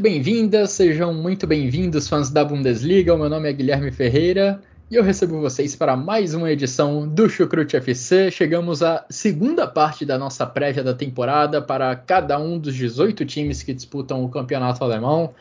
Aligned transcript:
Muito 0.00 0.12
bem-vindas, 0.14 0.70
sejam 0.70 1.12
muito 1.12 1.46
bem-vindos, 1.46 2.08
fãs 2.08 2.30
da 2.30 2.42
Bundesliga. 2.42 3.14
O 3.14 3.18
meu 3.18 3.28
nome 3.28 3.50
é 3.50 3.52
Guilherme 3.52 3.92
Ferreira 3.92 4.58
e 4.90 4.94
eu 4.94 5.02
recebo 5.02 5.38
vocês 5.38 5.76
para 5.76 5.94
mais 5.94 6.32
uma 6.32 6.50
edição 6.50 7.06
do 7.06 7.28
Chucrute 7.28 7.76
FC. 7.76 8.30
Chegamos 8.30 8.82
à 8.82 9.04
segunda 9.10 9.66
parte 9.66 10.06
da 10.06 10.16
nossa 10.16 10.46
prévia 10.46 10.82
da 10.82 10.94
temporada 10.94 11.60
para 11.60 11.94
cada 11.94 12.38
um 12.38 12.58
dos 12.58 12.74
18 12.74 13.26
times 13.26 13.62
que 13.62 13.74
disputam 13.74 14.24
o 14.24 14.30
campeonato 14.30 14.82
alemão. 14.82 15.34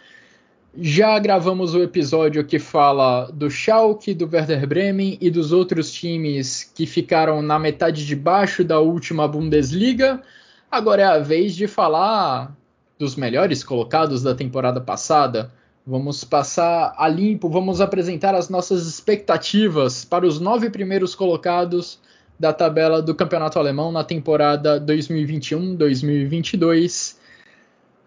Já 0.77 1.18
gravamos 1.20 1.73
o 1.73 1.82
episódio 1.82 2.44
que 2.44 2.60
fala 2.60 3.32
do 3.32 3.49
Schalke, 3.49 4.13
do 4.13 4.30
Werder 4.30 4.68
Bremen 4.68 5.18
e 5.21 5.32
dos 5.32 5.54
outros 5.54 5.90
times 5.90 6.70
que 6.76 6.85
ficaram 6.85 7.41
na 7.41 7.57
metade 7.57 8.05
de 8.05 8.16
baixo 8.16 8.66
da 8.66 8.77
última 8.82 9.26
Bundesliga. 9.26 10.21
Agora 10.70 11.01
é 11.01 11.05
a 11.05 11.20
vez 11.20 11.55
de 11.55 11.66
falar 11.66 12.60
dos 12.99 13.15
melhores 13.15 13.63
colocados 13.63 14.21
da 14.21 14.35
temporada 14.35 14.81
passada. 14.81 15.49
Vamos 15.87 16.25
passar 16.25 16.93
a 16.97 17.07
limpo, 17.07 17.47
vamos 17.47 17.79
apresentar 17.79 18.35
as 18.35 18.49
nossas 18.49 18.85
expectativas 18.85 20.03
para 20.03 20.27
os 20.27 20.41
nove 20.41 20.69
primeiros 20.69 21.15
colocados 21.15 21.97
da 22.37 22.51
tabela 22.51 23.01
do 23.01 23.15
Campeonato 23.15 23.57
Alemão 23.57 23.89
na 23.89 24.03
temporada 24.03 24.81
2021-2022. 24.81 27.15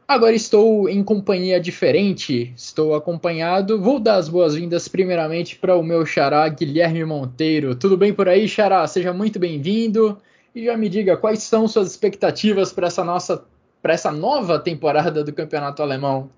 Agora 0.06 0.34
estou 0.34 0.90
em 0.90 1.02
companhia 1.02 1.58
diferente, 1.58 2.52
estou 2.54 2.94
acompanhado. 2.94 3.80
Vou 3.80 3.98
dar 3.98 4.16
as 4.16 4.28
boas-vindas 4.28 4.88
primeiramente 4.88 5.56
para 5.56 5.74
o 5.74 5.82
meu 5.82 6.04
xará 6.04 6.46
Guilherme 6.48 7.02
Monteiro. 7.02 7.74
Tudo 7.74 7.96
bem 7.96 8.12
por 8.12 8.28
aí, 8.28 8.46
xará? 8.46 8.86
Seja 8.86 9.14
muito 9.14 9.38
bem-vindo. 9.38 10.18
E 10.54 10.66
já 10.66 10.76
me 10.76 10.90
diga 10.90 11.16
quais 11.16 11.42
são 11.42 11.66
suas 11.66 11.90
expectativas 11.90 12.74
para 12.74 12.88
essa 12.88 13.02
nossa 13.02 13.42
para 13.82 13.94
essa 13.94 14.12
nova 14.12 14.60
temporada 14.60 15.24
do 15.24 15.32
Campeonato 15.32 15.82
Alemão. 15.82 16.30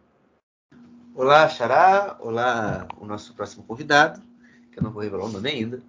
Olá, 1.14 1.47
Xará. 1.47 2.17
Olá, 2.19 2.89
o 2.98 3.05
nosso 3.05 3.34
próximo 3.34 3.62
convidado, 3.64 4.23
que 4.73 4.78
eu 4.78 4.83
não 4.83 4.91
vou 4.91 5.03
revelar 5.03 5.27
o 5.27 5.28
nome 5.28 5.50
ainda. 5.50 5.81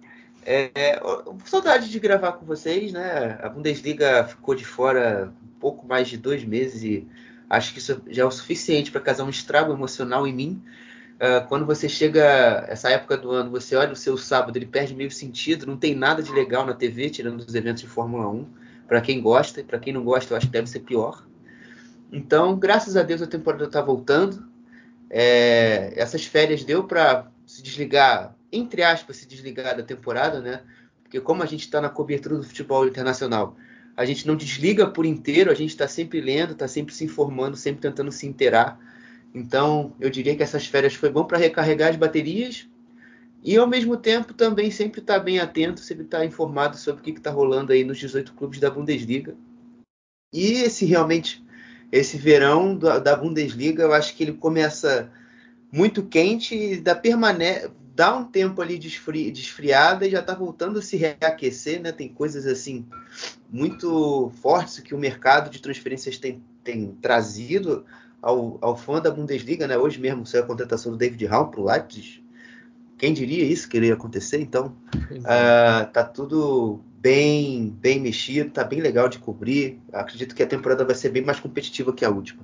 É, 0.44 1.00
saudade 1.46 1.90
de 1.90 1.98
gravar 1.98 2.32
com 2.32 2.44
vocês, 2.44 2.92
né? 2.92 3.38
A 3.42 3.48
Bundesliga 3.48 4.24
ficou 4.24 4.54
de 4.54 4.64
fora 4.64 5.32
um 5.42 5.58
pouco 5.58 5.86
mais 5.86 6.08
de 6.08 6.18
dois 6.18 6.44
meses 6.44 6.84
e 6.84 7.08
acho 7.48 7.72
que 7.72 7.78
isso 7.78 8.02
já 8.08 8.22
é 8.22 8.26
o 8.26 8.30
suficiente 8.30 8.92
para 8.92 9.00
causar 9.00 9.24
um 9.24 9.30
estrago 9.30 9.72
emocional 9.72 10.26
em 10.26 10.34
mim. 10.34 10.62
Uh, 11.16 11.48
quando 11.48 11.64
você 11.64 11.88
chega 11.88 12.66
essa 12.68 12.90
época 12.90 13.16
do 13.16 13.30
ano, 13.30 13.50
você 13.50 13.74
olha 13.74 13.92
o 13.92 13.96
seu 13.96 14.18
sábado, 14.18 14.56
ele 14.56 14.66
perde 14.66 14.94
meio 14.94 15.10
sentido, 15.10 15.66
não 15.66 15.78
tem 15.78 15.94
nada 15.94 16.22
de 16.22 16.30
legal 16.30 16.66
na 16.66 16.74
TV, 16.74 17.08
tirando 17.08 17.40
os 17.40 17.54
eventos 17.54 17.80
de 17.80 17.88
Fórmula 17.88 18.28
1. 18.28 18.46
Para 18.86 19.00
quem 19.00 19.20
gosta, 19.22 19.62
e 19.62 19.64
para 19.64 19.78
quem 19.78 19.92
não 19.92 20.04
gosta, 20.04 20.34
eu 20.34 20.36
acho 20.36 20.46
que 20.46 20.52
deve 20.52 20.68
ser 20.68 20.80
pior. 20.80 21.24
Então, 22.10 22.56
graças 22.58 22.96
a 22.96 23.02
Deus, 23.02 23.22
a 23.22 23.26
temporada 23.26 23.64
está 23.64 23.80
voltando. 23.80 24.46
É, 25.10 25.92
essas 25.96 26.24
férias 26.24 26.64
deu 26.64 26.84
para 26.84 27.30
se 27.44 27.62
desligar, 27.62 28.34
entre 28.50 28.82
aspas, 28.82 29.18
se 29.18 29.26
desligar 29.26 29.76
da 29.76 29.82
temporada, 29.82 30.40
né? 30.40 30.62
Porque 31.02 31.20
como 31.20 31.42
a 31.42 31.46
gente 31.46 31.60
está 31.60 31.80
na 31.80 31.88
cobertura 31.88 32.36
do 32.36 32.42
futebol 32.42 32.86
internacional, 32.86 33.56
a 33.96 34.04
gente 34.04 34.26
não 34.26 34.36
desliga 34.36 34.86
por 34.86 35.06
inteiro, 35.06 35.50
a 35.50 35.54
gente 35.54 35.70
está 35.70 35.86
sempre 35.88 36.20
lendo, 36.20 36.52
está 36.52 36.66
sempre 36.66 36.92
se 36.94 37.04
informando, 37.04 37.56
sempre 37.56 37.80
tentando 37.80 38.10
se 38.12 38.26
inteirar. 38.26 38.78
Então, 39.34 39.94
eu 40.00 40.10
diria 40.10 40.34
que 40.36 40.42
essas 40.42 40.66
férias 40.66 40.94
foi 40.94 41.10
bom 41.10 41.24
para 41.24 41.38
recarregar 41.38 41.90
as 41.90 41.96
baterias 41.96 42.68
e, 43.42 43.56
ao 43.56 43.66
mesmo 43.66 43.96
tempo, 43.96 44.34
também 44.34 44.70
sempre 44.70 45.00
estar 45.00 45.18
tá 45.18 45.24
bem 45.24 45.38
atento, 45.38 45.80
sempre 45.80 46.04
estar 46.04 46.18
tá 46.18 46.24
informado 46.24 46.76
sobre 46.76 47.00
o 47.00 47.04
que 47.04 47.10
está 47.12 47.30
rolando 47.30 47.72
aí 47.72 47.84
nos 47.84 47.98
18 47.98 48.34
clubes 48.34 48.58
da 48.58 48.70
Bundesliga. 48.70 49.36
E 50.32 50.68
se 50.68 50.84
realmente 50.84 51.45
esse 51.96 52.16
verão 52.16 52.76
da 52.76 53.16
Bundesliga, 53.16 53.82
eu 53.82 53.92
acho 53.92 54.14
que 54.14 54.22
ele 54.22 54.32
começa 54.32 55.10
muito 55.72 56.02
quente 56.02 56.54
e 56.54 56.80
dá, 56.80 56.94
permane 56.94 57.68
dá 57.94 58.14
um 58.14 58.24
tempo 58.24 58.60
ali 58.60 58.78
de, 58.78 58.88
esfri 58.88 59.30
de 59.30 59.40
esfriada 59.40 60.06
e 60.06 60.10
já 60.10 60.20
está 60.20 60.34
voltando 60.34 60.78
a 60.78 60.82
se 60.82 60.96
reaquecer, 60.96 61.80
né? 61.80 61.92
Tem 61.92 62.08
coisas 62.08 62.46
assim 62.46 62.84
muito 63.50 64.30
fortes 64.42 64.80
que 64.80 64.94
o 64.94 64.98
mercado 64.98 65.48
de 65.48 65.60
transferências 65.60 66.18
tem, 66.18 66.42
tem 66.62 66.92
trazido 67.00 67.86
ao, 68.20 68.58
ao 68.60 68.76
fã 68.76 69.00
da 69.00 69.10
Bundesliga, 69.10 69.66
né? 69.66 69.78
Hoje 69.78 69.98
mesmo 69.98 70.26
saiu 70.26 70.44
a 70.44 70.46
contratação 70.46 70.92
do 70.92 70.98
David 70.98 71.24
Raum 71.24 71.50
para 71.50 71.60
o 71.60 71.64
Leipzig. 71.64 72.22
Quem 72.98 73.14
diria 73.14 73.44
isso 73.44 73.68
que 73.68 73.76
iria 73.76 73.94
acontecer? 73.94 74.40
Então, 74.40 74.76
uh, 74.94 75.90
tá 75.92 76.04
tudo 76.04 76.80
bem, 77.00 77.76
bem 77.80 78.00
mexido, 78.00 78.50
tá 78.50 78.64
bem 78.64 78.80
legal 78.80 79.08
de 79.08 79.18
cobrir. 79.18 79.80
Acredito 79.92 80.34
que 80.34 80.42
a 80.42 80.46
temporada 80.46 80.84
vai 80.84 80.94
ser 80.94 81.10
bem 81.10 81.24
mais 81.24 81.40
competitiva 81.40 81.92
que 81.92 82.04
a 82.04 82.10
última. 82.10 82.42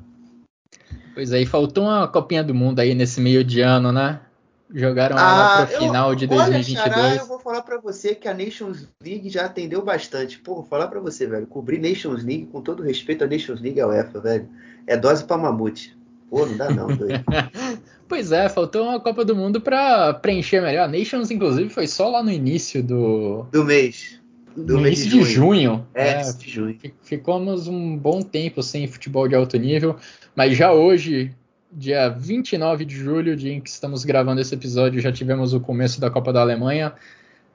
Pois 1.15 1.33
aí, 1.33 1.45
faltou 1.45 1.85
uma 1.85 2.09
copinha 2.09 2.43
do 2.43 2.55
mundo 2.55 2.81
aí 2.81 2.95
nesse 2.95 3.21
meio 3.21 3.45
de 3.45 3.61
ano, 3.61 3.93
né? 3.93 4.21
Jogaram 4.75 5.17
ah, 5.19 5.57
ela 5.59 5.67
pro 5.67 5.79
final 5.79 6.15
de 6.15 6.27
2022. 6.27 6.79
Olha, 6.79 6.95
Xará, 6.95 7.17
eu 7.17 7.27
vou 7.27 7.39
falar 7.39 7.61
para 7.61 7.79
você 7.79 8.15
que 8.15 8.27
a 8.27 8.33
Nations 8.33 8.89
League 9.03 9.29
já 9.29 9.45
atendeu 9.45 9.85
bastante. 9.85 10.39
Pô, 10.39 10.55
vou 10.55 10.65
falar 10.65 10.89
para 10.89 10.99
você, 10.99 11.27
velho. 11.27 11.47
Cobrir 11.47 11.79
Nations 11.79 12.25
League, 12.25 12.49
com 12.51 12.63
todo 12.63 12.83
respeito 12.83 13.23
à 13.23 13.27
Nations 13.27 13.61
League 13.61 13.77
e 13.79 13.83
ao 13.83 13.91
UEFA, 13.91 14.21
velho. 14.21 14.49
É 14.87 14.97
dose 14.97 15.25
pra 15.25 15.37
mamute. 15.37 15.95
Pô, 16.31 16.47
não 16.47 16.57
dá 16.57 16.71
não, 16.71 16.87
doido. 16.87 17.23
pois 18.09 18.33
é, 18.33 18.49
faltou 18.49 18.85
uma 18.85 18.99
Copa 18.99 19.27
do 19.27 19.37
Mundo 19.37 19.61
para 19.61 20.15
preencher 20.15 20.63
melhor. 20.63 20.85
A 20.85 20.89
Nations, 20.89 21.31
inclusive, 21.31 21.69
foi 21.69 21.87
só 21.87 22.09
lá 22.09 22.23
no 22.23 22.31
início 22.31 22.83
do... 22.83 23.43
Do 23.53 23.63
mês 23.63 24.22
no 24.57 24.87
início 24.87 25.09
de 25.09 25.23
junho. 25.23 25.87
É, 25.95 26.21
é, 26.21 26.33
de 26.33 26.51
junho. 26.51 26.79
Ficamos 27.03 27.69
um 27.69 27.97
bom 27.97 28.23
tempo 28.23 28.63
sem 28.63 28.87
futebol 28.87 29.29
de 29.29 29.35
alto 29.35 29.57
nível, 29.57 29.97
mas 30.35 30.57
já 30.57 30.73
hoje, 30.73 31.35
dia 31.71 32.09
29 32.09 32.85
de 32.85 32.97
julho, 32.97 33.37
dia 33.37 33.53
em 33.53 33.61
que 33.61 33.71
estamos 33.71 34.05
gravando 34.05 34.41
esse 34.41 34.55
episódio, 34.55 35.01
já 35.01 35.13
tivemos 35.13 35.55
o 35.55 35.61
começo 35.61 36.01
da 36.01 36.11
Copa 36.11 36.33
da 36.33 36.41
Alemanha 36.41 36.93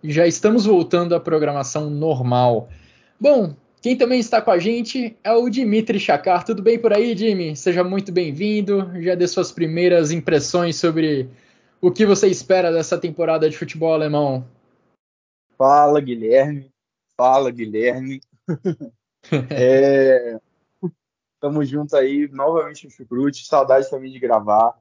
e 0.03 0.11
já 0.11 0.27
estamos 0.27 0.65
voltando 0.65 1.15
à 1.15 1.19
programação 1.19 1.89
normal. 1.89 2.69
Bom, 3.19 3.55
quem 3.81 3.95
também 3.95 4.19
está 4.19 4.41
com 4.41 4.51
a 4.51 4.59
gente 4.59 5.15
é 5.23 5.31
o 5.33 5.49
Dimitri 5.49 5.99
Chakar. 5.99 6.43
Tudo 6.43 6.61
bem 6.61 6.79
por 6.79 6.93
aí, 6.93 7.15
Jimmy? 7.15 7.55
Seja 7.55 7.83
muito 7.83 8.11
bem-vindo. 8.11 8.91
Já 9.01 9.15
dê 9.15 9.27
suas 9.27 9.51
primeiras 9.51 10.11
impressões 10.11 10.75
sobre 10.75 11.29
o 11.79 11.91
que 11.91 12.05
você 12.05 12.27
espera 12.27 12.71
dessa 12.71 12.97
temporada 12.97 13.49
de 13.49 13.57
futebol 13.57 13.93
alemão. 13.93 14.45
Fala, 15.57 15.99
Guilherme. 16.01 16.69
Fala, 17.17 17.49
Guilherme. 17.49 18.21
é, 19.51 20.39
tamo 21.39 21.65
junto 21.65 21.95
aí, 21.95 22.27
novamente 22.29 22.85
no 22.85 22.91
Chucrute. 22.91 23.45
Saudade 23.45 23.89
também 23.89 24.11
de 24.11 24.19
gravar. 24.19 24.79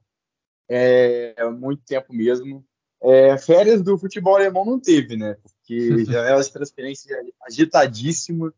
É, 0.69 1.49
muito 1.51 1.83
tempo 1.85 2.13
mesmo. 2.13 2.65
É, 3.01 3.39
férias 3.39 3.83
do 3.83 3.97
futebol 3.99 4.37
alemão 4.37 4.65
não 4.65 4.79
teve, 4.79 5.17
né? 5.17 5.37
Porque 5.43 6.05
janela 6.05 6.43
de 6.43 6.53
transferência 6.53 7.17
agitadíssima. 7.43 8.53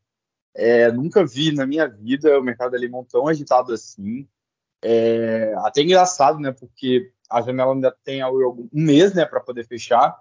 É, 0.54 0.90
nunca 0.90 1.24
vi 1.24 1.54
na 1.54 1.64
minha 1.64 1.86
vida 1.86 2.38
o 2.38 2.42
mercado 2.42 2.74
alemão 2.74 3.04
tão 3.04 3.28
agitado 3.28 3.72
assim. 3.72 4.26
É, 4.82 5.54
até 5.58 5.82
engraçado, 5.82 6.40
né? 6.40 6.50
Porque 6.50 7.12
a 7.30 7.42
janela 7.42 7.74
ainda 7.74 7.92
tem 8.02 8.24
um 8.24 8.68
mês, 8.72 9.14
né, 9.14 9.24
para 9.24 9.40
poder 9.40 9.66
fechar. 9.66 10.20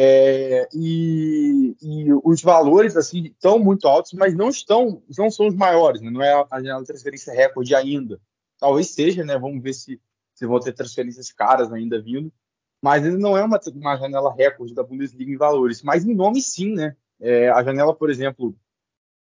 É, 0.00 0.68
e, 0.72 1.76
e, 1.82 2.06
os 2.22 2.40
valores 2.40 2.96
assim 2.96 3.24
estão 3.24 3.58
muito 3.58 3.88
altos, 3.88 4.12
mas 4.12 4.32
não 4.32 4.48
estão, 4.48 5.02
não 5.18 5.28
são 5.28 5.48
os 5.48 5.56
maiores, 5.56 6.00
né? 6.00 6.08
não 6.08 6.22
é 6.22 6.46
a 6.48 6.58
janela 6.58 6.82
de 6.82 6.86
transferência 6.86 7.32
recorde 7.32 7.74
ainda. 7.74 8.20
Talvez 8.60 8.90
seja, 8.90 9.24
né? 9.24 9.36
Vamos 9.36 9.60
ver 9.60 9.72
se, 9.72 10.00
se 10.34 10.46
vão 10.46 10.60
ter 10.60 10.72
transferências 10.72 11.32
caras 11.32 11.72
ainda 11.72 12.00
vindo, 12.00 12.32
mas 12.80 13.04
ainda 13.04 13.18
não 13.18 13.36
é 13.36 13.42
uma, 13.42 13.58
uma 13.74 13.96
janela 13.96 14.32
recorde 14.32 14.72
da 14.72 14.84
Bundesliga 14.84 15.32
em 15.32 15.36
valores, 15.36 15.82
mas 15.82 16.04
em 16.04 16.14
nome 16.14 16.40
sim, 16.40 16.74
né? 16.74 16.96
É, 17.18 17.48
a 17.48 17.60
janela, 17.64 17.92
por 17.92 18.08
exemplo, 18.08 18.56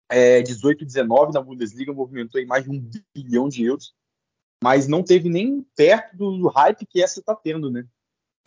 é, 0.10 0.42
18 0.42 0.84
19 0.84 1.32
na 1.32 1.42
Bundesliga 1.42 1.94
movimentou 1.94 2.46
mais 2.48 2.66
de 2.66 2.70
um 2.70 2.90
bilhão 3.14 3.48
de 3.48 3.64
euros, 3.64 3.96
mas 4.62 4.90
não 4.90 5.02
teve 5.02 5.30
nem 5.30 5.66
perto 5.74 6.18
do 6.18 6.50
hype 6.50 6.86
que 6.86 7.02
essa 7.02 7.22
está 7.22 7.34
tendo, 7.34 7.72
né? 7.72 7.88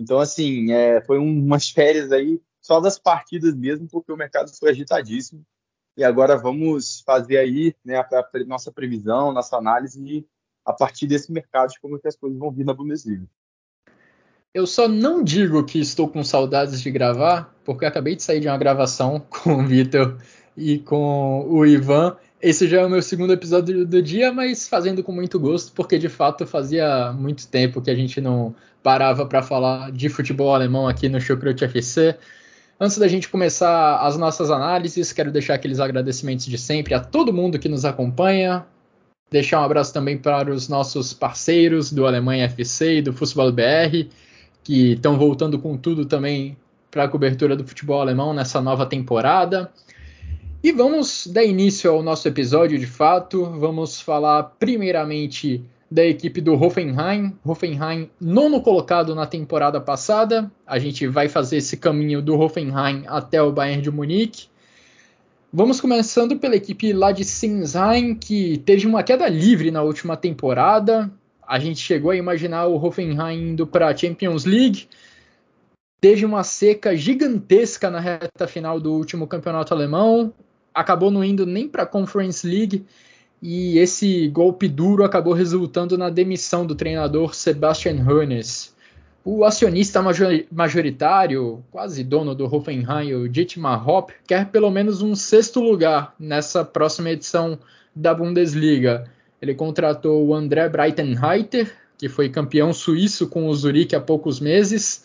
Então, 0.00 0.18
assim, 0.18 0.72
é, 0.72 1.00
foi 1.02 1.18
um, 1.18 1.44
umas 1.44 1.68
férias 1.70 2.12
aí 2.12 2.40
só 2.60 2.80
das 2.80 2.98
partidas 2.98 3.54
mesmo, 3.54 3.88
porque 3.88 4.12
o 4.12 4.16
mercado 4.16 4.50
foi 4.56 4.70
agitadíssimo. 4.70 5.44
E 5.96 6.04
agora 6.04 6.36
vamos 6.36 7.00
fazer 7.00 7.38
aí 7.38 7.74
né, 7.84 7.96
a, 7.96 8.02
a, 8.02 8.44
nossa 8.46 8.70
previsão, 8.70 9.32
nossa 9.32 9.56
análise 9.56 10.24
a 10.64 10.72
partir 10.72 11.06
desse 11.06 11.32
mercado 11.32 11.70
de 11.70 11.80
como 11.80 11.96
é 11.96 11.98
que 11.98 12.06
as 12.06 12.14
coisas 12.14 12.38
vão 12.38 12.52
vir 12.52 12.64
na 12.64 12.74
Bundesliga. 12.74 13.26
Eu 14.54 14.66
só 14.66 14.86
não 14.86 15.22
digo 15.22 15.64
que 15.64 15.78
estou 15.78 16.08
com 16.08 16.22
saudades 16.22 16.80
de 16.80 16.90
gravar, 16.90 17.54
porque 17.64 17.84
acabei 17.84 18.14
de 18.14 18.22
sair 18.22 18.40
de 18.40 18.48
uma 18.48 18.58
gravação 18.58 19.18
com 19.28 19.54
o 19.54 19.66
Vitor 19.66 20.18
e 20.56 20.78
com 20.78 21.46
o 21.48 21.66
Ivan. 21.66 22.16
Esse 22.40 22.68
já 22.68 22.82
é 22.82 22.86
o 22.86 22.90
meu 22.90 23.02
segundo 23.02 23.32
episódio 23.32 23.84
do 23.84 24.00
dia, 24.00 24.32
mas 24.32 24.68
fazendo 24.68 25.02
com 25.02 25.10
muito 25.10 25.40
gosto, 25.40 25.72
porque 25.72 25.98
de 25.98 26.08
fato 26.08 26.46
fazia 26.46 27.12
muito 27.12 27.48
tempo 27.48 27.82
que 27.82 27.90
a 27.90 27.94
gente 27.96 28.20
não 28.20 28.54
parava 28.80 29.26
para 29.26 29.42
falar 29.42 29.90
de 29.90 30.08
futebol 30.08 30.54
alemão 30.54 30.86
aqui 30.86 31.08
no 31.08 31.20
Chucrute 31.20 31.64
FC. 31.64 32.16
Antes 32.78 32.96
da 32.96 33.08
gente 33.08 33.28
começar 33.28 33.98
as 33.98 34.16
nossas 34.16 34.52
análises, 34.52 35.12
quero 35.12 35.32
deixar 35.32 35.54
aqueles 35.54 35.80
agradecimentos 35.80 36.46
de 36.46 36.56
sempre 36.56 36.94
a 36.94 37.00
todo 37.00 37.32
mundo 37.32 37.58
que 37.58 37.68
nos 37.68 37.84
acompanha. 37.84 38.64
Deixar 39.28 39.60
um 39.60 39.64
abraço 39.64 39.92
também 39.92 40.16
para 40.16 40.52
os 40.52 40.68
nossos 40.68 41.12
parceiros 41.12 41.92
do 41.92 42.06
Alemanha 42.06 42.44
FC 42.44 42.98
e 42.98 43.02
do 43.02 43.12
Futebol 43.12 43.50
BR, 43.50 44.08
que 44.62 44.92
estão 44.92 45.18
voltando 45.18 45.58
com 45.58 45.76
tudo 45.76 46.06
também 46.06 46.56
para 46.88 47.02
a 47.02 47.08
cobertura 47.08 47.56
do 47.56 47.66
futebol 47.66 48.00
alemão 48.00 48.32
nessa 48.32 48.60
nova 48.60 48.86
temporada. 48.86 49.72
E 50.60 50.72
vamos 50.72 51.28
dar 51.28 51.44
início 51.44 51.88
ao 51.88 52.02
nosso 52.02 52.26
episódio 52.26 52.76
de 52.80 52.86
fato. 52.86 53.44
Vamos 53.44 54.00
falar 54.00 54.42
primeiramente 54.58 55.62
da 55.88 56.04
equipe 56.04 56.40
do 56.40 56.60
Hoffenheim. 56.60 57.32
Hoffenheim, 57.44 58.10
nono 58.20 58.60
colocado 58.60 59.14
na 59.14 59.24
temporada 59.24 59.80
passada. 59.80 60.50
A 60.66 60.76
gente 60.80 61.06
vai 61.06 61.28
fazer 61.28 61.58
esse 61.58 61.76
caminho 61.76 62.20
do 62.20 62.36
Hoffenheim 62.36 63.04
até 63.06 63.40
o 63.40 63.52
Bayern 63.52 63.80
de 63.80 63.90
Munique. 63.90 64.48
Vamos 65.52 65.80
começando 65.80 66.36
pela 66.36 66.56
equipe 66.56 66.92
lá 66.92 67.12
de 67.12 67.24
Sinsheim, 67.24 68.16
que 68.16 68.58
teve 68.58 68.84
uma 68.84 69.04
queda 69.04 69.28
livre 69.28 69.70
na 69.70 69.82
última 69.82 70.16
temporada. 70.16 71.08
A 71.46 71.60
gente 71.60 71.78
chegou 71.80 72.10
a 72.10 72.16
imaginar 72.16 72.66
o 72.66 72.84
Hoffenheim 72.84 73.50
indo 73.50 73.64
para 73.64 73.86
a 73.86 73.96
Champions 73.96 74.44
League. 74.44 74.88
Teve 76.00 76.24
uma 76.24 76.42
seca 76.42 76.96
gigantesca 76.96 77.88
na 77.88 78.00
reta 78.00 78.48
final 78.48 78.80
do 78.80 78.92
último 78.92 79.24
campeonato 79.28 79.72
alemão. 79.72 80.34
Acabou 80.78 81.10
não 81.10 81.24
indo 81.24 81.44
nem 81.44 81.66
para 81.68 81.82
a 81.82 81.86
Conference 81.86 82.46
League 82.46 82.86
e 83.42 83.78
esse 83.78 84.28
golpe 84.28 84.68
duro 84.68 85.02
acabou 85.02 85.32
resultando 85.32 85.98
na 85.98 86.08
demissão 86.08 86.64
do 86.64 86.76
treinador 86.76 87.34
Sebastian 87.34 87.96
Hoeneß. 88.06 88.76
O 89.24 89.44
acionista 89.44 90.00
majoritário, 90.52 91.64
quase 91.72 92.04
dono 92.04 92.32
do 92.32 92.46
Hoffenheim, 92.46 93.12
o 93.12 93.28
Dietmar 93.28 93.88
Hopp, 93.88 94.12
quer 94.24 94.46
pelo 94.46 94.70
menos 94.70 95.02
um 95.02 95.16
sexto 95.16 95.60
lugar 95.60 96.14
nessa 96.16 96.64
próxima 96.64 97.10
edição 97.10 97.58
da 97.92 98.14
Bundesliga. 98.14 99.10
Ele 99.42 99.54
contratou 99.54 100.24
o 100.28 100.32
André 100.32 100.68
Breitenreiter, 100.68 101.72
que 101.98 102.08
foi 102.08 102.28
campeão 102.28 102.72
suíço 102.72 103.26
com 103.26 103.48
o 103.48 103.54
Zurique 103.54 103.96
há 103.96 104.00
poucos 104.00 104.38
meses, 104.38 105.02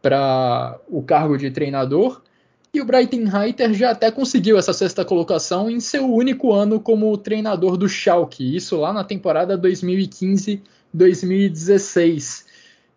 para 0.00 0.78
o 0.88 1.02
cargo 1.02 1.36
de 1.36 1.50
treinador. 1.50 2.22
E 2.72 2.80
o 2.80 2.84
Breitenreiter 2.84 3.74
já 3.74 3.90
até 3.90 4.12
conseguiu 4.12 4.56
essa 4.56 4.72
sexta 4.72 5.04
colocação 5.04 5.68
em 5.68 5.80
seu 5.80 6.06
único 6.06 6.52
ano 6.52 6.78
como 6.78 7.18
treinador 7.18 7.76
do 7.76 7.88
Schalke, 7.88 8.54
isso 8.54 8.76
lá 8.76 8.92
na 8.92 9.02
temporada 9.02 9.58
2015-2016. 9.58 12.46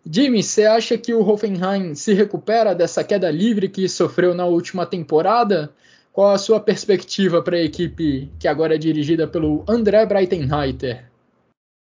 Jimmy, 0.08 0.40
você 0.42 0.66
acha 0.66 0.96
que 0.96 1.12
o 1.12 1.26
Hoffenheim 1.26 1.92
se 1.94 2.14
recupera 2.14 2.72
dessa 2.74 3.02
queda 3.02 3.30
livre 3.30 3.68
que 3.68 3.88
sofreu 3.88 4.34
na 4.34 4.44
última 4.44 4.86
temporada? 4.86 5.72
Qual 6.12 6.30
a 6.30 6.38
sua 6.38 6.60
perspectiva 6.60 7.42
para 7.42 7.56
a 7.56 7.62
equipe 7.62 8.30
que 8.38 8.46
agora 8.46 8.76
é 8.76 8.78
dirigida 8.78 9.26
pelo 9.26 9.64
André 9.66 10.06
Breitenreiter? 10.06 11.10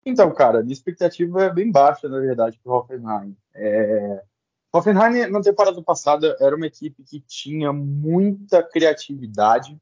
Então, 0.06 0.34
cara, 0.34 0.62
minha 0.62 0.74
expectativa 0.74 1.44
é 1.44 1.54
bem 1.54 1.72
baixa, 1.72 2.10
na 2.10 2.20
verdade, 2.20 2.60
para 2.62 2.74
o 2.74 2.76
Hoffenheim. 2.76 3.34
É... 3.56 4.22
Hoffenheim, 4.72 5.28
na 5.32 5.42
temporada 5.42 5.82
passada, 5.82 6.38
era 6.40 6.56
uma 6.56 6.68
equipe 6.68 7.04
que 7.04 7.20
tinha 7.22 7.74
muita 7.74 8.62
criatividade, 8.62 9.80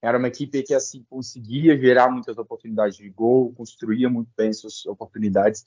era 0.00 0.18
uma 0.18 0.28
equipe 0.28 0.62
que 0.62 0.72
assim 0.72 1.04
conseguia 1.10 1.76
gerar 1.76 2.10
muitas 2.10 2.38
oportunidades 2.38 2.96
de 2.96 3.08
gol, 3.10 3.52
construía 3.54 4.08
muito 4.08 4.30
bem 4.36 4.52
suas 4.52 4.86
oportunidades, 4.86 5.66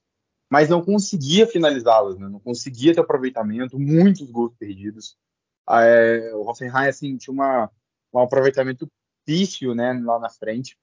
mas 0.49 0.69
não 0.69 0.81
conseguia 0.83 1.45
finalizá-las, 1.45 2.17
né? 2.17 2.29
não 2.29 2.39
conseguia 2.39 2.93
ter 2.93 3.01
aproveitamento, 3.01 3.77
muitos 3.77 4.29
gols 4.31 4.53
perdidos. 4.57 5.17
É, 5.69 6.33
o 6.33 6.47
Hoffenheim 6.47 6.87
assim, 6.87 7.17
tinha 7.17 7.33
uma, 7.33 7.69
um 8.13 8.19
aproveitamento 8.19 8.89
pífio 9.25 9.75
né, 9.75 9.91
lá 10.05 10.19
na 10.19 10.29
frente. 10.29 10.77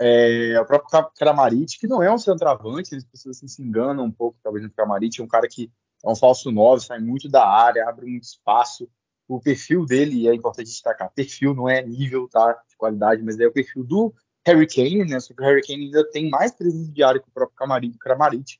É, 0.00 0.58
o 0.58 0.64
próprio 0.64 1.10
Kramaric, 1.14 1.78
que 1.78 1.86
não 1.86 2.02
é 2.02 2.10
um 2.10 2.18
centroavante, 2.18 2.96
as 2.96 3.04
pessoas 3.04 3.36
assim, 3.36 3.46
se 3.46 3.62
enganam 3.62 4.04
um 4.04 4.10
pouco, 4.10 4.38
talvez 4.42 4.64
no 4.64 4.70
Kramaric, 4.70 5.20
é 5.20 5.24
um 5.24 5.28
cara 5.28 5.46
que 5.46 5.70
é 6.04 6.10
um 6.10 6.14
falso 6.14 6.50
9, 6.50 6.84
sai 6.84 6.98
muito 6.98 7.28
da 7.28 7.46
área, 7.46 7.88
abre 7.88 8.06
muito 8.06 8.24
espaço. 8.24 8.88
O 9.26 9.40
perfil 9.40 9.86
dele, 9.86 10.28
é 10.28 10.34
importante 10.34 10.66
destacar, 10.66 11.10
perfil 11.14 11.54
não 11.54 11.68
é 11.68 11.82
nível 11.82 12.28
tá, 12.28 12.52
de 12.68 12.76
qualidade, 12.76 13.22
mas 13.22 13.40
é 13.40 13.46
o 13.46 13.52
perfil 13.52 13.82
do 13.82 14.14
Harry 14.46 14.66
Kane, 14.66 15.04
né? 15.04 15.18
Só 15.18 15.32
que 15.32 15.40
o 15.40 15.44
Harry 15.44 15.62
Kane 15.62 15.86
ainda 15.86 16.08
tem 16.10 16.28
mais 16.28 16.52
presença 16.52 16.92
de 16.92 17.02
área 17.02 17.20
que 17.20 17.28
o 17.28 17.32
próprio 17.32 17.56
Kramaric, 17.56 17.98
Kramaric 17.98 18.58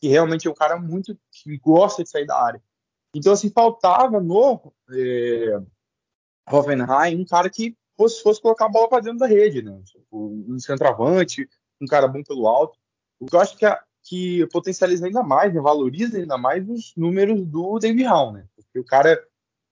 que 0.00 0.08
realmente 0.08 0.46
é 0.46 0.50
um 0.50 0.54
cara 0.54 0.78
muito 0.78 1.18
que 1.30 1.58
gosta 1.58 2.02
de 2.02 2.10
sair 2.10 2.26
da 2.26 2.40
área. 2.40 2.62
Então, 3.14 3.32
assim, 3.32 3.50
faltava 3.50 4.20
no 4.20 4.72
é, 4.90 5.58
Hoffenheim 6.50 7.20
um 7.20 7.24
cara 7.24 7.48
que 7.48 7.76
fosse, 7.96 8.22
fosse 8.22 8.40
colocar 8.40 8.66
a 8.66 8.68
bola 8.68 8.88
para 8.88 9.02
dentro 9.02 9.18
da 9.18 9.26
rede, 9.26 9.62
né? 9.62 9.80
Tipo, 9.84 10.44
um 10.48 10.58
centroavante, 10.58 11.48
um 11.80 11.86
cara 11.86 12.06
bom 12.06 12.22
pelo 12.22 12.46
alto. 12.46 12.78
O 13.18 13.26
que 13.26 13.34
eu 13.34 13.40
acho 13.40 13.56
que 13.56 13.64
a, 13.64 13.82
que 14.06 14.46
potencializa 14.46 15.06
ainda 15.06 15.22
mais, 15.22 15.52
né, 15.52 15.60
valoriza 15.60 16.18
ainda 16.18 16.38
mais 16.38 16.68
os 16.68 16.94
números 16.96 17.44
do 17.44 17.78
David 17.78 18.04
Hall, 18.04 18.32
né? 18.32 18.46
Porque 18.54 18.78
o 18.78 18.84
cara 18.84 19.20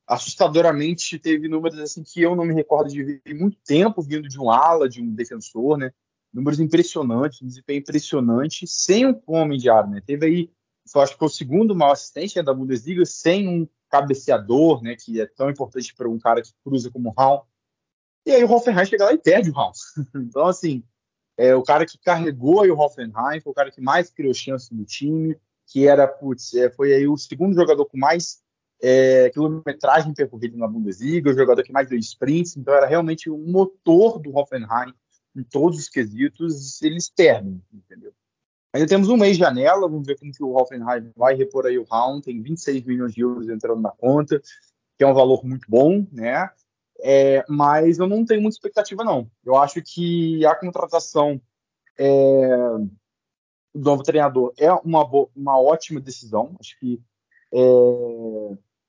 assustadoramente 0.07 1.19
teve 1.19 1.49
números 1.49 1.79
assim 1.79 2.03
que 2.03 2.21
eu 2.21 2.35
não 2.35 2.45
me 2.45 2.53
recordo 2.53 2.91
de 2.91 3.03
ver 3.03 3.35
muito 3.35 3.57
tempo 3.65 4.03
vindo 4.03 4.29
de 4.29 4.39
um 4.39 4.51
ala, 4.51 4.89
de 4.89 5.01
um 5.01 5.15
defensor, 5.15 5.79
né? 5.79 5.93
Números 6.33 6.59
impressionantes, 6.59 7.41
um 7.41 7.47
desempenho 7.47 7.79
impressionante, 7.79 8.67
sem 8.67 9.07
um 9.07 9.21
homem 9.29 9.57
de 9.57 9.71
área, 9.71 9.89
né? 9.89 10.03
Teve 10.05 10.27
aí, 10.27 10.51
eu 10.93 11.01
acho 11.01 11.13
que 11.13 11.19
foi 11.19 11.29
o 11.29 11.31
segundo 11.31 11.75
maior 11.75 11.93
assistente 11.93 12.37
né, 12.37 12.43
da 12.43 12.53
Bundesliga, 12.53 13.07
sem 13.07 13.49
um 13.49 13.69
cabeceador, 13.89 14.83
né? 14.83 14.97
Que 14.97 15.21
é 15.21 15.27
tão 15.27 15.49
importante 15.49 15.95
para 15.95 16.09
um 16.09 16.19
cara 16.19 16.43
que 16.43 16.51
cruza 16.65 16.91
como 16.91 17.11
o 17.11 17.15
Hall. 17.17 17.47
E 18.27 18.33
aí 18.33 18.43
o 18.43 18.51
Hoffenheim 18.51 18.85
chega 18.85 19.05
lá 19.05 19.13
e 19.13 19.19
perde 19.19 19.51
o 19.51 19.55
Hall. 19.55 19.73
então, 20.17 20.47
assim, 20.47 20.83
é, 21.37 21.55
o 21.55 21.63
cara 21.63 21.85
que 21.85 21.99
carregou 21.99 22.63
aí 22.63 22.71
o 22.71 22.79
Hoffenheim, 22.79 23.41
foi 23.43 23.51
o 23.51 23.55
cara 23.55 23.71
que 23.71 23.81
mais 23.81 24.11
criou 24.11 24.33
chance 24.35 24.75
no 24.75 24.85
time, 24.85 25.37
que 25.67 25.87
era, 25.87 26.07
putz, 26.07 26.55
é, 26.55 26.71
foi 26.71 26.93
aí 26.93 27.09
o 27.09 27.17
segundo 27.17 27.55
jogador 27.55 27.87
com 27.87 27.99
mais 27.99 28.43
é, 28.83 29.31
quilometragem 29.31 30.13
percorrida 30.15 30.57
na 30.57 30.69
Bundesliga, 30.69 31.31
o 31.31 31.35
jogador 31.35 31.63
que 31.63 31.73
mais 31.73 31.89
deu 31.89 31.99
sprints, 31.99 32.57
então 32.57 32.75
era 32.75 32.87
realmente 32.87 33.31
o 33.31 33.39
motor 33.39 34.19
do 34.19 34.37
Hoffenheim 34.37 34.93
em 35.35 35.43
todos 35.43 35.79
os 35.79 35.89
quesitos, 35.89 36.81
eles 36.83 37.11
perdem, 37.11 37.61
entendeu? 37.73 38.13
Ainda 38.73 38.89
temos 38.89 39.09
um 39.09 39.17
mês 39.17 39.37
de 39.37 39.43
janela, 39.43 39.89
vamos 39.89 40.07
ver 40.07 40.19
como 40.19 40.33
que 40.33 40.43
o 40.43 40.55
Hoffenheim 40.55 41.11
vai 41.17 41.35
repor 41.35 41.67
aí 41.67 41.79
o 41.79 41.85
round, 41.85 42.23
tem 42.23 42.43
26 42.43 42.85
milhões 42.85 43.15
de 43.15 43.21
euros 43.21 43.49
entrando 43.49 43.81
na 43.81 43.91
conta, 43.91 44.41
que 44.97 45.05
é 45.05 45.07
um 45.07 45.15
valor 45.15 45.45
muito 45.45 45.67
bom, 45.69 46.07
né? 46.13 46.51
É, 47.03 47.45
mas 47.49 47.99
eu 47.99 48.07
não 48.07 48.25
tenho 48.25 48.41
muita 48.41 48.57
expectativa, 48.57 49.05
não. 49.05 49.31
Eu 49.45 49.57
acho 49.57 49.83
que 49.83 50.45
a 50.47 50.55
contratação 50.55 51.41
é, 51.99 52.57
do 53.75 53.85
novo 53.85 54.03
treinador 54.03 54.53
é 54.57 54.73
uma, 54.73 55.05
uma 55.35 55.61
ótima 55.61 56.01
decisão. 56.01 56.57
Acho 56.61 56.79
que 56.79 57.01
é, 57.53 57.59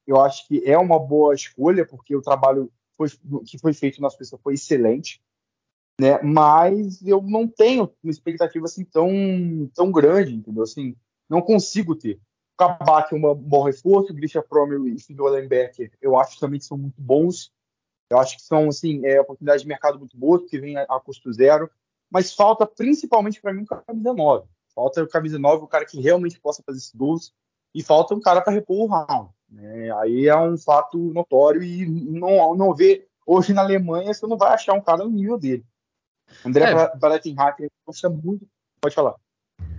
eu 0.07 0.21
acho 0.21 0.47
que 0.47 0.63
é 0.65 0.77
uma 0.77 1.00
boa 1.00 1.33
escolha, 1.33 1.85
porque 1.85 2.15
o 2.15 2.21
trabalho 2.21 2.71
foi, 2.97 3.07
que 3.45 3.57
foi 3.57 3.74
feito 3.74 4.01
na 4.01 4.09
Suíça 4.09 4.38
foi 4.38 4.53
excelente. 4.53 5.21
Né? 6.00 6.21
Mas 6.21 7.01
eu 7.05 7.21
não 7.21 7.47
tenho 7.47 7.91
uma 8.03 8.12
expectativa 8.12 8.65
assim 8.65 8.83
tão, 8.83 9.09
tão 9.74 9.91
grande, 9.91 10.35
entendeu? 10.35 10.63
Assim, 10.63 10.95
não 11.29 11.41
consigo 11.41 11.95
ter. 11.95 12.19
Kabak 12.57 13.13
é 13.13 13.17
um 13.17 13.35
bom 13.35 13.63
reforço, 13.63 14.13
Grisha 14.13 14.41
Promel 14.41 14.88
e 14.88 15.00
Fido 15.00 15.25
Allenbecker, 15.25 15.91
eu 16.01 16.17
acho 16.17 16.39
também 16.39 16.59
que 16.59 16.65
são 16.65 16.77
muito 16.77 17.01
bons. 17.01 17.51
Eu 18.09 18.19
acho 18.19 18.38
que 18.38 18.43
são 18.43 18.69
assim, 18.69 19.05
é, 19.05 19.19
oportunidades 19.19 19.63
de 19.63 19.67
mercado 19.67 20.00
muito 20.00 20.17
boas, 20.17 20.41
porque 20.41 20.59
vem 20.59 20.77
a, 20.77 20.83
a 20.83 21.00
custo 21.00 21.31
zero. 21.33 21.69
Mas 22.09 22.33
falta 22.33 22.65
principalmente 22.65 23.41
para 23.41 23.53
mim 23.53 23.62
um 23.63 23.65
camisa 23.65 24.13
9. 24.13 24.47
Falta 24.74 25.03
o 25.03 25.07
camisa 25.07 25.39
9, 25.39 25.63
o 25.63 25.67
cara 25.67 25.85
que 25.85 26.00
realmente 26.00 26.39
possa 26.39 26.62
fazer 26.63 26.77
esses 26.77 26.93
gols. 26.93 27.33
E 27.74 27.83
falta 27.83 28.13
um 28.13 28.21
cara 28.21 28.41
para 28.41 28.53
repor 28.53 28.77
o 28.77 28.88
round. 28.88 29.29
Né? 29.50 29.91
Aí 30.00 30.27
é 30.27 30.38
um 30.38 30.57
fato 30.57 30.97
notório 30.97 31.62
e 31.62 31.85
não, 31.85 32.55
não 32.55 32.74
vê. 32.74 33.07
Hoje 33.25 33.53
na 33.53 33.62
Alemanha 33.62 34.13
você 34.13 34.25
não 34.27 34.38
vai 34.38 34.53
achar 34.53 34.74
um 34.74 34.81
cara 34.81 35.03
no 35.03 35.09
nível 35.09 35.38
dele. 35.38 35.65
André 36.45 36.71
é. 36.71 36.97
Baletenhacker 36.97 37.69
gosta 37.85 38.09
muito. 38.09 38.47
Pode 38.79 38.95
falar. 38.95 39.15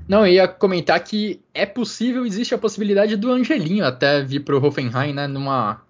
Não, 0.08 0.26
eu 0.26 0.32
ia 0.32 0.48
comentar 0.48 1.02
que 1.02 1.42
é 1.52 1.66
possível, 1.66 2.24
existe 2.24 2.54
a 2.54 2.58
possibilidade 2.58 3.16
do 3.16 3.30
Angelinho 3.30 3.84
até 3.84 4.22
vir 4.22 4.44
para 4.44 4.56
o 4.56 4.64
Hoffenheim, 4.64 5.12
né? 5.12 5.26
Numa 5.26 5.82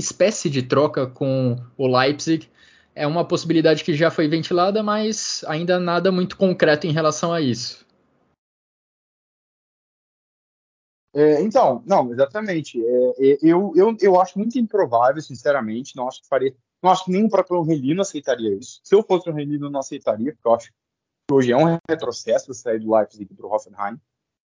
espécie 0.00 0.50
de 0.50 0.62
troca 0.62 1.06
com 1.06 1.56
o 1.76 1.86
Leipzig. 1.86 2.50
É 2.94 3.06
uma 3.06 3.24
possibilidade 3.24 3.84
que 3.84 3.94
já 3.94 4.10
foi 4.10 4.26
ventilada, 4.26 4.82
mas 4.82 5.44
ainda 5.46 5.78
nada 5.78 6.10
muito 6.10 6.36
concreto 6.36 6.86
em 6.86 6.92
relação 6.92 7.32
a 7.32 7.40
isso. 7.40 7.86
É, 11.12 11.42
então, 11.42 11.82
não, 11.86 12.12
exatamente. 12.12 12.80
É, 12.84 13.32
é, 13.32 13.38
eu, 13.42 13.72
eu, 13.74 13.96
eu 14.00 14.20
acho 14.20 14.38
muito 14.38 14.58
improvável, 14.58 15.20
sinceramente. 15.22 15.96
Não 15.96 16.08
acho 16.08 16.22
que 16.22 16.28
faria. 16.28 16.54
Não 16.82 16.90
acho 16.90 17.04
que 17.04 17.10
nem 17.10 17.24
o 17.24 17.28
próprio 17.28 17.62
Renino 17.62 18.00
aceitaria 18.00 18.54
isso. 18.54 18.80
Se 18.82 18.94
eu 18.94 19.02
fosse 19.02 19.28
o 19.28 19.32
Renino, 19.32 19.68
não 19.68 19.80
aceitaria, 19.80 20.32
porque 20.32 20.48
eu 20.48 20.54
acho 20.54 20.68
que 20.68 21.34
hoje 21.34 21.52
é 21.52 21.56
um 21.56 21.78
retrocesso 21.88 22.54
sair 22.54 22.78
do 22.80 22.94
Leipzig 22.94 23.34
para 23.34 23.46
o 23.46 23.52
Hoffenheim. 23.52 24.00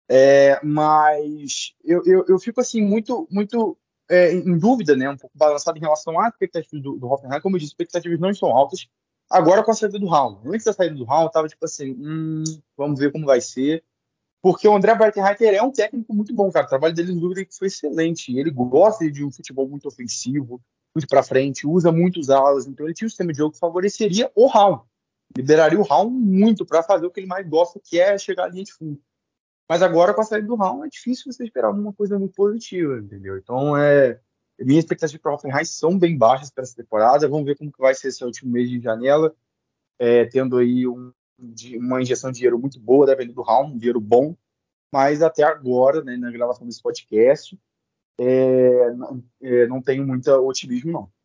É, 0.08 0.60
mas 0.64 1.74
eu, 1.84 2.02
eu, 2.04 2.24
eu, 2.28 2.38
fico 2.38 2.60
assim 2.60 2.80
muito 2.80 3.26
muito 3.28 3.76
é, 4.08 4.32
em 4.32 4.58
dúvida, 4.58 4.96
né, 4.96 5.08
um 5.08 5.16
pouco 5.16 5.36
balançado 5.36 5.78
em 5.78 5.80
relação 5.80 6.18
às 6.20 6.32
expectativas 6.32 6.82
do, 6.82 6.96
do 6.96 7.06
Hoffenheim. 7.08 7.40
Como 7.40 7.56
eu 7.56 7.60
disse, 7.60 7.72
expectativas 7.72 8.18
não 8.18 8.30
estão 8.30 8.50
altas. 8.50 8.88
Agora 9.28 9.62
com 9.62 9.70
a 9.70 9.74
saída 9.74 9.98
do 9.98 10.06
Raul. 10.06 10.40
Antes 10.46 10.64
da 10.64 10.72
saída 10.72 10.94
do 10.94 11.04
Raul, 11.04 11.28
tava 11.28 11.48
tipo 11.48 11.64
assim, 11.64 11.92
hum, 11.98 12.44
vamos 12.76 12.98
ver 12.98 13.10
como 13.10 13.26
vai 13.26 13.40
ser. 13.40 13.82
Porque 14.40 14.68
o 14.68 14.76
André 14.76 14.94
Breitenreiter 14.94 15.54
é 15.54 15.62
um 15.62 15.72
técnico 15.72 16.14
muito 16.14 16.32
bom, 16.32 16.50
cara. 16.52 16.66
O 16.66 16.68
trabalho 16.68 16.94
dele 16.94 17.12
no 17.12 17.20
Ludwig 17.20 17.48
foi 17.56 17.66
excelente. 17.66 18.36
Ele 18.38 18.50
gosta 18.50 19.10
de 19.10 19.24
um 19.24 19.30
futebol 19.30 19.68
muito 19.68 19.88
ofensivo, 19.88 20.60
muito 20.94 21.08
para 21.08 21.22
frente, 21.22 21.66
usa 21.66 21.90
muitos 21.90 22.30
alas. 22.30 22.66
Então 22.66 22.86
ele 22.86 22.94
tinha 22.94 23.06
um 23.06 23.10
sistema 23.10 23.32
de 23.32 23.38
jogo 23.38 23.54
que 23.54 23.58
favoreceria 23.58 24.30
o 24.36 24.46
Raul. 24.46 24.82
Liberaria 25.36 25.80
o 25.80 25.82
Raul 25.82 26.10
muito 26.10 26.64
para 26.64 26.82
fazer 26.82 27.06
o 27.06 27.10
que 27.10 27.18
ele 27.18 27.26
mais 27.26 27.46
gosta, 27.48 27.80
que 27.82 27.98
é 27.98 28.16
chegar 28.16 28.44
à 28.44 28.48
linha 28.48 28.62
de 28.62 28.72
fundo. 28.72 29.00
Mas 29.68 29.82
agora, 29.82 30.14
com 30.14 30.20
a 30.20 30.24
saída 30.24 30.46
do 30.46 30.54
Raul, 30.54 30.84
é 30.84 30.88
difícil 30.88 31.32
você 31.32 31.44
esperar 31.44 31.68
alguma 31.68 31.92
coisa 31.92 32.18
muito 32.18 32.34
positiva, 32.34 32.98
entendeu? 32.98 33.36
Então, 33.36 33.76
é, 33.76 34.20
minhas 34.58 34.84
expectativas 34.84 35.20
para 35.20 35.32
o 35.32 35.34
Hoffenheim 35.34 35.64
são 35.64 35.98
bem 35.98 36.16
baixas 36.16 36.50
para 36.50 36.62
essa 36.62 36.76
temporada. 36.76 37.28
Vamos 37.28 37.46
ver 37.46 37.56
como 37.56 37.72
que 37.72 37.80
vai 37.80 37.94
ser 37.94 38.08
esse 38.08 38.24
último 38.24 38.52
mês 38.52 38.70
de 38.70 38.80
janela, 38.80 39.34
é, 39.98 40.24
tendo 40.26 40.56
aí 40.56 40.86
um, 40.86 41.12
uma 41.78 42.00
injeção 42.00 42.30
de 42.30 42.36
dinheiro 42.36 42.58
muito 42.58 42.78
boa 42.78 43.06
da 43.06 43.14
venda 43.14 43.32
do 43.32 43.42
Raul, 43.42 43.66
um 43.66 43.78
dinheiro 43.78 44.00
bom. 44.00 44.36
Mas 44.92 45.20
até 45.20 45.42
agora, 45.42 46.02
né, 46.02 46.16
na 46.16 46.30
gravação 46.30 46.66
desse 46.66 46.80
podcast, 46.80 47.58
é, 48.18 48.90
não, 48.92 49.24
é, 49.42 49.66
não 49.66 49.82
tenho 49.82 50.06
muito 50.06 50.30
otimismo, 50.30 50.92
não 50.92 51.15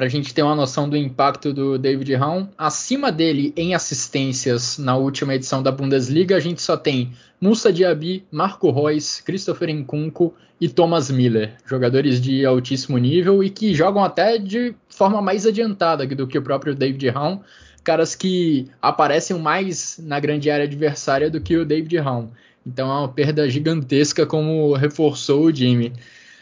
para 0.00 0.06
a 0.06 0.10
gente 0.10 0.32
ter 0.32 0.42
uma 0.42 0.54
noção 0.54 0.88
do 0.88 0.96
impacto 0.96 1.52
do 1.52 1.76
David 1.76 2.14
Raum. 2.14 2.48
Acima 2.56 3.12
dele 3.12 3.52
em 3.54 3.74
assistências 3.74 4.78
na 4.78 4.96
última 4.96 5.34
edição 5.34 5.62
da 5.62 5.70
Bundesliga, 5.70 6.34
a 6.36 6.40
gente 6.40 6.62
só 6.62 6.74
tem 6.74 7.12
Musa 7.38 7.70
Diaby, 7.70 8.24
Marco 8.32 8.70
Reus, 8.70 9.20
Christopher 9.20 9.68
Nkunku 9.68 10.32
e 10.58 10.70
Thomas 10.70 11.10
Miller, 11.10 11.52
jogadores 11.66 12.18
de 12.18 12.46
altíssimo 12.46 12.96
nível 12.96 13.44
e 13.44 13.50
que 13.50 13.74
jogam 13.74 14.02
até 14.02 14.38
de 14.38 14.74
forma 14.88 15.20
mais 15.20 15.44
adiantada 15.44 16.06
do 16.06 16.26
que 16.26 16.38
o 16.38 16.42
próprio 16.42 16.74
David 16.74 17.06
Raum, 17.10 17.40
caras 17.84 18.14
que 18.14 18.70
aparecem 18.80 19.38
mais 19.38 20.00
na 20.02 20.18
grande 20.18 20.50
área 20.50 20.64
adversária 20.64 21.28
do 21.28 21.42
que 21.42 21.58
o 21.58 21.66
David 21.66 21.98
Raum. 21.98 22.30
Então 22.66 22.90
é 22.90 23.00
uma 23.00 23.08
perda 23.08 23.50
gigantesca 23.50 24.24
como 24.24 24.72
reforçou 24.72 25.44
o 25.44 25.54
Jimmy. 25.54 25.92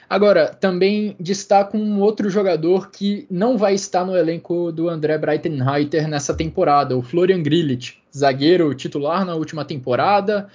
Agora, 0.09 0.49
também 0.49 1.15
destaco 1.21 1.77
um 1.77 2.01
outro 2.01 2.31
jogador 2.31 2.91
que 2.91 3.27
não 3.31 3.59
vai 3.59 3.75
estar 3.75 4.07
no 4.07 4.17
elenco 4.17 4.73
do 4.73 4.89
André 4.89 5.19
Breitenreiter 5.19 6.09
nessa 6.09 6.33
temporada, 6.33 6.97
o 6.97 7.03
Florian 7.03 7.43
Grillitsch, 7.43 7.97
zagueiro 8.17 8.75
titular 8.75 9.25
na 9.27 9.35
última 9.35 9.67
temporada, 9.67 10.49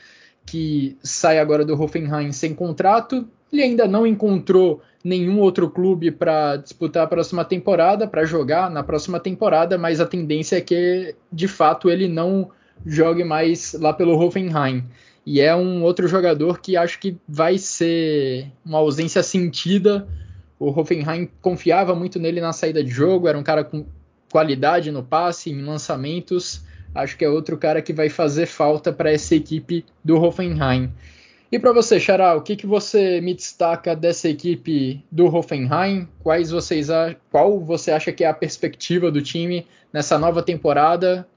que 0.44 0.98
sai 1.04 1.38
agora 1.38 1.64
do 1.64 1.80
Hoffenheim 1.80 2.32
sem 2.32 2.56
contrato. 2.56 3.28
Ele 3.52 3.62
ainda 3.62 3.88
não 3.88 4.08
encontrou 4.08 4.82
nenhum 5.04 5.40
outro 5.40 5.70
clube 5.70 6.10
para 6.10 6.58
disputar 6.58 7.04
a 7.04 7.08
próxima 7.08 7.46
temporada, 7.46 8.08
para 8.08 8.26
jogar 8.26 8.72
na 8.72 8.82
próxima 8.82 9.20
temporada, 9.20 9.78
mas 9.78 10.02
a 10.02 10.06
tendência 10.06 10.56
é 10.56 10.62
que 10.62 11.14
de 11.32 11.48
fato 11.48 11.92
ele 11.92 12.08
não 12.08 12.50
jogue 12.84 13.24
mais 13.24 13.74
lá 13.74 13.94
pelo 13.94 14.18
Hoffenheim. 14.20 14.84
E 15.26 15.40
é 15.40 15.56
um 15.56 15.84
outro 15.84 16.08
jogador 16.08 16.60
que 16.60 16.76
acho 16.76 17.00
que 17.00 17.18
vai 17.28 17.58
ser 17.58 18.52
uma 18.66 18.80
ausência 18.80 19.24
sentida. 19.24 20.08
O 20.60 20.68
Hoffenheim 20.68 21.30
confiava 21.42 21.96
muito 21.96 22.20
nele 22.20 22.42
na 22.42 22.52
saída 22.52 22.84
de 22.84 22.90
jogo, 22.90 23.28
era 23.28 23.38
um 23.38 23.44
cara 23.44 23.64
com 23.64 23.86
qualidade 24.32 24.92
no 24.92 25.04
passe, 25.04 25.50
em 25.50 25.64
lançamentos. 25.64 26.64
Acho 26.94 27.18
que 27.18 27.26
é 27.26 27.30
outro 27.30 27.58
cara 27.58 27.82
que 27.82 27.94
vai 27.94 28.10
fazer 28.10 28.46
falta 28.46 28.92
para 28.92 29.12
essa 29.12 29.34
equipe 29.36 29.86
do 30.04 30.22
Hoffenheim. 30.22 30.92
E 31.52 31.60
para 31.60 31.72
você, 31.72 32.00
Xará, 32.00 32.36
o 32.36 32.42
que, 32.42 32.56
que 32.56 32.66
você 32.66 33.22
me 33.22 33.34
destaca 33.34 33.96
dessa 33.96 34.28
equipe 34.28 35.06
do 35.12 35.28
Hoffenheim? 35.28 36.08
Quais 36.24 36.50
vocês 36.50 36.88
qual 37.30 37.60
você 37.60 37.92
acha 37.92 38.12
que 38.12 38.24
é 38.24 38.28
a 38.28 38.34
perspectiva 38.34 39.12
do 39.12 39.22
time 39.22 39.68
nessa 39.92 40.18
nova 40.18 40.42
temporada? 40.42 41.28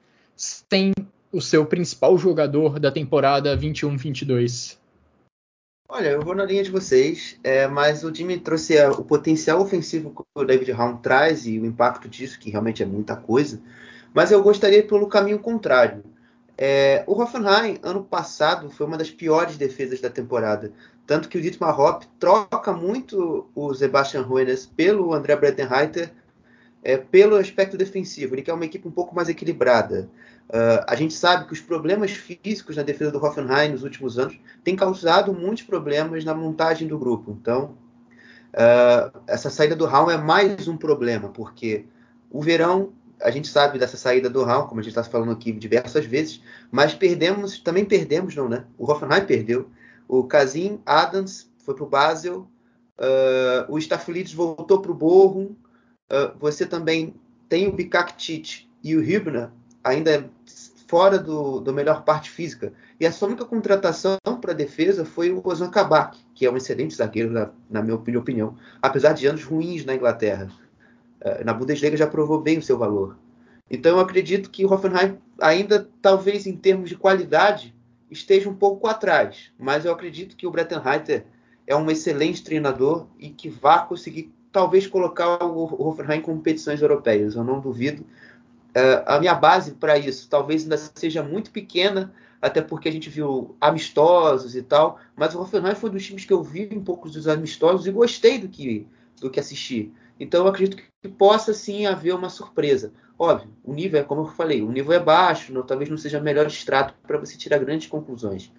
Tem 0.70 0.92
o 1.36 1.40
seu 1.42 1.66
principal 1.66 2.16
jogador 2.16 2.80
da 2.80 2.90
temporada 2.90 3.54
21-22? 3.58 4.78
Olha, 5.86 6.08
eu 6.08 6.22
vou 6.22 6.34
na 6.34 6.46
linha 6.46 6.64
de 6.64 6.70
vocês, 6.70 7.38
é, 7.44 7.68
mas 7.68 8.02
o 8.02 8.12
Jimmy 8.12 8.38
trouxe 8.38 8.78
a, 8.78 8.90
o 8.90 9.04
potencial 9.04 9.60
ofensivo 9.60 10.10
que 10.10 10.22
o 10.34 10.44
David 10.44 10.72
Raum 10.72 10.96
traz 10.96 11.46
e 11.46 11.60
o 11.60 11.66
impacto 11.66 12.08
disso, 12.08 12.40
que 12.40 12.50
realmente 12.50 12.82
é 12.82 12.86
muita 12.86 13.14
coisa, 13.14 13.60
mas 14.14 14.32
eu 14.32 14.42
gostaria 14.42 14.82
pelo 14.82 15.08
caminho 15.08 15.38
contrário. 15.38 16.02
É, 16.56 17.04
o 17.06 17.20
Hoffenheim, 17.20 17.78
ano 17.82 18.02
passado, 18.02 18.70
foi 18.70 18.86
uma 18.86 18.96
das 18.96 19.10
piores 19.10 19.58
defesas 19.58 20.00
da 20.00 20.08
temporada. 20.08 20.72
Tanto 21.06 21.28
que 21.28 21.36
o 21.36 21.40
Dietmar 21.40 21.78
Hopp 21.78 22.06
troca 22.18 22.72
muito 22.72 23.46
o 23.54 23.74
Sebastian 23.74 24.22
Ruenes 24.22 24.64
pelo 24.64 25.12
André 25.12 25.36
Breitenreiter 25.36 26.10
é, 26.82 26.96
pelo 26.96 27.36
aspecto 27.36 27.76
defensivo. 27.76 28.34
Ele 28.34 28.42
quer 28.42 28.54
uma 28.54 28.64
equipe 28.64 28.88
um 28.88 28.92
pouco 28.92 29.14
mais 29.14 29.28
equilibrada. 29.28 30.08
Uh, 30.48 30.78
a 30.86 30.94
gente 30.94 31.12
sabe 31.12 31.46
que 31.46 31.52
os 31.52 31.60
problemas 31.60 32.12
físicos 32.12 32.76
na 32.76 32.84
defesa 32.84 33.10
do 33.10 33.22
Hoffenheim 33.22 33.72
nos 33.72 33.82
últimos 33.82 34.16
anos 34.16 34.38
têm 34.62 34.76
causado 34.76 35.34
muitos 35.34 35.64
problemas 35.64 36.24
na 36.24 36.34
montagem 36.34 36.86
do 36.86 36.96
grupo. 36.96 37.36
Então, 37.40 37.76
uh, 38.54 39.20
essa 39.26 39.50
saída 39.50 39.74
do 39.74 39.86
Raul 39.86 40.10
é 40.10 40.16
mais 40.16 40.68
um 40.68 40.76
problema, 40.76 41.30
porque 41.30 41.84
o 42.30 42.40
verão, 42.40 42.92
a 43.20 43.30
gente 43.30 43.48
sabe 43.48 43.76
dessa 43.76 43.96
saída 43.96 44.30
do 44.30 44.44
Raul, 44.44 44.68
como 44.68 44.80
a 44.80 44.84
gente 44.84 44.96
está 44.96 45.02
falando 45.02 45.32
aqui 45.32 45.50
diversas 45.50 46.04
vezes, 46.04 46.40
mas 46.70 46.94
perdemos, 46.94 47.58
também 47.58 47.84
perdemos, 47.84 48.36
não, 48.36 48.48
né? 48.48 48.64
O 48.78 48.88
Hoffenheim 48.88 49.26
perdeu. 49.26 49.68
O 50.06 50.22
Kazim 50.22 50.80
Adams 50.86 51.50
foi 51.58 51.74
para 51.74 51.84
o 51.84 51.88
Basel, 51.88 52.48
uh, 53.00 53.66
o 53.68 53.78
Staffelides 53.78 54.32
voltou 54.32 54.80
para 54.80 54.92
o 54.92 54.94
Bochum, 54.94 55.56
você 56.38 56.64
também 56.64 57.16
tem 57.48 57.66
o 57.66 57.72
Bikaktic 57.72 58.68
e 58.84 58.94
o 58.94 59.00
Hübner 59.02 59.50
ainda 59.82 60.30
fora 60.86 61.18
do, 61.18 61.60
do 61.60 61.72
melhor 61.72 62.04
parte 62.04 62.30
física. 62.30 62.72
E 62.98 63.06
a 63.06 63.12
sua 63.12 63.28
única 63.28 63.44
contratação 63.44 64.18
para 64.40 64.52
a 64.52 64.54
defesa 64.54 65.04
foi 65.04 65.30
o 65.30 65.42
Ozan 65.44 65.70
Kabak, 65.70 66.18
que 66.34 66.46
é 66.46 66.50
um 66.50 66.56
excelente 66.56 66.94
zagueiro, 66.94 67.30
na, 67.30 67.50
na 67.68 67.82
minha 67.82 67.96
opinião, 67.96 68.56
apesar 68.80 69.12
de 69.12 69.26
anos 69.26 69.44
ruins 69.44 69.84
na 69.84 69.94
Inglaterra. 69.94 70.48
Uh, 71.20 71.44
na 71.44 71.52
Bundesliga 71.52 71.96
já 71.96 72.06
provou 72.06 72.40
bem 72.40 72.58
o 72.58 72.62
seu 72.62 72.78
valor. 72.78 73.16
Então 73.70 73.92
eu 73.92 74.00
acredito 74.00 74.50
que 74.50 74.64
o 74.64 74.72
Hoffenheim, 74.72 75.18
ainda 75.40 75.88
talvez 76.00 76.46
em 76.46 76.56
termos 76.56 76.88
de 76.88 76.96
qualidade, 76.96 77.74
esteja 78.10 78.48
um 78.48 78.54
pouco 78.54 78.86
atrás. 78.86 79.50
Mas 79.58 79.84
eu 79.84 79.92
acredito 79.92 80.36
que 80.36 80.46
o 80.46 80.50
Brettenreiter 80.50 81.26
é 81.66 81.74
um 81.74 81.90
excelente 81.90 82.44
treinador 82.44 83.08
e 83.18 83.30
que 83.30 83.48
vai 83.48 83.86
conseguir 83.88 84.32
talvez 84.52 84.86
colocar 84.86 85.44
o 85.44 85.88
Hoffenheim 85.88 86.20
em 86.20 86.22
competições 86.22 86.80
europeias. 86.80 87.34
Eu 87.34 87.42
não 87.42 87.60
duvido 87.60 88.06
A 89.06 89.18
minha 89.18 89.34
base 89.34 89.72
para 89.72 89.96
isso 89.96 90.28
talvez 90.28 90.62
ainda 90.62 90.76
seja 90.76 91.22
muito 91.22 91.50
pequena, 91.50 92.12
até 92.42 92.60
porque 92.60 92.88
a 92.88 92.92
gente 92.92 93.08
viu 93.08 93.56
amistosos 93.60 94.54
e 94.54 94.62
tal, 94.62 94.98
mas 95.16 95.34
o 95.34 95.40
Hoffenheim 95.40 95.74
foi 95.74 95.88
um 95.88 95.94
dos 95.94 96.04
times 96.04 96.24
que 96.24 96.32
eu 96.32 96.42
vi 96.42 96.68
um 96.72 96.84
pouco 96.84 97.08
dos 97.08 97.26
amistosos 97.26 97.86
e 97.86 97.90
gostei 97.90 98.38
do 98.38 98.48
que, 98.48 98.86
do 99.20 99.30
que 99.30 99.40
assisti. 99.40 99.92
Então 100.20 100.44
eu 100.44 100.48
acredito 100.48 100.76
que 100.76 101.08
possa 101.08 101.54
sim 101.54 101.86
haver 101.86 102.14
uma 102.14 102.28
surpresa. 102.28 102.92
Óbvio, 103.18 103.50
o 103.64 103.72
nível 103.72 104.00
é 104.00 104.04
como 104.04 104.22
eu 104.22 104.26
falei, 104.26 104.60
o 104.62 104.70
nível 104.70 104.92
é 104.92 105.00
baixo, 105.00 105.52
não, 105.52 105.62
talvez 105.62 105.88
não 105.88 105.96
seja 105.96 106.18
o 106.18 106.22
melhor 106.22 106.46
extrato 106.46 106.94
para 107.06 107.18
você 107.18 107.36
tirar 107.36 107.58
grandes 107.58 107.88
conclusões. 107.88 108.52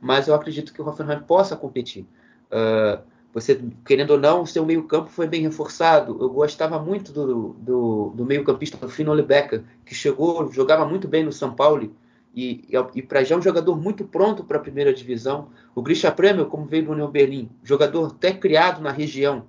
Mas 0.00 0.28
eu 0.28 0.34
acredito 0.34 0.72
que 0.72 0.80
o 0.80 0.88
Hoffenheim 0.88 1.20
possa 1.20 1.56
competir. 1.56 2.06
Uh, 2.50 3.02
você, 3.32 3.60
querendo 3.84 4.10
ou 4.10 4.18
não, 4.18 4.42
o 4.42 4.46
seu 4.46 4.64
meio-campo 4.64 5.08
foi 5.08 5.26
bem 5.26 5.42
reforçado. 5.42 6.18
Eu 6.20 6.28
gostava 6.28 6.78
muito 6.78 7.12
do, 7.12 7.54
do, 7.54 8.12
do 8.14 8.24
meio-campista 8.24 8.88
Fino 8.88 9.12
Lebeca, 9.12 9.64
que 9.86 9.94
chegou, 9.94 10.52
jogava 10.52 10.84
muito 10.86 11.08
bem 11.08 11.24
no 11.24 11.32
São 11.32 11.54
Paulo 11.54 11.94
e, 12.34 12.64
e, 12.68 12.72
e 12.94 13.02
para 13.02 13.24
já 13.24 13.34
é 13.34 13.38
um 13.38 13.42
jogador 13.42 13.74
muito 13.76 14.04
pronto 14.04 14.44
para 14.44 14.58
a 14.58 14.60
primeira 14.60 14.92
divisão. 14.92 15.48
O 15.74 15.80
Grisha 15.80 16.12
Prêmio, 16.12 16.46
como 16.46 16.66
veio 16.66 16.84
do 16.84 16.92
União 16.92 17.10
Berlim, 17.10 17.50
jogador 17.62 18.06
até 18.08 18.32
criado 18.32 18.82
na 18.82 18.90
região, 18.90 19.46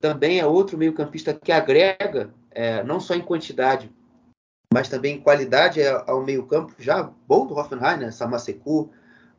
também 0.00 0.38
é 0.38 0.46
outro 0.46 0.78
meio-campista 0.78 1.34
que 1.34 1.52
agrega, 1.52 2.32
é, 2.50 2.82
não 2.82 3.00
só 3.00 3.14
em 3.14 3.20
quantidade, 3.20 3.90
mas 4.72 4.88
também 4.88 5.16
em 5.16 5.20
qualidade 5.20 5.80
ao 6.06 6.22
meio-campo, 6.24 6.74
já 6.78 7.10
bom 7.26 7.46
do 7.46 7.54
Hoffenheim, 7.54 7.98
né? 7.98 8.10
Samaseku, 8.10 8.90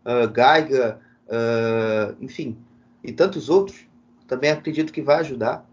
uh, 0.04 0.28
Geiger, 0.34 0.98
uh, 1.28 2.16
enfim, 2.20 2.58
e 3.04 3.12
tantos 3.12 3.50
outros, 3.50 3.88
também 4.28 4.52
acredito 4.52 4.94
que 4.94 5.02
vai 5.02 5.18
ajudar. 5.18 5.68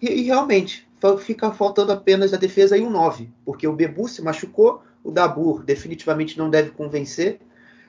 E, 0.00 0.06
e 0.06 0.22
realmente, 0.22 0.88
fica 1.18 1.50
faltando 1.52 1.92
apenas 1.92 2.32
a 2.32 2.36
defesa 2.36 2.76
e 2.76 2.82
um 2.82 2.90
9, 2.90 3.30
porque 3.44 3.66
o 3.66 3.72
Bebu 3.72 4.08
se 4.08 4.22
machucou, 4.22 4.82
o 5.02 5.10
Dabur 5.10 5.62
definitivamente 5.62 6.38
não 6.38 6.50
deve 6.50 6.70
convencer. 6.70 7.40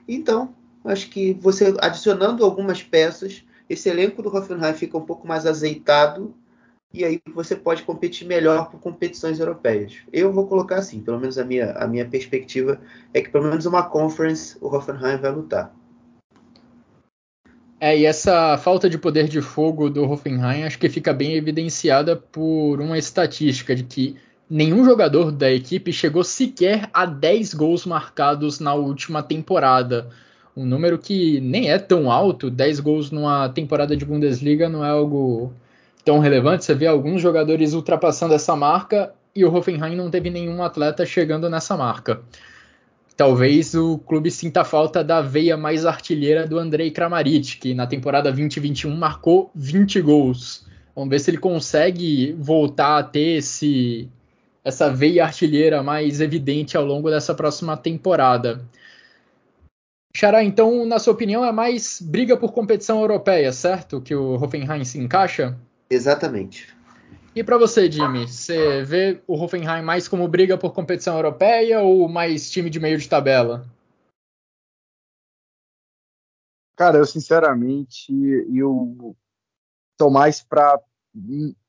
Então, 0.08 0.54
acho 0.84 1.10
que 1.10 1.34
você 1.34 1.74
adicionando 1.80 2.44
algumas 2.44 2.82
peças, 2.82 3.44
esse 3.68 3.88
elenco 3.88 4.22
do 4.22 4.34
Hoffenheim 4.34 4.74
fica 4.74 4.98
um 4.98 5.04
pouco 5.04 5.26
mais 5.26 5.46
azeitado 5.46 6.34
e 6.92 7.04
aí 7.04 7.20
você 7.34 7.56
pode 7.56 7.82
competir 7.84 8.26
melhor 8.26 8.70
por 8.70 8.78
competições 8.80 9.40
europeias. 9.40 9.94
Eu 10.12 10.32
vou 10.32 10.46
colocar 10.46 10.76
assim, 10.76 11.00
pelo 11.00 11.18
menos 11.18 11.38
a 11.38 11.44
minha, 11.44 11.72
a 11.72 11.86
minha 11.86 12.06
perspectiva 12.06 12.80
é 13.14 13.22
que 13.22 13.30
pelo 13.30 13.48
menos 13.48 13.64
uma 13.64 13.82
conference 13.82 14.56
o 14.60 14.66
Hoffenheim 14.66 15.16
vai 15.16 15.32
lutar. 15.32 15.74
É, 17.84 17.98
e 17.98 18.06
essa 18.06 18.56
falta 18.58 18.88
de 18.88 18.96
poder 18.96 19.26
de 19.26 19.42
fogo 19.42 19.90
do 19.90 20.08
Hoffenheim 20.08 20.62
acho 20.62 20.78
que 20.78 20.88
fica 20.88 21.12
bem 21.12 21.34
evidenciada 21.34 22.14
por 22.14 22.80
uma 22.80 22.96
estatística 22.96 23.74
de 23.74 23.82
que 23.82 24.16
nenhum 24.48 24.84
jogador 24.84 25.32
da 25.32 25.50
equipe 25.50 25.92
chegou 25.92 26.22
sequer 26.22 26.88
a 26.94 27.04
10 27.04 27.54
gols 27.54 27.84
marcados 27.84 28.60
na 28.60 28.72
última 28.72 29.20
temporada. 29.20 30.08
Um 30.56 30.64
número 30.64 30.96
que 30.96 31.40
nem 31.40 31.72
é 31.72 31.78
tão 31.80 32.08
alto, 32.08 32.48
10 32.48 32.78
gols 32.78 33.10
numa 33.10 33.48
temporada 33.48 33.96
de 33.96 34.04
Bundesliga 34.04 34.68
não 34.68 34.84
é 34.84 34.90
algo 34.90 35.52
tão 36.04 36.20
relevante. 36.20 36.64
Você 36.64 36.76
vê 36.76 36.86
alguns 36.86 37.20
jogadores 37.20 37.74
ultrapassando 37.74 38.32
essa 38.32 38.54
marca 38.54 39.12
e 39.34 39.44
o 39.44 39.52
Hoffenheim 39.52 39.96
não 39.96 40.08
teve 40.08 40.30
nenhum 40.30 40.62
atleta 40.62 41.04
chegando 41.04 41.50
nessa 41.50 41.76
marca. 41.76 42.20
Talvez 43.16 43.74
o 43.74 43.98
clube 43.98 44.30
sinta 44.30 44.64
falta 44.64 45.04
da 45.04 45.20
veia 45.20 45.56
mais 45.56 45.84
artilheira 45.84 46.46
do 46.46 46.58
Andrei 46.58 46.90
Kramaric, 46.90 47.58
que 47.58 47.74
na 47.74 47.86
temporada 47.86 48.30
2021 48.30 48.94
marcou 48.96 49.50
20 49.54 50.00
gols. 50.00 50.66
Vamos 50.94 51.10
ver 51.10 51.20
se 51.20 51.30
ele 51.30 51.38
consegue 51.38 52.32
voltar 52.38 52.98
a 52.98 53.02
ter 53.02 53.38
esse, 53.38 54.08
essa 54.64 54.90
veia 54.90 55.24
artilheira 55.24 55.82
mais 55.82 56.20
evidente 56.20 56.76
ao 56.76 56.84
longo 56.84 57.10
dessa 57.10 57.34
próxima 57.34 57.76
temporada. 57.76 58.64
Xará, 60.14 60.44
então, 60.44 60.84
na 60.84 60.98
sua 60.98 61.14
opinião, 61.14 61.44
é 61.44 61.50
mais 61.50 62.00
briga 62.02 62.36
por 62.36 62.52
competição 62.52 63.00
europeia, 63.00 63.50
certo? 63.52 64.00
Que 64.00 64.14
o 64.14 64.34
Hoffenheim 64.34 64.84
se 64.84 64.98
encaixa? 64.98 65.56
Exatamente. 65.88 66.68
E 67.34 67.42
para 67.42 67.56
você, 67.56 67.90
Jimmy, 67.90 68.28
você 68.28 68.82
vê 68.82 69.22
o 69.26 69.34
Hoffenheim 69.34 69.82
mais 69.82 70.06
como 70.06 70.28
briga 70.28 70.58
por 70.58 70.74
competição 70.74 71.16
europeia 71.16 71.80
ou 71.80 72.06
mais 72.06 72.50
time 72.50 72.68
de 72.68 72.78
meio 72.78 72.98
de 72.98 73.08
tabela? 73.08 73.64
Cara, 76.76 76.98
eu 76.98 77.06
sinceramente 77.06 78.12
eu 78.54 79.16
tô 79.96 80.10
mais 80.10 80.42
para 80.42 80.78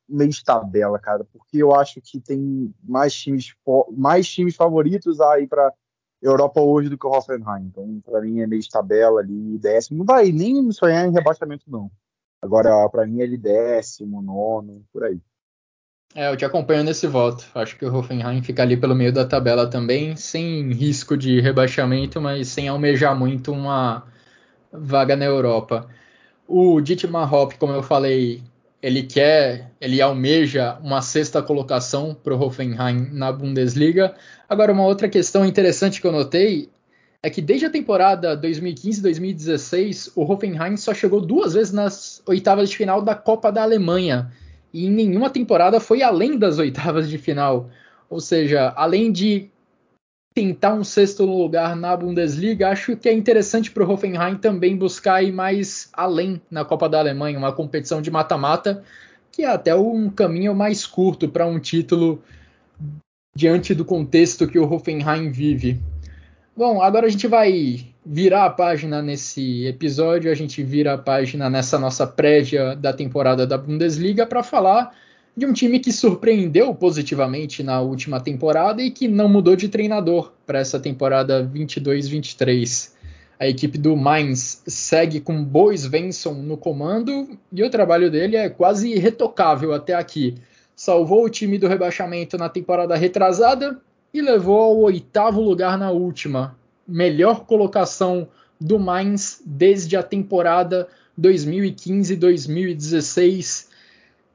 meio 0.07 0.29
de 0.31 0.43
tabela, 0.43 0.99
cara, 0.99 1.23
porque 1.31 1.57
eu 1.57 1.73
acho 1.73 2.01
que 2.01 2.19
tem 2.19 2.73
mais 2.83 3.13
times 3.13 3.55
mais 3.95 4.27
times 4.27 4.57
favoritos 4.57 5.21
aí 5.21 5.47
para 5.47 5.73
Europa 6.21 6.59
hoje 6.59 6.89
do 6.89 6.97
que 6.97 7.07
o 7.07 7.11
Hoffenheim. 7.11 7.67
Então, 7.67 8.01
para 8.01 8.21
mim 8.21 8.41
é 8.41 8.47
meio 8.47 8.61
de 8.61 8.69
tabela 8.69 9.21
ali, 9.21 9.57
décimo. 9.59 9.99
Não 9.99 10.05
vai 10.05 10.29
nem 10.33 10.69
sonhar 10.73 11.07
em 11.07 11.11
rebaixamento 11.11 11.71
não. 11.71 11.89
Agora, 12.41 12.89
para 12.89 13.07
mim 13.07 13.21
ele 13.21 13.37
décimo, 13.37 14.21
nono, 14.21 14.85
por 14.91 15.05
aí. 15.05 15.21
É, 16.15 16.29
eu 16.29 16.37
te 16.37 16.45
acompanho 16.45 16.83
nesse 16.83 17.07
voto. 17.07 17.45
Acho 17.55 17.75
que 17.75 17.85
o 17.85 17.95
Hoffenheim 17.95 18.41
fica 18.43 18.61
ali 18.61 18.77
pelo 18.77 18.93
meio 18.93 19.11
da 19.11 19.25
tabela 19.25 19.67
também, 19.67 20.15
sem 20.15 20.71
risco 20.71 21.17
de 21.17 21.39
rebaixamento, 21.41 22.21
mas 22.21 22.49
sem 22.49 22.67
almejar 22.67 23.17
muito 23.17 23.51
uma 23.51 24.03
vaga 24.71 25.15
na 25.15 25.25
Europa. 25.25 25.87
O 26.47 26.79
Dietmar 26.81 27.33
Hopp, 27.33 27.57
como 27.57 27.73
eu 27.73 27.81
falei, 27.81 28.43
ele 28.81 29.01
quer, 29.01 29.71
ele 29.81 30.01
almeja 30.01 30.77
uma 30.83 31.01
sexta 31.01 31.41
colocação 31.41 32.13
para 32.13 32.35
o 32.35 32.39
Hoffenheim 32.39 33.09
na 33.11 33.31
Bundesliga. 33.31 34.13
Agora, 34.47 34.71
uma 34.71 34.85
outra 34.85 35.09
questão 35.09 35.43
interessante 35.43 35.99
que 35.99 36.05
eu 36.05 36.11
notei 36.11 36.69
é 37.23 37.29
que 37.29 37.41
desde 37.41 37.65
a 37.65 37.71
temporada 37.71 38.39
2015-2016, 38.39 40.11
o 40.15 40.31
Hoffenheim 40.31 40.77
só 40.77 40.93
chegou 40.93 41.21
duas 41.21 41.53
vezes 41.53 41.73
nas 41.73 42.21
oitavas 42.27 42.69
de 42.69 42.77
final 42.77 43.01
da 43.01 43.15
Copa 43.15 43.51
da 43.51 43.63
Alemanha 43.63 44.29
e 44.73 44.87
em 44.87 44.91
nenhuma 44.91 45.29
temporada 45.29 45.79
foi 45.79 46.01
além 46.01 46.37
das 46.37 46.57
oitavas 46.57 47.09
de 47.09 47.17
final. 47.17 47.69
Ou 48.09 48.19
seja, 48.19 48.73
além 48.75 49.11
de 49.11 49.49
tentar 50.33 50.73
um 50.73 50.83
sexto 50.83 51.25
lugar 51.25 51.75
na 51.75 51.95
Bundesliga, 51.95 52.69
acho 52.69 52.97
que 52.97 53.07
é 53.07 53.13
interessante 53.13 53.69
para 53.69 53.83
o 53.83 53.91
Hoffenheim 53.91 54.35
também 54.37 54.75
buscar 54.75 55.21
ir 55.21 55.31
mais 55.31 55.89
além 55.93 56.41
na 56.49 56.65
Copa 56.65 56.89
da 56.89 56.99
Alemanha, 56.99 57.37
uma 57.37 57.53
competição 57.53 58.01
de 58.01 58.09
mata-mata, 58.09 58.83
que 59.31 59.43
é 59.43 59.47
até 59.47 59.75
um 59.75 60.09
caminho 60.09 60.55
mais 60.55 60.87
curto 60.87 61.29
para 61.29 61.45
um 61.45 61.59
título 61.59 62.23
diante 63.35 63.75
do 63.75 63.85
contexto 63.85 64.47
que 64.47 64.57
o 64.57 64.71
Hoffenheim 64.71 65.29
vive. 65.31 65.79
Bom, 66.57 66.81
agora 66.81 67.05
a 67.07 67.09
gente 67.09 67.27
vai 67.27 67.92
virar 68.05 68.45
a 68.45 68.49
página 68.49 69.01
nesse 69.01 69.65
episódio, 69.65 70.31
a 70.31 70.35
gente 70.35 70.61
vira 70.63 70.93
a 70.93 70.97
página 70.97 71.49
nessa 71.49 71.79
nossa 71.79 72.05
prévia 72.05 72.75
da 72.75 72.91
temporada 72.91 73.47
da 73.47 73.57
Bundesliga 73.57 74.25
para 74.25 74.43
falar 74.43 74.93
de 75.35 75.45
um 75.45 75.53
time 75.53 75.79
que 75.79 75.91
surpreendeu 75.91 76.75
positivamente 76.75 77.63
na 77.63 77.81
última 77.81 78.19
temporada 78.19 78.81
e 78.81 78.91
que 78.91 79.07
não 79.07 79.27
mudou 79.27 79.55
de 79.55 79.67
treinador 79.67 80.31
para 80.45 80.59
essa 80.59 80.79
temporada 80.79 81.43
22-23. 81.43 82.91
A 83.39 83.47
equipe 83.47 83.77
do 83.77 83.97
Mainz 83.97 84.61
segue 84.67 85.19
com 85.19 85.43
Bois 85.43 85.81
Svensson 85.81 86.33
no 86.33 86.55
comando 86.55 87.27
e 87.51 87.63
o 87.63 87.69
trabalho 87.69 88.11
dele 88.11 88.35
é 88.35 88.47
quase 88.47 88.91
irretocável 88.91 89.73
até 89.73 89.95
aqui. 89.95 90.35
Salvou 90.75 91.25
o 91.25 91.29
time 91.29 91.57
do 91.57 91.67
rebaixamento 91.67 92.37
na 92.37 92.47
temporada 92.47 92.95
retrasada 92.95 93.79
e 94.13 94.21
levou 94.21 94.59
ao 94.59 94.77
oitavo 94.81 95.41
lugar 95.41 95.77
na 95.77 95.89
última, 95.89 96.55
melhor 96.87 97.45
colocação 97.45 98.29
do 98.59 98.79
Mainz 98.79 99.41
desde 99.45 99.95
a 99.97 100.03
temporada 100.03 100.87
2015-2016. 101.19 103.67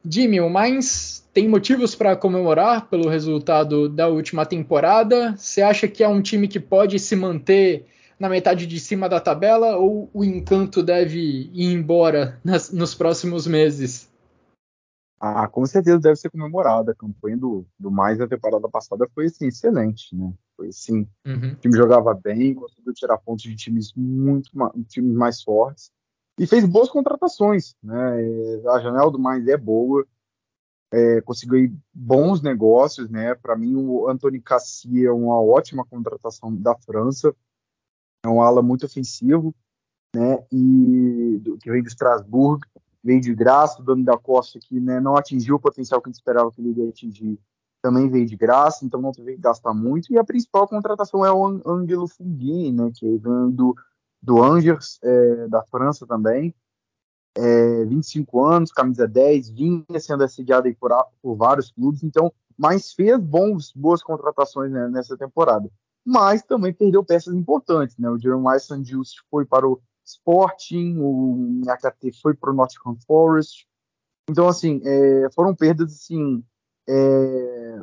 Jimmy, 0.05 0.41
o 0.41 0.49
Mainz 0.49 1.29
tem 1.33 1.49
motivos 1.49 1.95
para 1.95 2.17
comemorar 2.17 2.89
pelo 2.89 3.09
resultado 3.09 3.89
da 3.89 4.09
última 4.09 4.45
temporada? 4.45 5.37
Você 5.37 5.63
acha 5.63 5.87
que 5.87 6.03
é 6.03 6.09
um 6.09 6.23
time 6.23 6.49
que 6.49 6.61
pode 6.61 6.99
se 6.99 7.15
manter 7.15 7.87
na 8.19 8.29
metade 8.29 8.67
de 8.67 8.81
cima 8.81 9.09
da 9.09 9.21
tabela 9.21 9.77
ou 9.77 10.11
o 10.13 10.25
encanto 10.25 10.83
deve 10.83 11.49
ir 11.53 11.73
embora 11.73 12.41
nas, 12.45 12.73
nos 12.73 12.93
próximos 12.95 13.47
meses? 13.47 14.09
Ah, 15.21 15.49
com 15.49 15.67
certeza 15.67 15.99
deve 15.99 16.17
ser 16.17 16.31
comemorada. 16.31 16.93
A 16.93 16.95
campanha 16.95 17.37
do, 17.37 17.67
do 17.79 17.91
mais 17.91 18.19
da 18.19 18.27
temporada 18.27 18.69
passada 18.69 19.09
foi 19.15 19.27
assim, 19.27 19.47
excelente, 19.47 20.15
né? 20.15 20.33
Foi 20.59 20.69
assim, 20.71 21.09
uhum. 21.25 21.53
o 21.53 21.55
time 21.55 21.77
jogava 21.77 22.13
bem, 22.13 22.53
conseguiu 22.53 22.93
tirar 22.93 23.17
pontos 23.19 23.45
de 23.45 23.55
times 23.55 23.93
muito 23.95 24.51
times 24.89 25.15
mais 25.15 25.41
fortes 25.41 25.93
e 26.37 26.49
fez 26.49 26.65
boas 26.67 26.91
contratações, 26.91 27.77
né? 27.81 28.21
É, 28.21 28.69
a 28.69 28.81
janela 28.81 29.09
do 29.09 29.21
mais 29.21 29.47
é 29.47 29.57
boa, 29.57 30.05
é, 30.93 31.21
conseguiu 31.21 31.73
bons 31.95 32.43
negócios, 32.43 33.09
né? 33.09 33.37
Para 33.37 33.57
mim 33.57 33.77
o 33.77 34.09
Anthony 34.09 34.41
Cassi 34.41 35.07
é 35.07 35.13
uma 35.13 35.41
ótima 35.41 35.87
contratação 35.87 36.53
da 36.53 36.75
França, 36.75 37.33
é 38.25 38.29
um 38.29 38.43
ala 38.43 38.61
muito 38.61 38.85
ofensivo, 38.85 39.55
né? 40.13 40.45
E 40.51 41.39
do, 41.41 41.57
que 41.59 41.71
vem 41.71 41.85
do 41.85 41.89
Strasbourg 41.89 42.67
veio 43.05 43.21
de 43.21 43.33
graça, 43.33 43.81
o 43.81 43.85
Dani 43.85 44.05
da 44.05 44.19
Costa, 44.19 44.59
que 44.59 44.81
né, 44.81 44.99
não 44.99 45.17
atingiu 45.17 45.55
o 45.55 45.61
potencial 45.61 46.03
que 46.03 46.09
a 46.09 46.11
gente 46.11 46.19
esperava 46.19 46.51
que 46.51 46.61
ele 46.61 46.73
ia 46.83 46.89
atingir, 46.89 47.39
também 47.83 48.09
veio 48.09 48.27
de 48.27 48.37
graça, 48.37 48.85
então 48.85 49.01
não 49.01 49.13
teve 49.13 49.35
que 49.35 49.41
gastar 49.41 49.73
muito. 49.73 50.13
E 50.13 50.19
a 50.19 50.25
principal 50.25 50.67
contratação 50.67 51.25
é 51.25 51.33
o 51.33 51.61
Angelo 51.67 52.09
Fungini, 52.09 52.73
né, 52.73 52.91
que 52.95 53.07
vem 53.07 53.51
do, 53.51 53.75
do 54.23 54.43
Angers, 54.43 54.99
é, 55.03 55.49
da 55.49 55.63
França 55.65 56.07
também. 56.07 56.55
É, 57.37 57.85
25 57.85 58.45
anos, 58.45 58.73
camisa 58.73 59.07
10, 59.07 59.51
vinha 59.51 60.01
sendo 60.01 60.25
assediado 60.25 60.69
por, 60.75 60.91
por 61.23 61.37
vários 61.37 61.71
clubes, 61.71 62.03
então, 62.03 62.33
mas 62.57 62.93
fez 62.93 63.17
bons, 63.19 63.73
boas 63.73 64.03
contratações 64.03 64.73
né, 64.73 64.89
nessa 64.89 65.17
temporada. 65.17 65.71
Mas 66.05 66.43
também 66.43 66.73
perdeu 66.73 67.05
peças 67.05 67.35
importantes, 67.35 67.97
né? 67.99 68.11
O 68.11 68.19
Jeremiah 68.19 68.59
Sanjus 68.59 69.15
foi 69.31 69.45
para 69.45 69.69
o 69.69 69.81
Sporting, 70.05 70.97
o 70.99 71.61
Nakate 71.65 72.13
foi 72.21 72.35
para 72.35 72.51
o 72.51 72.55
Nottingham 72.55 72.97
Forest. 73.07 73.69
Então, 74.29 74.49
assim, 74.49 74.81
é, 74.85 75.29
foram 75.35 75.55
perdas 75.55 75.93
assim, 75.93 76.43
é, 76.89 77.83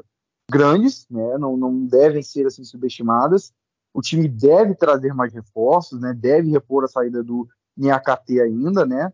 grandes, 0.49 1.07
né? 1.09 1.37
não, 1.37 1.55
não 1.55 1.85
devem 1.85 2.23
ser 2.23 2.47
assim, 2.47 2.63
subestimadas. 2.63 3.53
O 3.93 4.01
time 4.01 4.27
deve 4.27 4.75
trazer 4.75 5.13
mais 5.13 5.33
reforços, 5.33 5.99
né? 5.99 6.13
deve 6.13 6.49
repor 6.49 6.83
a 6.83 6.87
saída 6.87 7.23
do 7.23 7.47
Niakate 7.77 8.41
ainda, 8.41 8.85
né? 8.85 9.13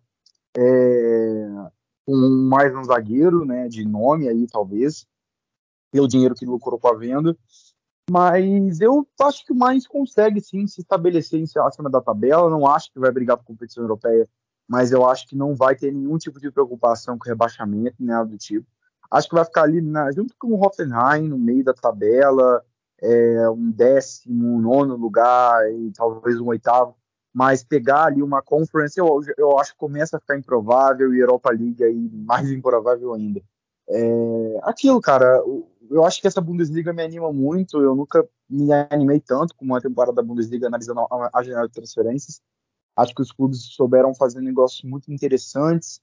É, 0.58 1.47
mais 2.08 2.75
um 2.75 2.84
zagueiro 2.84 3.45
né, 3.45 3.67
de 3.67 3.86
nome 3.86 4.27
aí, 4.27 4.47
talvez, 4.47 5.06
pelo 5.91 6.08
dinheiro 6.08 6.36
que 6.36 6.45
lucrou 6.45 6.80
com 6.80 6.88
a 6.88 6.95
venda. 6.95 7.38
Mas 8.10 8.82
eu 8.82 9.08
acho 9.21 9.45
que 9.45 9.54
o 9.54 9.56
Mainz 9.56 9.88
consegue 9.88 10.41
sim 10.41 10.67
se 10.67 10.82
estabelecer 10.82 11.39
em 11.39 11.45
acima 11.62 11.89
da 11.89 12.01
tabela. 12.01 12.49
Não 12.49 12.67
acho 12.67 12.91
que 12.91 12.99
vai 12.99 13.12
brigar 13.12 13.38
por 13.38 13.45
competição 13.45 13.84
europeia, 13.84 14.27
mas 14.67 14.91
eu 14.91 15.08
acho 15.08 15.27
que 15.27 15.36
não 15.36 15.56
vai 15.56 15.75
ter 15.75 15.93
nenhum 15.93 16.17
tipo 16.17 16.39
de 16.39 16.51
preocupação 16.51 17.17
com 17.17 17.30
rebaixamento, 17.30 17.95
nada 17.99 18.30
do 18.30 18.38
tipo. 18.38 18.67
Acho 19.12 19.28
que 19.28 19.36
vai 19.36 19.45
ficar 19.45 19.63
ali 19.63 19.82
na, 19.82 20.12
junto 20.12 20.34
com 20.39 20.47
o 20.47 20.65
Hoffenheim 20.65 21.28
no 21.28 21.38
meio 21.38 21.63
da 21.63 21.74
tabela, 21.74 22.63
é, 23.02 23.50
um 23.50 23.69
décimo, 23.71 24.62
nono 24.62 24.95
lugar 24.95 25.69
e 25.71 25.91
talvez 25.91 26.39
um 26.39 26.47
oitavo, 26.47 26.95
mas 27.34 27.63
pegar 27.63 28.06
ali 28.06 28.21
uma 28.21 28.41
conference 28.41 29.00
eu, 29.00 29.21
eu 29.38 29.60
acho 29.60 29.74
que 29.74 29.80
começa 29.80 30.17
a 30.17 30.19
ficar 30.19 30.38
improvável 30.38 31.13
e 31.13 31.19
Europa 31.19 31.50
League 31.50 31.84
aí 31.84 32.10
mais 32.13 32.50
improvável 32.52 33.13
ainda. 33.13 33.41
É, 33.89 34.60
aquilo, 34.63 35.02
cara, 35.02 35.41
eu 35.89 36.06
acho 36.06 36.21
que 36.21 36.28
essa 36.28 36.39
Bundesliga 36.39 36.93
me 36.93 37.04
anima 37.04 37.32
muito. 37.34 37.82
Eu 37.82 37.95
nunca 37.95 38.28
me 38.50 38.71
animei 38.89 39.19
tanto 39.19 39.54
com 39.56 39.65
uma 39.65 39.82
temporada 39.82 40.13
da 40.13 40.24
Bundesliga 40.24 40.67
analisando 40.67 41.02
a 41.12 41.43
janela 41.43 41.67
de 41.67 41.74
transferências. 41.74 42.41
Acho 42.95 43.13
que 43.13 43.21
os 43.21 43.32
clubes 43.32 43.63
souberam 43.76 44.15
fazer 44.15 44.41
negócios 44.41 44.84
muito 44.89 45.12
interessantes. 45.12 46.02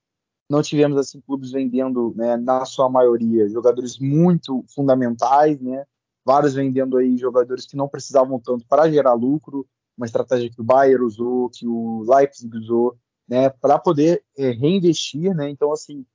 Não 0.49 0.63
tivemos 0.63 0.97
assim 0.99 1.21
clubes 1.21 1.51
vendendo, 1.51 2.15
né, 2.17 2.37
na 2.37 2.65
sua 2.65 2.89
maioria, 2.89 3.49
jogadores 3.49 3.99
muito 3.99 4.65
fundamentais, 4.75 5.61
né? 5.61 5.85
Vários 6.25 6.55
vendendo 6.55 6.97
aí 6.97 7.17
jogadores 7.17 7.67
que 7.67 7.77
não 7.77 7.89
precisavam 7.89 8.41
tanto 8.41 8.65
para 8.67 8.91
gerar 8.91 9.15
lucro, 9.15 9.67
uma 9.97 10.07
estratégia 10.07 10.51
que 10.51 10.61
o 10.61 10.65
Bayern 10.65 11.05
usou, 11.05 11.51
que 11.51 11.67
o 11.67 12.05
Leipzig 12.09 12.57
usou, 12.57 12.97
né, 13.29 13.51
para 13.51 13.79
poder 13.79 14.25
é, 14.37 14.51
reinvestir, 14.51 15.35
né? 15.35 15.51
Então 15.51 15.71
assim, 15.71 16.07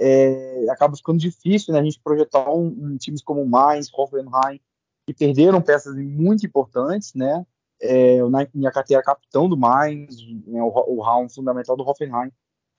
é, 0.00 0.66
acaba 0.70 0.96
ficando 0.96 1.18
difícil 1.18 1.74
né, 1.74 1.80
a 1.80 1.84
gente 1.84 2.00
projetar 2.02 2.50
um, 2.50 2.66
um 2.66 2.96
times 2.96 3.22
como 3.22 3.46
Mainz, 3.46 3.90
Hoffenheim, 3.92 4.60
que 5.06 5.12
perderam 5.12 5.60
peças 5.60 5.94
muito 5.96 6.46
importantes, 6.46 7.12
né? 7.14 7.44
É, 7.80 8.22
o 8.22 8.30
Nyakate 8.54 8.94
é 8.94 9.02
capitão 9.02 9.48
do 9.48 9.56
Mainz, 9.56 10.16
né, 10.46 10.62
o, 10.62 10.68
o 10.68 11.28
fundamental 11.28 11.76
do 11.76 11.82
Hoffenheim. 11.82 12.30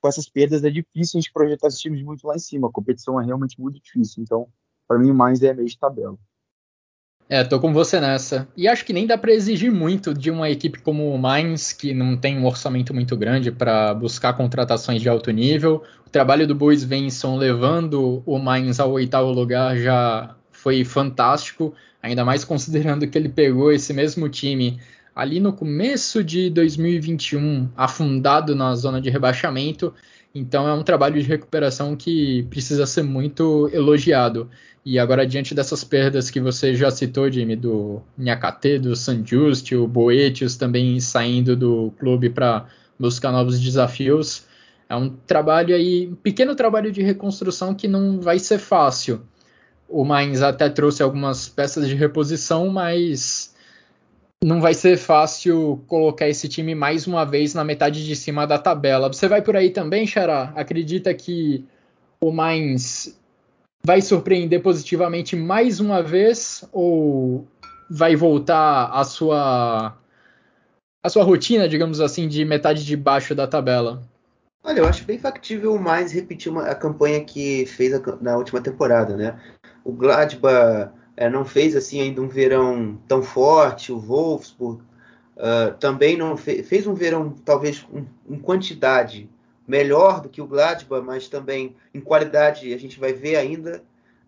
Com 0.03 0.09
essas 0.09 0.27
perdas 0.27 0.65
é 0.65 0.69
difícil 0.69 1.17
a 1.17 1.21
gente 1.21 1.31
projetar 1.31 1.67
esses 1.69 1.79
times 1.79 2.03
muito 2.03 2.27
lá 2.27 2.35
em 2.35 2.39
cima. 2.39 2.67
A 2.67 2.71
competição 2.71 3.21
é 3.21 3.23
realmente 3.23 3.57
muito 3.57 3.79
difícil. 3.81 4.21
Então, 4.21 4.49
para 4.85 4.99
mim, 4.99 5.09
o 5.09 5.15
Mainz 5.15 5.41
é 5.41 5.53
meio 5.53 5.65
de 5.65 5.79
tabela. 5.79 6.17
É, 7.29 7.41
tô 7.41 7.57
com 7.57 7.71
você 7.71 8.01
nessa. 8.01 8.45
E 8.57 8.67
acho 8.67 8.83
que 8.83 8.91
nem 8.91 9.07
dá 9.07 9.17
para 9.17 9.31
exigir 9.31 9.71
muito 9.71 10.13
de 10.13 10.29
uma 10.29 10.49
equipe 10.49 10.79
como 10.79 11.09
o 11.09 11.17
Mainz, 11.17 11.71
que 11.71 11.93
não 11.93 12.17
tem 12.17 12.37
um 12.37 12.45
orçamento 12.45 12.93
muito 12.93 13.15
grande 13.15 13.49
para 13.49 13.93
buscar 13.93 14.33
contratações 14.33 15.01
de 15.01 15.07
alto 15.07 15.31
nível. 15.31 15.81
O 16.05 16.09
trabalho 16.09 16.45
do 16.45 16.53
Bois 16.53 16.83
Venson 16.83 17.37
levando 17.37 18.21
o 18.25 18.37
Mainz 18.37 18.81
ao 18.81 18.91
oitavo 18.91 19.31
lugar 19.31 19.77
já 19.77 20.35
foi 20.51 20.83
fantástico, 20.83 21.73
ainda 22.01 22.25
mais 22.25 22.43
considerando 22.43 23.07
que 23.07 23.17
ele 23.17 23.29
pegou 23.29 23.71
esse 23.71 23.93
mesmo 23.93 24.27
time 24.27 24.81
ali 25.15 25.39
no 25.39 25.54
começo 25.54 26.23
de 26.23 26.49
2021, 26.49 27.69
afundado 27.76 28.56
na 28.56 28.73
zona 28.76 28.99
de 28.99 29.10
rebaixamento. 29.10 29.93
Então 30.34 30.67
é 30.67 30.73
um 30.73 30.84
trabalho 30.84 31.21
de 31.21 31.28
recuperação 31.28 31.95
que 31.95 32.43
precisa 32.49 32.86
ser 32.86 33.04
muito 33.04 33.69
elogiado. 33.71 34.49
E 34.86 34.99
agora, 34.99 35.26
diante 35.26 35.56
dessas 35.56 35.84
perdas 35.84 36.30
que 36.30 36.41
você 36.41 36.76
já 36.76 36.91
citou, 36.91 37.32
Jimmy, 37.32 37.56
do 37.56 38.02
Nhakate, 38.17 38.80
do 38.80 38.95
San 38.95 39.26
Just, 39.26 39.71
o 39.71 39.88
Boetius 39.88 40.58
também 40.58 40.99
saindo 40.99 41.56
do 41.56 41.93
clube 41.97 42.30
para 42.30 42.65
buscar 42.99 43.32
novos 43.32 43.62
desafios, 43.62 44.45
é 44.89 44.95
um 44.95 45.10
trabalho 45.10 45.73
aí, 45.73 46.08
um 46.12 46.15
pequeno 46.15 46.56
trabalho 46.56 46.91
de 46.91 47.02
reconstrução 47.02 47.73
que 47.73 47.88
não 47.88 48.19
vai 48.19 48.39
ser 48.39 48.58
fácil. 48.58 49.21
O 49.88 50.04
Mainz 50.04 50.41
até 50.41 50.69
trouxe 50.69 51.02
algumas 51.02 51.47
peças 51.47 51.88
de 51.88 51.95
reposição, 51.95 52.67
mas 52.67 53.52
não 54.43 54.60
vai 54.60 54.73
ser 54.73 54.97
fácil 54.97 55.82
colocar 55.88 56.27
esse 56.27 56.47
time 56.49 56.75
mais 56.75 57.08
uma 57.08 57.25
vez 57.25 57.53
na 57.53 57.63
metade 57.63 58.06
de 58.06 58.15
cima 58.15 58.45
da 58.45 58.60
tabela. 58.60 59.12
Você 59.12 59.27
vai 59.27 59.41
por 59.41 59.56
aí 59.56 59.69
também, 59.69 60.06
Xará? 60.06 60.51
Acredita 60.56 61.13
que 61.13 61.65
o 62.21 62.32
Mainz 62.32 63.17
vai 63.86 64.01
surpreender 64.01 64.62
positivamente 64.62 65.36
mais 65.36 65.79
uma 65.79 66.01
vez 66.01 66.63
ou 66.71 67.47
vai 67.89 68.15
voltar 68.15 68.91
à 68.91 69.03
sua 69.03 69.97
a 71.06 71.10
sua 71.10 71.23
rotina, 71.23 71.67
digamos 71.67 71.99
assim, 71.99 72.29
de 72.29 72.45
metade 72.45 72.86
de 72.86 72.95
baixo 72.95 73.36
da 73.36 73.45
tabela? 73.45 74.01
Olha, 74.63 74.79
eu 74.79 74.88
acho 74.88 75.03
bem 75.03 75.19
factível 75.19 75.77
mais 75.77 76.13
repetir 76.13 76.49
uma, 76.49 76.67
a 76.67 76.75
campanha 76.75 77.23
que 77.25 77.65
fez 77.65 77.93
a, 77.93 78.01
na 78.21 78.38
última 78.38 78.62
temporada, 78.62 79.17
né? 79.17 79.38
O 79.84 79.91
Gladbach 79.91 80.93
é, 81.15 81.30
não 81.30 81.45
fez 81.45 81.76
assim 81.76 82.02
ainda 82.02 82.21
um 82.21 82.28
verão 82.28 82.97
tão 83.08 83.21
forte, 83.21 83.91
o 83.91 83.99
Wolfsburg 83.99 84.82
uh, 85.38 85.73
também 85.80 86.17
não 86.17 86.36
fe, 86.36 86.63
fez 86.63 86.88
um 86.88 86.93
verão 86.93 87.32
talvez 87.45 87.86
em 87.93 87.99
um, 87.99 88.36
um 88.36 88.39
quantidade 88.39 89.30
melhor 89.67 90.21
do 90.21 90.30
que 90.30 90.41
o 90.41 90.47
Gladbach, 90.47 91.04
mas 91.06 91.28
também 91.28 91.76
em 91.93 91.99
qualidade 91.99 92.73
a 92.73 92.78
gente 92.78 92.99
vai 92.99 93.13
ver 93.13 93.36
ainda. 93.36 93.84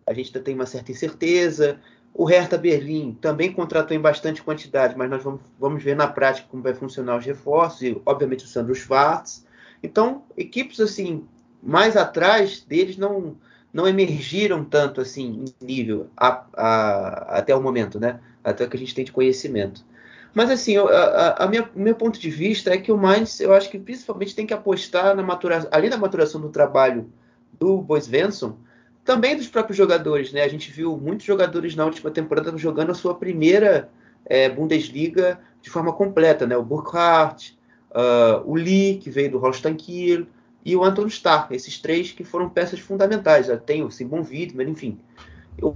A 0.06 0.12
gente 0.12 0.28
ainda 0.28 0.40
tem 0.40 0.54
uma 0.54 0.66
certa 0.66 0.92
incerteza. 0.92 1.80
O 2.14 2.24
Hertha 2.24 2.56
Berlim 2.56 3.18
também 3.20 3.52
contratou 3.52 3.94
em 3.94 4.00
bastante 4.00 4.42
quantidade, 4.42 4.96
mas 4.96 5.10
nós 5.10 5.22
vamos, 5.22 5.40
vamos 5.58 5.82
ver 5.82 5.96
na 5.96 6.06
prática 6.06 6.48
como 6.50 6.62
vai 6.62 6.72
funcionar 6.72 7.18
os 7.18 7.26
reforços 7.26 7.82
e, 7.82 8.00
obviamente, 8.06 8.44
o 8.44 8.48
Sandro 8.48 8.74
Schwartz. 8.74 9.44
Então, 9.82 10.24
equipes 10.36 10.80
assim 10.80 11.26
mais 11.62 11.96
atrás 11.96 12.60
deles 12.60 12.96
não 12.96 13.36
não 13.76 13.86
emergiram 13.86 14.64
tanto 14.64 15.02
assim 15.02 15.44
em 15.44 15.66
nível 15.66 16.08
a, 16.16 16.44
a, 16.56 17.38
até 17.38 17.54
o 17.54 17.62
momento, 17.62 18.00
né? 18.00 18.20
Até 18.42 18.66
que 18.66 18.74
a 18.74 18.80
gente 18.80 18.94
tem 18.94 19.04
de 19.04 19.12
conhecimento. 19.12 19.84
Mas 20.32 20.50
assim, 20.50 20.72
eu, 20.72 20.88
a, 20.88 21.44
a 21.44 21.46
minha, 21.46 21.68
meu 21.76 21.94
ponto 21.94 22.18
de 22.18 22.30
vista 22.30 22.70
é 22.70 22.78
que 22.78 22.90
o 22.90 22.96
Mainz, 22.96 23.38
eu 23.38 23.52
acho 23.52 23.68
que 23.68 23.78
principalmente 23.78 24.34
tem 24.34 24.46
que 24.46 24.54
apostar 24.54 25.14
na 25.14 25.22
maturação, 25.22 25.68
além 25.70 25.90
da 25.90 25.98
maturação 25.98 26.40
do 26.40 26.48
trabalho 26.48 27.12
do 27.58 27.82
Bois 27.82 28.06
Venson, 28.06 28.56
também 29.04 29.36
dos 29.36 29.46
próprios 29.46 29.76
jogadores, 29.76 30.32
né? 30.32 30.42
A 30.42 30.48
gente 30.48 30.72
viu 30.72 30.96
muitos 30.96 31.26
jogadores 31.26 31.76
na 31.76 31.84
última 31.84 32.10
temporada 32.10 32.56
jogando 32.56 32.92
a 32.92 32.94
sua 32.94 33.14
primeira 33.14 33.90
é, 34.24 34.48
Bundesliga 34.48 35.38
de 35.60 35.68
forma 35.68 35.92
completa, 35.92 36.46
né? 36.46 36.56
O 36.56 36.62
Burkhardt, 36.62 37.58
uh, 37.90 38.42
o 38.50 38.54
Lee, 38.54 38.96
que 38.96 39.10
veio 39.10 39.32
do 39.32 39.38
Holstein 39.38 39.74
Kiel, 39.74 40.26
e 40.66 40.74
o 40.74 40.84
Anton 40.84 41.06
Starr, 41.06 41.46
esses 41.52 41.78
três 41.78 42.10
que 42.10 42.24
foram 42.24 42.50
peças 42.50 42.80
fundamentais. 42.80 43.46
Tem 43.64 43.84
o 43.84 43.90
Simon 43.90 44.22
Wittmann, 44.22 44.68
enfim 44.68 44.98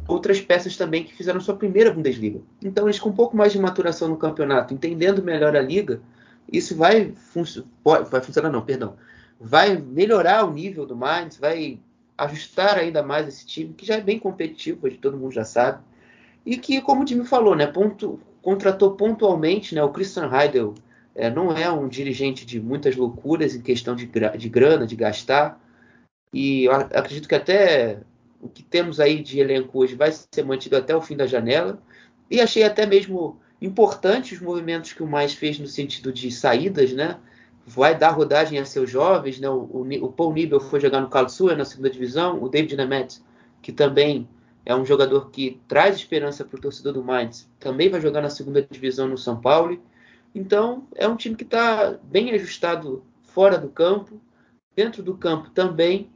outras 0.06 0.40
peças 0.40 0.76
também 0.76 1.04
que 1.04 1.14
fizeram 1.14 1.40
sua 1.40 1.56
primeira 1.56 1.92
Bundesliga. 1.92 2.40
Então, 2.62 2.86
eles 2.86 2.98
com 2.98 3.08
um 3.08 3.14
pouco 3.14 3.36
mais 3.36 3.52
de 3.52 3.58
maturação 3.58 4.08
no 4.08 4.16
campeonato, 4.16 4.74
entendendo 4.74 5.22
melhor 5.22 5.56
a 5.56 5.60
liga, 5.62 6.00
isso 6.52 6.76
vai, 6.76 7.14
vai 7.82 8.20
funcionar, 8.20 8.50
não, 8.50 8.62
perdão, 8.62 8.96
vai 9.40 9.76
melhorar 9.76 10.44
o 10.44 10.52
nível 10.52 10.84
do 10.84 10.96
Mainz, 10.96 11.38
vai 11.38 11.78
ajustar 12.18 12.76
ainda 12.76 13.02
mais 13.02 13.26
esse 13.26 13.46
time, 13.46 13.72
que 13.72 13.86
já 13.86 13.94
é 13.94 14.00
bem 14.00 14.18
competitivo, 14.18 14.90
todo 15.00 15.16
mundo 15.16 15.32
já 15.32 15.44
sabe, 15.44 15.82
e 16.44 16.58
que, 16.58 16.80
como 16.82 17.02
o 17.02 17.04
time 17.04 17.24
falou, 17.24 17.56
né, 17.56 17.66
ponto, 17.66 18.20
contratou 18.42 18.92
pontualmente 18.92 19.74
né, 19.74 19.82
o 19.82 19.90
Christian 19.90 20.30
Heidel, 20.30 20.74
é, 21.20 21.30
não 21.30 21.52
é 21.52 21.70
um 21.70 21.86
dirigente 21.86 22.46
de 22.46 22.58
muitas 22.60 22.96
loucuras 22.96 23.54
em 23.54 23.60
questão 23.60 23.94
de, 23.94 24.06
de 24.06 24.48
grana, 24.48 24.86
de 24.86 24.96
gastar, 24.96 25.60
e 26.32 26.68
acredito 26.68 27.28
que 27.28 27.34
até 27.34 27.98
o 28.40 28.48
que 28.48 28.62
temos 28.62 28.98
aí 28.98 29.22
de 29.22 29.38
elenco 29.38 29.78
hoje 29.78 29.94
vai 29.94 30.10
ser 30.12 30.44
mantido 30.44 30.76
até 30.76 30.96
o 30.96 31.02
fim 31.02 31.16
da 31.16 31.26
janela. 31.26 31.82
E 32.30 32.40
achei 32.40 32.62
até 32.62 32.86
mesmo 32.86 33.38
importante 33.60 34.32
os 34.32 34.40
movimentos 34.40 34.92
que 34.92 35.02
o 35.02 35.06
Mais 35.06 35.34
fez 35.34 35.58
no 35.58 35.66
sentido 35.66 36.12
de 36.12 36.30
saídas, 36.30 36.92
né? 36.92 37.18
Vai 37.66 37.98
dar 37.98 38.10
rodagem 38.10 38.58
a 38.58 38.64
seus 38.64 38.88
jovens, 38.88 39.38
né? 39.38 39.50
O, 39.50 39.58
o, 39.64 40.04
o 40.04 40.12
Paul 40.12 40.32
Nibel 40.32 40.60
foi 40.60 40.80
jogar 40.80 41.00
no 41.00 41.10
Karlsruhe 41.10 41.54
na 41.54 41.64
segunda 41.64 41.90
divisão, 41.90 42.42
o 42.42 42.48
David 42.48 42.76
Nemeth, 42.76 43.20
que 43.60 43.72
também 43.72 44.26
é 44.64 44.74
um 44.74 44.86
jogador 44.86 45.30
que 45.30 45.60
traz 45.68 45.96
esperança 45.96 46.44
para 46.44 46.56
o 46.56 46.60
torcedor 46.60 46.92
do 46.92 47.04
Mainz, 47.04 47.50
também 47.58 47.90
vai 47.90 48.00
jogar 48.00 48.22
na 48.22 48.30
segunda 48.30 48.62
divisão 48.62 49.08
no 49.08 49.18
São 49.18 49.40
Paulo. 49.40 49.82
Então, 50.34 50.86
é 50.94 51.08
um 51.08 51.16
time 51.16 51.34
que 51.34 51.44
está 51.44 51.98
bem 52.04 52.30
ajustado 52.32 53.04
fora 53.24 53.58
do 53.58 53.68
campo, 53.68 54.20
dentro 54.74 55.02
do 55.02 55.16
campo 55.16 55.50
também, 55.50 56.08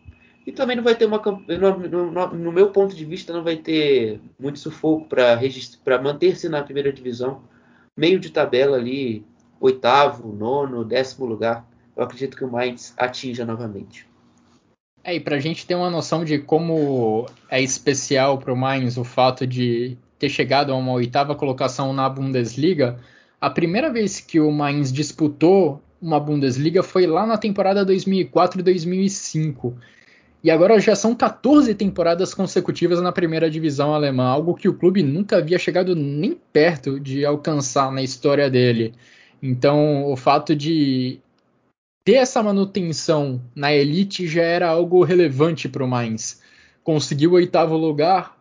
e 0.46 0.52
também 0.52 0.76
não 0.76 0.84
vai 0.84 0.94
ter 0.94 1.06
uma. 1.06 1.20
No, 1.20 1.88
no, 1.88 2.34
no 2.34 2.52
meu 2.52 2.70
ponto 2.70 2.94
de 2.94 3.04
vista, 3.04 3.32
não 3.32 3.42
vai 3.42 3.56
ter 3.56 4.20
muito 4.38 4.58
sufoco 4.58 5.08
para 5.08 6.02
manter-se 6.02 6.48
na 6.48 6.62
primeira 6.62 6.92
divisão. 6.92 7.42
Meio 7.96 8.20
de 8.20 8.30
tabela 8.30 8.76
ali, 8.76 9.24
oitavo, 9.58 10.32
nono, 10.32 10.84
décimo 10.84 11.24
lugar. 11.24 11.66
Eu 11.96 12.02
acredito 12.02 12.36
que 12.36 12.44
o 12.44 12.50
Mainz 12.50 12.92
atinja 12.96 13.44
novamente. 13.44 14.06
É, 15.02 15.14
e 15.14 15.20
para 15.20 15.36
a 15.36 15.40
gente 15.40 15.66
ter 15.66 15.74
uma 15.74 15.90
noção 15.90 16.24
de 16.24 16.38
como 16.38 17.26
é 17.48 17.62
especial 17.62 18.38
para 18.38 18.52
o 18.52 18.56
Mainz 18.56 18.96
o 18.96 19.04
fato 19.04 19.46
de 19.46 19.96
ter 20.18 20.28
chegado 20.28 20.72
a 20.72 20.76
uma 20.76 20.92
oitava 20.92 21.34
colocação 21.34 21.92
na 21.92 22.08
Bundesliga, 22.08 22.98
a 23.40 23.50
primeira 23.50 23.92
vez 23.92 24.20
que 24.20 24.40
o 24.40 24.50
Mainz 24.50 24.92
disputou 24.92 25.82
uma 26.00 26.20
Bundesliga 26.20 26.82
foi 26.82 27.06
lá 27.06 27.26
na 27.26 27.38
temporada 27.38 27.84
2004 27.84 28.60
e 28.60 28.62
2005. 28.62 29.76
E 30.42 30.50
agora 30.50 30.78
já 30.78 30.94
são 30.94 31.14
14 31.14 31.74
temporadas 31.74 32.34
consecutivas 32.34 33.00
na 33.00 33.10
primeira 33.10 33.50
divisão 33.50 33.94
alemã, 33.94 34.26
algo 34.26 34.54
que 34.54 34.68
o 34.68 34.74
clube 34.74 35.02
nunca 35.02 35.38
havia 35.38 35.58
chegado 35.58 35.96
nem 35.96 36.38
perto 36.52 37.00
de 37.00 37.24
alcançar 37.24 37.90
na 37.90 38.02
história 38.02 38.50
dele. 38.50 38.92
Então, 39.42 40.04
o 40.04 40.16
fato 40.16 40.54
de 40.54 41.18
ter 42.04 42.16
essa 42.16 42.42
manutenção 42.42 43.40
na 43.54 43.72
elite 43.72 44.26
já 44.26 44.42
era 44.42 44.68
algo 44.68 45.02
relevante 45.02 45.66
para 45.68 45.82
o 45.82 45.88
Mainz. 45.88 46.42
conseguir 46.82 47.28
o 47.28 47.32
oitavo 47.32 47.76
lugar 47.78 48.38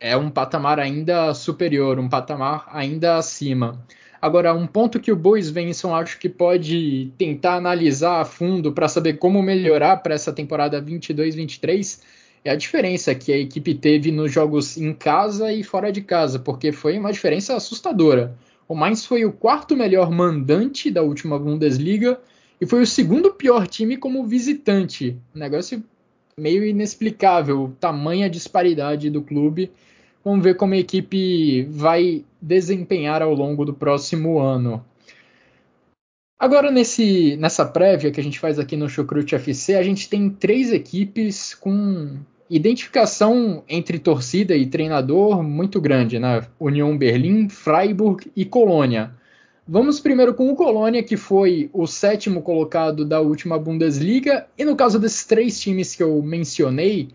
é 0.00 0.16
um 0.16 0.28
patamar 0.28 0.80
ainda 0.80 1.32
superior, 1.32 2.00
um 2.00 2.08
patamar 2.08 2.66
ainda 2.72 3.16
acima. 3.16 3.86
Agora, 4.22 4.54
um 4.54 4.68
ponto 4.68 5.00
que 5.00 5.10
o 5.10 5.16
Bois 5.16 5.46
Svensson 5.46 5.92
acho 5.92 6.16
que 6.16 6.28
pode 6.28 7.10
tentar 7.18 7.56
analisar 7.56 8.20
a 8.20 8.24
fundo 8.24 8.72
para 8.72 8.86
saber 8.86 9.14
como 9.14 9.42
melhorar 9.42 9.96
para 9.96 10.14
essa 10.14 10.32
temporada 10.32 10.80
22-23 10.80 12.00
é 12.44 12.50
a 12.52 12.54
diferença 12.54 13.16
que 13.16 13.32
a 13.32 13.36
equipe 13.36 13.74
teve 13.74 14.12
nos 14.12 14.30
jogos 14.30 14.76
em 14.76 14.92
casa 14.92 15.52
e 15.52 15.64
fora 15.64 15.90
de 15.90 16.02
casa, 16.02 16.38
porque 16.38 16.70
foi 16.70 16.96
uma 16.96 17.12
diferença 17.12 17.56
assustadora. 17.56 18.36
O 18.68 18.76
Mainz 18.76 19.04
foi 19.04 19.24
o 19.24 19.32
quarto 19.32 19.76
melhor 19.76 20.08
mandante 20.08 20.88
da 20.88 21.02
última 21.02 21.36
Bundesliga 21.36 22.20
e 22.60 22.66
foi 22.66 22.80
o 22.80 22.86
segundo 22.86 23.32
pior 23.32 23.66
time 23.66 23.96
como 23.96 24.24
visitante. 24.24 25.16
Um 25.34 25.40
negócio 25.40 25.82
meio 26.38 26.64
inexplicável, 26.64 27.74
tamanha 27.80 28.30
disparidade 28.30 29.10
do 29.10 29.20
clube. 29.20 29.72
Vamos 30.24 30.44
ver 30.44 30.56
como 30.56 30.74
a 30.74 30.78
equipe 30.78 31.62
vai 31.64 32.24
desempenhar 32.40 33.22
ao 33.22 33.34
longo 33.34 33.64
do 33.64 33.74
próximo 33.74 34.38
ano. 34.38 34.84
Agora, 36.38 36.70
nesse, 36.70 37.36
nessa 37.36 37.64
prévia 37.64 38.10
que 38.10 38.20
a 38.20 38.22
gente 38.22 38.38
faz 38.38 38.58
aqui 38.58 38.76
no 38.76 38.88
Chucrute 38.88 39.34
FC, 39.34 39.76
a 39.76 39.82
gente 39.82 40.08
tem 40.08 40.28
três 40.28 40.72
equipes 40.72 41.54
com 41.54 42.16
identificação 42.50 43.62
entre 43.68 43.98
torcida 43.98 44.54
e 44.54 44.66
treinador 44.66 45.42
muito 45.42 45.80
grande, 45.80 46.18
né? 46.18 46.44
União 46.58 46.98
Berlim, 46.98 47.48
Freiburg 47.48 48.30
e 48.36 48.44
Colônia. 48.44 49.14
Vamos 49.66 50.00
primeiro 50.00 50.34
com 50.34 50.50
o 50.50 50.56
Colônia, 50.56 51.02
que 51.02 51.16
foi 51.16 51.70
o 51.72 51.86
sétimo 51.86 52.42
colocado 52.42 53.04
da 53.04 53.20
última 53.20 53.58
Bundesliga, 53.58 54.46
e 54.58 54.64
no 54.64 54.74
caso 54.74 54.98
desses 54.98 55.24
três 55.24 55.60
times 55.60 55.94
que 55.94 56.02
eu 56.02 56.20
mencionei, 56.22 57.08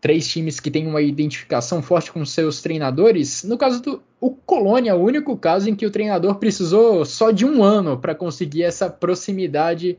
três 0.00 0.26
times 0.26 0.58
que 0.58 0.70
têm 0.70 0.86
uma 0.86 1.02
identificação 1.02 1.82
forte 1.82 2.10
com 2.10 2.24
seus 2.24 2.62
treinadores, 2.62 3.44
no 3.44 3.58
caso 3.58 3.82
do 3.82 4.02
o 4.20 4.30
Colônia, 4.30 4.94
o 4.94 5.02
único 5.02 5.36
caso 5.36 5.68
em 5.70 5.74
que 5.74 5.86
o 5.86 5.90
treinador 5.90 6.34
precisou 6.36 7.04
só 7.04 7.30
de 7.30 7.46
um 7.46 7.62
ano 7.62 7.98
para 7.98 8.14
conseguir 8.14 8.64
essa 8.64 8.90
proximidade 8.90 9.96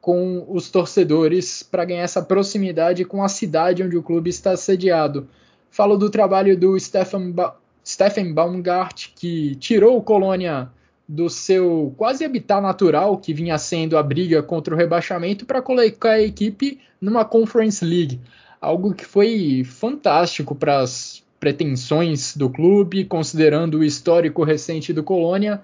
com 0.00 0.44
os 0.48 0.70
torcedores 0.70 1.62
para 1.62 1.84
ganhar 1.84 2.02
essa 2.02 2.22
proximidade 2.22 3.04
com 3.04 3.22
a 3.22 3.28
cidade 3.28 3.82
onde 3.82 3.96
o 3.96 4.02
clube 4.02 4.30
está 4.30 4.56
sediado. 4.56 5.28
Falo 5.70 5.96
do 5.96 6.10
trabalho 6.10 6.58
do 6.58 6.78
Stefan, 6.78 7.30
ba 7.30 7.56
Stephen 7.86 8.32
Baumgart, 8.32 9.08
que 9.14 9.54
tirou 9.56 9.96
o 9.96 10.02
Colônia 10.02 10.68
do 11.08 11.28
seu 11.28 11.92
quase 11.96 12.24
habitat 12.24 12.60
natural, 12.60 13.18
que 13.18 13.32
vinha 13.32 13.58
sendo 13.58 13.96
a 13.96 14.02
briga 14.02 14.42
contra 14.42 14.74
o 14.74 14.76
rebaixamento, 14.76 15.44
para 15.44 15.62
colocar 15.62 16.12
a 16.12 16.22
equipe 16.22 16.78
numa 17.00 17.24
Conference 17.24 17.84
League. 17.84 18.20
Algo 18.60 18.94
que 18.94 19.04
foi 19.04 19.64
fantástico 19.64 20.54
para 20.54 20.80
as 20.80 21.22
pretensões 21.38 22.36
do 22.36 22.50
clube, 22.50 23.06
considerando 23.06 23.78
o 23.78 23.84
histórico 23.84 24.44
recente 24.44 24.92
do 24.92 25.02
Colônia. 25.02 25.62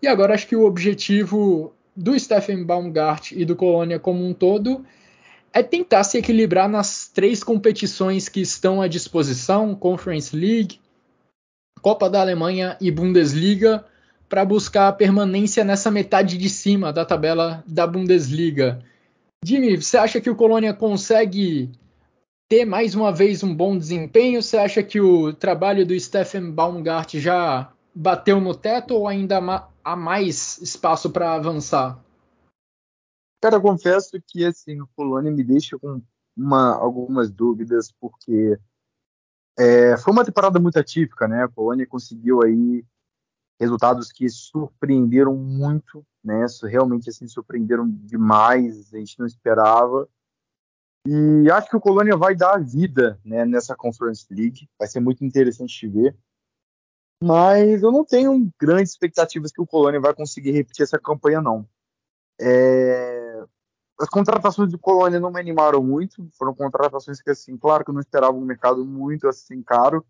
E 0.00 0.06
agora 0.06 0.34
acho 0.34 0.46
que 0.46 0.54
o 0.54 0.64
objetivo 0.64 1.74
do 1.96 2.18
Stephen 2.18 2.64
Baumgart 2.64 3.32
e 3.32 3.44
do 3.44 3.56
Colônia 3.56 3.98
como 3.98 4.24
um 4.24 4.32
todo 4.32 4.84
é 5.52 5.62
tentar 5.62 6.04
se 6.04 6.16
equilibrar 6.16 6.68
nas 6.68 7.08
três 7.08 7.42
competições 7.42 8.28
que 8.28 8.40
estão 8.40 8.80
à 8.80 8.86
disposição, 8.86 9.74
Conference 9.74 10.34
League, 10.34 10.78
Copa 11.82 12.08
da 12.08 12.20
Alemanha 12.20 12.76
e 12.80 12.90
Bundesliga, 12.90 13.84
para 14.28 14.44
buscar 14.44 14.86
a 14.86 14.92
permanência 14.92 15.64
nessa 15.64 15.90
metade 15.90 16.38
de 16.38 16.48
cima 16.48 16.92
da 16.92 17.04
tabela 17.04 17.64
da 17.66 17.84
Bundesliga. 17.84 18.80
Jimmy, 19.44 19.76
você 19.76 19.96
acha 19.96 20.20
que 20.20 20.30
o 20.30 20.36
Colônia 20.36 20.72
consegue 20.72 21.70
ter 22.50 22.64
mais 22.64 22.96
uma 22.96 23.12
vez 23.12 23.44
um 23.44 23.54
bom 23.54 23.78
desempenho? 23.78 24.42
Você 24.42 24.58
acha 24.58 24.82
que 24.82 25.00
o 25.00 25.32
trabalho 25.32 25.86
do 25.86 25.98
Stephen 25.98 26.50
Baumgart 26.50 27.14
já 27.14 27.72
bateu 27.94 28.40
no 28.40 28.56
teto 28.56 28.92
ou 28.92 29.06
ainda 29.06 29.38
há 29.84 29.94
mais 29.94 30.58
espaço 30.58 31.10
para 31.10 31.32
avançar? 31.32 32.04
Cara, 33.40 33.60
confesso 33.60 34.20
que 34.26 34.44
assim, 34.44 34.80
o 34.80 34.88
Colônia 34.96 35.30
me 35.30 35.44
deixa 35.44 35.78
com 35.78 36.02
uma, 36.36 36.74
algumas 36.74 37.30
dúvidas, 37.30 37.94
porque 38.00 38.58
é, 39.56 39.96
foi 39.96 40.12
uma 40.12 40.24
temporada 40.24 40.58
muito 40.58 40.76
atípica, 40.76 41.28
né? 41.28 41.44
A 41.44 41.48
Colônia 41.48 41.86
conseguiu 41.86 42.42
aí 42.42 42.84
resultados 43.60 44.10
que 44.10 44.28
surpreenderam 44.28 45.36
muito, 45.36 46.04
né? 46.22 46.46
Realmente 46.64 47.10
assim 47.10 47.28
surpreenderam 47.28 47.88
demais, 47.88 48.92
a 48.92 48.98
gente 48.98 49.20
não 49.20 49.26
esperava. 49.26 50.08
E 51.06 51.50
acho 51.50 51.68
que 51.68 51.76
o 51.76 51.80
Colônia 51.80 52.16
vai 52.16 52.34
dar 52.34 52.62
vida 52.62 53.18
né, 53.24 53.44
nessa 53.44 53.74
Conference 53.74 54.26
League. 54.30 54.68
Vai 54.78 54.86
ser 54.86 55.00
muito 55.00 55.24
interessante 55.24 55.80
de 55.80 55.88
ver. 55.88 56.16
Mas 57.22 57.82
eu 57.82 57.92
não 57.92 58.04
tenho 58.04 58.50
grandes 58.58 58.92
expectativas 58.92 59.52
que 59.52 59.60
o 59.60 59.66
Colônia 59.66 60.00
vai 60.00 60.14
conseguir 60.14 60.52
repetir 60.52 60.82
essa 60.82 60.98
campanha, 60.98 61.40
não. 61.40 61.68
É... 62.40 63.44
As 63.98 64.08
contratações 64.08 64.70
do 64.70 64.78
Colônia 64.78 65.20
não 65.20 65.30
me 65.30 65.40
animaram 65.40 65.82
muito. 65.82 66.26
Foram 66.32 66.54
contratações 66.54 67.20
que, 67.20 67.30
assim, 67.30 67.56
claro 67.56 67.84
que 67.84 67.90
eu 67.90 67.94
não 67.94 68.00
esperava 68.00 68.32
um 68.32 68.44
mercado 68.44 68.84
muito 68.84 69.28
assim 69.28 69.62
caro. 69.62 70.04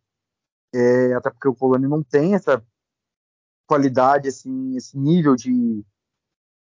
É... 0.73 1.13
Até 1.15 1.31
porque 1.31 1.49
o 1.49 1.55
Colônia 1.55 1.89
não 1.89 2.03
tem 2.03 2.35
essa 2.35 2.65
qualidade, 3.67 4.29
assim, 4.29 4.77
esse 4.77 4.99
nível 4.99 5.37
de, 5.37 5.85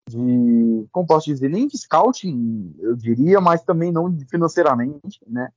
de, 0.09 0.89
como 0.91 1.07
posso 1.07 1.27
dizer, 1.27 1.49
nem 1.49 1.67
de 1.67 1.79
scouting, 1.79 2.75
eu 2.79 2.97
diria, 2.97 3.41
mas 3.41 3.63
também 3.63 3.93
não 3.93 4.17
financeiramente, 4.29 5.21
né? 5.27 5.51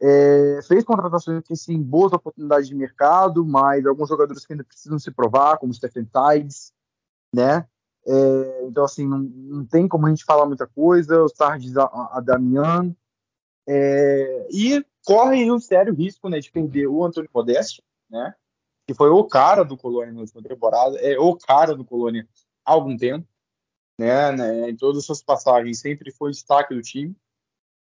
É, 0.00 0.60
fez 0.66 0.82
contratações 0.84 1.44
que 1.44 1.54
sim, 1.54 1.80
boas 1.80 2.12
oportunidades 2.12 2.68
de 2.68 2.74
mercado, 2.74 3.44
mas 3.44 3.86
alguns 3.86 4.08
jogadores 4.08 4.44
que 4.44 4.52
ainda 4.52 4.64
precisam 4.64 4.98
se 4.98 5.10
provar, 5.12 5.58
como 5.58 5.72
Stephen 5.72 6.04
Tides, 6.06 6.72
né? 7.32 7.66
É, 8.04 8.64
então, 8.66 8.84
assim, 8.84 9.06
não, 9.06 9.18
não, 9.18 9.64
tem 9.64 9.86
como 9.86 10.06
a 10.06 10.10
gente 10.10 10.24
falar 10.24 10.46
muita 10.46 10.66
coisa. 10.66 11.22
Os 11.22 11.32
Tardes 11.32 11.76
a, 11.76 11.84
a 12.12 12.20
Damian. 12.20 12.94
É, 13.68 14.48
e 14.50 14.84
corre 15.04 15.50
um 15.50 15.60
sério 15.60 15.94
risco 15.94 16.28
né, 16.28 16.40
de 16.40 16.50
perder 16.50 16.88
o 16.88 17.04
Antônio 17.04 17.30
Podeste, 17.30 17.82
né? 18.10 18.34
Que 18.86 18.94
foi 18.94 19.08
o 19.08 19.24
cara 19.24 19.64
do 19.64 19.76
Colônia 19.76 20.12
na 20.12 20.20
última 20.20 20.42
temporada, 20.42 20.98
é 20.98 21.16
o 21.18 21.36
cara 21.36 21.74
do 21.76 21.84
Colônia 21.84 22.28
há 22.64 22.72
algum 22.72 22.96
tempo, 22.96 23.26
né? 23.98 24.32
né 24.32 24.70
em 24.70 24.76
todas 24.76 24.98
as 24.98 25.06
suas 25.06 25.22
passagens 25.22 25.80
sempre 25.80 26.10
foi 26.12 26.30
destaque 26.30 26.74
do 26.74 26.82
time 26.82 27.16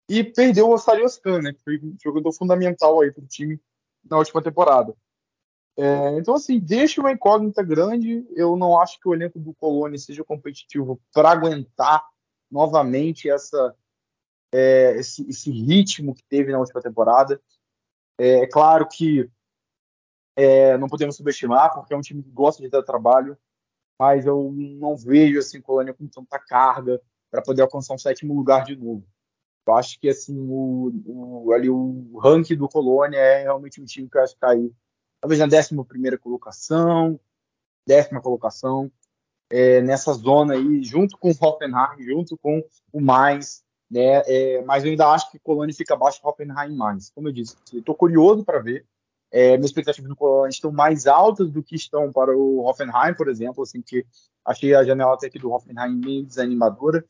e 0.09 0.25
perdeu 0.25 0.69
o 0.69 0.73
Osarioscan, 0.73 1.41
né, 1.41 1.53
que 1.53 1.63
foi 1.63 1.79
um 1.79 1.97
jogador 2.03 2.33
fundamental 2.33 3.01
aí 3.01 3.13
para 3.13 3.23
o 3.23 3.29
time 3.29 3.61
na 4.05 4.19
última 4.19 4.43
temporada. 4.43 4.93
É, 5.77 6.19
então, 6.19 6.35
assim, 6.35 6.59
deixa 6.59 7.01
uma 7.01 7.13
incógnita 7.13 7.63
grande. 7.63 8.27
Eu 8.35 8.57
não 8.57 8.79
acho 8.81 8.99
que 8.99 9.09
o 9.09 9.15
elenco 9.15 9.39
do 9.39 9.55
Colônia 9.55 9.97
seja 9.99 10.25
competitivo 10.25 11.01
para 11.15 11.31
aguentar 11.31 12.05
novamente 12.51 13.31
essa, 13.31 13.75
é, 14.53 14.97
esse, 14.97 15.29
esse, 15.31 15.51
ritmo 15.51 16.13
que 16.13 16.25
teve 16.25 16.51
na 16.51 16.59
última 16.59 16.83
temporada. 16.83 17.41
É, 18.19 18.41
é 18.41 18.47
claro 18.49 18.89
que 18.89 19.31
é, 20.37 20.77
não 20.77 20.89
podemos 20.89 21.17
subestimar, 21.17 21.73
porque 21.73 21.95
é 21.95 21.97
um 21.97 22.03
time 22.03 22.23
que 22.23 22.31
gosta 22.31 22.61
de 22.61 22.69
dar 22.69 22.83
trabalho, 22.83 23.39
mas 24.01 24.25
eu 24.25 24.51
não 24.51 24.97
vejo 24.97 25.39
assim, 25.39 25.61
Colônia 25.61 25.93
com 25.93 26.07
tanta 26.07 26.39
carga 26.39 26.99
para 27.31 27.43
poder 27.43 27.61
alcançar 27.61 27.93
um 27.93 27.99
sétimo 27.99 28.35
lugar 28.35 28.65
de 28.65 28.75
novo. 28.75 29.05
Eu 29.67 29.75
acho 29.75 30.01
que 30.01 30.09
assim, 30.09 30.35
o, 30.39 30.91
o, 31.05 31.53
ali, 31.53 31.69
o 31.69 32.19
ranking 32.19 32.57
do 32.57 32.67
Colônia 32.67 33.19
é 33.19 33.43
realmente 33.43 33.79
um 33.79 33.85
time 33.85 34.09
que 34.09 34.17
eu 34.17 34.23
acho 34.23 34.33
que 34.33 34.41
cair 34.41 34.73
talvez 35.21 35.39
na 35.39 35.45
11 35.45 36.19
colocação, 36.19 37.21
décima 37.87 38.23
colocação, 38.23 38.91
é, 39.51 39.83
nessa 39.83 40.15
zona 40.15 40.55
aí, 40.55 40.83
junto 40.83 41.19
com 41.19 41.31
o 41.31 41.37
Hoffenheim, 41.39 42.03
junto 42.03 42.39
com 42.39 42.65
o 42.91 43.03
mais, 43.03 43.63
né? 43.91 44.23
É, 44.27 44.63
mas 44.63 44.83
eu 44.83 44.91
ainda 44.91 45.09
acho 45.09 45.31
que 45.31 45.39
Colônia 45.39 45.75
fica 45.75 45.93
abaixo 45.93 46.23
do 46.23 46.27
Hoffenheim 46.27 46.75
mais. 46.75 47.11
Como 47.11 47.29
eu 47.29 47.33
disse, 47.33 47.55
estou 47.71 47.95
curioso 47.95 48.47
para 48.47 48.61
ver. 48.61 48.87
É, 49.31 49.57
minhas 49.57 49.67
expectativas 49.67 50.09
no 50.09 50.17
Colônia 50.17 50.51
estão 50.51 50.73
mais 50.73 51.07
altas 51.07 51.51
do 51.51 51.63
que 51.63 51.77
estão 51.77 52.13
para 52.13 52.37
o 52.37 52.65
Hoffenheim, 52.67 53.15
por 53.17 53.29
exemplo, 53.29 53.63
assim 53.63 53.81
que 53.81 54.05
achei 54.45 54.75
a 54.75 54.83
janela 54.83 55.15
até 55.15 55.29
aqui 55.29 55.39
do 55.39 55.53
Hoffenheim 55.53 55.97
meio 55.97 56.25
desanimadora. 56.25 57.05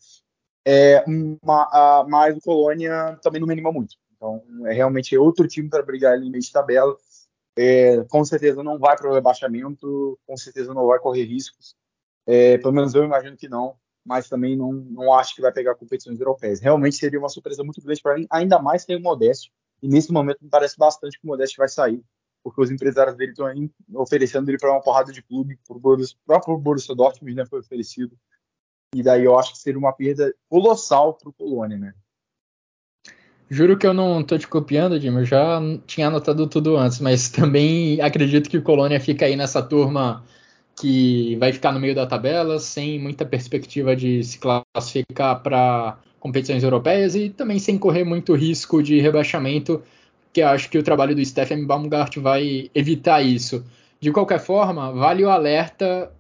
É, 0.66 1.02
uma, 1.06 1.62
a, 1.72 2.04
mas 2.06 2.37
o 2.37 2.40
Colônia 2.40 3.18
também 3.22 3.40
não 3.40 3.46
me 3.46 3.54
anima 3.54 3.72
muito. 3.72 3.96
Então, 4.14 4.42
é 4.66 4.72
realmente 4.74 5.16
outro 5.16 5.48
time 5.48 5.70
para 5.70 5.83
brigar 5.83 6.12
ali 6.12 6.26
no 6.26 6.30
meio 6.30 6.42
de 6.42 6.52
tabela. 6.52 6.94
É, 7.56 8.04
com 8.04 8.24
certeza 8.24 8.62
não 8.62 8.78
vai 8.78 8.96
para 8.96 9.11
o 9.11 9.14
rebaixamento, 9.14 10.18
com 10.26 10.37
certeza 10.37 10.74
não 10.74 10.87
vai 10.87 10.98
correr 10.98 11.24
riscos. 11.24 11.74
É, 12.26 12.59
pelo 12.59 12.72
menos 12.72 12.94
eu 12.94 13.02
imagino 13.02 13.37
que 13.37 13.48
não, 13.48 13.74
mas 14.04 14.28
também 14.28 14.56
não, 14.56 14.72
não 14.72 15.12
acho 15.14 15.35
que 15.35 15.42
vai 15.42 15.52
pegar 15.52 15.74
competições 15.74 16.20
europeias. 16.20 16.61
Realmente 16.61 16.96
seria 16.96 17.18
uma 17.18 17.28
surpresa 17.28 17.64
muito 17.64 17.80
grande 17.83 18.02
para 18.02 18.16
mim, 18.16 18.26
ainda 18.30 18.59
mais 18.59 18.85
que 18.85 18.94
o 18.94 19.00
Modeste. 19.00 19.50
E 19.83 19.88
nesse 19.88 20.12
momento 20.12 20.38
me 20.43 20.49
parece 20.49 20.77
bastante 20.77 21.19
que 21.19 21.27
o 21.27 21.29
Modeste 21.29 21.57
vai 21.57 21.69
sair, 21.69 22.03
porque 22.43 22.61
os 22.61 22.71
empresários 22.71 23.16
dele 23.16 23.33
estão 23.33 23.47
oferecendo 23.95 24.49
ele 24.51 24.59
para 24.59 24.73
uma 24.73 24.83
porrada 24.83 25.12
de 25.12 25.23
clube, 25.23 25.59
o 25.69 25.81
próprio 26.27 26.59
Borussia 26.59 26.95
Dortmund 26.95 27.35
né, 27.35 27.47
foi 27.47 27.61
oferecido. 27.61 28.16
E 28.95 29.03
daí 29.03 29.25
eu 29.25 29.38
acho 29.38 29.53
que 29.53 29.59
seria 29.59 29.79
uma 29.79 29.93
perda 29.93 30.35
colossal 30.49 31.14
para 31.14 31.29
o 31.29 31.33
Colônia, 31.33 31.79
né? 31.79 31.95
Juro 33.49 33.77
que 33.77 33.87
eu 33.87 33.93
não 33.93 34.23
tô 34.23 34.38
te 34.38 34.47
copiando, 34.47 35.01
Jimmy. 35.01 35.19
Eu 35.19 35.25
já 35.25 35.61
tinha 35.85 36.07
anotado 36.07 36.47
tudo 36.47 36.77
antes, 36.77 37.01
mas 37.01 37.29
também 37.31 38.01
acredito 38.01 38.49
que 38.49 38.59
o 38.59 38.62
Colônia 38.62 39.01
fica 39.01 39.27
aí 39.27 39.37
nessa 39.37 39.62
turma 39.62 40.25
que 40.81 41.37
vai 41.37 41.53
ficar 41.53 41.73
no 41.73 41.81
meio 41.81 41.95
da 41.95 42.07
tabela, 42.07 42.59
sem 42.59 42.99
muita 42.99 43.27
perspectiva 43.27 43.95
de 43.95 44.23
se 44.23 44.38
classificar 44.38 45.43
para 45.43 45.99
competições 46.20 46.62
europeias 46.62 47.14
e 47.16 47.30
também 47.30 47.59
sem 47.59 47.78
correr 47.78 48.04
muito 48.04 48.35
risco 48.35 48.83
de 48.83 49.00
rebaixamento, 49.00 49.83
que 50.33 50.42
acho 50.42 50.70
que 50.70 50.78
o 50.78 50.83
trabalho 50.83 51.16
do 51.16 51.24
Stephen 51.24 51.64
Baumgart 51.64 52.16
vai 52.18 52.70
evitar 52.74 53.22
isso. 53.22 53.64
De 53.98 54.12
qualquer 54.12 54.38
forma, 54.38 54.92
vale 54.92 55.24
o 55.24 55.30
alerta 55.30 56.11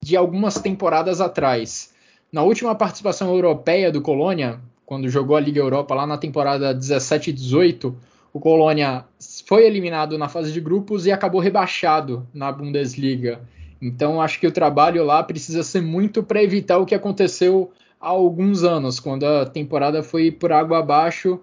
de 0.00 0.16
algumas 0.16 0.60
temporadas 0.60 1.20
atrás. 1.20 1.92
Na 2.30 2.42
última 2.42 2.74
participação 2.74 3.34
europeia 3.34 3.90
do 3.90 4.02
Colônia, 4.02 4.60
quando 4.84 5.08
jogou 5.08 5.36
a 5.36 5.40
Liga 5.40 5.60
Europa 5.60 5.94
lá 5.94 6.06
na 6.06 6.18
temporada 6.18 6.72
17 6.72 7.30
e 7.30 7.32
18, 7.32 7.96
o 8.32 8.38
Colônia 8.38 9.04
foi 9.46 9.66
eliminado 9.66 10.16
na 10.18 10.28
fase 10.28 10.52
de 10.52 10.60
grupos 10.60 11.06
e 11.06 11.12
acabou 11.12 11.40
rebaixado 11.40 12.26
na 12.32 12.52
Bundesliga. 12.52 13.40
Então 13.80 14.20
acho 14.20 14.38
que 14.38 14.46
o 14.46 14.52
trabalho 14.52 15.04
lá 15.04 15.22
precisa 15.22 15.62
ser 15.62 15.82
muito 15.82 16.22
para 16.22 16.42
evitar 16.42 16.78
o 16.78 16.86
que 16.86 16.94
aconteceu 16.94 17.72
há 18.00 18.08
alguns 18.08 18.64
anos, 18.64 19.00
quando 19.00 19.24
a 19.24 19.46
temporada 19.46 20.02
foi 20.02 20.30
por 20.30 20.52
água 20.52 20.78
abaixo, 20.78 21.40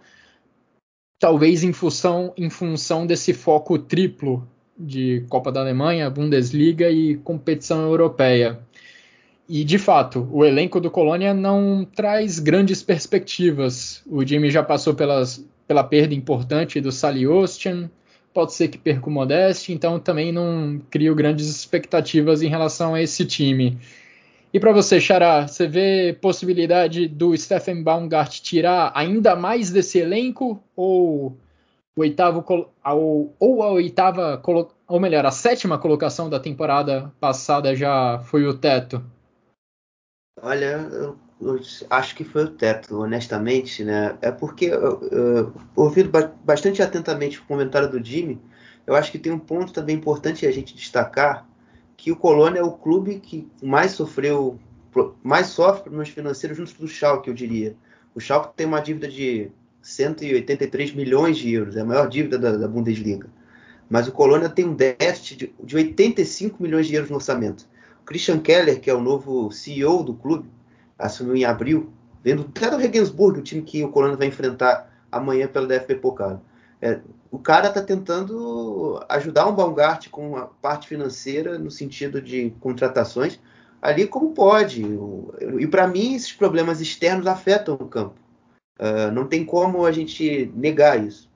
talvez 1.19 1.63
em 1.63 1.73
função, 1.73 2.33
em 2.37 2.49
função 2.49 3.05
desse 3.05 3.33
foco 3.33 3.77
triplo 3.79 4.47
de 4.77 5.25
Copa 5.29 5.51
da 5.51 5.61
Alemanha, 5.61 6.09
Bundesliga 6.09 6.89
e 6.89 7.15
competição 7.17 7.83
europeia. 7.83 8.59
E 9.47 9.63
de 9.63 9.77
fato, 9.77 10.27
o 10.31 10.43
elenco 10.43 10.79
do 10.79 10.89
Colônia 10.89 11.33
não 11.33 11.85
traz 11.85 12.39
grandes 12.39 12.81
perspectivas. 12.81 14.01
O 14.07 14.25
Jimmy 14.25 14.49
já 14.49 14.63
passou 14.63 14.95
pelas, 14.95 15.45
pela 15.67 15.83
perda 15.83 16.15
importante 16.15 16.81
do 16.81 16.91
Sally 16.91 17.27
Ostian, 17.27 17.89
pode 18.33 18.53
ser 18.53 18.67
que 18.67 18.77
perca 18.77 19.07
o 19.07 19.11
Modeste, 19.11 19.71
então 19.71 19.99
também 19.99 20.31
não 20.31 20.81
crio 20.89 21.15
grandes 21.15 21.47
expectativas 21.47 22.41
em 22.41 22.49
relação 22.49 22.93
a 22.93 23.01
esse 23.01 23.23
time. 23.23 23.77
E 24.55 24.59
para 24.59 24.71
você, 24.71 25.01
Xará, 25.01 25.45
você 25.45 25.67
vê 25.67 26.17
possibilidade 26.21 27.09
do 27.09 27.35
Stephen 27.35 27.83
Baumgart 27.83 28.39
tirar 28.39 28.89
ainda 28.95 29.35
mais 29.35 29.69
desse 29.69 29.99
elenco 29.99 30.63
ou 30.73 31.37
o 31.93 31.99
oitavo 31.99 32.41
ou 33.37 33.63
a 33.63 33.71
oitava 33.71 34.41
ou 34.87 34.97
melhor, 34.97 35.25
a 35.25 35.31
sétima 35.31 35.77
colocação 35.77 36.29
da 36.29 36.39
temporada 36.39 37.11
passada 37.19 37.75
já 37.75 38.19
foi 38.19 38.47
o 38.47 38.57
teto? 38.57 39.03
Olha, 40.41 40.87
eu, 40.89 41.17
eu, 41.41 41.59
acho 41.89 42.15
que 42.15 42.23
foi 42.23 42.45
o 42.45 42.51
teto, 42.51 43.01
honestamente, 43.01 43.83
né? 43.83 44.17
É 44.21 44.31
porque, 44.31 44.71
ouvindo 45.75 46.09
bastante 46.45 46.81
atentamente 46.81 47.41
o 47.41 47.45
comentário 47.45 47.91
do 47.91 48.01
Jimmy, 48.01 48.41
eu 48.87 48.95
acho 48.95 49.11
que 49.11 49.19
tem 49.19 49.33
um 49.33 49.39
ponto 49.39 49.73
também 49.73 49.97
importante 49.97 50.47
a 50.47 50.51
gente 50.51 50.73
destacar, 50.73 51.45
que 52.05 52.11
o 52.11 52.15
Colônia 52.15 52.59
é 52.59 52.63
o 52.63 52.71
clube 52.71 53.19
que 53.19 53.49
mais 53.63 53.93
sofreu, 53.93 54.59
mais 55.23 55.47
sofre 55.47 55.81
problemas 55.81 56.09
financeiros 56.09 56.55
junto 56.55 56.71
do 56.75 56.87
Schalke, 56.87 57.29
eu 57.29 57.33
diria. 57.33 57.75
O 58.13 58.19
Schalke 58.19 58.55
tem 58.55 58.67
uma 58.67 58.79
dívida 58.79 59.07
de 59.07 59.49
183 59.81 60.93
milhões 60.93 61.35
de 61.35 61.51
euros, 61.51 61.75
é 61.75 61.81
a 61.81 61.83
maior 61.83 62.07
dívida 62.07 62.37
da, 62.37 62.57
da 62.57 62.67
Bundesliga. 62.67 63.27
Mas 63.89 64.07
o 64.07 64.11
Colônia 64.11 64.49
tem 64.49 64.65
um 64.65 64.75
déficit 64.75 65.35
de, 65.35 65.55
de 65.63 65.75
85 65.77 66.61
milhões 66.61 66.85
de 66.85 66.93
euros 66.93 67.09
no 67.09 67.15
orçamento. 67.15 67.67
Christian 68.05 68.37
Keller, 68.37 68.79
que 68.79 68.91
é 68.91 68.93
o 68.93 69.01
novo 69.01 69.49
CEO 69.49 70.03
do 70.03 70.13
clube, 70.13 70.47
assumiu 70.99 71.35
em 71.35 71.43
abril, 71.43 71.91
vendo 72.23 72.43
até 72.43 72.69
do 72.69 72.77
Regensburg, 72.77 73.39
o 73.39 73.41
time 73.41 73.63
que 73.63 73.83
o 73.83 73.89
Colônia 73.89 74.15
vai 74.15 74.27
enfrentar 74.27 74.95
amanhã 75.11 75.47
pelo 75.47 75.65
DFB 75.65 75.95
Pokal. 75.95 76.39
É, 76.79 76.99
o 77.31 77.39
cara 77.39 77.67
está 77.67 77.81
tentando 77.81 79.03
ajudar 79.09 79.47
um 79.47 79.55
Baumgart 79.55 80.09
com 80.09 80.37
a 80.37 80.45
parte 80.45 80.87
financeira 80.87 81.57
no 81.57 81.71
sentido 81.71 82.21
de 82.21 82.51
contratações 82.59 83.39
ali 83.85 84.07
como 84.07 84.33
pode. 84.33 84.83
E 85.59 85.67
para 85.67 85.87
mim 85.87 86.15
esses 86.15 86.33
problemas 86.33 86.81
externos 86.81 87.27
afetam 87.27 87.75
o 87.75 87.87
campo. 87.87 88.15
Uh, 88.79 89.11
não 89.13 89.25
tem 89.25 89.45
como 89.45 89.85
a 89.85 89.91
gente 89.91 90.51
negar 90.55 91.01
isso. 91.01 91.29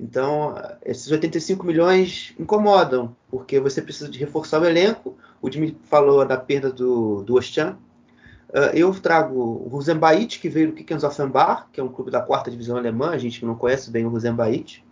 Então, 0.00 0.54
esses 0.84 1.08
85 1.12 1.64
milhões 1.64 2.34
incomodam, 2.38 3.14
porque 3.30 3.60
você 3.60 3.80
precisa 3.80 4.10
de 4.10 4.18
reforçar 4.18 4.60
o 4.60 4.64
elenco. 4.64 5.16
O 5.40 5.50
Jimmy 5.50 5.76
falou 5.84 6.24
da 6.26 6.36
perda 6.36 6.72
do, 6.72 7.22
do 7.22 7.36
Ostian. 7.36 7.78
Uh, 8.48 8.74
eu 8.74 8.92
trago 9.00 9.38
o 9.38 9.68
Rosenbait, 9.68 10.40
que 10.40 10.48
veio 10.48 10.68
do 10.68 10.72
Kickens 10.72 11.04
Offenbach, 11.04 11.66
que 11.72 11.78
é 11.78 11.84
um 11.84 11.88
clube 11.88 12.10
da 12.10 12.20
quarta 12.20 12.50
divisão 12.50 12.76
alemã. 12.76 13.10
A 13.10 13.18
gente 13.18 13.44
não 13.44 13.54
conhece 13.54 13.90
bem 13.90 14.04
o 14.04 14.08
Rosenbait. 14.08 14.82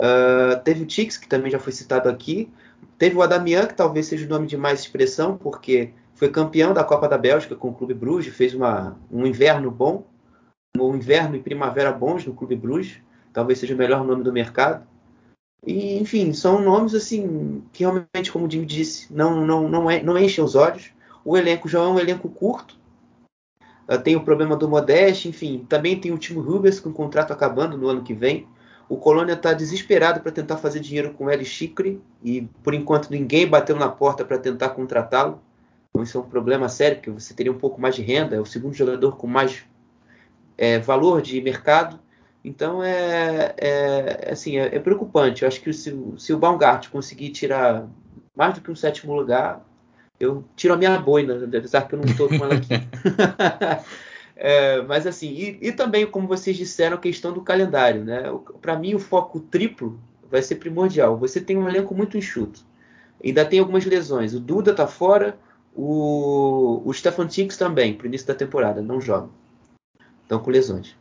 Uh, 0.00 0.62
teve 0.64 0.82
o 0.82 0.86
Tix, 0.86 1.16
que 1.16 1.28
também 1.28 1.50
já 1.50 1.58
foi 1.58 1.72
citado 1.72 2.08
aqui. 2.08 2.50
Teve 2.98 3.16
o 3.16 3.22
Adamian, 3.22 3.66
que 3.66 3.74
talvez 3.74 4.06
seja 4.06 4.26
o 4.26 4.28
nome 4.28 4.46
de 4.46 4.56
mais 4.56 4.80
expressão, 4.80 5.36
porque 5.36 5.92
foi 6.14 6.28
campeão 6.30 6.72
da 6.72 6.84
Copa 6.84 7.08
da 7.08 7.18
Bélgica 7.18 7.56
com 7.56 7.68
o 7.68 7.74
Clube 7.74 7.94
Bruges, 7.94 8.34
fez 8.34 8.54
uma, 8.54 8.96
um 9.10 9.26
inverno 9.26 9.70
bom, 9.70 10.06
um 10.78 10.94
inverno 10.94 11.36
e 11.36 11.40
primavera 11.40 11.92
bons 11.92 12.24
no 12.26 12.34
Clube 12.34 12.56
Bruges 12.56 13.00
talvez 13.34 13.58
seja 13.58 13.74
o 13.74 13.76
melhor 13.76 14.02
nome 14.06 14.22
do 14.22 14.32
mercado. 14.32 14.86
E, 15.66 15.98
enfim, 15.98 16.32
são 16.32 16.62
nomes 16.62 16.94
assim 16.94 17.62
que 17.72 17.82
realmente, 17.82 18.30
como 18.30 18.46
o 18.46 18.50
Jimmy 18.50 18.64
disse, 18.64 19.12
não, 19.12 19.44
não, 19.44 19.68
não, 19.68 19.90
é, 19.90 20.02
não 20.02 20.16
enchem 20.16 20.42
os 20.42 20.54
olhos. 20.54 20.92
O 21.24 21.36
elenco 21.36 21.68
já 21.68 21.80
é 21.80 21.86
um 21.86 21.98
elenco 21.98 22.28
curto. 22.28 22.78
Uh, 23.88 23.98
tem 23.98 24.14
o 24.14 24.24
problema 24.24 24.56
do 24.56 24.68
Modeste, 24.68 25.28
enfim. 25.28 25.66
Também 25.68 25.98
tem 25.98 26.12
o 26.12 26.18
Timo 26.18 26.40
Rubens 26.40 26.80
com 26.80 26.90
o 26.90 26.94
contrato 26.94 27.32
acabando 27.32 27.76
no 27.76 27.88
ano 27.88 28.04
que 28.04 28.14
vem. 28.14 28.46
O 28.88 28.96
Colônia 28.96 29.34
está 29.34 29.52
desesperado 29.52 30.20
para 30.20 30.32
tentar 30.32 30.56
fazer 30.56 30.80
dinheiro 30.80 31.14
com 31.14 31.30
Eli 31.30 31.44
Chicre 31.44 32.00
e 32.22 32.42
por 32.62 32.74
enquanto 32.74 33.10
ninguém 33.10 33.46
bateu 33.46 33.76
na 33.76 33.88
porta 33.88 34.24
para 34.24 34.38
tentar 34.38 34.70
contratá-lo. 34.70 35.40
Então 35.90 36.02
isso 36.02 36.18
é 36.18 36.20
um 36.20 36.24
problema 36.24 36.68
sério, 36.68 36.96
porque 36.98 37.10
você 37.10 37.32
teria 37.32 37.52
um 37.52 37.58
pouco 37.58 37.80
mais 37.80 37.94
de 37.94 38.02
renda, 38.02 38.36
é 38.36 38.40
o 38.40 38.44
segundo 38.44 38.74
jogador 38.74 39.16
com 39.16 39.26
mais 39.26 39.64
é, 40.58 40.78
valor 40.78 41.22
de 41.22 41.40
mercado 41.40 41.98
então 42.44 42.84
é, 42.84 43.54
é 43.56 44.28
assim, 44.30 44.58
é, 44.58 44.66
é, 44.66 44.78
preocupante. 44.78 45.42
Eu 45.42 45.48
acho 45.48 45.62
que 45.62 45.72
se, 45.72 45.96
se 46.18 46.32
o 46.32 46.38
Baumgart 46.38 46.90
conseguir 46.90 47.30
tirar 47.30 47.88
mais 48.36 48.54
do 48.54 48.60
que 48.60 48.70
um 48.70 48.76
sétimo 48.76 49.14
lugar, 49.14 49.64
eu 50.20 50.44
tiro 50.54 50.74
a 50.74 50.76
minha 50.76 50.98
boina, 50.98 51.34
apesar 51.34 51.88
que 51.88 51.94
eu 51.94 51.98
não 51.98 52.04
estou 52.04 52.28
com 52.28 52.34
ela 52.34 52.54
aqui. 52.54 52.68
é, 54.36 54.82
mas 54.82 55.06
assim, 55.06 55.28
e, 55.28 55.58
e, 55.68 55.72
também, 55.72 56.06
como 56.06 56.26
vocês 56.26 56.56
disseram, 56.56 56.96
a 56.96 57.00
questão 57.00 57.32
do 57.32 57.40
calendário. 57.40 58.04
Né? 58.04 58.22
Para 58.60 58.78
mim, 58.78 58.94
o 58.94 58.98
foco 58.98 59.40
triplo 59.40 59.98
vai 60.30 60.42
ser 60.42 60.56
primordial. 60.56 61.16
Você 61.18 61.40
tem 61.40 61.56
um 61.56 61.68
elenco 61.68 61.94
muito 61.94 62.18
enxuto. 62.18 62.60
Ainda 63.22 63.44
tem 63.44 63.60
algumas 63.60 63.84
lesões. 63.84 64.34
O 64.34 64.40
Duda 64.40 64.72
está 64.72 64.86
fora, 64.86 65.38
o, 65.74 66.82
o 66.84 66.92
Stefan 66.92 67.26
Tix 67.26 67.56
também, 67.56 67.94
para 67.94 68.04
o 68.04 68.08
início 68.08 68.26
da 68.26 68.34
temporada, 68.34 68.82
não 68.82 69.00
joga. 69.00 69.28
Estão 70.22 70.40
com 70.40 70.50
lesões. 70.50 70.96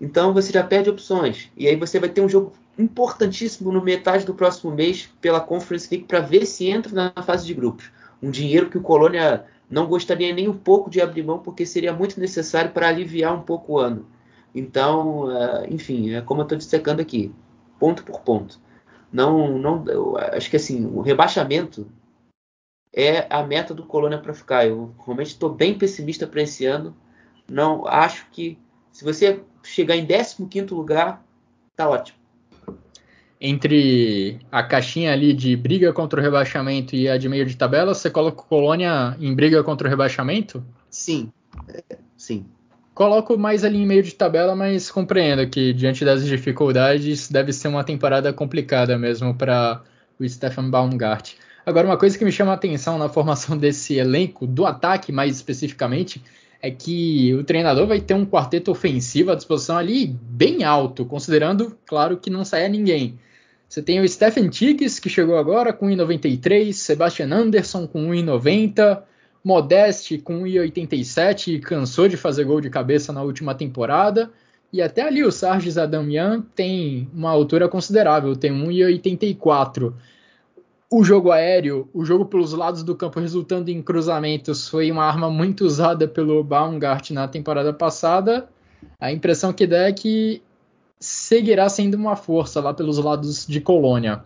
Então 0.00 0.32
você 0.32 0.52
já 0.52 0.64
perde 0.64 0.90
opções. 0.90 1.50
E 1.56 1.68
aí 1.68 1.76
você 1.76 1.98
vai 1.98 2.08
ter 2.08 2.20
um 2.20 2.28
jogo 2.28 2.52
importantíssimo 2.78 3.72
no 3.72 3.82
metade 3.82 4.24
do 4.24 4.34
próximo 4.34 4.72
mês 4.72 5.08
pela 5.20 5.40
Conference 5.40 5.88
League 5.90 6.06
para 6.06 6.20
ver 6.20 6.46
se 6.46 6.68
entra 6.68 6.92
na 6.92 7.22
fase 7.22 7.44
de 7.44 7.52
grupos. 7.52 7.90
Um 8.22 8.30
dinheiro 8.30 8.70
que 8.70 8.78
o 8.78 8.82
Colônia 8.82 9.44
não 9.70 9.86
gostaria 9.86 10.32
nem 10.32 10.48
um 10.48 10.56
pouco 10.56 10.88
de 10.90 11.00
abrir 11.00 11.22
mão, 11.22 11.38
porque 11.38 11.66
seria 11.66 11.92
muito 11.92 12.18
necessário 12.18 12.70
para 12.72 12.88
aliviar 12.88 13.34
um 13.34 13.42
pouco 13.42 13.74
o 13.74 13.78
ano. 13.78 14.06
Então, 14.54 15.26
uh, 15.26 15.64
enfim, 15.68 16.14
é 16.14 16.20
como 16.22 16.40
eu 16.40 16.44
estou 16.44 16.58
dissecando 16.58 17.02
aqui, 17.02 17.32
ponto 17.78 18.02
por 18.02 18.20
ponto. 18.20 18.58
Não, 19.12 19.58
não, 19.58 19.84
acho 20.16 20.50
que 20.50 20.56
assim, 20.56 20.86
o 20.86 21.00
rebaixamento 21.00 21.86
é 22.92 23.26
a 23.30 23.42
meta 23.42 23.74
do 23.74 23.84
Colônia 23.84 24.18
para 24.18 24.34
ficar. 24.34 24.66
Eu 24.66 24.94
realmente 25.04 25.28
estou 25.28 25.50
bem 25.50 25.76
pessimista 25.76 26.26
para 26.26 26.42
esse 26.42 26.66
ano. 26.66 26.96
Não 27.48 27.86
acho 27.86 28.26
que 28.30 28.58
se 28.92 29.04
você 29.04 29.42
chegar 29.62 29.96
em 29.96 30.06
15 30.06 30.74
lugar, 30.74 31.24
tá 31.76 31.88
ótimo. 31.88 32.17
Entre 33.40 34.40
a 34.50 34.62
caixinha 34.64 35.12
ali 35.12 35.32
de 35.32 35.54
briga 35.56 35.92
contra 35.92 36.18
o 36.18 36.22
rebaixamento 36.22 36.96
e 36.96 37.08
a 37.08 37.16
de 37.16 37.28
meio 37.28 37.46
de 37.46 37.56
tabela, 37.56 37.94
você 37.94 38.10
coloca 38.10 38.42
o 38.42 38.44
Colônia 38.44 39.16
em 39.20 39.32
briga 39.32 39.62
contra 39.62 39.86
o 39.86 39.90
rebaixamento? 39.90 40.64
Sim, 40.90 41.30
é, 41.68 41.98
sim. 42.16 42.44
Coloco 42.94 43.38
mais 43.38 43.62
ali 43.62 43.78
em 43.78 43.86
meio 43.86 44.02
de 44.02 44.12
tabela, 44.12 44.56
mas 44.56 44.90
compreendo 44.90 45.46
que 45.48 45.72
diante 45.72 46.04
das 46.04 46.26
dificuldades 46.26 47.30
deve 47.30 47.52
ser 47.52 47.68
uma 47.68 47.84
temporada 47.84 48.32
complicada 48.32 48.98
mesmo 48.98 49.32
para 49.32 49.82
o 50.18 50.28
Stefan 50.28 50.68
Baumgart. 50.68 51.34
Agora, 51.64 51.86
uma 51.86 51.96
coisa 51.96 52.18
que 52.18 52.24
me 52.24 52.32
chama 52.32 52.50
a 52.50 52.54
atenção 52.54 52.98
na 52.98 53.08
formação 53.08 53.54
desse 53.58 53.94
elenco, 53.94 54.48
do 54.48 54.66
ataque 54.66 55.12
mais 55.12 55.36
especificamente, 55.36 56.20
é 56.60 56.72
que 56.72 57.32
o 57.34 57.44
treinador 57.44 57.86
vai 57.86 58.00
ter 58.00 58.14
um 58.14 58.26
quarteto 58.26 58.72
ofensivo 58.72 59.30
à 59.30 59.36
disposição 59.36 59.76
ali 59.76 60.06
bem 60.06 60.64
alto, 60.64 61.04
considerando, 61.04 61.78
claro, 61.86 62.16
que 62.16 62.30
não 62.30 62.44
saia 62.44 62.68
ninguém. 62.68 63.16
Você 63.68 63.82
tem 63.82 64.00
o 64.00 64.08
Stephen 64.08 64.48
Tigges, 64.48 64.98
que 64.98 65.10
chegou 65.10 65.36
agora 65.36 65.74
com 65.74 65.88
1,93, 65.88 66.72
Sebastian 66.72 67.34
Anderson 67.34 67.86
com 67.86 68.08
1,90, 68.08 69.02
Modeste 69.44 70.18
com 70.18 70.42
1,87 70.42 71.54
e 71.54 71.60
cansou 71.60 72.08
de 72.08 72.16
fazer 72.16 72.44
gol 72.44 72.60
de 72.60 72.70
cabeça 72.70 73.12
na 73.12 73.22
última 73.22 73.54
temporada. 73.54 74.30
E 74.72 74.82
até 74.82 75.02
ali 75.02 75.22
o 75.22 75.30
Sargis 75.30 75.78
Adamian 75.78 76.42
tem 76.54 77.08
uma 77.14 77.30
altura 77.30 77.68
considerável, 77.68 78.34
tem 78.34 78.52
1,84. 78.52 79.92
O 80.90 81.04
jogo 81.04 81.30
aéreo, 81.30 81.88
o 81.92 82.04
jogo 82.04 82.24
pelos 82.24 82.54
lados 82.54 82.82
do 82.82 82.96
campo 82.96 83.20
resultando 83.20 83.70
em 83.70 83.82
cruzamentos, 83.82 84.66
foi 84.66 84.90
uma 84.90 85.04
arma 85.04 85.30
muito 85.30 85.64
usada 85.64 86.08
pelo 86.08 86.42
Baumgart 86.42 87.10
na 87.10 87.28
temporada 87.28 87.72
passada. 87.72 88.48
A 88.98 89.12
impressão 89.12 89.52
que 89.52 89.66
dá 89.66 89.88
é 89.88 89.92
que 89.92 90.42
seguirá 91.00 91.68
sendo 91.68 91.94
uma 91.94 92.16
força 92.16 92.60
lá 92.60 92.74
pelos 92.74 92.98
lados 92.98 93.46
de 93.46 93.60
Colônia. 93.60 94.24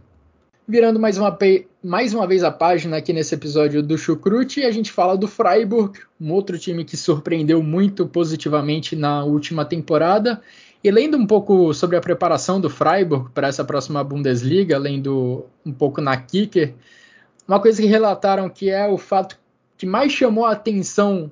Virando 0.67 0.99
mais 1.01 1.19
uma, 1.19 1.37
mais 1.83 2.15
uma 2.15 2.27
vez 2.27 2.45
a 2.45 2.51
página 2.51 2.97
aqui 2.97 3.13
nesse 3.13 3.35
episódio 3.35 3.83
do 3.83 3.99
Chucrute, 3.99 4.63
a 4.63 4.71
gente 4.71 4.93
fala 4.93 5.17
do 5.17 5.27
Freiburg, 5.27 5.99
um 6.21 6.33
outro 6.33 6.59
time 6.59 6.85
que 6.85 6.97
surpreendeu 6.97 7.63
muito 7.63 8.07
positivamente 8.07 8.95
na 8.95 9.25
última 9.25 9.65
temporada. 9.65 10.41
E 10.83 10.91
lendo 10.91 11.17
um 11.17 11.27
pouco 11.27 11.75
sobre 11.75 11.97
a 11.97 12.01
preparação 12.01 12.61
do 12.61 12.71
Freiburg 12.71 13.31
para 13.33 13.49
essa 13.49 13.65
próxima 13.65 14.03
Bundesliga, 14.03 14.79
lendo 14.79 15.47
um 15.65 15.73
pouco 15.73 16.01
na 16.01 16.17
Kicker, 16.17 16.75
uma 17.47 17.61
coisa 17.61 17.83
que 17.83 17.89
relataram 17.89 18.49
que 18.49 18.71
é 18.71 18.89
o 18.89 18.97
fato 18.97 19.39
que 19.77 19.85
mais 19.85 20.13
chamou 20.13 20.45
a 20.45 20.53
atenção 20.53 21.31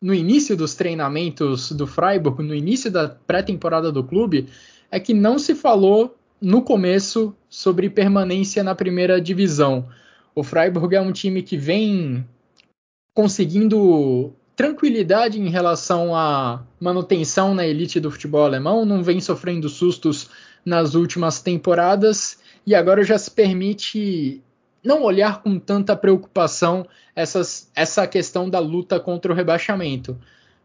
no 0.00 0.14
início 0.14 0.56
dos 0.56 0.74
treinamentos 0.74 1.72
do 1.72 1.86
Freiburg, 1.86 2.42
no 2.42 2.54
início 2.54 2.90
da 2.90 3.08
pré-temporada 3.08 3.90
do 3.90 4.04
clube, 4.04 4.48
é 4.90 5.00
que 5.00 5.14
não 5.14 5.38
se 5.38 5.54
falou 5.54 6.16
no 6.40 6.62
começo 6.62 7.34
sobre 7.48 7.88
permanência 7.88 8.62
na 8.62 8.74
primeira 8.74 9.20
divisão. 9.20 9.88
O 10.34 10.42
Freiburg 10.42 10.94
é 10.94 11.00
um 11.00 11.12
time 11.12 11.42
que 11.42 11.56
vem 11.56 12.26
conseguindo 13.14 14.34
tranquilidade 14.54 15.40
em 15.40 15.48
relação 15.48 16.14
à 16.14 16.62
manutenção 16.80 17.54
na 17.54 17.66
elite 17.66 17.98
do 17.98 18.10
futebol 18.10 18.44
alemão, 18.44 18.84
não 18.84 19.02
vem 19.02 19.20
sofrendo 19.20 19.68
sustos 19.68 20.28
nas 20.64 20.94
últimas 20.94 21.40
temporadas 21.40 22.38
e 22.66 22.74
agora 22.74 23.02
já 23.02 23.16
se 23.16 23.30
permite 23.30 24.42
não 24.86 25.02
olhar 25.02 25.42
com 25.42 25.58
tanta 25.58 25.96
preocupação 25.96 26.86
essas, 27.14 27.68
essa 27.74 28.06
questão 28.06 28.48
da 28.48 28.60
luta 28.60 29.00
contra 29.00 29.32
o 29.32 29.34
rebaixamento. 29.34 30.16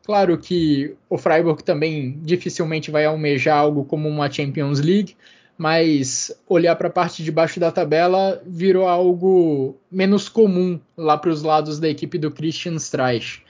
Claro 0.05 0.38
que 0.38 0.95
o 1.09 1.17
Freiburg 1.17 1.63
também 1.63 2.19
dificilmente 2.22 2.91
vai 2.91 3.05
almejar 3.05 3.57
algo 3.57 3.84
como 3.84 4.07
uma 4.07 4.32
Champions 4.32 4.80
League, 4.80 5.15
mas 5.57 6.32
olhar 6.47 6.76
para 6.76 6.88
a 6.88 6.91
parte 6.91 7.24
de 7.24 7.32
baixo 7.32 7.59
da 7.59 7.72
tabela 7.72 8.41
virou 8.45 8.88
algo 8.88 9.76
menos 9.91 10.30
comum 10.30 10.80
lá 10.95 11.17
para 11.17 11.32
os 11.32 11.41
lados 11.41 11.80
da 11.80 11.89
equipe 11.89 12.19
do 12.19 12.30
Christian 12.32 12.76
Streich. 12.76 13.43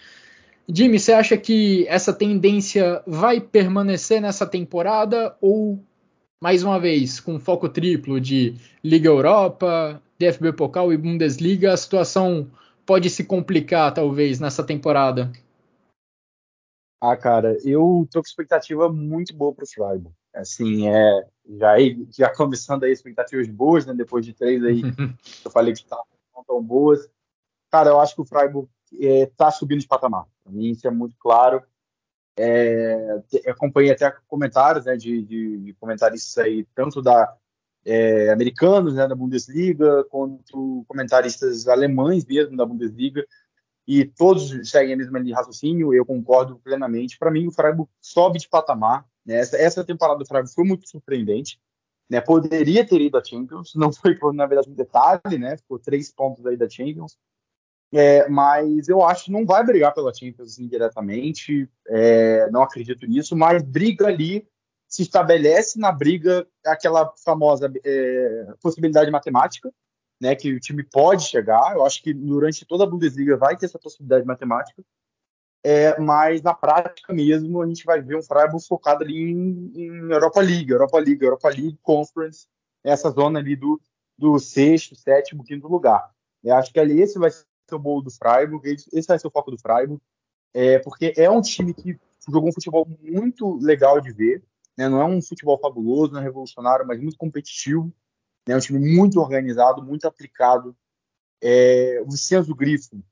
Jimmy, 0.73 0.99
você 0.99 1.11
acha 1.11 1.35
que 1.35 1.85
essa 1.89 2.13
tendência 2.13 3.01
vai 3.05 3.41
permanecer 3.41 4.21
nessa 4.21 4.45
temporada 4.45 5.35
ou, 5.41 5.83
mais 6.41 6.63
uma 6.63 6.79
vez, 6.79 7.19
com 7.19 7.39
foco 7.39 7.67
triplo 7.67 8.21
de 8.21 8.55
Liga 8.81 9.09
Europa, 9.09 10.01
DFB 10.21 10.53
Pokal 10.53 10.93
e 10.93 10.97
Bundesliga, 10.97 11.73
a 11.73 11.77
situação 11.77 12.51
pode 12.85 13.09
se 13.09 13.23
complicar, 13.23 13.91
talvez, 13.91 14.39
nessa 14.39 14.63
temporada? 14.63 15.31
Ah, 17.01 17.17
cara, 17.17 17.57
eu 17.65 18.07
tô 18.11 18.21
com 18.21 18.27
expectativa 18.27 18.87
muito 18.87 19.35
boa 19.35 19.51
para 19.51 19.63
o 19.63 19.67
Freiburg. 19.67 20.15
Assim, 20.31 20.87
é, 20.87 21.27
já, 21.57 21.73
já 22.11 22.35
começando 22.35 22.83
aí 22.83 22.91
expectativas 22.91 23.47
boas, 23.47 23.87
né? 23.87 23.95
Depois 23.95 24.23
de 24.23 24.33
três 24.33 24.63
aí, 24.63 24.81
eu 25.43 25.49
falei 25.49 25.73
que 25.73 25.79
estavam 25.79 26.05
tão 26.45 26.61
boas. 26.61 27.09
Cara, 27.71 27.89
eu 27.89 27.99
acho 27.99 28.13
que 28.13 28.21
o 28.21 28.25
Freiburg 28.25 28.69
está 28.91 29.47
é, 29.47 29.51
subindo 29.51 29.79
de 29.79 29.87
patamar. 29.87 30.27
Para 30.43 30.53
mim, 30.53 30.69
isso 30.69 30.87
é 30.87 30.91
muito 30.91 31.15
claro. 31.17 31.63
É, 32.37 33.23
acompanhei 33.47 33.91
até 33.91 34.11
comentários 34.27 34.85
né, 34.85 34.95
de, 34.95 35.23
de, 35.23 35.57
de 35.57 35.73
comentaristas 35.73 36.37
aí, 36.37 36.65
tanto 36.75 37.01
da 37.01 37.35
é, 37.85 38.31
americanos 38.31 38.93
né, 38.93 39.07
da 39.07 39.15
Bundesliga, 39.15 40.03
quanto 40.05 40.85
comentaristas 40.87 41.67
alemães 41.67 42.25
mesmo 42.25 42.55
da 42.55 42.65
Bundesliga, 42.65 43.25
e 43.87 44.05
todos 44.05 44.69
seguem 44.69 44.93
a 44.93 44.97
mesma 44.97 45.19
linha 45.19 45.33
de 45.33 45.37
raciocínio, 45.37 45.93
eu 45.93 46.05
concordo 46.05 46.59
plenamente. 46.59 47.17
Para 47.17 47.31
mim, 47.31 47.47
o 47.47 47.51
Freiburg 47.51 47.89
sobe 47.99 48.39
de 48.39 48.47
patamar, 48.47 49.05
né? 49.25 49.35
Essa, 49.35 49.57
essa 49.57 49.83
temporada 49.83 50.19
do 50.19 50.25
Freiburg 50.25 50.53
foi 50.53 50.63
muito 50.63 50.87
surpreendente. 50.87 51.59
Né? 52.09 52.21
Poderia 52.21 52.85
ter 52.85 53.01
ido 53.01 53.17
à 53.17 53.23
Champions, 53.23 53.73
não 53.75 53.91
foi, 53.91 54.17
na 54.33 54.45
verdade, 54.45 54.69
um 54.69 54.75
detalhe, 54.75 55.37
né? 55.37 55.57
Ficou 55.57 55.79
três 55.79 56.11
pontos 56.11 56.45
aí 56.45 56.55
da 56.55 56.69
Champions. 56.69 57.17
É, 57.93 58.29
mas 58.29 58.87
eu 58.87 59.01
acho 59.03 59.25
que 59.25 59.31
não 59.31 59.45
vai 59.45 59.65
brigar 59.65 59.93
pela 59.93 60.13
Champions 60.13 60.57
indiretamente, 60.57 61.69
é, 61.89 62.49
não 62.49 62.63
acredito 62.63 63.05
nisso, 63.05 63.35
mas 63.35 63.61
briga 63.61 64.07
ali, 64.07 64.47
se 64.91 65.03
estabelece 65.03 65.79
na 65.79 65.89
briga 65.89 66.45
aquela 66.65 67.13
famosa 67.23 67.71
é, 67.81 68.53
possibilidade 68.61 69.09
matemática, 69.09 69.73
né, 70.19 70.35
que 70.35 70.53
o 70.53 70.59
time 70.59 70.83
pode 70.83 71.23
chegar. 71.23 71.75
Eu 71.75 71.85
acho 71.85 72.03
que 72.03 72.13
durante 72.13 72.65
toda 72.65 72.83
a 72.83 72.87
Bundesliga 72.87 73.37
vai 73.37 73.55
ter 73.55 73.67
essa 73.67 73.79
possibilidade 73.79 74.25
matemática. 74.25 74.83
É, 75.63 75.97
mas 75.97 76.41
na 76.41 76.53
prática 76.53 77.13
mesmo 77.13 77.61
a 77.61 77.67
gente 77.67 77.85
vai 77.85 78.01
ver 78.01 78.17
um 78.17 78.21
Freiburg 78.21 78.67
focado 78.67 79.03
ali 79.03 79.15
em, 79.15 79.71
em, 79.75 80.11
Europa 80.11 80.41
League, 80.41 80.71
Europa 80.71 80.97
League, 80.97 81.23
Europa 81.23 81.49
League 81.49 81.79
Conference, 81.81 82.47
essa 82.83 83.11
zona 83.11 83.39
ali 83.39 83.55
do, 83.55 83.79
do 84.17 84.39
sexto, 84.39 84.95
sétimo, 84.95 85.43
quinto 85.43 85.69
lugar. 85.69 86.11
Eu 86.43 86.55
acho 86.55 86.73
que 86.73 86.79
ali 86.79 86.99
esse 86.99 87.17
vai 87.17 87.31
ser 87.31 87.45
o 87.71 87.79
bolo 87.79 88.01
do 88.01 88.11
Freiburg, 88.11 88.67
esse 88.67 89.07
vai 89.07 89.17
ser 89.17 89.27
o 89.27 89.31
foco 89.31 89.51
do 89.51 89.59
Freiburg, 89.59 90.01
é, 90.53 90.79
porque 90.79 91.13
é 91.15 91.29
um 91.29 91.41
time 91.41 91.73
que 91.73 91.97
jogou 92.27 92.49
um 92.49 92.53
futebol 92.53 92.85
muito 92.99 93.57
legal 93.59 94.01
de 94.01 94.11
ver, 94.11 94.43
né? 94.81 94.89
não 94.89 95.01
é 95.01 95.05
um 95.05 95.21
futebol 95.21 95.59
fabuloso, 95.59 96.13
não 96.13 96.19
é 96.19 96.23
revolucionário, 96.23 96.85
mas 96.87 96.99
muito 96.99 97.17
competitivo, 97.17 97.93
né? 98.47 98.55
um 98.55 98.59
time 98.59 98.79
muito 98.79 99.19
organizado, 99.19 99.83
muito 99.83 100.05
aplicado. 100.05 100.75
É, 101.41 102.01
o 102.05 102.09
Vicenzo 102.09 102.53
Grifo 102.55 103.03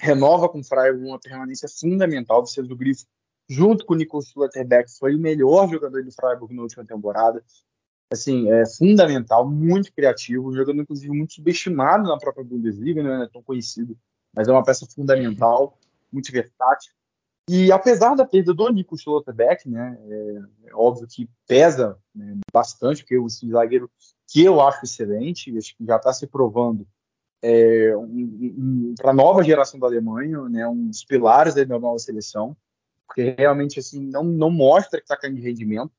renova 0.00 0.48
com 0.48 0.60
o 0.60 0.64
Freiburg 0.64 1.04
uma 1.04 1.18
permanência 1.18 1.68
fundamental. 1.68 2.40
O 2.40 2.44
Vicenzo 2.44 2.74
Grifo, 2.76 3.04
junto 3.48 3.84
com 3.84 3.94
o 3.94 3.96
Nico 3.96 4.20
Schlotterbeck, 4.20 4.90
foi 4.98 5.14
o 5.14 5.20
melhor 5.20 5.68
jogador 5.68 6.04
do 6.04 6.12
Freiburg 6.12 6.54
na 6.54 6.62
última 6.62 6.84
temporada. 6.84 7.44
Assim, 8.10 8.50
é 8.50 8.64
fundamental, 8.66 9.48
muito 9.48 9.92
criativo, 9.92 10.54
jogando 10.54 10.80
inclusive 10.80 11.12
muito 11.12 11.34
subestimado 11.34 12.08
na 12.08 12.16
própria 12.16 12.44
Bundesliga, 12.44 13.02
né? 13.02 13.16
não 13.16 13.22
é 13.24 13.28
tão 13.28 13.42
conhecido, 13.42 13.98
mas 14.34 14.48
é 14.48 14.52
uma 14.52 14.64
peça 14.64 14.86
fundamental, 14.86 15.78
muito 16.10 16.32
versátil. 16.32 16.92
E 17.48 17.72
apesar 17.72 18.14
da 18.14 18.26
perda 18.26 18.52
do 18.52 18.68
Nico 18.68 18.96
Schlotterbeck, 18.96 19.68
né, 19.68 19.98
é, 20.06 20.68
é 20.68 20.74
óbvio 20.74 21.06
que 21.08 21.28
pesa 21.46 21.98
né, 22.14 22.36
bastante, 22.52 23.02
porque 23.02 23.18
o 23.18 23.28
zagueiro 23.28 23.90
que 24.26 24.44
eu 24.44 24.60
acho 24.60 24.84
excelente, 24.84 25.56
acho 25.56 25.74
que 25.76 25.86
já 25.86 25.96
está 25.96 26.12
se 26.12 26.26
provando 26.26 26.86
é, 27.42 27.96
um, 27.96 28.04
um, 28.58 28.94
para 28.96 29.12
a 29.12 29.14
nova 29.14 29.42
geração 29.42 29.80
da 29.80 29.86
Alemanha, 29.86 30.42
né, 30.48 30.68
um 30.68 30.88
dos 30.88 31.04
pilares 31.04 31.54
da 31.54 31.64
nova 31.64 31.98
seleção, 31.98 32.56
porque 33.06 33.34
realmente 33.38 33.78
assim 33.78 34.06
não, 34.06 34.24
não 34.24 34.50
mostra 34.50 34.98
que 34.98 35.04
está 35.04 35.16
caindo 35.16 35.36
de 35.36 35.42
rendimento, 35.42 35.92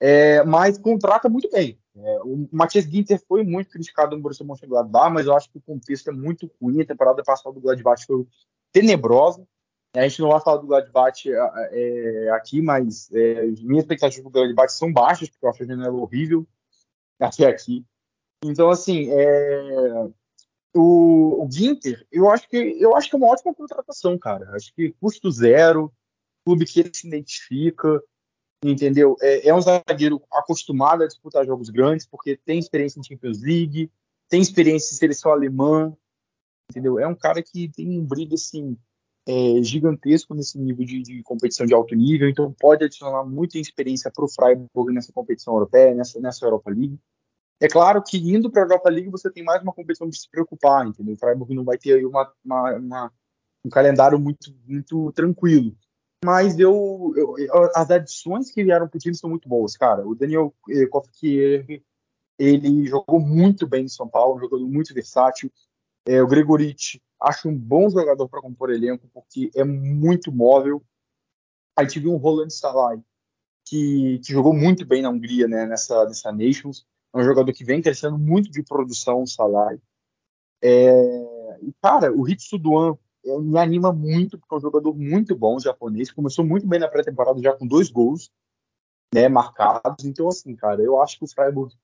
é, 0.00 0.42
mas 0.42 0.78
contrata 0.78 1.28
muito 1.28 1.48
bem. 1.48 1.78
É, 1.94 2.20
o 2.24 2.48
Matheus 2.50 2.86
Ginter 2.86 3.22
foi 3.28 3.44
muito 3.44 3.70
criticado 3.70 4.16
no 4.16 4.22
Borussia 4.22 4.44
Mönchengladbach, 4.44 5.12
mas 5.12 5.26
eu 5.26 5.36
acho 5.36 5.50
que 5.50 5.58
o 5.58 5.62
contexto 5.62 6.10
é 6.10 6.12
muito 6.12 6.50
ruim. 6.60 6.80
A 6.80 6.86
temporada 6.86 7.22
passada 7.22 7.54
do 7.54 7.60
Gladbach 7.60 8.04
foi 8.04 8.26
tenebrosa. 8.72 9.46
A 9.94 10.08
gente 10.08 10.20
não 10.22 10.30
vai 10.30 10.40
falar 10.40 10.56
do 10.56 10.66
Gladbach 10.66 11.28
é, 11.28 12.30
aqui, 12.30 12.62
mas 12.62 13.10
é, 13.12 13.44
minhas 13.60 13.84
expectativas 13.84 14.24
do 14.24 14.30
Gladbach 14.30 14.72
são 14.72 14.90
baixas, 14.90 15.28
porque 15.28 15.44
eu 15.44 15.50
acho 15.50 15.62
a 15.62 15.66
janela 15.66 15.92
horrível 15.92 16.46
até 17.20 17.46
aqui. 17.46 17.84
Então, 18.44 18.70
assim, 18.70 19.08
é, 19.10 20.08
o, 20.74 21.44
o 21.44 21.48
Ginter, 21.50 22.06
eu 22.10 22.30
acho 22.30 22.48
que 22.48 22.56
eu 22.56 22.96
acho 22.96 23.08
que 23.08 23.16
é 23.16 23.18
uma 23.18 23.28
ótima 23.28 23.54
contratação, 23.54 24.18
cara. 24.18 24.50
Acho 24.56 24.74
que 24.74 24.92
custo 24.92 25.30
zero, 25.30 25.92
clube 26.44 26.64
que 26.64 26.80
ele 26.80 26.90
se 26.92 27.06
identifica, 27.06 28.02
entendeu? 28.64 29.16
É, 29.20 29.48
é, 29.48 29.54
um 29.54 29.60
zagueiro 29.60 30.22
acostumado 30.32 31.02
a 31.02 31.06
disputar 31.06 31.44
jogos 31.44 31.68
grandes, 31.68 32.06
porque 32.06 32.36
tem 32.36 32.58
experiência 32.58 32.98
em 32.98 33.04
Champions 33.04 33.42
League, 33.42 33.90
tem 34.28 34.40
experiência 34.40 34.94
em 34.94 34.98
seleção 34.98 35.32
alemã, 35.32 35.94
entendeu? 36.70 36.98
É 36.98 37.06
um 37.06 37.14
cara 37.14 37.42
que 37.42 37.68
tem 37.68 37.98
um 37.98 38.04
brilho 38.04 38.34
assim 38.34 38.76
é, 39.26 39.62
gigantesco 39.62 40.34
nesse 40.34 40.58
nível 40.58 40.84
de, 40.84 41.02
de, 41.02 41.22
competição 41.22 41.64
de 41.64 41.74
alto 41.74 41.94
nível, 41.94 42.28
então 42.28 42.52
pode 42.58 42.84
adicionar 42.84 43.24
muita 43.24 43.58
experiência 43.58 44.10
para 44.10 44.24
o 44.24 44.28
Freiburg 44.28 44.92
nessa 44.92 45.12
competição 45.12 45.54
europeia, 45.54 45.94
nessa, 45.94 46.20
nessa 46.20 46.44
Europa 46.44 46.70
League. 46.70 46.98
É 47.60 47.68
claro 47.68 48.02
que 48.02 48.18
indo 48.18 48.50
para 48.50 48.62
a 48.62 48.64
Europa 48.64 48.90
League 48.90 49.10
você 49.10 49.30
tem 49.30 49.44
mais 49.44 49.62
uma 49.62 49.72
competição 49.72 50.08
de 50.08 50.18
se 50.18 50.28
preocupar, 50.28 50.86
entendeu? 50.86 51.14
O 51.14 51.18
Freiburg 51.18 51.54
não 51.54 51.64
vai 51.64 51.78
ter 51.78 51.94
aí 51.94 52.04
uma, 52.04 52.32
uma, 52.44 52.76
uma, 52.76 53.12
um 53.64 53.70
calendário 53.70 54.18
muito, 54.18 54.52
muito 54.66 55.12
tranquilo. 55.12 55.72
Mas 56.24 56.58
eu, 56.58 57.12
eu, 57.16 57.36
as 57.74 57.90
adições 57.90 58.50
que 58.50 58.62
vieram 58.62 58.88
para 58.88 58.96
o 58.96 59.00
time 59.00 59.14
são 59.14 59.30
muito 59.30 59.48
boas, 59.48 59.76
cara. 59.76 60.06
O 60.06 60.14
Daniel 60.14 60.54
eh, 60.70 60.86
Kofkier, 60.86 61.82
ele 62.38 62.86
jogou 62.86 63.20
muito 63.20 63.66
bem 63.66 63.84
em 63.84 63.88
São 63.88 64.08
Paulo, 64.08 64.40
jogador 64.40 64.68
muito 64.68 64.94
versátil. 64.94 65.50
É, 66.06 66.22
o 66.22 66.26
Gregorich, 66.26 67.00
acho 67.22 67.48
um 67.48 67.56
bom 67.56 67.88
jogador 67.88 68.28
para 68.28 68.40
compor 68.40 68.70
elenco, 68.70 69.08
porque 69.12 69.50
é 69.54 69.64
muito 69.64 70.32
móvel. 70.32 70.82
Aí 71.76 71.86
tive 71.86 72.08
um 72.08 72.16
Roland 72.16 72.50
Salai, 72.50 73.00
que, 73.66 74.20
que 74.24 74.32
jogou 74.32 74.52
muito 74.52 74.84
bem 74.84 75.02
na 75.02 75.10
Hungria, 75.10 75.48
né, 75.48 75.66
nessa, 75.66 76.04
nessa 76.04 76.32
Nations. 76.32 76.86
É 77.14 77.18
um 77.18 77.24
jogador 77.24 77.52
que 77.52 77.64
vem 77.64 77.82
crescendo 77.82 78.18
muito 78.18 78.50
de 78.50 78.62
produção, 78.62 79.26
salário. 79.26 79.80
É, 80.62 81.58
e, 81.62 81.72
cara, 81.82 82.12
o 82.12 82.28
Hitsu 82.28 82.58
Duan 82.58 82.96
é, 83.24 83.38
me 83.38 83.58
anima 83.58 83.92
muito, 83.92 84.38
porque 84.38 84.54
é 84.54 84.58
um 84.58 84.60
jogador 84.60 84.94
muito 84.94 85.36
bom 85.36 85.58
japonês. 85.58 86.10
Começou 86.10 86.44
muito 86.44 86.66
bem 86.66 86.80
na 86.80 86.88
pré-temporada, 86.88 87.40
já 87.40 87.52
com 87.52 87.66
dois 87.66 87.90
gols 87.90 88.30
né, 89.14 89.28
marcados. 89.28 90.04
Então, 90.04 90.28
assim, 90.28 90.54
cara, 90.56 90.82
eu 90.82 91.00
acho 91.00 91.18
que 91.18 91.24
o 91.24 91.28
Freiburg 91.28 91.74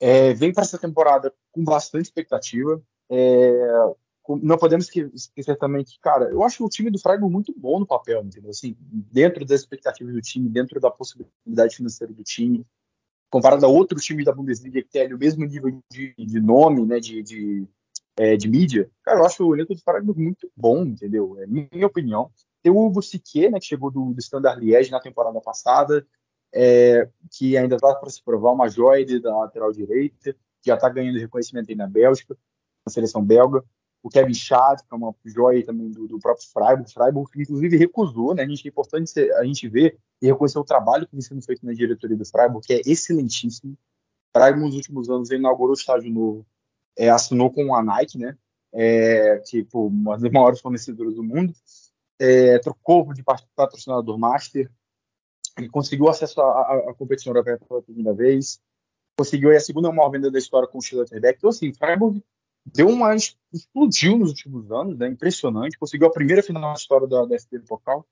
é, 0.00 0.32
vem 0.32 0.52
para 0.52 0.62
essa 0.62 0.78
temporada 0.78 1.32
com 1.52 1.62
bastante 1.62 2.06
expectativa. 2.06 2.82
É, 3.10 3.94
não 4.36 4.58
podemos 4.58 4.88
esquecer 5.14 5.56
também 5.56 5.84
que, 5.84 5.98
cara, 6.00 6.30
eu 6.30 6.42
acho 6.42 6.64
o 6.64 6.68
time 6.68 6.90
do 6.90 6.98
Freiburg 6.98 7.32
muito 7.32 7.54
bom 7.56 7.80
no 7.80 7.86
papel, 7.86 8.22
entendeu? 8.22 8.50
Assim, 8.50 8.76
dentro 8.78 9.44
das 9.44 9.60
expectativas 9.60 10.12
do 10.12 10.20
time, 10.20 10.48
dentro 10.48 10.78
da 10.78 10.90
possibilidade 10.90 11.76
financeira 11.76 12.12
do 12.12 12.22
time, 12.22 12.66
comparado 13.30 13.64
a 13.64 13.68
outros 13.68 14.04
times 14.04 14.24
da 14.24 14.32
Bundesliga 14.32 14.82
que 14.82 14.88
tem 14.90 15.12
o 15.14 15.18
mesmo 15.18 15.44
nível 15.44 15.80
de, 15.90 16.14
de 16.18 16.40
nome, 16.40 16.84
né, 16.84 17.00
de, 17.00 17.22
de, 17.22 17.66
é, 18.18 18.36
de, 18.36 18.48
mídia, 18.48 18.90
cara, 19.02 19.20
eu 19.20 19.24
acho 19.24 19.46
o 19.46 19.54
elenco 19.54 19.74
do 19.74 19.80
Freiburg 19.80 20.20
muito 20.20 20.50
bom, 20.56 20.84
entendeu? 20.84 21.38
É 21.40 21.46
minha 21.46 21.86
opinião. 21.86 22.30
Tem 22.62 22.72
o 22.72 22.78
Hugo 22.78 23.00
Sique, 23.00 23.48
né, 23.48 23.58
que 23.58 23.66
chegou 23.66 23.90
do, 23.90 24.12
do 24.12 24.18
Standard 24.18 24.60
Liège 24.60 24.90
na 24.90 25.00
temporada 25.00 25.40
passada, 25.40 26.06
é, 26.52 27.08
que 27.30 27.56
ainda 27.56 27.76
está 27.76 27.94
para 27.94 28.10
se 28.10 28.22
provar 28.22 28.52
uma 28.52 28.68
joia 28.68 29.20
da 29.20 29.38
lateral 29.38 29.72
direita, 29.72 30.34
já 30.64 30.74
está 30.74 30.88
ganhando 30.88 31.18
reconhecimento 31.18 31.70
aí 31.70 31.76
na 31.76 31.86
Bélgica, 31.86 32.36
na 32.86 32.92
seleção 32.92 33.24
belga. 33.24 33.64
O 34.02 34.08
Kevin 34.08 34.34
Schad, 34.34 34.80
que 34.80 34.92
é 34.92 34.96
uma 34.96 35.14
joia 35.24 35.64
também 35.64 35.90
do, 35.90 36.06
do 36.06 36.18
próprio 36.18 36.46
Freiburg. 36.48 36.92
Freiburg, 36.92 37.30
inclusive, 37.36 37.76
recusou, 37.76 38.34
né? 38.34 38.42
A 38.44 38.46
gente, 38.46 38.66
é 38.66 38.68
importante 38.68 39.18
a 39.32 39.44
gente 39.44 39.68
ver 39.68 39.98
e 40.22 40.26
reconhecer 40.26 40.58
o 40.58 40.64
trabalho 40.64 41.06
que 41.06 41.12
vem 41.12 41.20
sendo 41.20 41.42
feito 41.42 41.66
na 41.66 41.72
diretoria 41.72 42.16
do 42.16 42.24
Freiburg, 42.24 42.66
que 42.66 42.74
é 42.74 42.80
excelentíssimo. 42.86 43.76
Freiburg, 44.32 44.64
nos 44.64 44.74
últimos 44.76 45.10
anos, 45.10 45.30
inaugurou 45.30 45.72
o 45.72 45.78
estádio 45.78 46.10
novo, 46.10 46.46
é, 46.96 47.10
assinou 47.10 47.50
com 47.50 47.74
a 47.74 47.82
Nike, 47.82 48.18
né? 48.18 48.36
É, 48.72 49.42
pô, 49.70 49.86
uma 49.86 50.18
das 50.18 50.30
maiores 50.30 50.60
fornecedoras 50.60 51.14
do 51.14 51.24
mundo. 51.24 51.52
É, 52.20 52.58
trocou 52.58 53.12
de 53.12 53.22
patrocinador 53.54 54.18
master, 54.18 54.68
ele 55.56 55.68
conseguiu 55.68 56.08
acesso 56.08 56.40
à, 56.40 56.94
competição 56.96 57.32
europeia 57.32 57.58
pela 57.58 57.82
primeira 57.82 58.12
vez, 58.12 58.60
conseguiu 59.16 59.54
a 59.54 59.60
segunda 59.60 59.92
maior 59.92 60.10
venda 60.10 60.30
da 60.30 60.38
história 60.38 60.68
com 60.68 60.78
o 60.78 60.82
Schillerberg. 60.82 61.36
Então, 61.36 61.50
assim, 61.50 61.72
Freiburg 61.72 62.22
deu 62.64 62.88
uma 62.88 63.14
explodiu 63.14 64.18
nos 64.18 64.30
últimos 64.30 64.70
anos, 64.70 64.98
né? 64.98 65.08
Impressionante. 65.08 65.78
Conseguiu 65.78 66.06
a 66.06 66.12
primeira 66.12 66.42
final 66.42 66.72
da 66.72 66.78
história 66.78 67.06
da, 67.06 67.24
da 67.24 67.38
FP 67.38 67.60
Pokal. 67.60 68.06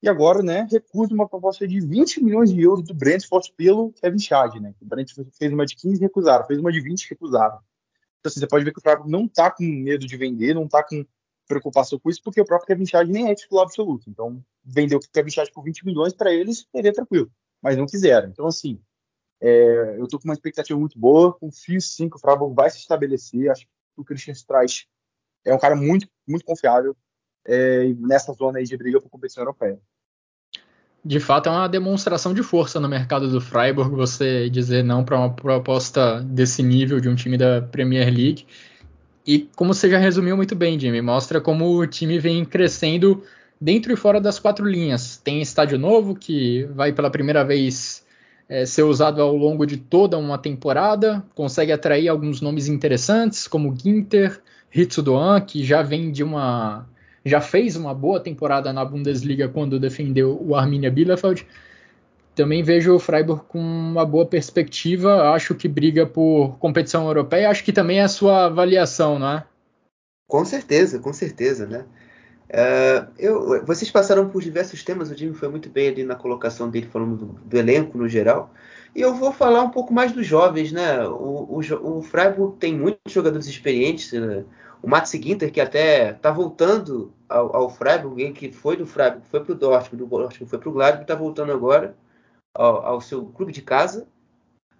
E 0.00 0.08
agora, 0.08 0.42
né, 0.42 0.66
recusa 0.70 1.12
uma 1.12 1.28
proposta 1.28 1.66
de 1.66 1.80
20 1.80 2.22
milhões 2.22 2.52
de 2.52 2.60
euros 2.60 2.84
do 2.84 2.94
Brentford 2.94 3.52
pelo 3.56 3.92
Kevin 3.94 4.18
Schad, 4.18 4.54
né? 4.60 4.72
O 4.80 4.84
Brentford 4.84 5.28
fez 5.36 5.52
uma 5.52 5.66
de 5.66 5.74
15 5.74 6.00
recusaram, 6.00 6.46
fez 6.46 6.60
uma 6.60 6.70
de 6.70 6.80
20 6.80 7.10
recusaram. 7.10 7.58
Então, 8.20 8.30
assim, 8.30 8.38
você 8.38 8.46
pode 8.46 8.64
ver 8.64 8.72
que 8.72 8.78
o 8.78 8.82
Freiburg 8.82 9.10
não 9.10 9.24
está 9.24 9.50
com 9.50 9.64
medo 9.64 10.06
de 10.06 10.16
vender, 10.16 10.54
não 10.54 10.66
está 10.66 10.84
com 10.84 11.04
preocupação 11.48 11.98
com 11.98 12.10
isso, 12.10 12.22
porque 12.22 12.40
o 12.40 12.44
próprio 12.44 12.68
Kevin 12.68 12.86
Chad 12.86 13.08
nem 13.08 13.28
é 13.28 13.34
titular 13.34 13.64
absoluto. 13.64 14.08
Então, 14.08 14.44
vendeu 14.62 14.98
o 14.98 15.00
Kevin 15.12 15.30
Chad 15.30 15.48
por 15.50 15.64
20 15.64 15.84
milhões 15.84 16.12
para 16.12 16.32
eles, 16.32 16.66
seria 16.70 16.92
tranquilo. 16.92 17.30
Mas 17.60 17.76
não 17.76 17.86
quiseram. 17.86 18.28
Então, 18.28 18.46
assim, 18.46 18.80
é, 19.40 19.96
eu 19.98 20.04
estou 20.04 20.20
com 20.20 20.28
uma 20.28 20.34
expectativa 20.34 20.78
muito 20.78 20.98
boa, 20.98 21.32
confio 21.32 21.80
sim 21.80 22.08
que 22.08 22.16
o 22.16 22.18
Freiburg 22.20 22.54
vai 22.54 22.70
se 22.70 22.78
estabelecer. 22.78 23.50
Acho 23.50 23.66
que 23.66 23.72
o 23.98 24.04
Christian 24.04 24.32
Streich 24.32 24.86
é 25.44 25.54
um 25.54 25.58
cara 25.58 25.74
muito, 25.74 26.06
muito 26.26 26.44
confiável 26.44 26.96
é, 27.46 27.92
nessa 27.98 28.32
zona 28.32 28.58
aí 28.58 28.64
de 28.64 28.76
briga 28.76 29.00
por 29.00 29.10
competição 29.10 29.42
europeia. 29.42 29.78
De 31.04 31.20
fato, 31.20 31.48
é 31.48 31.52
uma 31.52 31.68
demonstração 31.68 32.34
de 32.34 32.42
força 32.42 32.80
no 32.80 32.88
mercado 32.88 33.30
do 33.30 33.40
Freiburg 33.40 33.94
você 33.94 34.50
dizer 34.50 34.84
não 34.84 35.04
para 35.04 35.16
uma 35.16 35.32
proposta 35.32 36.20
desse 36.22 36.62
nível 36.62 37.00
de 37.00 37.08
um 37.08 37.14
time 37.14 37.38
da 37.38 37.62
Premier 37.62 38.12
League. 38.12 38.46
E 39.26 39.48
como 39.56 39.72
você 39.72 39.88
já 39.88 39.98
resumiu 39.98 40.36
muito 40.36 40.54
bem, 40.54 40.78
Jimmy, 40.78 41.00
mostra 41.00 41.40
como 41.40 41.78
o 41.78 41.86
time 41.86 42.18
vem 42.18 42.44
crescendo 42.44 43.22
dentro 43.60 43.92
e 43.92 43.96
fora 43.96 44.20
das 44.20 44.38
quatro 44.38 44.66
linhas. 44.66 45.16
Tem 45.16 45.40
estádio 45.40 45.78
novo 45.78 46.14
que 46.14 46.64
vai 46.74 46.92
pela 46.92 47.10
primeira 47.10 47.44
vez 47.44 48.04
é, 48.48 48.64
ser 48.64 48.82
usado 48.82 49.20
ao 49.20 49.36
longo 49.36 49.66
de 49.66 49.76
toda 49.76 50.16
uma 50.16 50.38
temporada, 50.38 51.22
consegue 51.34 51.70
atrair 51.70 52.08
alguns 52.08 52.40
nomes 52.40 52.66
interessantes, 52.66 53.46
como 53.46 53.76
Ginter, 53.76 54.40
Hitsudoan, 54.74 55.40
que 55.40 55.62
já 55.64 55.82
vem 55.82 56.10
de 56.10 56.22
uma. 56.22 56.86
já 57.24 57.40
fez 57.40 57.76
uma 57.76 57.92
boa 57.94 58.20
temporada 58.20 58.72
na 58.72 58.84
Bundesliga 58.84 59.48
quando 59.48 59.78
defendeu 59.78 60.38
o 60.40 60.54
Arminia 60.54 60.90
Bielefeld. 60.90 61.46
Também 62.34 62.62
vejo 62.62 62.94
o 62.94 63.00
Freiburg 63.00 63.42
com 63.48 63.58
uma 63.58 64.06
boa 64.06 64.24
perspectiva. 64.24 65.30
Acho 65.32 65.54
que 65.54 65.66
briga 65.66 66.06
por 66.06 66.56
competição 66.58 67.06
europeia. 67.06 67.50
Acho 67.50 67.64
que 67.64 67.72
também 67.72 67.98
é 67.98 68.04
a 68.04 68.08
sua 68.08 68.44
avaliação, 68.46 69.18
não 69.18 69.28
é? 69.28 69.44
Com 70.28 70.44
certeza, 70.44 71.00
com 71.00 71.12
certeza, 71.12 71.66
né? 71.66 71.84
Uh, 72.48 73.12
eu, 73.18 73.64
vocês 73.66 73.90
passaram 73.90 74.28
por 74.28 74.42
diversos 74.42 74.82
temas, 74.82 75.10
o 75.10 75.14
Jimmy 75.14 75.34
foi 75.34 75.48
muito 75.48 75.68
bem 75.68 75.88
ali 75.88 76.02
na 76.02 76.14
colocação 76.14 76.70
dele, 76.70 76.86
falando 76.86 77.16
do, 77.16 77.26
do 77.26 77.56
elenco 77.58 77.98
no 77.98 78.08
geral. 78.08 78.52
E 78.94 79.00
eu 79.00 79.14
vou 79.14 79.32
falar 79.32 79.62
um 79.62 79.70
pouco 79.70 79.92
mais 79.92 80.12
dos 80.12 80.26
jovens, 80.26 80.72
né? 80.72 81.06
O, 81.06 81.60
o, 81.60 81.98
o 81.98 82.02
Freiburg 82.02 82.56
tem 82.58 82.74
muitos 82.74 83.12
jogadores 83.12 83.46
experientes. 83.46 84.12
Né? 84.12 84.44
O 84.82 84.88
Mats 84.88 85.12
Ginter, 85.12 85.52
que 85.52 85.60
até 85.60 86.10
está 86.10 86.30
voltando 86.30 87.12
ao, 87.28 87.54
ao 87.54 87.70
Freiburg, 87.70 88.32
que 88.32 88.50
foi 88.50 88.76
do 88.76 88.86
Freiburg, 88.86 89.22
foi 89.30 89.44
para 89.44 89.52
o 89.52 89.54
Dortmund, 89.54 90.04
do 90.04 90.06
Dortmund 90.06 90.48
foi 90.50 90.58
para 90.58 90.68
o 90.68 90.72
Gladbach, 90.72 91.02
está 91.02 91.14
voltando 91.14 91.52
agora 91.52 91.96
ao, 92.54 92.84
ao, 92.84 93.00
seu 93.00 93.26
clube 93.26 93.52
de 93.52 93.62
casa. 93.62 94.06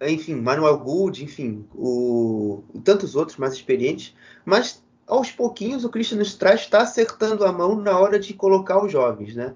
Enfim, 0.01 0.35
Manuel 0.35 0.77
Gould, 0.79 1.23
enfim, 1.23 1.67
o, 1.75 2.63
tantos 2.83 3.15
outros 3.15 3.37
mais 3.37 3.53
experientes. 3.53 4.15
Mas 4.45 4.83
aos 5.09 5.31
pouquinhos 5.31 5.83
o 5.83 5.89
Christian 5.89 6.21
Strauss 6.21 6.61
está 6.61 6.83
acertando 6.83 7.43
a 7.43 7.51
mão 7.51 7.75
na 7.75 7.97
hora 7.97 8.19
de 8.19 8.33
colocar 8.33 8.81
os 8.83 8.91
jovens, 8.91 9.35
né? 9.35 9.55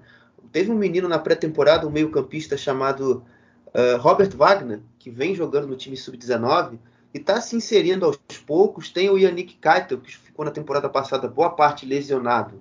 Teve 0.50 0.70
um 0.70 0.76
menino 0.76 1.08
na 1.08 1.18
pré-temporada, 1.18 1.86
um 1.86 1.90
meio-campista 1.90 2.56
chamado 2.56 3.24
uh, 3.68 3.96
Robert 3.98 4.36
Wagner, 4.36 4.80
que 4.98 5.10
vem 5.10 5.34
jogando 5.34 5.66
no 5.66 5.76
time 5.76 5.96
sub-19 5.96 6.78
e 7.12 7.18
está 7.18 7.40
se 7.40 7.56
inserindo 7.56 8.04
aos 8.04 8.18
poucos. 8.46 8.90
Tem 8.90 9.08
o 9.08 9.16
Yannick 9.16 9.54
Keitel, 9.54 10.00
que 10.00 10.16
ficou 10.16 10.44
na 10.44 10.50
temporada 10.50 10.88
passada 10.88 11.28
boa 11.28 11.50
parte 11.50 11.86
lesionado. 11.86 12.60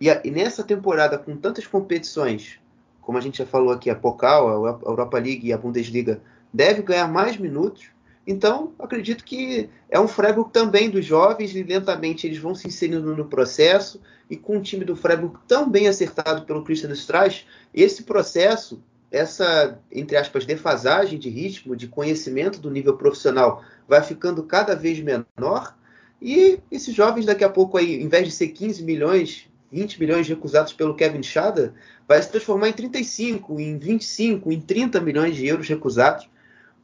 E, 0.00 0.08
a, 0.08 0.20
e 0.24 0.30
nessa 0.30 0.62
temporada, 0.62 1.18
com 1.18 1.36
tantas 1.36 1.66
competições, 1.66 2.60
como 3.00 3.18
a 3.18 3.20
gente 3.20 3.38
já 3.38 3.46
falou 3.46 3.72
aqui, 3.72 3.90
a 3.90 3.96
Pokal, 3.96 4.66
a 4.66 4.78
Europa 4.88 5.18
League 5.18 5.46
e 5.46 5.52
a 5.52 5.58
Bundesliga 5.58 6.20
deve 6.52 6.82
ganhar 6.82 7.08
mais 7.08 7.36
minutos. 7.36 7.90
Então, 8.30 8.74
acredito 8.78 9.24
que 9.24 9.70
é 9.88 9.98
um 9.98 10.06
Freiburg 10.06 10.50
também 10.52 10.90
dos 10.90 11.02
jovens 11.02 11.56
e 11.56 11.62
lentamente 11.62 12.26
eles 12.26 12.36
vão 12.36 12.54
se 12.54 12.68
inserindo 12.68 13.16
no 13.16 13.24
processo. 13.24 14.02
E 14.28 14.36
com 14.36 14.58
o 14.58 14.62
time 14.62 14.84
do 14.84 14.94
Freiburg 14.94 15.38
tão 15.48 15.66
bem 15.66 15.88
acertado 15.88 16.42
pelo 16.42 16.62
Christian 16.62 16.92
Streich, 16.92 17.46
esse 17.72 18.02
processo, 18.02 18.82
essa, 19.10 19.80
entre 19.90 20.14
aspas, 20.14 20.44
defasagem 20.44 21.18
de 21.18 21.30
ritmo, 21.30 21.74
de 21.74 21.88
conhecimento 21.88 22.60
do 22.60 22.70
nível 22.70 22.98
profissional, 22.98 23.64
vai 23.88 24.02
ficando 24.02 24.42
cada 24.42 24.76
vez 24.76 25.00
menor. 25.00 25.74
E 26.20 26.60
esses 26.70 26.94
jovens, 26.94 27.24
daqui 27.24 27.44
a 27.44 27.48
pouco, 27.48 27.78
aí, 27.78 27.94
em 27.94 28.08
vez 28.08 28.26
de 28.26 28.32
ser 28.32 28.48
15 28.48 28.84
milhões, 28.84 29.48
20 29.72 29.98
milhões 29.98 30.28
recusados 30.28 30.74
pelo 30.74 30.94
Kevin 30.94 31.22
Schada, 31.22 31.72
vai 32.06 32.20
se 32.20 32.30
transformar 32.30 32.68
em 32.68 32.74
35, 32.74 33.58
em 33.58 33.78
25, 33.78 34.52
em 34.52 34.60
30 34.60 35.00
milhões 35.00 35.34
de 35.34 35.46
euros 35.46 35.66
recusados 35.66 36.28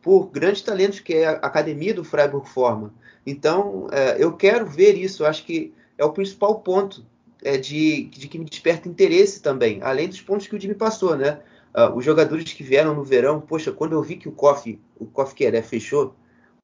por 0.05 0.27
grandes 0.27 0.61
talentos 0.61 1.01
que 1.01 1.15
é 1.15 1.27
a 1.27 1.33
academia 1.33 1.95
do 1.95 2.05
Freiburg 2.05 2.47
forma. 2.47 2.93
Então, 3.27 3.89
é, 3.91 4.23
eu 4.23 4.35
quero 4.35 4.67
ver 4.67 4.99
isso, 4.99 5.25
acho 5.25 5.47
que 5.47 5.73
é 5.97 6.05
o 6.05 6.13
principal 6.13 6.61
ponto 6.61 7.03
é, 7.43 7.57
de, 7.57 8.05
de, 8.05 8.29
que 8.29 8.39
me 8.39 8.45
desperta 8.45 8.87
interesse 8.87 9.41
também, 9.41 9.81
além 9.83 10.07
dos 10.07 10.21
pontos 10.21 10.47
que 10.47 10.55
o 10.55 10.61
Jimmy 10.61 10.75
passou, 10.75 11.17
né? 11.17 11.41
Uh, 11.75 11.97
os 11.97 12.05
jogadores 12.05 12.53
que 12.53 12.63
vieram 12.63 12.95
no 12.95 13.03
verão, 13.03 13.41
poxa, 13.41 13.73
quando 13.73 13.95
eu 13.95 14.03
vi 14.03 14.17
que 14.17 14.29
o 14.29 14.33
Koff, 14.33 14.79
o 14.97 15.07
Koff 15.07 15.35
Queré 15.35 15.63
fechou 15.63 16.15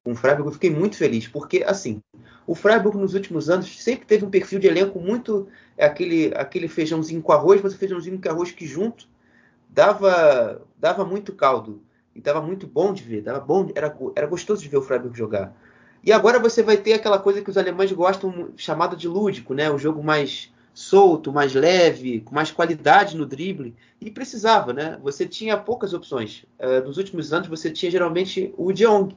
com 0.03 0.11
o 0.11 0.15
Freiburg, 0.15 0.47
eu 0.47 0.53
fiquei 0.53 0.69
muito 0.69 0.95
feliz, 0.95 1.27
porque, 1.27 1.63
assim, 1.65 1.99
o 2.45 2.53
Freiburg 2.53 2.97
nos 2.97 3.15
últimos 3.15 3.49
anos 3.49 3.83
sempre 3.83 4.05
teve 4.05 4.23
um 4.23 4.29
perfil 4.29 4.59
de 4.59 4.67
elenco 4.67 4.99
muito 4.99 5.47
é 5.75 5.85
aquele, 5.85 6.31
aquele 6.35 6.67
feijãozinho 6.67 7.21
com 7.21 7.31
arroz, 7.31 7.59
mas 7.61 7.73
o 7.73 7.77
feijãozinho 7.77 8.21
com 8.21 8.29
arroz 8.29 8.51
que 8.51 8.67
junto 8.67 9.09
dava, 9.67 10.61
dava 10.77 11.03
muito 11.03 11.33
caldo. 11.33 11.81
E 12.15 12.21
dava 12.21 12.41
muito 12.41 12.67
bom 12.67 12.93
de 12.93 13.03
ver, 13.03 13.21
dava 13.21 13.39
bom, 13.39 13.69
era, 13.73 13.95
era 14.15 14.27
gostoso 14.27 14.61
de 14.61 14.69
ver 14.69 14.77
o 14.77 14.81
Freiburg 14.81 15.17
jogar. 15.17 15.53
E 16.03 16.11
agora 16.11 16.39
você 16.39 16.63
vai 16.63 16.77
ter 16.77 16.93
aquela 16.93 17.19
coisa 17.19 17.41
que 17.41 17.49
os 17.49 17.57
alemães 17.57 17.91
gostam, 17.91 18.49
chamada 18.57 18.95
de 18.95 19.07
lúdico, 19.07 19.53
né? 19.53 19.69
O 19.69 19.77
jogo 19.77 20.03
mais 20.03 20.51
solto, 20.73 21.31
mais 21.31 21.53
leve, 21.53 22.21
com 22.21 22.33
mais 22.33 22.49
qualidade 22.51 23.15
no 23.15 23.25
drible. 23.25 23.75
E 23.99 24.09
precisava, 24.09 24.73
né? 24.73 24.97
Você 25.03 25.27
tinha 25.27 25.57
poucas 25.57 25.93
opções. 25.93 26.43
Uh, 26.59 26.85
nos 26.85 26.97
últimos 26.97 27.31
anos 27.31 27.47
você 27.47 27.69
tinha 27.69 27.91
geralmente 27.91 28.53
o 28.57 28.71
De 28.71 28.83
Jong, 28.83 29.15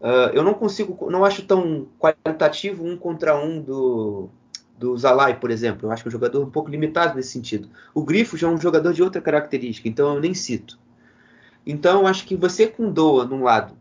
Uh, 0.00 0.30
eu 0.32 0.44
não 0.44 0.54
consigo, 0.54 1.10
não 1.10 1.24
acho 1.24 1.44
tão 1.44 1.88
qualitativo 1.98 2.86
um 2.86 2.96
contra 2.96 3.36
um 3.36 3.60
do, 3.60 4.28
do 4.78 4.96
Zalai, 4.96 5.38
por 5.38 5.50
exemplo. 5.50 5.86
Eu 5.88 5.92
acho 5.92 6.02
que 6.02 6.08
é 6.08 6.10
um 6.10 6.12
jogador 6.12 6.42
um 6.42 6.50
pouco 6.50 6.70
limitado 6.70 7.16
nesse 7.16 7.30
sentido. 7.30 7.68
O 7.92 8.02
Grifo 8.04 8.36
já 8.36 8.46
é 8.46 8.50
um 8.50 8.60
jogador 8.60 8.92
de 8.92 9.02
outra 9.02 9.20
característica, 9.20 9.88
então 9.88 10.14
eu 10.14 10.20
nem 10.20 10.34
cito. 10.34 10.78
Então, 11.70 12.06
acho 12.06 12.24
que 12.24 12.34
você 12.34 12.66
com 12.66 12.90
Doa 12.90 13.26
num 13.26 13.42
lado, 13.42 13.76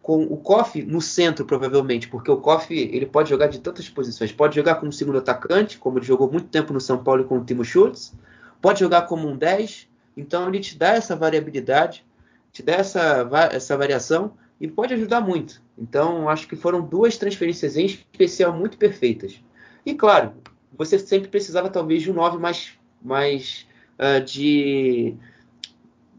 com 0.00 0.22
o 0.22 0.38
Koff 0.38 0.82
no 0.82 1.02
centro, 1.02 1.44
provavelmente, 1.44 2.08
porque 2.08 2.30
o 2.30 2.38
Koff 2.38 2.74
ele 2.74 3.04
pode 3.04 3.28
jogar 3.28 3.48
de 3.48 3.60
tantas 3.60 3.90
posições. 3.90 4.32
Pode 4.32 4.56
jogar 4.56 4.76
como 4.76 4.90
segundo 4.90 5.18
atacante, 5.18 5.76
como 5.76 5.98
ele 5.98 6.06
jogou 6.06 6.32
muito 6.32 6.48
tempo 6.48 6.72
no 6.72 6.80
São 6.80 7.04
Paulo 7.04 7.24
com 7.24 7.36
o 7.36 7.44
Timo 7.44 7.62
Schultz. 7.62 8.14
Pode 8.62 8.80
jogar 8.80 9.02
como 9.02 9.28
um 9.28 9.36
10. 9.36 9.86
Então, 10.16 10.48
ele 10.48 10.60
te 10.60 10.78
dá 10.78 10.94
essa 10.94 11.14
variabilidade, 11.14 12.06
te 12.50 12.62
dá 12.62 12.72
essa, 12.72 13.28
essa 13.52 13.76
variação 13.76 14.32
e 14.58 14.66
pode 14.66 14.94
ajudar 14.94 15.20
muito. 15.20 15.60
Então, 15.76 16.30
acho 16.30 16.48
que 16.48 16.56
foram 16.56 16.80
duas 16.80 17.18
transferências 17.18 17.76
em 17.76 17.84
especial 17.84 18.54
muito 18.54 18.78
perfeitas. 18.78 19.38
E, 19.84 19.92
claro, 19.92 20.32
você 20.74 20.98
sempre 20.98 21.28
precisava 21.28 21.68
talvez 21.68 22.02
de 22.02 22.10
um 22.10 22.14
9 22.14 22.38
mais, 22.38 22.72
mais 23.02 23.66
uh, 23.98 24.24
de, 24.24 25.14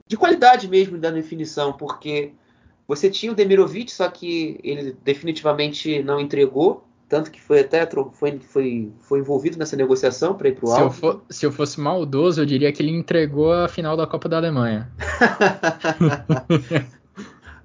de 0.08 0.18
qualidade 0.18 0.68
mesmo 0.68 0.98
da 0.98 1.12
definição, 1.12 1.74
porque 1.74 2.32
você 2.88 3.10
tinha 3.10 3.32
o 3.32 3.36
Demirovic, 3.36 3.92
só 3.92 4.10
que 4.10 4.60
ele 4.64 4.96
definitivamente 5.04 6.02
não 6.02 6.20
entregou, 6.20 6.86
tanto 7.10 7.32
que 7.32 7.42
foi 7.42 7.62
até 7.62 7.88
foi, 8.14 8.40
foi, 8.40 8.92
foi 9.02 9.20
envolvido 9.20 9.58
nessa 9.58 9.76
negociação 9.76 10.36
para 10.36 10.50
ir 10.50 10.56
para 10.56 10.70
o 10.70 10.72
Alto. 10.72 10.94
Se, 10.94 11.00
for, 11.00 11.22
se 11.30 11.46
eu 11.46 11.52
fosse 11.52 11.80
maldoso, 11.80 12.42
eu 12.42 12.46
diria 12.46 12.72
que 12.72 12.82
ele 12.82 12.92
entregou 12.92 13.52
a 13.52 13.68
final 13.68 13.96
da 13.96 14.08
Copa 14.08 14.28
da 14.28 14.38
Alemanha. 14.38 14.90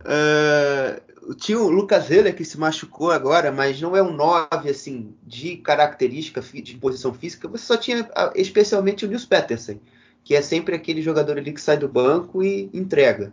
uh, 0.01 1.13
tinha 1.39 1.59
o 1.59 1.69
Lucas 1.69 2.11
Heller 2.11 2.35
que 2.35 2.45
se 2.45 2.59
machucou 2.59 3.11
agora, 3.11 3.51
mas 3.53 3.81
não 3.81 3.97
é 3.97 4.03
um 4.03 4.13
9 4.13 4.69
assim, 4.69 5.15
de 5.25 5.57
característica 5.57 6.41
de 6.41 6.77
posição 6.77 7.13
física. 7.15 7.49
Você 7.49 7.65
só 7.65 7.77
tinha 7.77 8.09
especialmente 8.35 9.05
o 9.05 9.09
Nils 9.09 9.25
Petersen, 9.25 9.81
que 10.25 10.35
é 10.35 10.43
sempre 10.43 10.75
aquele 10.75 11.03
jogador 11.03 11.39
ali 11.39 11.53
que 11.53 11.61
sai 11.61 11.77
do 11.77 11.89
banco 11.89 12.43
e 12.43 12.71
entrega. 12.73 13.33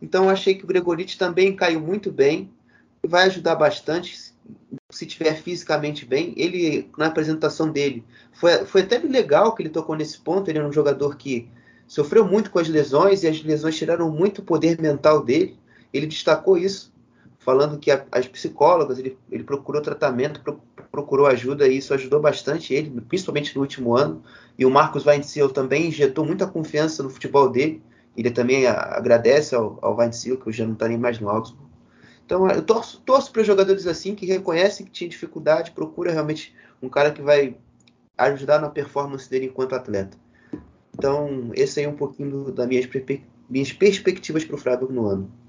Então 0.00 0.28
achei 0.28 0.54
que 0.54 0.64
o 0.64 0.66
Gregoriti 0.66 1.18
também 1.18 1.54
caiu 1.54 1.80
muito 1.80 2.10
bem, 2.10 2.50
vai 3.06 3.26
ajudar 3.26 3.54
bastante 3.54 4.32
se 4.88 5.06
tiver 5.06 5.34
fisicamente 5.34 6.04
bem. 6.04 6.32
Ele 6.36 6.90
na 6.96 7.06
apresentação 7.06 7.70
dele 7.70 8.04
foi, 8.32 8.64
foi 8.64 8.82
até 8.82 8.98
legal 8.98 9.54
que 9.54 9.62
ele 9.62 9.68
tocou 9.68 9.94
nesse 9.94 10.18
ponto. 10.18 10.48
Ele 10.48 10.58
é 10.58 10.64
um 10.64 10.72
jogador 10.72 11.16
que 11.16 11.48
sofreu 11.86 12.26
muito 12.26 12.50
com 12.50 12.58
as 12.58 12.68
lesões 12.68 13.22
e 13.22 13.28
as 13.28 13.42
lesões 13.42 13.76
tiraram 13.76 14.10
muito 14.10 14.38
o 14.38 14.44
poder 14.44 14.80
mental 14.80 15.22
dele. 15.22 15.58
Ele 15.92 16.06
destacou 16.06 16.56
isso, 16.56 16.92
falando 17.40 17.78
que 17.78 17.90
a, 17.90 18.04
as 18.12 18.28
psicólogas 18.28 18.98
ele, 18.98 19.18
ele 19.30 19.42
procurou 19.42 19.82
tratamento, 19.82 20.40
pro, 20.40 20.60
procurou 20.92 21.26
ajuda 21.26 21.66
e 21.66 21.78
isso 21.78 21.92
ajudou 21.92 22.20
bastante 22.20 22.72
ele, 22.72 23.00
principalmente 23.00 23.56
no 23.56 23.62
último 23.62 23.96
ano. 23.96 24.22
E 24.56 24.64
o 24.64 24.70
Marcos 24.70 25.06
Weinziel 25.06 25.48
também 25.48 25.88
injetou 25.88 26.24
muita 26.24 26.46
confiança 26.46 27.02
no 27.02 27.10
futebol 27.10 27.48
dele. 27.48 27.82
Ele 28.16 28.30
também 28.30 28.66
agradece 28.66 29.54
ao, 29.54 29.78
ao 29.80 29.96
Weinziel, 29.96 30.36
que 30.36 30.52
já 30.52 30.66
não 30.66 30.74
está 30.74 30.86
nem 30.86 30.98
mais 30.98 31.18
no 31.18 31.28
Augsburg. 31.28 31.70
Então 32.26 32.48
eu 32.48 32.62
torço, 32.62 33.00
torço 33.00 33.32
para 33.32 33.42
jogadores 33.42 33.86
assim 33.86 34.14
que 34.14 34.26
reconhecem 34.26 34.86
que 34.86 34.92
tinha 34.92 35.10
dificuldade, 35.10 35.72
procura 35.72 36.12
realmente 36.12 36.54
um 36.80 36.88
cara 36.88 37.10
que 37.10 37.22
vai 37.22 37.56
ajudar 38.16 38.60
na 38.60 38.68
performance 38.68 39.28
dele 39.28 39.46
enquanto 39.46 39.74
atleta. 39.74 40.16
Então 40.96 41.50
esse 41.54 41.80
aí 41.80 41.86
é 41.86 41.88
um 41.88 41.96
pouquinho 41.96 42.52
das 42.52 42.68
minhas, 42.68 42.88
minhas 43.48 43.72
perspectivas 43.72 44.44
para 44.44 44.54
o 44.54 44.58
Freiburg 44.58 44.92
no 44.92 45.06
ano. 45.06 45.40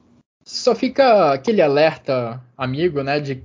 Só 0.44 0.76
fica 0.76 1.34
aquele 1.34 1.62
alerta, 1.62 2.42
amigo, 2.58 3.04
né, 3.04 3.20
de 3.20 3.44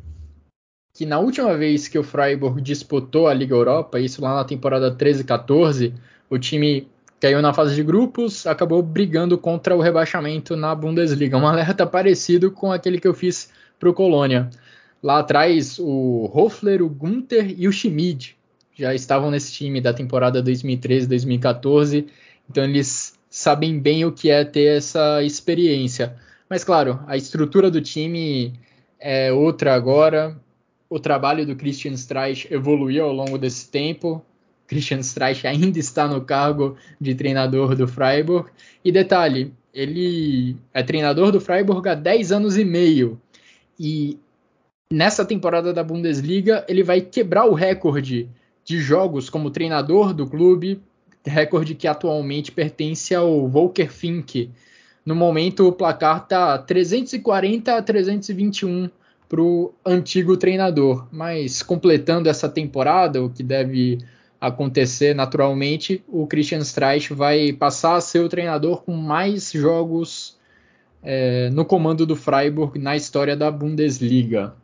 que 0.94 1.04
na 1.04 1.18
última 1.18 1.54
vez 1.54 1.88
que 1.88 1.98
o 1.98 2.02
Freiburg 2.02 2.60
disputou 2.62 3.28
a 3.28 3.34
Liga 3.34 3.54
Europa, 3.54 4.00
isso 4.00 4.22
lá 4.22 4.34
na 4.34 4.44
temporada 4.44 4.90
13-14, 4.90 5.92
o 6.30 6.38
time 6.38 6.88
caiu 7.20 7.42
na 7.42 7.52
fase 7.52 7.74
de 7.74 7.82
grupos, 7.82 8.46
acabou 8.46 8.82
brigando 8.82 9.36
contra 9.36 9.76
o 9.76 9.80
rebaixamento 9.80 10.56
na 10.56 10.74
Bundesliga. 10.74 11.36
Um 11.36 11.46
alerta 11.46 11.86
parecido 11.86 12.50
com 12.50 12.72
aquele 12.72 12.98
que 12.98 13.06
eu 13.06 13.12
fiz 13.12 13.50
para 13.78 13.90
o 13.90 13.94
Colônia. 13.94 14.48
Lá 15.02 15.18
atrás, 15.18 15.78
o 15.78 16.30
Hofler, 16.32 16.82
o 16.82 16.88
Gunther 16.88 17.54
e 17.58 17.68
o 17.68 17.72
Schmid 17.72 18.34
já 18.74 18.94
estavam 18.94 19.30
nesse 19.30 19.52
time 19.52 19.80
da 19.80 19.92
temporada 19.92 20.42
2013-2014, 20.42 22.06
então 22.50 22.64
eles 22.64 23.18
sabem 23.28 23.78
bem 23.78 24.04
o 24.04 24.12
que 24.12 24.30
é 24.30 24.44
ter 24.44 24.76
essa 24.78 25.22
experiência. 25.22 26.16
Mas 26.48 26.62
claro, 26.62 27.00
a 27.06 27.16
estrutura 27.16 27.70
do 27.70 27.80
time 27.80 28.52
é 29.00 29.32
outra 29.32 29.74
agora. 29.74 30.36
O 30.88 31.00
trabalho 31.00 31.44
do 31.44 31.56
Christian 31.56 31.92
Streich 31.92 32.52
evoluiu 32.52 33.04
ao 33.04 33.12
longo 33.12 33.36
desse 33.36 33.68
tempo. 33.68 34.24
Christian 34.66 35.00
Streich 35.00 35.46
ainda 35.46 35.78
está 35.78 36.06
no 36.06 36.20
cargo 36.20 36.76
de 37.00 37.14
treinador 37.14 37.74
do 37.74 37.86
Freiburg. 37.88 38.50
E 38.84 38.92
detalhe, 38.92 39.52
ele 39.74 40.56
é 40.72 40.82
treinador 40.82 41.32
do 41.32 41.40
Freiburg 41.40 41.88
há 41.88 41.94
10 41.94 42.32
anos 42.32 42.56
e 42.56 42.64
meio. 42.64 43.20
E 43.78 44.18
nessa 44.90 45.24
temporada 45.24 45.72
da 45.72 45.82
Bundesliga, 45.82 46.64
ele 46.68 46.82
vai 46.82 47.00
quebrar 47.00 47.46
o 47.46 47.54
recorde 47.54 48.28
de 48.64 48.78
jogos 48.78 49.28
como 49.28 49.50
treinador 49.50 50.12
do 50.12 50.26
clube, 50.26 50.80
recorde 51.24 51.74
que 51.74 51.86
atualmente 51.86 52.50
pertence 52.50 53.14
ao 53.14 53.46
Volker 53.48 53.92
Fink. 53.92 54.50
No 55.06 55.14
momento, 55.14 55.68
o 55.68 55.72
placar 55.72 56.24
está 56.24 56.58
340 56.58 57.76
a 57.76 57.80
321 57.80 58.90
para 59.28 59.40
o 59.40 59.72
antigo 59.84 60.36
treinador. 60.36 61.06
Mas 61.12 61.62
completando 61.62 62.28
essa 62.28 62.48
temporada, 62.48 63.22
o 63.22 63.30
que 63.30 63.44
deve 63.44 63.98
acontecer 64.40 65.14
naturalmente, 65.14 66.04
o 66.08 66.26
Christian 66.26 66.58
Streich 66.58 67.14
vai 67.14 67.52
passar 67.52 67.94
a 67.94 68.00
ser 68.00 68.18
o 68.18 68.28
treinador 68.28 68.82
com 68.82 68.94
mais 68.94 69.52
jogos 69.52 70.36
é, 71.02 71.48
no 71.50 71.64
comando 71.64 72.04
do 72.04 72.16
Freiburg 72.16 72.78
na 72.78 72.96
história 72.96 73.36
da 73.36 73.48
Bundesliga. 73.48 74.54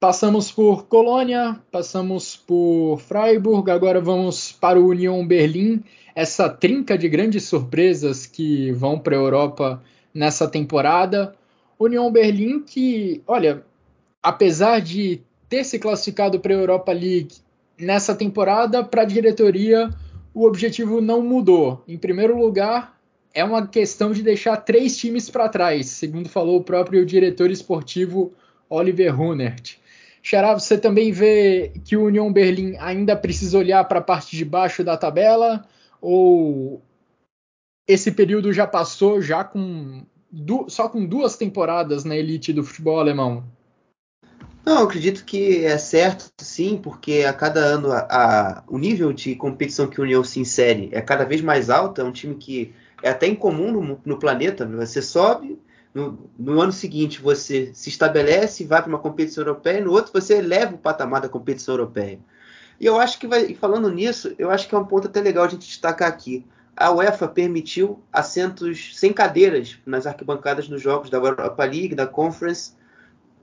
Passamos 0.00 0.52
por 0.52 0.86
Colônia, 0.86 1.60
passamos 1.72 2.36
por 2.36 2.98
Freiburg, 3.00 3.68
agora 3.68 4.00
vamos 4.00 4.52
para 4.52 4.78
o 4.78 4.90
Union 4.90 5.26
Berlim, 5.26 5.82
essa 6.14 6.48
trinca 6.48 6.96
de 6.96 7.08
grandes 7.08 7.42
surpresas 7.46 8.24
que 8.24 8.70
vão 8.70 8.96
para 8.96 9.16
a 9.16 9.18
Europa 9.18 9.82
nessa 10.14 10.46
temporada. 10.46 11.34
Union 11.80 12.12
Berlim 12.12 12.60
que, 12.60 13.20
olha, 13.26 13.64
apesar 14.22 14.80
de 14.80 15.20
ter 15.48 15.64
se 15.64 15.80
classificado 15.80 16.38
para 16.38 16.54
a 16.54 16.58
Europa 16.58 16.92
League 16.92 17.34
nessa 17.76 18.14
temporada, 18.14 18.84
para 18.84 19.02
a 19.02 19.04
diretoria, 19.04 19.90
o 20.32 20.46
objetivo 20.46 21.00
não 21.00 21.22
mudou. 21.22 21.82
Em 21.88 21.98
primeiro 21.98 22.38
lugar, 22.38 22.96
é 23.34 23.42
uma 23.42 23.66
questão 23.66 24.12
de 24.12 24.22
deixar 24.22 24.58
três 24.58 24.96
times 24.96 25.28
para 25.28 25.48
trás, 25.48 25.86
segundo 25.86 26.28
falou 26.28 26.58
o 26.58 26.64
próprio 26.64 27.04
diretor 27.04 27.50
esportivo 27.50 28.32
Oliver 28.70 29.12
Runert. 29.12 29.76
Xará, 30.22 30.54
você 30.54 30.76
também 30.76 31.12
vê 31.12 31.72
que 31.84 31.96
o 31.96 32.04
Union 32.04 32.32
Berlim 32.32 32.76
ainda 32.78 33.16
precisa 33.16 33.58
olhar 33.58 33.84
para 33.84 34.00
a 34.00 34.02
parte 34.02 34.36
de 34.36 34.44
baixo 34.44 34.82
da 34.84 34.96
tabela? 34.96 35.64
Ou 36.00 36.82
esse 37.86 38.12
período 38.12 38.52
já 38.52 38.66
passou 38.66 39.20
já 39.20 39.42
com 39.44 40.04
só 40.68 40.88
com 40.88 41.06
duas 41.06 41.36
temporadas 41.36 42.04
na 42.04 42.14
elite 42.14 42.52
do 42.52 42.62
futebol 42.62 43.00
alemão? 43.00 43.44
Não, 44.68 44.82
acredito 44.82 45.24
que 45.24 45.64
é 45.64 45.78
certo, 45.78 46.26
sim, 46.42 46.76
porque 46.76 47.24
a 47.26 47.32
cada 47.32 47.60
ano 47.60 47.90
a, 47.90 48.06
a, 48.10 48.64
o 48.68 48.76
nível 48.76 49.14
de 49.14 49.34
competição 49.34 49.88
que 49.88 49.98
o 49.98 50.04
União 50.04 50.22
se 50.22 50.40
insere 50.40 50.90
é 50.92 51.00
cada 51.00 51.24
vez 51.24 51.40
mais 51.40 51.70
alto. 51.70 52.02
É 52.02 52.04
um 52.04 52.12
time 52.12 52.34
que 52.34 52.74
é 53.02 53.08
até 53.08 53.26
incomum 53.26 53.72
no, 53.72 54.00
no 54.04 54.18
planeta. 54.18 54.66
Você 54.66 55.00
sobe, 55.00 55.58
no, 55.94 56.30
no, 56.38 56.60
ano 56.60 56.72
seguinte 56.72 57.20
você 57.20 57.70
se 57.74 57.88
estabelece 57.88 58.62
e 58.62 58.66
vai 58.66 58.80
para 58.80 58.88
uma 58.88 58.98
competição 58.98 59.42
europeia, 59.42 59.84
no 59.84 59.92
outro 59.92 60.12
você 60.12 60.38
eleva 60.38 60.74
o 60.74 60.78
patamar 60.78 61.20
da 61.20 61.28
competição 61.28 61.74
europeia. 61.74 62.18
E 62.80 62.86
eu 62.86 62.98
acho 62.98 63.18
que, 63.18 63.26
vai, 63.26 63.54
falando 63.54 63.90
nisso, 63.90 64.34
eu 64.38 64.50
acho 64.50 64.68
que 64.68 64.74
é 64.74 64.78
um 64.78 64.84
ponto 64.84 65.08
até 65.08 65.20
legal 65.20 65.44
a 65.44 65.48
gente 65.48 65.66
destacar 65.66 66.08
aqui. 66.08 66.46
A 66.76 66.92
UEFA 66.92 67.26
permitiu 67.26 68.00
assentos 68.12 68.96
sem 68.96 69.12
cadeiras 69.12 69.78
nas 69.84 70.06
arquibancadas 70.06 70.68
nos 70.68 70.80
jogos 70.80 71.10
da 71.10 71.18
Europa 71.18 71.64
League, 71.64 71.94
da 71.94 72.06
Conference 72.06 72.72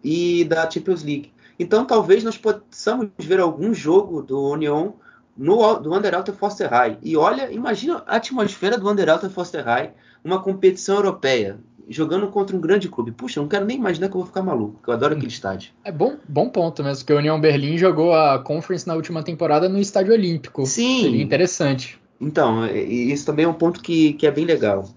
e 0.01 0.45
da 0.45 0.69
Champions 0.69 1.03
League. 1.03 1.33
Então 1.59 1.85
talvez 1.85 2.23
nós 2.23 2.37
possamos 2.37 3.09
ver 3.19 3.39
algum 3.39 3.73
jogo 3.73 4.21
do 4.21 4.41
Union 4.51 4.93
no 5.35 5.79
do 5.79 5.93
Underalter 5.93 6.33
Foster 6.33 6.69
High. 6.69 6.97
E 7.01 7.17
olha, 7.17 7.51
imagina 7.51 8.03
a 8.07 8.15
atmosfera 8.15 8.77
do 8.77 8.89
Underalter 8.89 9.29
Foster 9.29 9.65
High, 9.65 9.93
uma 10.23 10.41
competição 10.41 10.95
europeia, 10.95 11.59
jogando 11.89 12.27
contra 12.27 12.55
um 12.55 12.59
grande 12.59 12.89
clube. 12.89 13.11
Puxa, 13.11 13.39
não 13.39 13.47
quero 13.47 13.65
nem 13.65 13.77
imaginar 13.77 14.07
que 14.09 14.15
eu 14.15 14.19
vou 14.19 14.27
ficar 14.27 14.41
maluco, 14.41 14.79
eu 14.88 14.93
adoro 14.93 15.13
aquele 15.13 15.31
estádio. 15.31 15.71
É 15.83 15.91
bom, 15.91 16.17
bom 16.27 16.49
ponto 16.49 16.83
mesmo, 16.83 16.99
porque 16.99 17.13
o 17.13 17.17
União 17.17 17.39
Berlim 17.39 17.77
jogou 17.77 18.13
a 18.13 18.39
Conference 18.39 18.88
na 18.88 18.95
última 18.95 19.23
temporada 19.23 19.69
no 19.69 19.79
Estádio 19.79 20.13
Olímpico. 20.13 20.65
Sim. 20.65 21.03
Seria 21.03 21.23
interessante. 21.23 21.99
Então, 22.19 22.65
isso 22.67 23.25
também 23.25 23.45
é 23.45 23.47
um 23.47 23.53
ponto 23.53 23.81
que, 23.81 24.13
que 24.13 24.25
é 24.25 24.31
bem 24.31 24.45
legal. 24.45 24.88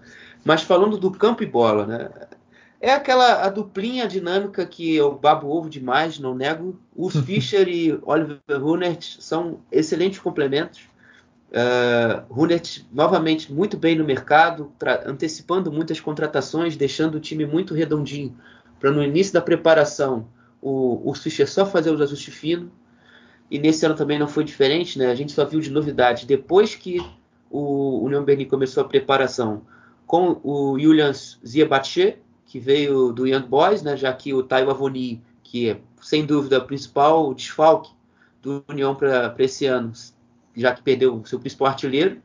Mas 0.43 0.61
falando 0.61 0.97
do 0.97 1.11
campo 1.11 1.43
e 1.43 1.45
bola, 1.45 1.85
né? 1.85 2.09
É 2.81 2.93
aquela 2.93 3.43
a 3.45 3.49
duplinha 3.49 4.07
dinâmica 4.07 4.65
que 4.65 4.95
eu 4.95 5.13
babo 5.13 5.49
ovo 5.49 5.69
demais, 5.69 6.17
não 6.17 6.33
nego. 6.33 6.79
Os 6.95 7.13
Fischer 7.25 7.67
e 7.67 7.99
Oliver 8.03 8.39
Runert 8.49 9.17
são 9.19 9.59
excelentes 9.71 10.19
complementos. 10.19 10.88
Uh, 11.51 12.85
novamente 12.91 13.51
muito 13.51 13.75
bem 13.75 13.97
no 13.97 14.03
mercado, 14.05 14.71
antecipando 15.05 15.71
muitas 15.71 15.99
contratações, 15.99 16.77
deixando 16.77 17.15
o 17.15 17.19
time 17.19 17.43
muito 17.43 17.73
redondinho 17.73 18.37
para 18.79 18.91
no 18.91 19.03
início 19.03 19.33
da 19.33 19.41
preparação 19.41 20.27
o, 20.61 21.09
o 21.09 21.13
Fischer 21.13 21.49
só 21.49 21.65
fazer 21.65 21.91
os 21.91 22.01
ajustes 22.01 22.33
finos. 22.33 22.69
E 23.51 23.57
nesse 23.57 23.85
ano 23.85 23.95
também 23.95 24.19
não 24.19 24.27
foi 24.27 24.43
diferente, 24.43 24.99
né? 24.99 25.07
A 25.07 25.15
gente 25.15 25.31
só 25.31 25.43
viu 25.43 25.59
de 25.59 25.71
novidade 25.71 26.25
depois 26.25 26.75
que 26.75 26.99
o 27.49 28.03
União 28.03 28.23
Berlim 28.23 28.45
começou 28.45 28.83
a 28.83 28.87
preparação 28.87 29.63
com 30.05 30.39
o 30.43 30.77
Julian 30.79 31.11
Ziabatche, 31.13 32.17
que 32.45 32.59
veio 32.59 33.11
do 33.11 33.25
Young 33.25 33.47
Boys, 33.47 33.81
né? 33.81 33.97
Já 33.97 34.13
que 34.13 34.33
o 34.33 34.43
Taiwo 34.43 34.69
Avoni, 34.69 35.23
que 35.41 35.69
é 35.69 35.79
sem 36.01 36.25
dúvida 36.25 36.59
o 36.59 36.65
principal 36.65 37.33
desfalque 37.33 37.91
do 38.41 38.63
União 38.69 38.93
para 38.93 39.33
esse 39.39 39.65
ano, 39.65 39.91
já 40.55 40.73
que 40.73 40.81
perdeu 40.81 41.15
o 41.15 41.25
seu 41.25 41.39
principal 41.39 41.67
artilheiro. 41.69 42.21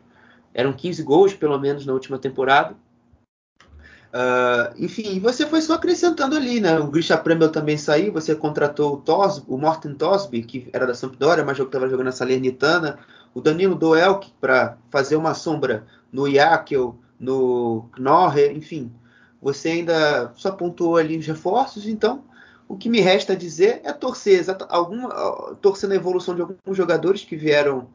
Eram 0.53 0.73
15 0.73 1.03
gols, 1.03 1.35
pelo 1.35 1.59
menos, 1.59 1.85
na 1.85 1.93
última 1.93 2.19
temporada. 2.19 2.75
Uh, 4.15 4.71
enfim, 4.79 5.19
você 5.19 5.45
foi 5.45 5.61
só 5.61 5.75
acrescentando 5.75 6.37
ali, 6.37 6.61
né? 6.61 6.79
O 6.79 6.87
Grisha 6.87 7.19
Premel 7.19 7.51
também 7.51 7.77
saiu, 7.77 8.13
você 8.13 8.33
contratou 8.33 8.95
o, 8.95 8.97
Tos, 8.99 9.43
o 9.49 9.59
Morten 9.59 9.95
Tosby, 9.95 10.45
que 10.45 10.69
era 10.73 10.87
da 10.87 10.95
Sampdoria, 10.95 11.45
mas 11.45 11.59
estava 11.59 11.89
jogando 11.89 12.07
na 12.07 12.13
Salernitana. 12.13 13.01
O 13.35 13.41
Danilo 13.41 13.75
Doelk 13.75 14.33
para 14.41 14.79
fazer 14.89 15.17
uma 15.17 15.35
sombra 15.35 15.85
no 16.13 16.29
Yakel, 16.29 16.97
no 17.19 17.89
Knorre, 17.93 18.53
enfim. 18.53 18.93
Você 19.43 19.71
ainda 19.71 20.33
só 20.37 20.53
pontuou 20.53 20.97
ali 20.97 21.19
os 21.19 21.27
reforços, 21.27 21.85
então 21.89 22.23
o 22.69 22.77
que 22.77 22.89
me 22.89 23.01
resta 23.01 23.37
dizer 23.37 23.81
é 23.85 23.93
torcer, 23.93 24.45
alguma, 24.69 25.57
torcer 25.61 25.89
na 25.89 25.97
evolução 25.97 26.37
de 26.37 26.41
alguns 26.41 26.77
jogadores 26.77 27.25
que 27.25 27.37
vieram 27.37 27.89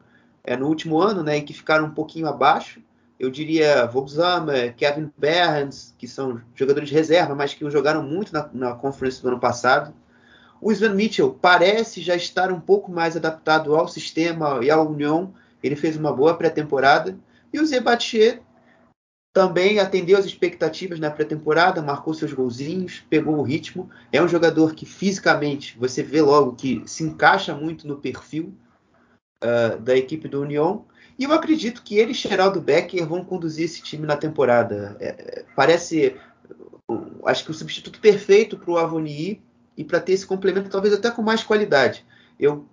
é, 0.44 0.56
no 0.56 0.66
último 0.66 1.00
ano, 1.00 1.22
né, 1.22 1.38
e 1.38 1.42
que 1.42 1.52
ficaram 1.52 1.86
um 1.86 1.94
pouquinho 1.94 2.26
abaixo. 2.26 2.80
Eu 3.18 3.30
diria 3.30 3.86
Volkswagen, 3.86 4.72
Kevin 4.76 5.12
Behrens, 5.16 5.94
que 5.98 6.08
são 6.08 6.40
jogadores 6.54 6.88
de 6.88 6.94
reserva, 6.94 7.34
mas 7.34 7.52
que 7.52 7.68
jogaram 7.70 8.02
muito 8.02 8.32
na, 8.32 8.48
na 8.52 8.74
conferência 8.74 9.22
do 9.22 9.28
ano 9.28 9.38
passado. 9.38 9.94
O 10.60 10.72
Sven 10.72 10.94
Mitchell 10.94 11.38
parece 11.40 12.00
já 12.00 12.16
estar 12.16 12.50
um 12.50 12.60
pouco 12.60 12.90
mais 12.90 13.16
adaptado 13.16 13.74
ao 13.74 13.88
sistema 13.88 14.60
e 14.62 14.70
à 14.70 14.80
União. 14.80 15.34
Ele 15.62 15.76
fez 15.76 15.96
uma 15.96 16.12
boa 16.12 16.34
pré-temporada. 16.34 17.18
E 17.52 17.58
o 17.58 17.66
Zebatier 17.66 18.40
também 19.32 19.78
atendeu 19.78 20.18
as 20.18 20.24
expectativas 20.24 20.98
na 20.98 21.10
pré-temporada, 21.10 21.80
marcou 21.82 22.12
seus 22.12 22.32
golzinhos, 22.32 23.04
pegou 23.08 23.36
o 23.36 23.42
ritmo. 23.42 23.88
É 24.12 24.22
um 24.22 24.28
jogador 24.28 24.74
que 24.74 24.84
fisicamente 24.84 25.76
você 25.78 26.02
vê 26.02 26.20
logo 26.20 26.56
que 26.56 26.82
se 26.86 27.04
encaixa 27.04 27.54
muito 27.54 27.86
no 27.86 27.96
perfil 27.96 28.54
uh, 29.42 29.78
da 29.80 29.96
equipe 29.96 30.28
do 30.28 30.42
União. 30.42 30.84
E 31.18 31.24
eu 31.24 31.32
acredito 31.32 31.82
que 31.82 31.98
ele 31.98 32.12
e 32.12 32.14
Geraldo 32.14 32.60
Becker 32.60 33.06
vão 33.06 33.24
conduzir 33.24 33.64
esse 33.64 33.82
time 33.82 34.06
na 34.06 34.16
temporada. 34.16 34.96
É, 35.00 35.08
é 35.08 35.44
parece, 35.54 36.16
acho 37.24 37.44
que 37.44 37.50
o 37.50 37.54
substituto 37.54 38.00
perfeito 38.00 38.56
para 38.56 38.70
o 38.70 38.78
Avoni 38.78 39.42
e 39.76 39.84
para 39.84 40.00
ter 40.00 40.12
esse 40.12 40.26
complemento 40.26 40.70
talvez 40.70 40.94
até 40.94 41.10
com 41.10 41.22
mais 41.22 41.42
qualidade. 41.42 42.04
Eu 42.38 42.64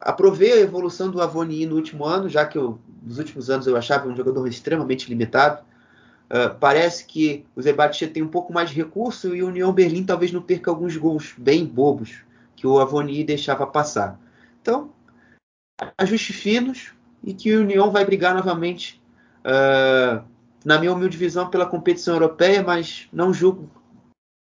aprovei 0.00 0.52
a 0.52 0.60
evolução 0.60 1.10
do 1.10 1.20
Avoni 1.20 1.64
no 1.64 1.76
último 1.76 2.04
ano, 2.04 2.28
já 2.28 2.44
que 2.44 2.58
eu, 2.58 2.78
nos 3.02 3.18
últimos 3.18 3.48
anos 3.48 3.66
eu 3.66 3.76
achava 3.76 4.08
um 4.08 4.14
jogador 4.14 4.46
extremamente 4.46 5.08
limitado. 5.08 5.62
Uh, 6.24 6.54
parece 6.58 7.04
que 7.06 7.44
o 7.54 7.62
Zebatia 7.62 8.08
tem 8.08 8.22
um 8.22 8.28
pouco 8.28 8.52
mais 8.52 8.70
de 8.70 8.76
recurso 8.76 9.34
e 9.34 9.42
o 9.42 9.48
União 9.48 9.72
Berlim 9.72 10.04
talvez 10.04 10.32
não 10.32 10.42
perca 10.42 10.70
alguns 10.70 10.96
gols 10.96 11.34
bem 11.36 11.64
bobos 11.64 12.22
que 12.56 12.66
o 12.66 12.78
Avoni 12.78 13.24
deixava 13.24 13.66
passar. 13.66 14.18
Então, 14.60 14.90
ajustes 15.98 16.36
finos 16.36 16.92
e 17.22 17.32
que 17.32 17.54
o 17.56 17.60
União 17.60 17.90
vai 17.90 18.04
brigar 18.04 18.34
novamente, 18.34 19.00
uh, 19.40 20.22
na 20.64 20.78
minha 20.78 20.92
humilde 20.92 21.16
visão, 21.16 21.48
pela 21.48 21.66
competição 21.66 22.14
europeia, 22.14 22.62
mas 22.62 23.08
não 23.12 23.32
julgo 23.32 23.70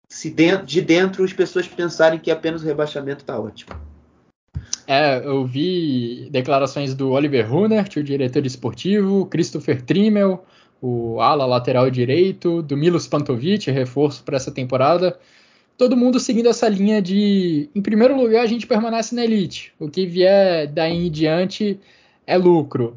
se 0.08 0.30
de 0.64 0.80
dentro 0.80 1.24
as 1.24 1.32
pessoas 1.32 1.66
pensarem 1.66 2.18
que 2.18 2.30
apenas 2.30 2.62
o 2.62 2.66
rebaixamento 2.66 3.22
está 3.22 3.38
ótimo. 3.38 3.74
É, 4.86 5.18
eu 5.24 5.44
vi 5.44 6.28
declarações 6.30 6.94
do 6.94 7.10
Oliver 7.10 7.50
Runert, 7.50 7.96
o 7.96 8.04
diretor 8.04 8.46
esportivo, 8.46 9.26
Christopher 9.26 9.82
Trimmel, 9.82 10.44
o 10.80 11.20
ala 11.20 11.44
lateral 11.44 11.90
direito, 11.90 12.62
do 12.62 12.76
Milos 12.76 13.08
Pantovic, 13.08 13.70
reforço 13.70 14.22
para 14.22 14.36
essa 14.36 14.52
temporada. 14.52 15.18
Todo 15.76 15.96
mundo 15.96 16.18
seguindo 16.18 16.48
essa 16.48 16.68
linha 16.68 17.02
de, 17.02 17.68
em 17.74 17.82
primeiro 17.82 18.16
lugar, 18.16 18.42
a 18.42 18.46
gente 18.46 18.66
permanece 18.66 19.14
na 19.14 19.24
elite. 19.24 19.74
O 19.78 19.90
que 19.90 20.06
vier 20.06 20.66
daí 20.66 21.06
em 21.06 21.10
diante 21.10 21.78
é 22.26 22.38
lucro. 22.38 22.96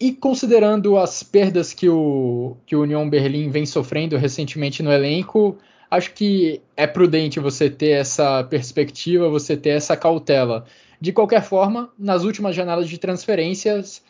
E 0.00 0.12
considerando 0.12 0.98
as 0.98 1.22
perdas 1.22 1.72
que 1.72 1.88
o, 1.88 2.56
que 2.66 2.76
o 2.76 2.82
Union 2.82 3.08
Berlim 3.08 3.48
vem 3.48 3.64
sofrendo 3.64 4.18
recentemente 4.18 4.82
no 4.82 4.92
elenco, 4.92 5.56
acho 5.90 6.12
que 6.12 6.60
é 6.76 6.86
prudente 6.86 7.40
você 7.40 7.70
ter 7.70 7.90
essa 7.90 8.44
perspectiva, 8.44 9.28
você 9.30 9.56
ter 9.56 9.70
essa 9.70 9.96
cautela. 9.96 10.66
De 11.00 11.12
qualquer 11.12 11.42
forma, 11.42 11.90
nas 11.98 12.22
últimas 12.22 12.54
janelas 12.54 12.88
de 12.88 12.98
transferências, 12.98 14.02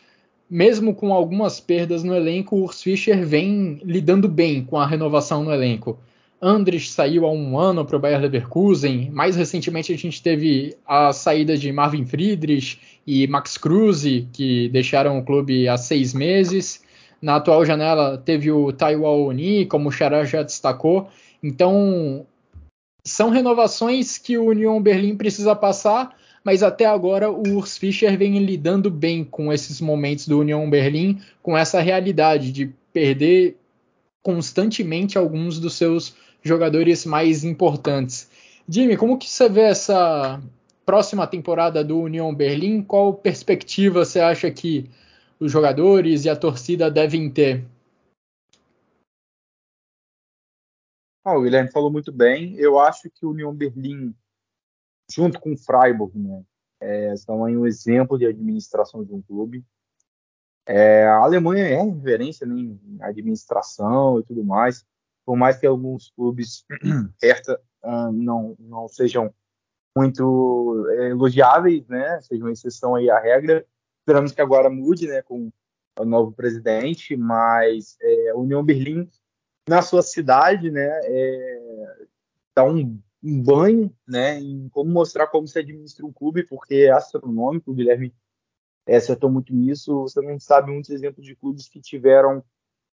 mesmo 0.49 0.93
com 0.93 1.13
algumas 1.13 1.59
perdas 1.61 2.03
no 2.03 2.13
elenco, 2.13 2.57
o 2.57 2.63
Urs 2.63 2.81
Fischer 2.81 3.25
vem 3.25 3.79
lidando 3.83 4.27
bem 4.27 4.65
com 4.65 4.77
a 4.77 4.85
renovação 4.85 5.43
no 5.43 5.53
elenco. 5.53 5.97
Andres 6.41 6.91
saiu 6.91 7.25
há 7.25 7.31
um 7.31 7.57
ano 7.57 7.85
para 7.85 7.95
o 7.95 7.99
Bayer 7.99 8.19
Leverkusen. 8.19 9.09
Mais 9.11 9.35
recentemente 9.35 9.93
a 9.93 9.97
gente 9.97 10.21
teve 10.21 10.75
a 10.85 11.11
saída 11.13 11.57
de 11.57 11.71
Marvin 11.71 12.05
Friedrich 12.05 12.79
e 13.05 13.27
Max 13.27 13.57
Kruse, 13.57 14.27
que 14.33 14.69
deixaram 14.69 15.17
o 15.17 15.23
clube 15.23 15.67
há 15.67 15.77
seis 15.77 16.13
meses. 16.13 16.83
Na 17.21 17.37
atual 17.37 17.65
janela 17.65 18.17
teve 18.17 18.51
o 18.51 18.71
Taiwo 18.71 19.27
Oni, 19.27 19.65
como 19.65 19.89
o 19.89 19.91
Xará 19.91 20.23
já 20.25 20.43
destacou. 20.43 21.09
Então 21.41 22.25
são 23.03 23.29
renovações 23.29 24.17
que 24.17 24.37
o 24.37 24.45
Union 24.45 24.81
Berlim 24.81 25.15
precisa 25.15 25.55
passar 25.55 26.15
mas 26.45 26.61
até 26.61 26.85
agora 26.85 27.31
o 27.31 27.57
Urs 27.57 27.75
Fischer 27.75 28.15
vem 28.15 28.37
lidando 28.37 28.91
bem 28.91 29.23
com 29.23 29.51
esses 29.51 29.81
momentos 29.81 30.27
do 30.27 30.39
Union 30.39 30.69
Berlim, 30.69 31.19
com 31.41 31.57
essa 31.57 31.81
realidade 31.81 32.51
de 32.51 32.71
perder 32.93 33.57
constantemente 34.21 35.17
alguns 35.17 35.59
dos 35.59 35.73
seus 35.73 36.15
jogadores 36.45 37.05
mais 37.05 37.43
importantes. 37.43 38.29
Jimmy, 38.69 38.95
como 38.95 39.17
que 39.17 39.29
você 39.29 39.49
vê 39.49 39.61
essa 39.61 40.41
próxima 40.85 41.25
temporada 41.25 41.83
do 41.83 41.99
Union 41.99 42.33
Berlim? 42.33 42.83
Qual 42.83 43.13
perspectiva 43.15 44.05
você 44.05 44.19
acha 44.19 44.49
que 44.51 44.89
os 45.39 45.51
jogadores 45.51 46.25
e 46.25 46.29
a 46.29 46.35
torcida 46.35 46.89
devem 46.89 47.29
ter? 47.29 47.65
Ah, 51.23 51.35
o 51.35 51.41
Guilherme 51.41 51.71
falou 51.71 51.91
muito 51.91 52.11
bem. 52.11 52.55
Eu 52.55 52.79
acho 52.79 53.09
que 53.09 53.25
o 53.25 53.31
Union 53.31 53.53
Berlim 53.53 54.13
junto 55.11 55.39
com 55.39 55.53
o 55.53 55.57
Freiburg, 55.57 56.17
né? 56.17 56.43
É, 56.79 57.15
são 57.15 57.43
aí 57.43 57.57
um 57.57 57.65
exemplo 57.65 58.17
de 58.17 58.25
administração 58.25 59.03
de 59.03 59.13
um 59.13 59.21
clube. 59.21 59.65
É, 60.67 61.05
a 61.05 61.17
Alemanha 61.17 61.65
é 61.67 61.81
referência 61.81 62.45
né, 62.45 62.55
em 62.59 62.97
administração 63.01 64.19
e 64.19 64.23
tudo 64.23 64.43
mais, 64.43 64.85
por 65.25 65.35
mais 65.35 65.57
que 65.57 65.65
alguns 65.65 66.11
clubes 66.11 66.65
Hertha, 67.21 67.59
uh, 67.83 68.11
não, 68.11 68.55
não 68.59 68.87
sejam 68.87 69.33
muito 69.97 70.85
é, 70.91 71.09
elogiáveis, 71.09 71.87
né? 71.87 72.21
Sejam 72.21 72.49
exceção 72.49 72.95
aí 72.95 73.09
à 73.09 73.19
regra. 73.19 73.65
Esperamos 74.01 74.31
que 74.31 74.41
agora 74.41 74.69
mude, 74.69 75.07
né? 75.07 75.21
Com 75.21 75.51
o 75.97 76.05
novo 76.05 76.31
presidente, 76.31 77.15
mas 77.15 77.97
é, 78.01 78.29
a 78.29 78.35
União 78.35 78.63
Berlim 78.63 79.09
na 79.67 79.81
sua 79.81 80.01
cidade, 80.01 80.69
né? 80.69 80.99
É, 81.03 82.05
dá 82.55 82.63
um 82.63 82.99
um 83.25 83.41
banho, 83.41 83.91
né, 84.07 84.39
em 84.39 84.69
como 84.69 84.91
mostrar 84.91 85.25
como 85.25 85.47
se 85.47 85.57
administra 85.57 86.05
um 86.05 86.13
clube, 86.13 86.43
porque 86.43 86.75
é 86.75 86.91
astronômico, 86.91 87.71
o 87.71 87.73
Guilherme 87.73 88.13
é, 88.85 88.97
acertou 88.97 89.31
muito 89.31 89.51
nisso, 89.51 90.01
você 90.01 90.21
não 90.21 90.39
sabe 90.39 90.71
muitos 90.71 90.91
exemplos 90.91 91.25
de 91.25 91.35
clubes 91.35 91.67
que 91.67 91.81
tiveram 91.81 92.43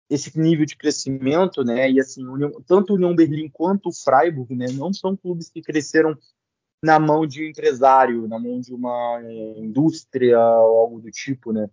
esse 0.09 0.39
nível 0.39 0.67
de 0.67 0.77
crescimento, 0.77 1.65
né, 1.65 1.91
e 1.91 2.01
assim, 2.01 2.23
tanto 2.67 2.93
o 2.93 2.97
União 2.97 3.15
Berlim 3.15 3.49
quanto 3.49 3.89
o 3.89 3.93
Freiburg, 3.93 4.55
né, 4.55 4.67
não 4.73 4.93
são 4.93 5.17
clubes 5.17 5.49
que 5.49 5.63
cresceram 5.63 6.17
na 6.85 6.99
mão 6.99 7.27
de 7.27 7.43
um 7.43 7.49
empresário, 7.49 8.29
na 8.29 8.39
mão 8.39 8.61
de 8.61 8.75
uma 8.75 9.21
é, 9.25 9.59
indústria 9.59 10.39
ou 10.39 10.79
algo 10.79 11.01
do 11.01 11.11
tipo, 11.11 11.53
né, 11.53 11.71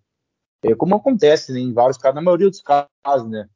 é, 0.64 0.74
como 0.76 0.96
acontece 0.96 1.52
né, 1.52 1.60
em 1.60 1.74
vários 1.74 1.98
casos, 1.98 2.16
na 2.16 2.22
maioria 2.22 2.50
dos 2.50 2.62
casos, 2.62 3.30
né, 3.30 3.50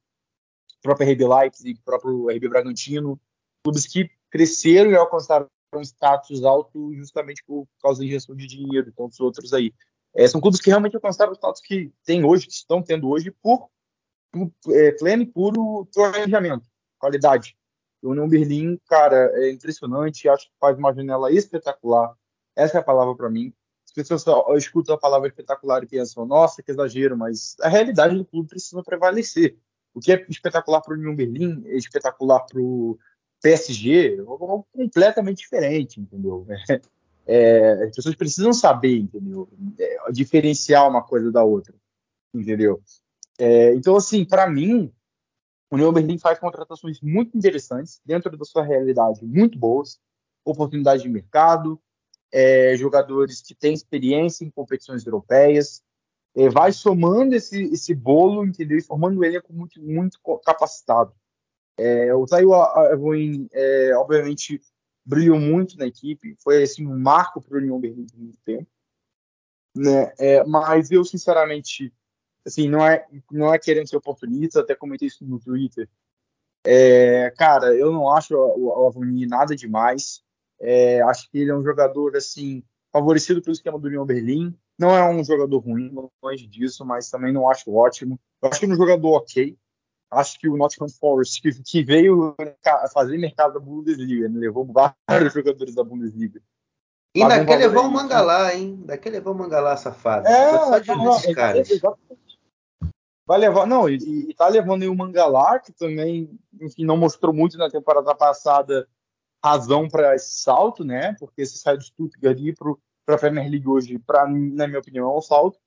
o 0.79 0.81
próprio 0.81 1.09
RB 1.11 1.27
Leipzig, 1.27 1.79
o 1.79 1.83
próprio 1.83 2.29
RB 2.29 2.49
Bragantino, 2.49 3.19
clubes 3.63 3.87
que 3.87 4.09
cresceram 4.29 4.91
e 4.91 4.95
alcançaram 4.95 5.47
um 5.75 5.81
status 5.81 6.43
alto 6.43 6.93
justamente 6.93 7.43
por 7.45 7.67
causa 7.81 7.99
da 7.99 8.05
injeção 8.05 8.35
de 8.35 8.45
dinheiro 8.45 8.89
e 8.89 8.91
tantos 8.91 9.19
outros 9.19 9.53
aí. 9.53 9.73
É, 10.15 10.27
são 10.27 10.39
clubes 10.39 10.59
que 10.59 10.69
realmente 10.69 10.95
alcançaram 10.95 11.31
o 11.31 11.35
status 11.35 11.61
que 11.61 11.91
tem 12.05 12.23
hoje, 12.23 12.45
que 12.45 12.53
estão 12.53 12.81
tendo 12.81 13.09
hoje, 13.09 13.31
por 13.31 13.69
é, 14.69 14.91
pleno 14.93 15.23
e 15.23 15.25
puro 15.25 15.87
planejamento, 15.93 16.65
qualidade. 16.97 17.55
O 18.01 18.09
União 18.09 18.27
Berlim, 18.27 18.77
cara, 18.87 19.31
é 19.35 19.51
impressionante, 19.51 20.27
acho 20.27 20.45
que 20.47 20.53
faz 20.59 20.77
uma 20.77 20.93
janela 20.93 21.31
espetacular. 21.31 22.13
Essa 22.55 22.77
é 22.77 22.81
a 22.81 22.83
palavra 22.83 23.15
para 23.15 23.29
mim. 23.29 23.53
as 23.85 23.91
pessoas 23.91 24.25
escutam 24.57 24.95
a 24.95 24.99
palavra 24.99 25.27
espetacular 25.27 25.83
e 25.83 25.87
pensam, 25.87 26.25
nossa, 26.25 26.61
que 26.61 26.71
exagero, 26.71 27.17
mas 27.17 27.55
a 27.61 27.69
realidade 27.69 28.15
do 28.17 28.25
clube 28.25 28.49
precisa 28.49 28.83
prevalecer. 28.83 29.57
O 29.93 29.99
que 29.99 30.11
é 30.11 30.25
espetacular 30.27 30.81
para 30.81 30.93
o 30.93 30.97
União 30.97 31.15
Berlim 31.15 31.63
é 31.65 31.77
espetacular 31.77 32.41
para 32.41 32.59
o 32.59 32.97
PSG, 33.41 34.15
é 34.15 34.19
algo 34.19 34.65
completamente 34.73 35.39
diferente, 35.39 35.99
entendeu? 35.99 36.45
É, 37.25 37.85
as 37.85 37.95
pessoas 37.95 38.15
precisam 38.15 38.51
saber, 38.51 38.97
entendeu? 38.97 39.47
É, 39.79 40.11
diferenciar 40.11 40.85
uma 40.89 41.01
coisa 41.01 41.31
da 41.31 41.41
outra, 41.41 41.73
entendeu? 42.33 42.83
É, 43.39 43.73
então, 43.73 43.95
assim, 43.95 44.23
para 44.25 44.49
mim, 44.49 44.93
o 45.71 45.75
União 45.75 45.91
Berlim 45.91 46.17
faz 46.17 46.39
contratações 46.39 47.01
muito 47.01 47.37
interessantes, 47.37 47.99
dentro 48.05 48.37
da 48.37 48.45
sua 48.45 48.63
realidade, 48.63 49.25
muito 49.25 49.57
boas, 49.57 49.99
oportunidade 50.45 51.03
de 51.03 51.09
mercado, 51.09 51.81
é, 52.31 52.75
jogadores 52.77 53.41
que 53.41 53.55
têm 53.55 53.73
experiência 53.73 54.43
em 54.43 54.51
competições 54.51 55.05
europeias, 55.05 55.83
é, 56.35 56.49
vai 56.49 56.71
somando 56.71 57.35
esse, 57.35 57.63
esse 57.65 57.93
bolo, 57.93 58.45
entendeu? 58.45 58.77
E 58.77 58.83
formando 58.83 59.19
um 59.19 59.23
elenco 59.23 59.53
muito, 59.53 59.81
muito 59.81 60.19
capacitado. 60.43 61.13
É, 61.77 62.13
o 62.13 62.25
Tayo 62.25 62.53
Avoin, 62.53 63.47
é, 63.51 63.95
obviamente, 63.95 64.61
brilhou 65.05 65.39
muito 65.39 65.77
na 65.77 65.85
equipe, 65.85 66.35
foi 66.39 66.63
assim, 66.63 66.85
um 66.87 66.97
marco 66.97 67.41
para 67.41 67.55
o 67.55 67.57
União 67.57 67.79
Berlim 67.79 68.05
por 68.05 68.19
muito 68.19 68.39
tempo. 68.43 68.67
Né? 69.75 70.13
É, 70.19 70.43
mas 70.43 70.91
eu, 70.91 71.03
sinceramente, 71.03 71.91
assim, 72.45 72.69
não 72.69 72.85
é, 72.85 73.05
não 73.31 73.53
é 73.53 73.59
querendo 73.59 73.87
ser 73.87 73.97
oportunista, 73.97 74.59
até 74.59 74.75
comentei 74.75 75.07
isso 75.07 75.25
no 75.25 75.39
Twitter. 75.39 75.89
É, 76.65 77.31
cara, 77.37 77.75
eu 77.75 77.91
não 77.91 78.09
acho 78.09 78.35
o, 78.35 78.87
Avoni 78.87 79.25
nada 79.25 79.55
demais. 79.55 80.23
É, 80.59 81.01
acho 81.01 81.29
que 81.29 81.39
ele 81.39 81.51
é 81.51 81.55
um 81.55 81.63
jogador 81.63 82.15
assim 82.15 82.63
favorecido 82.91 83.41
pelo 83.41 83.53
esquema 83.53 83.79
do 83.79 83.87
União 83.87 84.05
Berlim. 84.05 84.55
Não 84.79 84.95
é 84.95 85.07
um 85.09 85.23
jogador 85.23 85.59
ruim, 85.59 85.93
longe 86.21 86.47
disso, 86.47 86.85
mas 86.85 87.09
também 87.09 87.33
não 87.33 87.49
acho 87.49 87.73
ótimo. 87.73 88.19
Eu 88.41 88.49
acho 88.49 88.59
que 88.59 88.65
é 88.65 88.69
um 88.69 88.75
jogador 88.75 89.17
ok. 89.17 89.57
Acho 90.09 90.39
que 90.39 90.47
o 90.47 90.55
Nottingham 90.55 90.89
Forest, 90.89 91.41
que, 91.41 91.63
que 91.63 91.83
veio 91.83 92.35
fazer 92.93 93.17
mercado 93.17 93.55
da 93.55 93.59
Bundesliga, 93.59 94.29
né? 94.29 94.39
levou 94.39 94.65
vários 94.65 95.33
jogadores 95.33 95.73
da 95.73 95.83
Bundesliga. 95.83 96.39
E 97.15 97.27
daqui 97.27 97.55
levou 97.55 97.85
o 97.85 97.91
Mangalá, 97.91 98.55
hein? 98.55 98.81
Daqui 98.85 99.09
levou 99.09 99.33
o 99.33 99.37
Mangalá 99.37 99.77
safado. 99.77 100.27
É, 100.27 100.57
só 100.57 100.79
de 100.79 100.87
não. 100.87 101.17
Vai 103.25 103.39
levar, 103.39 103.65
não, 103.65 103.89
e, 103.89 103.95
e 104.29 104.33
tá 104.33 104.47
levando 104.47 104.83
aí 104.83 104.89
o 104.89 104.95
Mangalá, 104.95 105.59
que 105.59 105.71
também, 105.71 106.37
enfim, 106.61 106.83
não 106.85 106.97
mostrou 106.97 107.33
muito 107.33 107.57
na 107.57 107.69
temporada 107.69 108.13
passada 108.13 108.87
razão 109.43 109.89
para 109.89 110.15
esse 110.15 110.41
salto, 110.41 110.85
né? 110.85 111.13
Porque 111.19 111.45
você 111.45 111.57
sai 111.57 111.77
do 111.77 111.83
Stuttgart 111.83 112.37
e 112.39 112.53
para 113.05 113.15
a 113.15 113.17
Premier 113.17 113.49
League 113.49 113.67
hoje, 113.67 113.99
para 113.99 114.25
na 114.27 114.67
minha 114.67 114.79
opinião, 114.79 115.09
é 115.11 115.17
um 115.17 115.21
salto. 115.21 115.59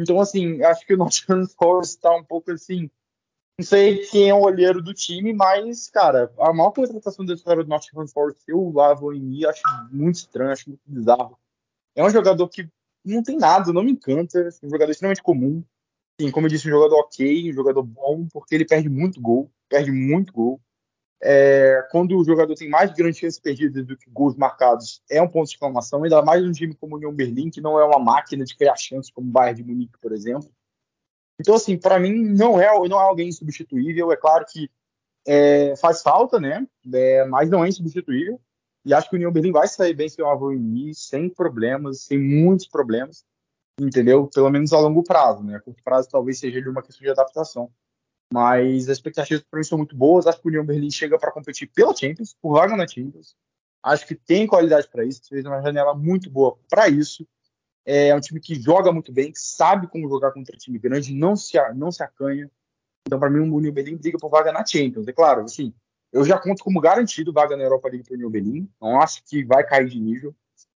Então, 0.00 0.20
assim, 0.20 0.62
acho 0.62 0.84
que 0.86 0.94
o 0.94 0.96
Nottingham 0.96 1.46
Forest 1.46 1.96
está 1.96 2.14
um 2.14 2.24
pouco 2.24 2.50
assim. 2.50 2.90
Não 3.58 3.64
sei 3.64 4.04
quem 4.06 4.28
é 4.28 4.34
o 4.34 4.42
olheiro 4.42 4.82
do 4.82 4.92
time, 4.92 5.32
mas, 5.32 5.88
cara, 5.88 6.32
a 6.38 6.52
maior 6.52 6.72
contratação 6.72 7.24
da 7.24 7.34
história 7.34 7.62
do 7.62 7.68
Nottingham 7.68 8.08
Forest, 8.08 8.42
eu 8.48 8.70
lavo 8.74 9.12
em 9.12 9.20
mim, 9.20 9.44
acho 9.44 9.62
muito 9.92 10.16
estranho, 10.16 10.50
acho 10.50 10.68
muito 10.68 10.82
bizarro. 10.84 11.38
É 11.94 12.04
um 12.04 12.10
jogador 12.10 12.48
que 12.48 12.68
não 13.04 13.22
tem 13.22 13.38
nada, 13.38 13.72
não 13.72 13.84
me 13.84 13.92
encanta, 13.92 14.48
um 14.62 14.68
jogador 14.68 14.90
extremamente 14.90 15.22
comum. 15.22 15.62
Sim, 16.20 16.30
como 16.30 16.46
eu 16.46 16.50
disse, 16.50 16.68
um 16.68 16.70
jogador 16.70 16.96
ok, 17.00 17.50
um 17.50 17.52
jogador 17.52 17.82
bom, 17.82 18.26
porque 18.32 18.54
ele 18.54 18.64
perde 18.64 18.88
muito 18.88 19.20
gol, 19.20 19.50
perde 19.68 19.90
muito 19.90 20.32
gol. 20.32 20.60
É, 21.20 21.88
quando 21.90 22.16
o 22.16 22.24
jogador 22.24 22.54
tem 22.54 22.68
mais 22.68 22.92
grandes 22.92 23.18
chances 23.18 23.40
perdidas 23.40 23.86
do 23.86 23.96
que 23.96 24.10
gols 24.10 24.36
marcados, 24.36 25.02
é 25.10 25.20
um 25.22 25.28
ponto 25.28 25.46
de 25.46 25.54
exclamação, 25.54 26.04
ainda 26.04 26.22
mais 26.22 26.44
um 26.44 26.52
time 26.52 26.74
como 26.74 26.94
o 26.94 26.96
União 26.98 27.12
Berlim, 27.12 27.50
que 27.50 27.60
não 27.60 27.80
é 27.80 27.84
uma 27.84 27.98
máquina 27.98 28.44
de 28.44 28.54
criar 28.54 28.76
chances 28.76 29.10
como 29.10 29.28
o 29.28 29.30
Bayern 29.30 29.62
de 29.62 29.68
Munique, 29.68 29.98
por 30.00 30.12
exemplo. 30.12 30.50
Então, 31.40 31.54
assim, 31.54 31.76
para 31.76 31.98
mim, 31.98 32.12
não 32.12 32.60
é, 32.60 32.66
não 32.88 33.00
é 33.00 33.04
alguém 33.04 33.28
insubstituível. 33.28 34.12
É 34.12 34.16
claro 34.16 34.44
que 34.48 34.70
é, 35.26 35.74
faz 35.76 36.02
falta, 36.02 36.38
né? 36.38 36.66
É, 36.92 37.24
mas 37.24 37.48
não 37.50 37.64
é 37.64 37.68
insubstituível. 37.68 38.40
E 38.84 38.92
acho 38.92 39.08
que 39.08 39.16
o 39.16 39.18
União 39.18 39.32
Berlim 39.32 39.50
vai 39.50 39.66
sair 39.66 39.94
bem 39.94 40.08
sem 40.08 40.24
o 40.24 40.28
Avoini, 40.28 40.94
sem 40.94 41.28
problemas, 41.28 42.02
sem 42.02 42.18
muitos 42.18 42.68
problemas, 42.68 43.24
entendeu? 43.80 44.28
Pelo 44.32 44.50
menos 44.50 44.72
a 44.72 44.78
longo 44.78 45.02
prazo, 45.02 45.42
né? 45.42 45.56
A 45.56 45.60
curto 45.60 45.82
prazo 45.82 46.08
talvez 46.08 46.38
seja 46.38 46.60
de 46.60 46.68
uma 46.68 46.82
questão 46.82 47.02
de 47.02 47.10
adaptação. 47.10 47.70
Mas 48.32 48.88
as 48.88 48.96
expectativas 48.96 49.44
para 49.48 49.58
mim 49.58 49.64
são 49.64 49.78
muito 49.78 49.96
boas. 49.96 50.26
Acho 50.26 50.40
que 50.40 50.46
o 50.46 50.50
União 50.50 50.64
Berlim 50.64 50.90
chega 50.90 51.18
para 51.18 51.30
competir 51.30 51.70
pela 51.72 51.94
Champions, 51.94 52.34
por 52.40 52.54
vaga 52.54 52.76
na 52.76 52.86
Champions. 52.86 53.36
Acho 53.82 54.06
que 54.06 54.14
tem 54.14 54.46
qualidade 54.46 54.88
para 54.88 55.04
isso. 55.04 55.22
Fez 55.28 55.44
uma 55.44 55.60
janela 55.60 55.94
muito 55.94 56.30
boa 56.30 56.58
para 56.68 56.88
isso. 56.88 57.26
É 57.84 58.14
um 58.14 58.20
time 58.20 58.40
que 58.40 58.54
joga 58.54 58.90
muito 58.90 59.12
bem, 59.12 59.30
que 59.30 59.38
sabe 59.38 59.86
como 59.88 60.08
jogar 60.08 60.32
contra 60.32 60.56
time 60.56 60.78
grande, 60.78 61.14
não 61.14 61.36
se, 61.36 61.58
não 61.74 61.92
se 61.92 62.02
acanha. 62.02 62.50
Então, 63.06 63.20
para 63.20 63.28
mim, 63.28 63.40
o 63.40 63.54
União 63.54 63.72
Berlim 63.72 63.96
briga 63.96 64.18
por 64.18 64.30
vaga 64.30 64.50
na 64.50 64.64
Champions. 64.64 65.06
É 65.06 65.12
claro, 65.12 65.42
assim, 65.42 65.74
eu 66.10 66.24
já 66.24 66.38
conto 66.38 66.64
como 66.64 66.80
garantido 66.80 67.32
vaga 67.32 67.56
na 67.56 67.64
Europa 67.64 67.88
League 67.88 68.04
para 68.04 68.12
o 68.12 68.16
União 68.16 68.30
Berlim. 68.30 68.70
Não 68.80 69.00
acho 69.00 69.22
que 69.24 69.44
vai 69.44 69.62
cair 69.66 69.88
de 69.88 70.00
nível. 70.00 70.34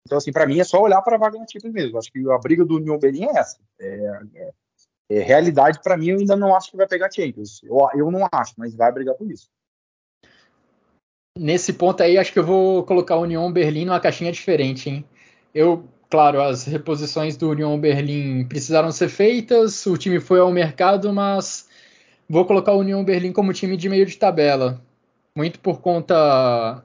Então, 0.07 0.19
assim, 0.19 0.31
para 0.31 0.47
mim 0.47 0.61
é 0.61 0.65
só 0.65 0.81
olhar 0.81 1.03
para 1.03 1.17
a 1.17 1.19
vaga 1.19 1.37
na 1.37 1.47
Champions 1.47 1.75
mesmo. 1.75 1.99
Acho 1.99 2.13
que 2.13 2.31
a 2.31 2.39
briga 2.39 2.65
do 2.65 2.77
União 2.77 2.97
Berlim 2.97 3.25
é 3.25 3.39
essa. 3.39 3.59
É, 3.79 4.21
é, 4.35 4.51
é, 5.11 5.21
realidade, 5.21 5.81
para 5.83 5.97
mim, 5.97 6.11
eu 6.11 6.19
ainda 6.19 6.37
não 6.37 6.55
acho 6.55 6.71
que 6.71 6.77
vai 6.77 6.87
pegar 6.87 7.11
Champions. 7.11 7.61
Eu, 7.65 7.77
eu 7.95 8.11
não 8.11 8.27
acho, 8.33 8.55
mas 8.57 8.75
vai 8.75 8.93
brigar 8.93 9.17
por 9.17 9.29
isso. 9.29 9.49
Nesse 11.37 11.73
ponto 11.73 12.03
aí, 12.03 12.17
acho 12.17 12.33
que 12.33 12.39
eu 12.39 12.47
vou 12.47 12.85
colocar 12.85 13.17
o 13.17 13.23
União 13.23 13.53
Berlim 13.53 13.85
numa 13.85 14.01
caixinha 14.01 14.31
diferente, 14.31 14.89
hein? 14.89 15.05
Eu, 15.53 15.85
claro, 16.09 16.41
as 16.41 16.65
reposições 16.65 17.37
do 17.37 17.51
União 17.51 17.79
Berlim 17.79 18.47
precisaram 18.47 18.93
ser 18.93 19.09
feitas, 19.09 19.85
o 19.87 19.99
time 19.99 20.21
foi 20.21 20.39
ao 20.39 20.53
mercado, 20.53 21.13
mas 21.13 21.69
vou 22.29 22.47
colocar 22.47 22.73
o 22.73 22.79
União 22.79 23.05
Berlim 23.05 23.33
como 23.33 23.53
time 23.53 23.77
de 23.77 23.89
meio 23.89 24.07
de 24.07 24.17
tabela. 24.17 24.81
Muito 25.37 25.59
por 25.59 25.81
conta 25.81 26.83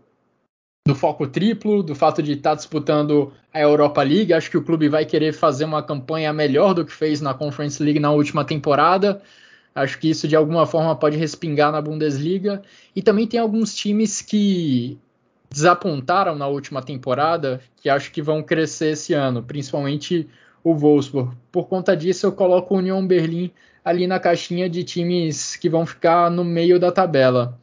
do 0.88 0.96
foco 0.96 1.28
triplo, 1.28 1.84
do 1.84 1.94
fato 1.94 2.24
de 2.24 2.34
estar 2.34 2.52
tá 2.52 2.56
disputando 2.56 3.32
a 3.54 3.60
Europa 3.60 4.02
League. 4.02 4.34
Acho 4.34 4.50
que 4.50 4.58
o 4.58 4.64
clube 4.64 4.90
vai 4.90 5.06
querer 5.06 5.32
fazer 5.32 5.66
uma 5.66 5.84
campanha 5.84 6.34
melhor 6.34 6.74
do 6.74 6.84
que 6.84 6.92
fez 6.92 7.22
na 7.22 7.34
Conference 7.34 7.82
League 7.82 8.00
na 8.00 8.12
última 8.12 8.44
temporada. 8.44 9.22
Acho 9.76 10.00
que 10.00 10.10
isso 10.10 10.28
de 10.28 10.36
alguma 10.36 10.66
forma 10.66 10.96
pode 10.96 11.18
respingar 11.18 11.72
na 11.72 11.82
Bundesliga. 11.82 12.62
E 12.96 13.02
também 13.02 13.28
tem 13.28 13.40
alguns 13.40 13.76
times 13.76 14.22
que 14.22 14.98
desapontaram 15.50 16.36
na 16.36 16.48
última 16.48 16.82
temporada, 16.82 17.62
que 17.82 17.90
acho 17.90 18.12
que 18.12 18.22
vão 18.22 18.42
crescer 18.42 18.94
esse 18.94 19.14
ano, 19.14 19.44
principalmente 19.44 20.28
o 20.64 20.74
Wolfsburg. 20.74 21.36
Por 21.52 21.68
conta 21.68 21.96
disso, 21.96 22.26
eu 22.26 22.32
coloco 22.32 22.74
o 22.74 22.78
Union 22.78 23.06
Berlin 23.06 23.52
ali 23.84 24.08
na 24.08 24.20
caixinha 24.20 24.70
de 24.70 24.84
times 24.84 25.56
que 25.56 25.70
vão 25.70 25.86
ficar 25.86 26.32
no 26.32 26.44
meio 26.44 26.80
da 26.80 26.92
tabela. 26.92 27.60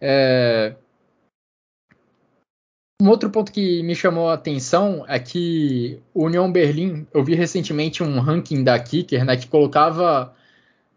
É, 0.00 0.74
um 3.02 3.08
outro 3.08 3.28
ponto 3.28 3.50
que 3.50 3.82
me 3.82 3.94
chamou 3.94 4.28
a 4.28 4.34
atenção 4.34 5.04
é 5.08 5.18
que 5.18 5.98
o 6.12 6.26
Union 6.26 6.50
Berlim, 6.50 7.06
eu 7.12 7.24
vi 7.24 7.34
recentemente 7.34 8.02
um 8.02 8.20
ranking 8.20 8.62
da 8.62 8.78
Kicker, 8.78 9.24
né, 9.24 9.36
que 9.36 9.48
colocava 9.48 10.32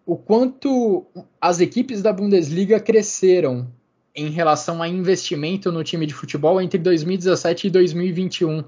o 0.05 0.15
quanto 0.15 1.05
as 1.41 1.59
equipes 1.59 2.01
da 2.01 2.13
Bundesliga 2.13 2.79
cresceram 2.79 3.67
em 4.15 4.29
relação 4.29 4.81
a 4.81 4.87
investimento 4.87 5.71
no 5.71 5.83
time 5.83 6.05
de 6.05 6.13
futebol 6.13 6.61
entre 6.61 6.77
2017 6.77 7.67
e 7.67 7.69
2021. 7.69 8.63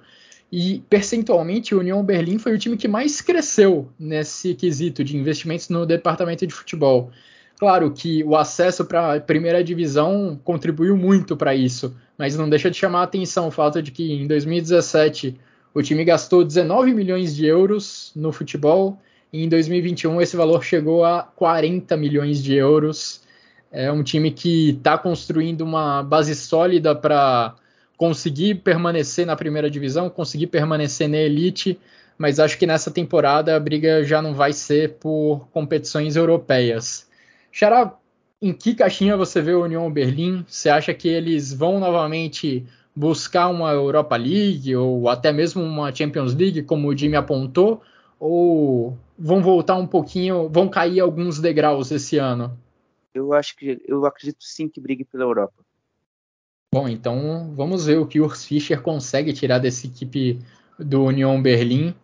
E 0.52 0.84
percentualmente, 0.90 1.76
o 1.76 1.80
Union 1.80 2.04
Berlim 2.04 2.40
foi 2.40 2.54
o 2.54 2.58
time 2.58 2.76
que 2.76 2.88
mais 2.88 3.22
cresceu 3.22 3.90
nesse 3.98 4.56
quesito 4.56 5.04
de 5.04 5.16
investimentos 5.16 5.70
no 5.70 5.86
departamento 5.86 6.46
de 6.46 6.54
futebol. 6.54 7.12
Claro 7.60 7.92
que 7.92 8.24
o 8.24 8.38
acesso 8.38 8.86
para 8.86 9.16
a 9.16 9.20
primeira 9.20 9.62
divisão 9.62 10.40
contribuiu 10.46 10.96
muito 10.96 11.36
para 11.36 11.54
isso, 11.54 11.94
mas 12.18 12.38
não 12.38 12.50
deixa 12.50 12.72
de 12.72 12.78
chamar 12.78 13.02
a 13.02 13.04
atenção 13.04 13.50
o 13.50 13.52
fato 13.52 13.84
de 13.84 13.92
que 13.92 14.14
em 14.14 14.26
2017 14.26 15.38
o 15.74 15.82
time 15.82 16.06
gastou 16.06 16.46
19 16.46 16.94
milhões 16.94 17.36
de 17.36 17.46
euros 17.46 18.14
no 18.16 18.32
futebol 18.32 18.98
e 19.34 19.44
em 19.44 19.50
2021 19.50 20.22
esse 20.22 20.38
valor 20.38 20.64
chegou 20.64 21.04
a 21.04 21.22
40 21.22 21.98
milhões 21.98 22.42
de 22.42 22.56
euros. 22.56 23.24
É 23.70 23.92
um 23.92 24.04
time 24.04 24.32
que 24.32 24.70
está 24.70 24.98
construindo 24.98 25.60
uma 25.60 26.02
base 26.02 26.36
sólida 26.36 26.96
para 26.96 27.56
conseguir 27.98 28.56
permanecer 28.56 29.26
na 29.26 29.36
primeira 29.36 29.70
divisão, 29.70 30.10
conseguir 30.10 30.48
permanecer 30.48 31.10
na 31.10 31.18
elite, 31.18 31.78
mas 32.18 32.40
acho 32.40 32.58
que 32.58 32.66
nessa 32.66 32.90
temporada 32.90 33.54
a 33.54 33.60
briga 33.60 34.02
já 34.02 34.22
não 34.22 34.34
vai 34.34 34.54
ser 34.54 34.94
por 34.94 35.50
competições 35.52 36.16
europeias. 36.16 37.09
Xará, 37.52 37.98
em 38.42 38.54
que 38.54 38.74
caixinha 38.74 39.18
você 39.18 39.42
vê 39.42 39.54
o 39.54 39.64
União 39.64 39.92
Berlim? 39.92 40.46
Você 40.48 40.70
acha 40.70 40.94
que 40.94 41.08
eles 41.08 41.54
vão 41.54 41.80
novamente 41.80 42.66
buscar 42.96 43.50
uma 43.50 43.72
Europa 43.72 44.16
League 44.16 44.76
ou 44.76 45.10
até 45.10 45.32
mesmo 45.32 45.62
uma 45.62 45.94
Champions 45.94 46.34
League, 46.34 46.64
como 46.64 46.88
o 46.88 46.98
Jimmy 46.98 47.16
apontou? 47.16 47.82
Ou 48.20 48.98
vão 49.18 49.42
voltar 49.42 49.76
um 49.76 49.88
pouquinho, 49.88 50.50
vão 50.50 50.68
cair 50.68 51.00
alguns 51.00 51.40
degraus 51.40 51.92
esse 51.92 52.18
ano? 52.18 52.58
Eu 53.14 53.34
acho 53.34 53.56
que 53.56 53.82
eu 53.86 54.06
acredito 54.06 54.44
sim 54.44 54.68
que 54.68 54.80
brigue 54.80 55.04
pela 55.04 55.24
Europa. 55.24 55.64
Bom, 56.74 56.88
então 56.88 57.52
vamos 57.56 57.88
ver 57.88 57.98
o 57.98 58.06
que 58.06 58.20
o 58.20 58.26
Urs 58.26 58.46
Fischer 58.46 58.82
consegue 58.82 59.34
tirar 59.34 59.58
dessa 59.58 59.88
equipe 59.88 60.40
do 60.78 61.04
União 61.04 61.42
Berlim. 61.42 61.96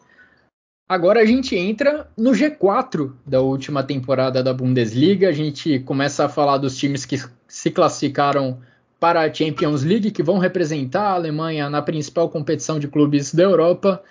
Agora 0.88 1.19
a 1.19 1.25
gente 1.25 1.55
entra 1.55 2.07
no 2.15 2.31
G4 2.31 3.11
da 3.25 3.41
última 3.41 3.81
temporada 3.81 4.43
da 4.43 4.53
Bundesliga. 4.53 5.29
A 5.29 5.31
gente 5.31 5.79
começa 5.79 6.25
a 6.25 6.29
falar 6.29 6.57
dos 6.57 6.77
times 6.77 7.05
que 7.05 7.17
se 7.47 7.71
classificaram 7.71 8.59
para 8.99 9.21
a 9.21 9.33
Champions 9.33 9.83
League, 9.83 10.11
que 10.11 10.21
vão 10.21 10.38
representar 10.38 11.01
a 11.01 11.13
Alemanha 11.13 11.69
na 11.71 11.81
principal 11.81 12.29
competição 12.29 12.79
de 12.79 12.88
clubes 12.88 13.33
da 13.33 13.41
Europa. 13.41 14.03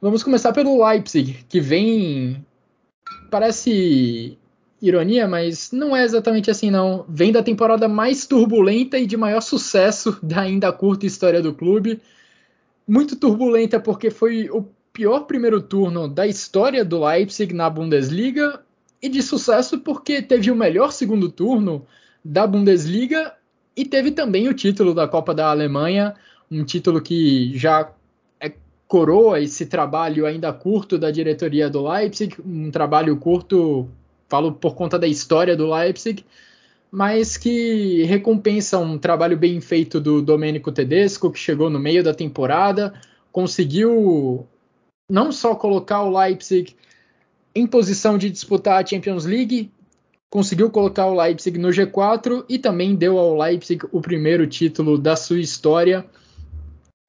Vamos 0.00 0.22
começar 0.22 0.52
pelo 0.52 0.86
Leipzig, 0.86 1.44
que 1.48 1.60
vem. 1.60 2.44
Parece 3.28 4.38
ironia, 4.80 5.26
mas 5.26 5.72
não 5.72 5.96
é 5.96 6.04
exatamente 6.04 6.48
assim, 6.48 6.70
não. 6.70 7.04
Vem 7.08 7.32
da 7.32 7.42
temporada 7.42 7.88
mais 7.88 8.24
turbulenta 8.24 8.98
e 8.98 9.06
de 9.06 9.16
maior 9.16 9.40
sucesso 9.40 10.16
da 10.22 10.42
ainda 10.42 10.70
curta 10.70 11.06
história 11.06 11.42
do 11.42 11.52
clube. 11.52 12.00
Muito 12.86 13.16
turbulenta 13.16 13.80
porque 13.80 14.10
foi 14.10 14.48
o 14.48 14.62
pior 14.94 15.26
primeiro 15.26 15.60
turno 15.60 16.06
da 16.06 16.24
história 16.24 16.84
do 16.84 17.04
Leipzig 17.04 17.52
na 17.52 17.68
Bundesliga 17.68 18.60
e 19.02 19.08
de 19.08 19.20
sucesso 19.22 19.80
porque 19.80 20.22
teve 20.22 20.52
o 20.52 20.56
melhor 20.56 20.92
segundo 20.92 21.28
turno 21.28 21.84
da 22.24 22.46
Bundesliga 22.46 23.34
e 23.76 23.84
teve 23.84 24.12
também 24.12 24.48
o 24.48 24.54
título 24.54 24.94
da 24.94 25.08
Copa 25.08 25.34
da 25.34 25.50
Alemanha, 25.50 26.14
um 26.48 26.64
título 26.64 27.02
que 27.02 27.58
já 27.58 27.90
é, 28.38 28.52
coroa 28.86 29.40
esse 29.40 29.66
trabalho 29.66 30.26
ainda 30.26 30.52
curto 30.52 30.96
da 30.96 31.10
diretoria 31.10 31.68
do 31.68 31.86
Leipzig, 31.86 32.36
um 32.46 32.70
trabalho 32.70 33.16
curto, 33.16 33.88
falo 34.28 34.52
por 34.52 34.76
conta 34.76 34.96
da 34.96 35.08
história 35.08 35.56
do 35.56 35.68
Leipzig, 35.68 36.24
mas 36.88 37.36
que 37.36 38.04
recompensa 38.04 38.78
um 38.78 38.96
trabalho 38.96 39.36
bem 39.36 39.60
feito 39.60 40.00
do 40.00 40.22
Domenico 40.22 40.70
Tedesco, 40.70 41.32
que 41.32 41.38
chegou 41.38 41.68
no 41.68 41.80
meio 41.80 42.04
da 42.04 42.14
temporada, 42.14 42.94
conseguiu 43.32 44.46
não 45.08 45.30
só 45.30 45.54
colocar 45.54 46.02
o 46.02 46.18
Leipzig 46.18 46.74
em 47.54 47.66
posição 47.66 48.18
de 48.18 48.30
disputar 48.30 48.82
a 48.82 48.86
Champions 48.86 49.24
League, 49.24 49.70
conseguiu 50.30 50.70
colocar 50.70 51.06
o 51.06 51.14
Leipzig 51.14 51.58
no 51.58 51.68
G4 51.68 52.44
e 52.48 52.58
também 52.58 52.96
deu 52.96 53.18
ao 53.18 53.38
Leipzig 53.38 53.86
o 53.92 54.00
primeiro 54.00 54.46
título 54.46 54.98
da 54.98 55.14
sua 55.14 55.38
história. 55.38 56.04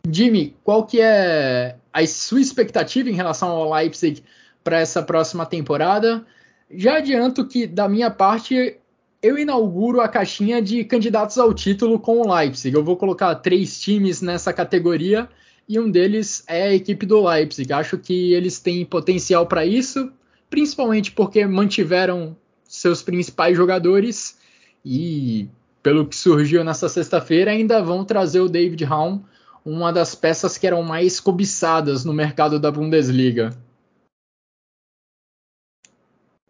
Jimmy, 0.07 0.55
qual 0.63 0.85
que 0.85 1.01
é 1.01 1.77
a 1.91 2.05
sua 2.05 2.39
expectativa 2.39 3.09
em 3.09 3.13
relação 3.13 3.49
ao 3.49 3.73
Leipzig 3.73 4.23
para 4.63 4.79
essa 4.79 5.01
próxima 5.01 5.45
temporada? 5.45 6.23
Já 6.69 6.97
adianto 6.97 7.47
que 7.47 7.65
da 7.65 7.89
minha 7.89 8.11
parte 8.11 8.77
eu 9.21 9.39
inauguro 9.39 10.01
a 10.01 10.07
caixinha 10.07 10.61
de 10.61 10.83
candidatos 10.83 11.39
ao 11.39 11.51
título 11.51 11.99
com 11.99 12.21
o 12.21 12.35
Leipzig. 12.35 12.75
Eu 12.75 12.83
vou 12.83 12.95
colocar 12.95 13.33
três 13.35 13.79
times 13.79 14.21
nessa 14.21 14.53
categoria 14.53 15.27
e 15.67 15.79
um 15.79 15.89
deles 15.89 16.43
é 16.47 16.63
a 16.63 16.73
equipe 16.73 17.05
do 17.05 17.27
Leipzig. 17.27 17.71
Acho 17.73 17.97
que 17.97 18.33
eles 18.33 18.59
têm 18.59 18.85
potencial 18.85 19.47
para 19.47 19.65
isso, 19.65 20.11
principalmente 20.49 21.11
porque 21.11 21.45
mantiveram 21.45 22.35
seus 22.63 23.01
principais 23.01 23.55
jogadores 23.55 24.39
e, 24.83 25.49
pelo 25.81 26.07
que 26.07 26.15
surgiu 26.15 26.63
nessa 26.63 26.89
sexta-feira, 26.89 27.51
ainda 27.51 27.81
vão 27.81 28.05
trazer 28.05 28.39
o 28.39 28.49
David 28.49 28.83
Raum, 28.83 29.23
uma 29.63 29.91
das 29.91 30.13
peças 30.13 30.57
que 30.57 30.67
eram 30.67 30.83
mais 30.83 31.19
cobiçadas 31.19 32.05
no 32.05 32.13
mercado 32.13 32.59
da 32.59 32.71
Bundesliga. 32.71 33.49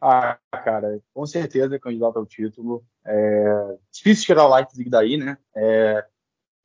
Ah, 0.01 0.37
cara, 0.51 0.99
com 1.13 1.25
certeza 1.25 1.79
candidato 1.79 2.19
ao 2.19 2.25
título. 2.25 2.83
É 3.05 3.77
difícil 3.91 4.25
tirar 4.25 4.45
o 4.45 4.53
Leipzig 4.53 4.89
daí, 4.89 5.17
né? 5.17 5.37
É, 5.55 6.05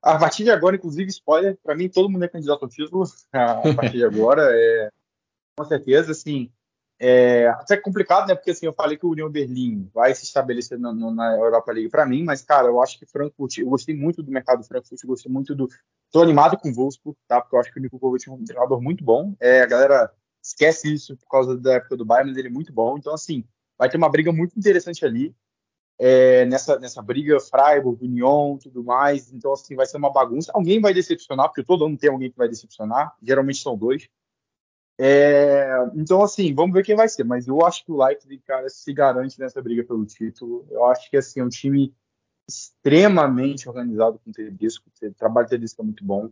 a 0.03 0.19
partir 0.19 0.45
de 0.45 0.51
agora, 0.51 0.77
inclusive, 0.77 1.11
spoiler, 1.11 1.59
para 1.63 1.75
mim 1.75 1.89
todo 1.89 2.09
mundo 2.09 2.25
é 2.25 2.29
candidato 2.29 2.63
ao 2.65 2.69
título 2.69 3.05
a 3.33 3.75
partir 3.75 3.99
de 3.99 4.05
agora. 4.05 4.43
É, 4.53 4.91
com 5.57 5.65
certeza, 5.65 6.13
assim, 6.13 6.51
é 6.99 7.49
até 7.49 7.77
complicado, 7.77 8.29
né? 8.29 8.35
Porque 8.35 8.51
assim, 8.51 8.67
eu 8.67 8.73
falei 8.73 8.97
que 8.97 9.07
o 9.07 9.11
União 9.11 9.31
Berlim 9.31 9.91
vai 9.93 10.15
se 10.15 10.25
estabelecer 10.25 10.79
na, 10.79 10.93
na 10.93 11.37
Europa 11.37 11.73
League 11.73 11.89
para 11.89 12.05
mim, 12.07 12.23
mas 12.23 12.43
cara, 12.43 12.69
eu 12.69 12.81
acho 12.83 12.99
que 12.99 13.07
Frankfurt, 13.07 13.59
eu 13.59 13.69
gostei 13.69 13.97
muito 13.97 14.23
do 14.23 14.31
mercado 14.31 14.59
do 14.59 14.67
Frankfurt, 14.67 15.01
gostei 15.05 15.33
muito 15.33 15.55
do. 15.55 15.69
Tô 16.11 16.23
animado 16.23 16.59
com 16.59 16.71
o 16.71 16.75
Wolfsburg, 16.75 17.17
tá? 17.27 17.41
Porque 17.41 17.57
eu 17.57 17.61
acho 17.61 17.73
que 17.73 17.79
o 17.79 17.83
Nico 17.83 17.99
Kovac 17.99 18.29
é 18.29 18.33
um 18.33 18.45
treinador 18.45 18.83
muito 18.83 19.05
bom. 19.05 19.35
É, 19.41 19.63
a 19.63 19.67
galera 19.67 20.13
esquece 20.43 20.93
isso 20.93 21.17
por 21.17 21.29
causa 21.29 21.57
da 21.57 21.75
época 21.75 21.97
do 21.97 22.05
Bayern, 22.05 22.31
mas 22.31 22.39
ele 22.39 22.49
é 22.49 22.51
muito 22.51 22.73
bom. 22.73 22.99
Então, 22.99 23.15
assim, 23.15 23.45
vai 23.79 23.89
ter 23.89 23.97
uma 23.97 24.11
briga 24.11 24.33
muito 24.33 24.59
interessante 24.59 25.05
ali 25.05 25.35
é, 26.03 26.47
nessa, 26.47 26.79
nessa 26.79 27.03
briga 27.03 27.39
Freiburg, 27.39 28.03
Union, 28.03 28.57
tudo 28.57 28.83
mais. 28.83 29.31
Então, 29.31 29.53
assim, 29.53 29.77
vai 29.77 29.85
ser 29.85 29.99
uma 29.99 30.11
bagunça. 30.11 30.51
Alguém 30.55 30.81
vai 30.81 30.95
decepcionar, 30.95 31.49
porque 31.49 31.63
todo 31.63 31.85
ano 31.85 31.99
tem 31.99 32.09
alguém 32.09 32.31
que 32.31 32.39
vai 32.39 32.49
decepcionar. 32.49 33.15
Geralmente 33.23 33.59
são 33.59 33.77
dois. 33.77 34.09
É, 34.99 35.69
então, 35.95 36.23
assim, 36.23 36.55
vamos 36.55 36.73
ver 36.73 36.87
quem 36.87 36.97
vai 36.97 37.07
ser. 37.07 37.25
Mas 37.25 37.47
eu 37.47 37.63
acho 37.67 37.85
que 37.85 37.93
o 37.93 38.03
Leipzig, 38.03 38.43
cara, 38.47 38.67
se 38.71 38.91
garante 38.95 39.39
nessa 39.39 39.61
briga 39.61 39.85
pelo 39.85 40.07
título. 40.07 40.67
Eu 40.71 40.87
acho 40.87 41.11
que, 41.11 41.19
assim, 41.19 41.41
é 41.41 41.45
um 41.45 41.51
time 41.51 41.95
extremamente 42.49 43.69
organizado 43.69 44.19
com 44.25 44.31
o 44.31 44.33
Tedesco. 44.33 44.89
O 45.03 45.13
trabalho 45.13 45.49
do 45.49 45.51
Tedesco 45.51 45.83
é 45.83 45.85
muito 45.85 46.03
bom. 46.03 46.31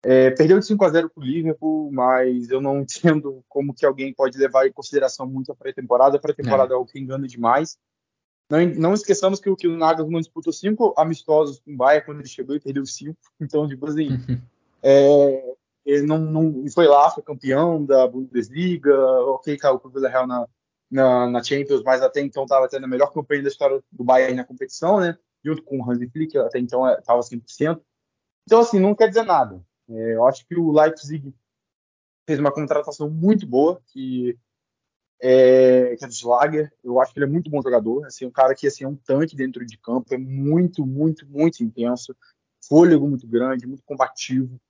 É, 0.00 0.30
perdeu 0.30 0.60
de 0.60 0.64
5 0.64 0.84
a 0.84 0.90
0 0.90 1.10
para 1.10 1.20
o 1.20 1.26
Liverpool, 1.26 1.90
mas 1.90 2.50
eu 2.50 2.60
não 2.60 2.82
entendo 2.86 3.44
como 3.48 3.74
que 3.74 3.84
alguém 3.84 4.14
pode 4.14 4.38
levar 4.38 4.64
em 4.64 4.72
consideração 4.72 5.26
muito 5.26 5.50
a 5.50 5.56
pré-temporada. 5.56 6.18
A 6.18 6.20
pré-temporada 6.20 6.72
é. 6.72 6.76
é 6.76 6.78
o 6.78 6.86
que 6.86 7.00
engana 7.00 7.26
demais. 7.26 7.76
Não, 8.50 8.64
não 8.76 8.94
esqueçamos 8.94 9.40
que, 9.40 9.54
que 9.56 9.68
o 9.68 9.76
Nagelsmann 9.76 10.20
disputou 10.20 10.52
cinco 10.52 10.94
amistosos 10.96 11.60
com 11.60 11.72
o 11.72 11.76
Bayern 11.76 12.06
quando 12.06 12.20
ele 12.20 12.28
chegou 12.28 12.56
e 12.56 12.60
perdeu 12.60 12.84
cinco. 12.86 13.18
Então, 13.40 13.68
tipo 13.68 13.86
assim, 13.86 14.08
é, 14.82 15.54
ele 15.84 16.06
não, 16.06 16.18
não 16.18 16.70
foi 16.70 16.86
lá, 16.86 17.10
foi 17.10 17.22
campeão 17.22 17.84
da 17.84 18.06
Bundesliga, 18.06 18.94
ok, 19.22 19.56
caiu 19.56 19.78
para 19.78 19.88
o 19.88 19.92
Villarreal 19.92 20.26
na, 20.26 20.48
na, 20.90 21.30
na, 21.30 21.42
Champions, 21.42 21.82
mas 21.82 22.02
até 22.02 22.20
então 22.20 22.44
estava 22.44 22.68
tendo 22.68 22.84
a 22.84 22.88
melhor 22.88 23.12
campanha 23.12 23.42
da 23.42 23.48
história 23.48 23.82
do 23.92 24.04
Bayern 24.04 24.34
na 24.34 24.44
competição, 24.44 25.00
né? 25.00 25.16
Junto 25.44 25.62
com 25.62 25.78
o 25.78 25.90
Hansi 25.90 26.08
Flick, 26.08 26.36
até 26.38 26.58
então 26.58 26.88
estava 26.90 27.20
é, 27.20 27.22
100%. 27.22 27.80
Então, 28.44 28.60
assim, 28.60 28.80
não 28.80 28.94
quer 28.94 29.08
dizer 29.08 29.24
nada. 29.24 29.62
É, 29.88 30.14
eu 30.14 30.26
acho 30.26 30.46
que 30.46 30.56
o 30.56 30.72
Leipzig 30.72 31.34
fez 32.26 32.38
uma 32.38 32.52
contratação 32.52 33.08
muito 33.08 33.46
boa, 33.46 33.80
que 33.86 34.36
é, 35.20 35.96
que 35.96 36.04
é 36.04 36.08
do 36.08 36.14
Schlager. 36.14 36.72
Eu 36.82 37.00
acho 37.00 37.12
que 37.12 37.18
ele 37.18 37.26
é 37.26 37.28
muito 37.28 37.50
bom 37.50 37.62
jogador. 37.62 38.06
Assim, 38.06 38.24
um 38.26 38.30
cara 38.30 38.54
que 38.54 38.66
assim, 38.66 38.84
é 38.84 38.88
um 38.88 38.96
tanque 38.96 39.36
dentro 39.36 39.64
de 39.64 39.76
campo, 39.78 40.14
é 40.14 40.18
muito, 40.18 40.86
muito, 40.86 41.26
muito 41.26 41.62
intenso, 41.62 42.14
fôlego 42.66 43.08
muito 43.08 43.26
grande, 43.26 43.66
muito 43.66 43.82
combativo. 43.84 44.60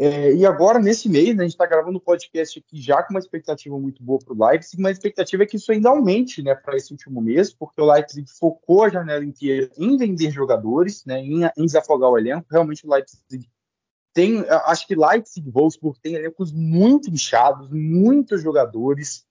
É, 0.00 0.32
e 0.32 0.46
agora, 0.46 0.78
nesse 0.78 1.08
mês, 1.08 1.34
né, 1.34 1.42
a 1.42 1.46
gente 1.46 1.54
está 1.54 1.66
gravando 1.66 1.98
um 1.98 2.00
podcast 2.00 2.56
aqui 2.56 2.80
já 2.80 3.02
com 3.02 3.12
uma 3.12 3.18
expectativa 3.18 3.76
muito 3.76 4.00
boa 4.00 4.20
para 4.20 4.32
o 4.32 4.46
Leipzig, 4.48 4.80
mas 4.80 4.90
a 4.90 4.92
expectativa 4.92 5.42
é 5.42 5.46
que 5.46 5.56
isso 5.56 5.72
ainda 5.72 5.88
aumente 5.88 6.40
né, 6.40 6.54
para 6.54 6.76
esse 6.76 6.92
último 6.92 7.20
mês, 7.20 7.52
porque 7.52 7.80
o 7.80 7.92
Leipzig 7.92 8.30
focou 8.30 8.84
a 8.84 8.88
janela 8.88 9.24
inteira 9.24 9.68
em 9.76 9.96
vender 9.96 10.30
jogadores, 10.30 11.04
né, 11.04 11.18
em, 11.18 11.40
em 11.44 11.66
desafogar 11.66 12.10
o 12.10 12.16
elenco. 12.16 12.46
Realmente 12.48 12.86
o 12.86 12.90
Leipzig 12.90 13.50
tem, 14.14 14.38
acho 14.66 14.86
que 14.86 14.94
Leipzig 14.94 15.48
e 15.48 15.50
Wolfsburg 15.50 15.98
tem 16.00 16.14
elencos 16.14 16.52
muito 16.52 17.10
inchados, 17.10 17.68
muitos 17.68 18.40
jogadores, 18.40 19.26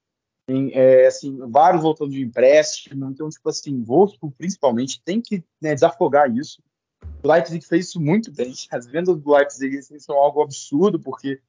tem, 0.47 0.71
é, 0.73 1.07
assim, 1.07 1.37
vários 1.49 1.83
voltando 1.83 2.11
de 2.11 2.21
empréstimo, 2.21 3.05
então, 3.09 3.29
tipo 3.29 3.49
assim, 3.49 3.83
Wolfsburg 3.83 4.33
principalmente 4.37 5.01
tem 5.03 5.21
que 5.21 5.43
né, 5.61 5.75
desafogar 5.75 6.33
isso. 6.33 6.63
O 7.21 7.29
Leipzig 7.29 7.65
fez 7.65 7.87
isso 7.87 7.99
muito 7.99 8.31
bem. 8.31 8.53
As 8.71 8.87
vendas 8.87 9.17
do 9.17 9.31
Leipzig 9.31 9.77
assim, 9.77 9.99
são 9.99 10.15
algo 10.15 10.41
absurdo, 10.41 10.99
porque 10.99 11.41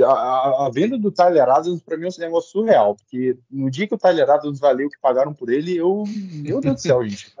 a, 0.00 0.06
a, 0.06 0.66
a 0.66 0.70
venda 0.70 0.98
do 0.98 1.12
Tyler 1.12 1.48
Adams 1.48 1.82
para 1.82 1.96
mim 1.96 2.06
é 2.06 2.08
um 2.08 2.20
negócio 2.20 2.50
surreal, 2.50 2.96
porque 2.96 3.38
no 3.48 3.70
dia 3.70 3.86
que 3.86 3.94
o 3.94 3.98
Tyler 3.98 4.28
Adams 4.28 4.58
valeu 4.58 4.88
o 4.88 4.90
que 4.90 4.98
pagaram 5.00 5.32
por 5.32 5.48
ele, 5.48 5.76
eu, 5.76 6.02
meu 6.42 6.60
Deus 6.60 6.74
do 6.74 6.80
céu, 6.80 7.04
gente, 7.06 7.32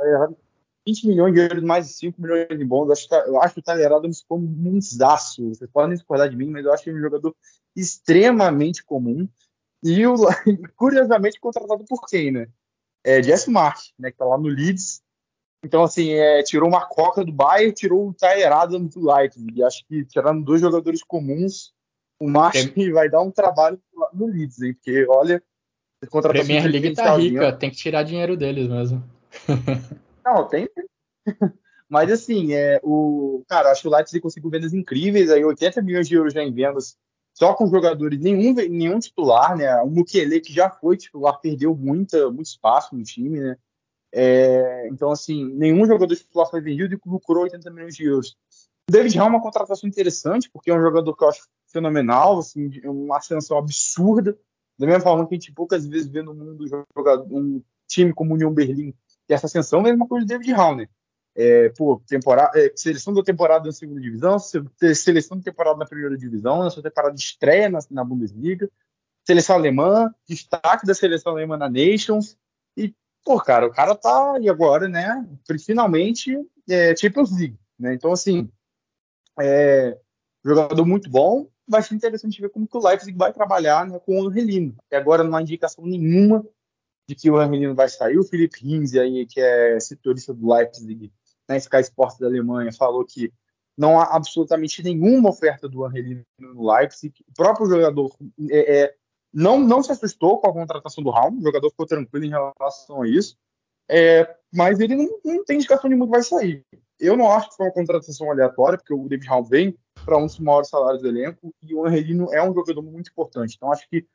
20 0.86 1.08
milhões 1.08 1.34
de 1.34 1.40
euros 1.40 1.64
mais 1.64 1.88
de 1.88 1.94
5 1.94 2.22
milhões 2.22 2.46
de 2.46 2.64
bônus. 2.64 2.88
Eu 3.10 3.18
acho, 3.18 3.28
eu 3.28 3.42
acho 3.42 3.58
o 3.58 3.62
Tyler 3.62 3.92
Adams 3.92 4.20
ficou 4.20 4.38
um 4.38 4.80
zaço. 4.80 5.48
Vocês 5.48 5.70
podem 5.70 5.94
discordar 5.94 6.28
de 6.28 6.36
mim, 6.36 6.50
mas 6.50 6.64
eu 6.64 6.72
acho 6.72 6.88
ele 6.88 6.96
é 6.96 6.98
um 7.00 7.02
jogador 7.02 7.34
extremamente 7.74 8.84
comum. 8.84 9.28
E, 9.82 10.06
o, 10.06 10.14
curiosamente, 10.76 11.40
contratado 11.40 11.84
por 11.84 12.06
quem, 12.06 12.30
né? 12.30 12.48
É 13.04 13.22
Jesse 13.22 13.50
March, 13.50 13.92
né? 13.98 14.10
Que 14.10 14.16
tá 14.16 14.24
lá 14.24 14.38
no 14.38 14.48
Leeds. 14.48 15.02
Então, 15.64 15.82
assim, 15.82 16.12
é, 16.12 16.42
tirou 16.42 16.68
uma 16.68 16.86
coca 16.86 17.24
do 17.24 17.32
Bayern, 17.32 17.72
tirou 17.72 18.08
o 18.08 18.14
Tyler 18.14 18.52
Adams 18.52 18.94
do 18.94 19.12
Leipzig. 19.12 19.52
E 19.58 19.62
acho 19.62 19.84
que 19.86 20.04
tirando 20.04 20.44
dois 20.44 20.60
jogadores 20.60 21.02
comuns, 21.02 21.72
o 22.20 22.28
March 22.28 22.72
tem... 22.72 22.90
vai 22.92 23.08
dar 23.08 23.22
um 23.22 23.30
trabalho 23.30 23.80
no 24.12 24.26
Leeds, 24.26 24.60
hein? 24.62 24.74
Porque, 24.74 25.06
olha, 25.08 25.42
a 26.02 26.28
Premier 26.28 26.66
League 26.66 26.94
tá 26.94 27.16
rica, 27.16 27.52
tem 27.52 27.70
que 27.70 27.76
tirar 27.76 28.02
dinheiro 28.02 28.36
deles 28.36 28.68
mesmo. 28.68 29.02
Não, 30.24 30.48
tem. 30.48 30.68
Mas 31.88 32.10
assim, 32.10 32.54
é, 32.54 32.80
o 32.82 33.44
cara, 33.48 33.70
acho 33.70 33.82
que 33.82 33.88
o 33.88 33.90
Leipzig 33.90 34.20
conseguiu 34.20 34.50
vendas 34.50 34.72
incríveis, 34.72 35.30
aí 35.30 35.44
80 35.44 35.82
milhões 35.82 36.08
de 36.08 36.14
euros 36.14 36.32
já 36.32 36.42
em 36.42 36.52
vendas 36.52 36.96
só 37.34 37.54
com 37.54 37.66
jogadores, 37.66 38.20
nenhum, 38.20 38.54
nenhum 38.54 38.98
titular, 38.98 39.56
né? 39.56 39.74
O 39.82 39.88
Mukele, 39.88 40.40
que 40.40 40.52
já 40.52 40.70
foi 40.70 40.96
titular, 40.96 41.40
perdeu 41.40 41.74
muita, 41.74 42.30
muito 42.30 42.46
espaço 42.46 42.94
no 42.94 43.02
time, 43.02 43.40
né? 43.40 43.56
É, 44.14 44.88
então, 44.88 45.10
assim, 45.10 45.44
nenhum 45.54 45.86
jogador 45.86 46.14
titular 46.14 46.48
foi 46.50 46.60
vendido 46.60 46.94
e 46.94 47.00
lucrou 47.06 47.44
80 47.44 47.70
milhões 47.70 47.96
de 47.96 48.04
euros. 48.04 48.36
O 48.88 48.92
David 48.92 49.16
Hall 49.16 49.28
é 49.28 49.30
uma 49.30 49.42
contratação 49.42 49.88
interessante, 49.88 50.50
porque 50.50 50.70
é 50.70 50.74
um 50.74 50.82
jogador 50.82 51.16
que 51.16 51.24
eu 51.24 51.28
acho 51.28 51.48
fenomenal, 51.68 52.38
assim, 52.38 52.70
uma 52.84 53.16
ascensão 53.16 53.56
absurda. 53.56 54.38
Da 54.78 54.86
mesma 54.86 55.00
forma 55.00 55.26
que 55.26 55.34
a 55.34 55.38
gente 55.38 55.52
poucas 55.52 55.86
vezes 55.86 56.08
vê 56.08 56.22
no 56.22 56.34
mundo 56.34 56.64
um 57.30 57.62
time 57.86 58.12
como 58.12 58.34
União 58.34 58.52
Berlim 58.52 58.94
ter 59.26 59.34
essa 59.34 59.46
ascensão, 59.46 59.78
é 59.78 59.82
a 59.82 59.84
mesma 59.84 60.06
coisa 60.06 60.26
do 60.26 60.28
David 60.28 60.52
Hall, 60.52 60.76
né? 60.76 60.88
É, 61.34 61.70
pô, 61.70 62.02
temporada, 62.06 62.58
é, 62.58 62.70
seleção 62.76 63.14
da 63.14 63.22
temporada 63.22 63.64
na 63.64 63.72
segunda 63.72 64.00
divisão, 64.00 64.38
seleção 64.38 65.38
da 65.38 65.42
temporada 65.42 65.78
na 65.78 65.86
primeira 65.86 66.16
divisão, 66.16 66.62
na 66.62 66.70
sua 66.70 66.82
temporada 66.82 67.14
de 67.14 67.22
estreia 67.22 67.70
na, 67.70 67.78
na 67.90 68.04
Bundesliga, 68.04 68.70
seleção 69.24 69.56
alemã, 69.56 70.14
destaque 70.28 70.86
da 70.86 70.94
seleção 70.94 71.32
alemã 71.32 71.56
na 71.56 71.70
Nations, 71.70 72.36
e, 72.76 72.94
pô, 73.24 73.40
cara, 73.40 73.66
o 73.66 73.72
cara 73.72 73.94
tá, 73.94 74.38
e 74.40 74.48
agora, 74.48 74.88
né, 74.88 75.26
finalmente, 75.64 76.36
é, 76.68 76.94
Champions 76.94 77.30
League, 77.30 77.58
né, 77.78 77.94
então, 77.94 78.12
assim, 78.12 78.50
é, 79.40 79.98
jogador 80.44 80.84
muito 80.84 81.08
bom, 81.08 81.48
vai 81.66 81.82
ser 81.82 81.94
interessante 81.94 82.40
ver 82.40 82.50
como 82.50 82.68
que 82.68 82.76
o 82.76 82.86
Leipzig 82.86 83.16
vai 83.16 83.32
trabalhar 83.32 83.86
né, 83.86 83.98
com 84.00 84.20
o 84.20 84.28
Angelino, 84.28 84.74
até 84.86 84.96
agora 84.96 85.24
não 85.24 85.36
há 85.36 85.40
indicação 85.40 85.86
nenhuma 85.86 86.44
de 87.08 87.14
que 87.14 87.30
o 87.30 87.36
Angelino 87.36 87.74
vai 87.74 87.88
sair, 87.88 88.18
o 88.18 88.24
Felipe 88.24 88.60
Hinze 88.62 88.98
aí, 88.98 89.26
que 89.26 89.40
é 89.40 89.78
setorista 89.80 90.34
do 90.34 90.52
Leipzig, 90.52 91.12
na 91.48 91.54
né, 91.54 91.58
Sky 91.58 91.80
Sports 91.80 92.18
da 92.18 92.26
Alemanha, 92.26 92.72
falou 92.72 93.04
que 93.04 93.32
não 93.76 93.98
há 93.98 94.16
absolutamente 94.16 94.82
nenhuma 94.82 95.30
oferta 95.30 95.68
do 95.68 95.84
Angelino 95.84 96.24
no 96.38 96.72
Leipzig. 96.72 97.14
O 97.28 97.34
próprio 97.34 97.66
jogador 97.66 98.14
é, 98.50 98.82
é, 98.82 98.94
não, 99.32 99.58
não 99.58 99.82
se 99.82 99.92
assustou 99.92 100.38
com 100.38 100.48
a 100.48 100.52
contratação 100.52 101.02
do 101.02 101.10
Raul, 101.10 101.38
o 101.38 101.42
jogador 101.42 101.70
ficou 101.70 101.86
tranquilo 101.86 102.24
em 102.26 102.30
relação 102.30 103.02
a 103.02 103.08
isso, 103.08 103.36
é, 103.88 104.36
mas 104.52 104.78
ele 104.78 104.94
não, 104.94 105.08
não, 105.24 105.44
tem 105.44 105.56
indicação 105.56 105.88
nenhuma 105.88 106.06
que 106.06 106.12
vai 106.12 106.22
sair. 106.22 106.64
Eu 107.00 107.16
não 107.16 107.30
acho 107.30 107.50
que 107.50 107.56
foi 107.56 107.66
uma 107.66 107.72
contratação 107.72 108.30
aleatória, 108.30 108.78
porque 108.78 108.94
o 108.94 109.08
David 109.08 109.28
Raul 109.28 109.44
vem 109.44 109.76
para 110.04 110.18
um 110.18 110.26
dos 110.26 110.38
maiores 110.38 110.68
salários 110.68 111.02
do 111.02 111.08
elenco 111.08 111.52
e 111.62 111.74
o 111.74 111.84
Angelino 111.84 112.32
é 112.32 112.42
um 112.42 112.54
jogador 112.54 112.82
muito 112.82 113.10
importante. 113.10 113.56
Então 113.56 113.72
acho 113.72 113.88
que 113.88 114.06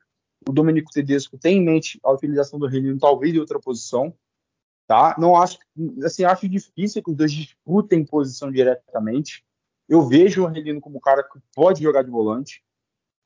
o 0.48 0.52
Domenico 0.52 0.90
Tedesco 0.90 1.36
tem 1.36 1.58
em 1.58 1.64
mente 1.64 1.98
a 2.02 2.12
utilização 2.12 2.58
do 2.58 2.66
Angelino 2.66 2.98
talvez 2.98 3.34
em 3.34 3.38
outra 3.38 3.58
posição, 3.58 4.14
Tá? 4.88 5.14
Não 5.18 5.36
acho, 5.36 5.58
assim, 6.02 6.24
acho 6.24 6.48
difícil 6.48 7.02
que 7.02 7.10
os 7.10 7.16
dois 7.16 7.30
disputem 7.30 8.06
posição 8.06 8.50
diretamente. 8.50 9.44
Eu 9.86 10.08
vejo 10.08 10.42
o 10.42 10.46
Angelino 10.46 10.80
como 10.80 10.96
um 10.96 11.00
cara 11.00 11.22
que 11.22 11.38
pode 11.54 11.82
jogar 11.82 12.02
de 12.02 12.10
volante. 12.10 12.64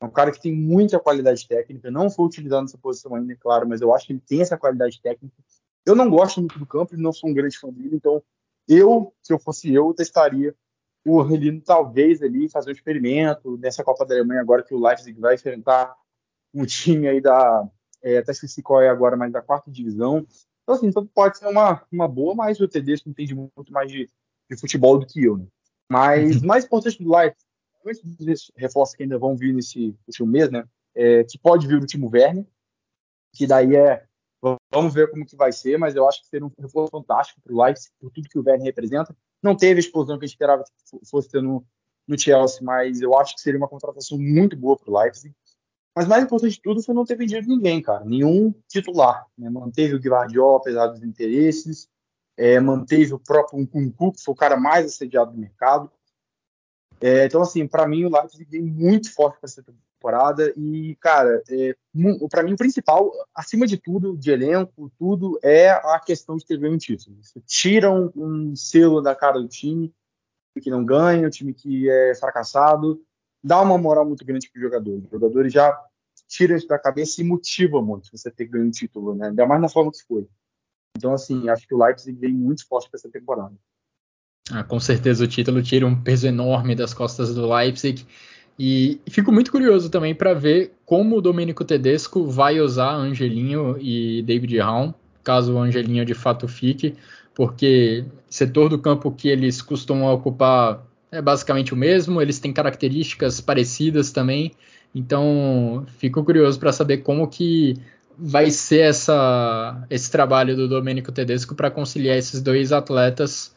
É 0.01 0.05
um 0.05 0.11
cara 0.11 0.29
que 0.29 0.41
tem 0.41 0.53
muita 0.53 0.99
qualidade 0.99 1.47
técnica. 1.47 1.89
Não 1.89 2.09
foi 2.09 2.25
utilizado 2.25 2.63
nessa 2.63 2.77
posição 2.77 3.15
ainda, 3.15 3.31
é 3.31 3.37
claro, 3.37 3.65
mas 3.65 3.79
eu 3.79 3.95
acho 3.95 4.05
que 4.05 4.11
ele 4.11 4.19
tem 4.19 4.41
essa 4.41 4.57
qualidade 4.57 5.01
técnica. 5.01 5.37
Eu 5.85 5.95
não 5.95 6.09
gosto 6.09 6.41
muito 6.41 6.59
do 6.59 6.65
campo 6.65 6.97
não 6.97 7.13
sou 7.13 7.29
um 7.29 7.33
grande 7.33 7.57
fã 7.57 7.69
dele, 7.69 7.95
então 7.95 8.21
eu, 8.67 9.13
se 9.21 9.31
eu 9.31 9.39
fosse 9.39 9.73
eu, 9.73 9.93
testaria 9.93 10.53
o 11.05 11.21
Angelino 11.21 11.61
talvez 11.61 12.21
ali 12.21 12.49
fazer 12.49 12.71
um 12.71 12.73
experimento 12.73 13.57
nessa 13.57 13.85
Copa 13.85 14.05
da 14.05 14.15
Alemanha 14.15 14.41
agora 14.41 14.63
que 14.63 14.73
o 14.73 14.79
Leipzig 14.79 15.17
vai 15.17 15.35
enfrentar 15.35 15.95
um 16.53 16.65
time 16.65 17.07
aí 17.07 17.21
da 17.21 17.65
é, 18.01 18.17
até 18.17 18.33
esqueci 18.33 18.61
qual 18.61 18.81
é 18.81 18.89
agora, 18.89 19.15
mas 19.15 19.31
da 19.31 19.41
quarta 19.41 19.71
divisão. 19.71 20.27
Então, 20.63 20.75
assim, 20.75 20.87
então 20.87 21.05
pode 21.05 21.37
ser 21.37 21.47
uma, 21.47 21.85
uma 21.91 22.07
boa, 22.07 22.33
mas 22.33 22.59
o 22.59 22.67
Tedesco 22.67 23.09
entende 23.09 23.35
muito 23.35 23.71
mais 23.71 23.91
de, 23.91 24.09
de 24.49 24.57
futebol 24.57 24.97
do 24.97 25.05
que 25.05 25.23
eu. 25.23 25.37
Né? 25.37 25.45
Mas 25.89 26.41
o 26.41 26.47
mais 26.47 26.65
importante 26.65 27.03
do 27.03 27.09
Light, 27.09 27.35
antes 27.85 28.51
reforços 28.55 28.95
que 28.95 29.03
ainda 29.03 29.17
vão 29.17 29.35
vir 29.35 29.53
nesse 29.53 29.95
último 30.07 30.27
mês, 30.27 30.49
né? 30.49 30.65
É, 30.95 31.23
que 31.23 31.37
pode 31.37 31.67
vir 31.67 31.81
o 31.81 31.85
Timo 31.85 32.09
Werner, 32.11 32.45
que 33.33 33.45
daí 33.45 33.75
é. 33.75 34.05
Vamos 34.71 34.93
ver 34.93 35.09
como 35.09 35.25
que 35.25 35.37
vai 35.37 35.53
ser, 35.53 35.77
mas 35.77 35.95
eu 35.95 36.07
acho 36.07 36.21
que 36.21 36.27
seria 36.27 36.45
um 36.45 36.51
reforço 36.59 36.91
fantástico 36.91 37.39
para 37.41 37.53
o 37.53 37.63
Leipzig, 37.63 37.93
por 37.97 38.11
tudo 38.11 38.27
que 38.27 38.37
o 38.37 38.43
Werner 38.45 38.65
representa. 38.65 39.15
Não 39.41 39.55
teve 39.55 39.79
a 39.79 39.79
explosão 39.79 40.19
que 40.19 40.25
a 40.25 40.27
gente 40.27 40.35
esperava 40.35 40.63
que 40.63 41.09
fosse 41.09 41.29
ter 41.29 41.41
no, 41.41 41.65
no 42.05 42.19
Chelsea, 42.19 42.59
mas 42.61 43.01
eu 43.01 43.17
acho 43.17 43.35
que 43.35 43.41
seria 43.41 43.57
uma 43.57 43.69
contratação 43.69 44.17
muito 44.17 44.57
boa 44.57 44.77
para 44.77 44.91
o 44.91 44.99
Leipzig. 44.99 45.33
Mas 45.95 46.07
mais 46.07 46.23
importante 46.23 46.53
de 46.53 46.61
tudo 46.61 46.81
foi 46.81 46.95
não 46.95 47.05
ter 47.05 47.15
vendido 47.15 47.47
ninguém, 47.47 47.81
cara. 47.81 48.03
Nenhum 48.03 48.53
titular. 48.67 49.27
Né? 49.37 49.49
Manteve 49.49 49.95
o 49.95 49.99
Guardiola, 49.99 50.57
apesar 50.57 50.87
dos 50.87 51.03
interesses. 51.03 51.87
É, 52.35 52.59
manteve 52.59 53.13
o 53.13 53.19
próprio 53.19 53.59
Nkunku, 53.59 54.13
que 54.13 54.23
foi 54.23 54.33
o 54.33 54.37
cara 54.37 54.57
mais 54.57 54.87
assediado 54.87 55.31
do 55.31 55.37
mercado. 55.37 55.91
É, 56.99 57.25
então, 57.25 57.41
assim, 57.41 57.67
para 57.67 57.87
mim 57.87 58.05
o 58.05 58.09
Leipzig 58.09 58.45
vem 58.45 58.63
muito 58.63 59.13
forte 59.13 59.39
para 59.39 59.47
essa 59.47 59.61
temporada. 59.61 60.51
E, 60.57 60.95
cara, 60.99 61.43
é, 61.47 61.75
para 62.29 62.41
mim 62.41 62.53
o 62.53 62.57
principal, 62.57 63.11
acima 63.35 63.67
de 63.67 63.77
tudo, 63.77 64.17
de 64.17 64.31
elenco, 64.31 64.91
tudo, 64.97 65.37
é 65.43 65.69
a 65.69 65.99
questão 65.99 66.37
de 66.37 66.45
ter 66.45 66.57
ganho 66.57 66.73
um 66.73 66.77
título. 66.77 67.15
Você 67.21 67.39
tira 67.45 67.91
um, 67.91 68.11
um 68.15 68.55
selo 68.55 68.99
da 68.99 69.13
cara 69.13 69.39
do 69.39 69.47
time, 69.47 69.93
que 70.59 70.71
não 70.71 70.83
ganha, 70.83 71.27
o 71.27 71.31
time 71.31 71.53
que 71.53 71.87
é 71.87 72.15
fracassado 72.15 72.99
dá 73.43 73.61
uma 73.61 73.77
moral 73.77 74.05
muito 74.05 74.25
grande 74.25 74.49
para 74.49 74.59
os 74.59 74.63
jogadores. 74.63 75.03
Os 75.05 75.11
jogadores 75.11 75.53
já 75.53 75.77
tiram 76.27 76.55
isso 76.55 76.67
da 76.67 76.79
cabeça 76.79 77.21
e 77.21 77.23
motiva 77.23 77.81
muito 77.81 78.09
você 78.11 78.31
ter 78.31 78.45
ganho 78.45 78.65
um 78.65 78.71
título, 78.71 79.13
né? 79.13 79.27
Ainda 79.27 79.45
mais 79.45 79.61
na 79.61 79.69
forma 79.69 79.91
que 79.91 80.03
foi. 80.07 80.27
Então, 80.97 81.13
assim, 81.13 81.49
acho 81.49 81.67
que 81.67 81.73
o 81.73 81.83
Leipzig 81.83 82.17
vem 82.17 82.33
muito 82.33 82.67
forte 82.67 82.89
para 82.89 82.97
essa 82.97 83.09
temporada. 83.09 83.53
Ah, 84.51 84.63
com 84.63 84.79
certeza 84.79 85.23
o 85.23 85.27
título 85.27 85.61
tira 85.61 85.85
um 85.85 86.01
peso 86.01 86.27
enorme 86.27 86.75
das 86.75 86.93
costas 86.93 87.33
do 87.33 87.51
Leipzig. 87.51 88.05
E 88.57 89.01
fico 89.09 89.31
muito 89.31 89.51
curioso 89.51 89.89
também 89.89 90.13
para 90.13 90.33
ver 90.33 90.73
como 90.85 91.17
o 91.17 91.21
Domenico 91.21 91.65
Tedesco 91.65 92.25
vai 92.27 92.59
usar 92.59 92.93
Angelinho 92.93 93.77
e 93.79 94.21
David 94.23 94.59
Raum, 94.59 94.93
caso 95.23 95.55
o 95.55 95.57
Angelinho 95.57 96.05
de 96.05 96.13
fato 96.13 96.47
fique, 96.47 96.95
porque 97.33 98.05
setor 98.29 98.69
do 98.69 98.77
campo 98.77 99.11
que 99.11 99.27
eles 99.27 99.61
costumam 99.61 100.13
ocupar 100.13 100.85
é 101.13 101.21
basicamente 101.21 101.73
o 101.73 101.77
mesmo, 101.77 102.21
eles 102.21 102.39
têm 102.39 102.51
características 102.51 103.39
parecidas 103.39 104.11
também, 104.11 104.51
então 104.93 105.85
fico 105.97 106.23
curioso 106.23 106.59
para 106.59 106.71
saber 106.71 106.97
como 106.97 107.27
que 107.27 107.77
vai 108.17 108.49
ser 108.49 108.81
essa, 108.81 109.85
esse 109.89 110.11
trabalho 110.11 110.55
do 110.55 110.67
Domenico 110.67 111.11
Tedesco 111.11 111.55
para 111.55 111.71
conciliar 111.71 112.17
esses 112.17 112.41
dois 112.41 112.71
atletas. 112.71 113.55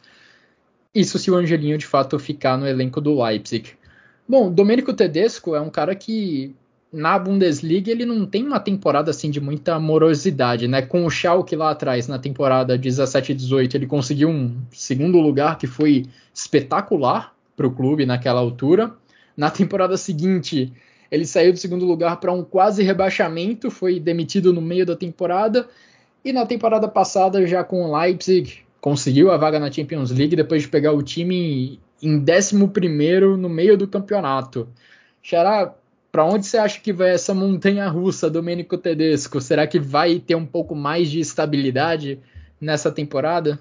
Isso 0.93 1.17
se 1.17 1.29
o 1.29 1.35
Angelinho 1.35 1.77
de 1.77 1.85
fato 1.85 2.17
ficar 2.17 2.57
no 2.57 2.67
elenco 2.67 3.01
do 3.01 3.23
Leipzig. 3.23 3.71
Bom, 4.27 4.51
Domenico 4.51 4.93
Tedesco 4.93 5.55
é 5.55 5.61
um 5.61 5.69
cara 5.69 5.95
que 5.95 6.55
na 6.91 7.17
Bundesliga 7.19 7.91
ele 7.91 8.05
não 8.05 8.25
tem 8.25 8.45
uma 8.45 8.59
temporada 8.59 9.11
assim 9.11 9.29
de 9.29 9.41
muita 9.41 9.75
amorosidade, 9.75 10.67
né? 10.67 10.81
Com 10.81 11.05
o 11.05 11.09
Schalke 11.09 11.55
lá 11.55 11.71
atrás, 11.71 12.07
na 12.07 12.17
temporada 12.17 12.77
17-18, 12.77 13.75
ele 13.75 13.85
conseguiu 13.85 14.29
um 14.29 14.57
segundo 14.71 15.19
lugar 15.19 15.57
que 15.57 15.67
foi 15.67 16.05
espetacular, 16.33 17.36
para 17.57 17.67
o 17.67 17.71
clube 17.71 18.05
naquela 18.05 18.39
altura. 18.39 18.95
Na 19.35 19.49
temporada 19.49 19.97
seguinte, 19.97 20.71
ele 21.11 21.25
saiu 21.25 21.51
do 21.51 21.57
segundo 21.57 21.85
lugar 21.85 22.19
para 22.19 22.31
um 22.31 22.43
quase 22.43 22.83
rebaixamento, 22.83 23.71
foi 23.71 23.99
demitido 23.99 24.53
no 24.53 24.61
meio 24.61 24.85
da 24.85 24.95
temporada. 24.95 25.67
E 26.23 26.31
na 26.31 26.45
temporada 26.45 26.87
passada, 26.87 27.45
já 27.47 27.63
com 27.63 27.83
o 27.83 27.99
Leipzig, 27.99 28.59
conseguiu 28.79 29.31
a 29.31 29.37
vaga 29.37 29.59
na 29.59 29.71
Champions 29.71 30.11
League 30.11 30.35
depois 30.35 30.61
de 30.61 30.67
pegar 30.69 30.91
o 30.91 31.01
time 31.01 31.79
em 32.01 32.23
11 32.23 32.55
no 33.37 33.49
meio 33.49 33.75
do 33.75 33.87
campeonato. 33.87 34.69
Xará, 35.21 35.73
para 36.11 36.25
onde 36.25 36.45
você 36.45 36.57
acha 36.57 36.79
que 36.79 36.93
vai 36.93 37.11
essa 37.11 37.33
montanha 37.33 37.87
russa, 37.87 38.29
Domenico 38.29 38.77
Tedesco? 38.77 39.41
Será 39.41 39.65
que 39.65 39.79
vai 39.79 40.19
ter 40.19 40.35
um 40.35 40.45
pouco 40.45 40.75
mais 40.75 41.09
de 41.09 41.19
estabilidade 41.19 42.19
nessa 42.61 42.91
temporada? 42.91 43.59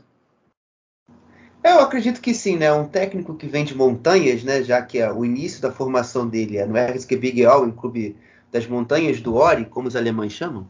Eu 1.66 1.80
acredito 1.80 2.20
que 2.20 2.32
sim, 2.32 2.56
né? 2.56 2.72
Um 2.72 2.86
técnico 2.86 3.34
que 3.34 3.48
vem 3.48 3.64
de 3.64 3.74
montanhas, 3.74 4.44
né? 4.44 4.62
Já 4.62 4.80
que 4.80 4.98
é 4.98 5.12
o 5.12 5.24
início 5.24 5.60
da 5.60 5.72
formação 5.72 6.28
dele 6.28 6.58
é 6.58 6.64
no 6.64 6.76
RSG 6.76 7.16
Big 7.16 7.44
Al, 7.44 7.66
em 7.66 7.72
clube 7.72 8.16
das 8.52 8.68
montanhas 8.68 9.20
do 9.20 9.34
Ori, 9.34 9.64
como 9.64 9.88
os 9.88 9.96
alemães 9.96 10.32
chamam, 10.32 10.68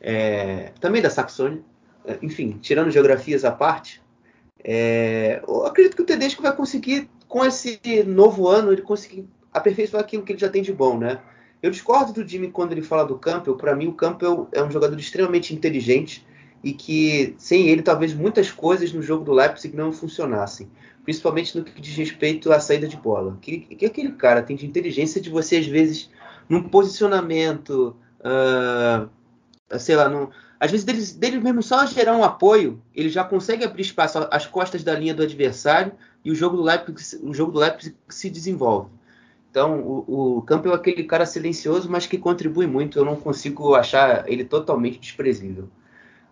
é, 0.00 0.72
também 0.80 1.00
da 1.00 1.08
Saxônia. 1.08 1.62
É, 2.04 2.18
enfim, 2.20 2.58
tirando 2.60 2.90
geografias 2.90 3.44
à 3.44 3.52
parte, 3.52 4.02
é, 4.62 5.40
eu 5.46 5.66
acredito 5.66 5.94
que 5.94 6.02
o 6.02 6.06
Tedesco 6.06 6.42
vai 6.42 6.54
conseguir, 6.54 7.08
com 7.28 7.44
esse 7.44 7.78
novo 8.04 8.48
ano, 8.48 8.72
ele 8.72 8.82
conseguir 8.82 9.28
aperfeiçoar 9.52 10.02
aquilo 10.02 10.24
que 10.24 10.32
ele 10.32 10.40
já 10.40 10.48
tem 10.48 10.62
de 10.62 10.72
bom, 10.72 10.98
né? 10.98 11.20
Eu 11.62 11.70
discordo 11.70 12.12
do 12.12 12.28
Jimmy 12.28 12.50
quando 12.50 12.72
ele 12.72 12.82
fala 12.82 13.04
do 13.04 13.16
Campbell. 13.16 13.56
Para 13.56 13.76
mim, 13.76 13.86
o 13.86 13.94
Campbell 13.94 14.48
é 14.50 14.62
um 14.62 14.70
jogador 14.70 14.98
extremamente 14.98 15.54
inteligente 15.54 16.26
e 16.64 16.72
que 16.72 17.34
sem 17.36 17.68
ele 17.68 17.82
talvez 17.82 18.14
muitas 18.14 18.50
coisas 18.50 18.90
no 18.92 19.02
jogo 19.02 19.22
do 19.22 19.32
Leipzig 19.32 19.76
não 19.76 19.92
funcionassem, 19.92 20.70
principalmente 21.04 21.56
no 21.56 21.62
que 21.62 21.80
diz 21.80 21.94
respeito 21.94 22.50
à 22.50 22.58
saída 22.58 22.88
de 22.88 22.96
bola. 22.96 23.36
Que, 23.40 23.58
que 23.58 23.84
aquele 23.84 24.12
cara 24.12 24.42
tem 24.42 24.56
de 24.56 24.66
inteligência 24.66 25.20
de 25.20 25.28
você 25.28 25.58
às 25.58 25.66
vezes 25.66 26.10
num 26.48 26.62
posicionamento, 26.62 27.94
uh, 28.20 29.78
sei 29.78 29.94
lá, 29.94 30.08
num, 30.08 30.28
às 30.58 30.70
vezes 30.70 30.86
dele, 30.86 31.04
dele 31.18 31.40
mesmo 31.40 31.62
só 31.62 31.84
gerar 31.84 32.16
um 32.16 32.24
apoio, 32.24 32.82
ele 32.94 33.10
já 33.10 33.22
consegue 33.22 33.62
abrir 33.62 33.82
espaço 33.82 34.26
às 34.30 34.46
costas 34.46 34.82
da 34.82 34.98
linha 34.98 35.14
do 35.14 35.22
adversário 35.22 35.92
e 36.24 36.30
o 36.30 36.34
jogo 36.34 36.56
do 36.56 36.62
Leipzig, 36.62 37.22
o 37.22 37.34
jogo 37.34 37.52
do 37.52 37.58
Leipzig 37.58 37.94
se 38.08 38.30
desenvolve. 38.30 38.88
Então, 39.50 39.80
o, 39.80 40.38
o 40.40 40.44
é 40.50 40.74
aquele 40.74 41.04
cara 41.04 41.26
silencioso, 41.26 41.88
mas 41.88 42.06
que 42.06 42.18
contribui 42.18 42.66
muito. 42.66 42.98
Eu 42.98 43.04
não 43.04 43.14
consigo 43.14 43.74
achar 43.74 44.28
ele 44.28 44.44
totalmente 44.44 44.98
desprezível. 44.98 45.68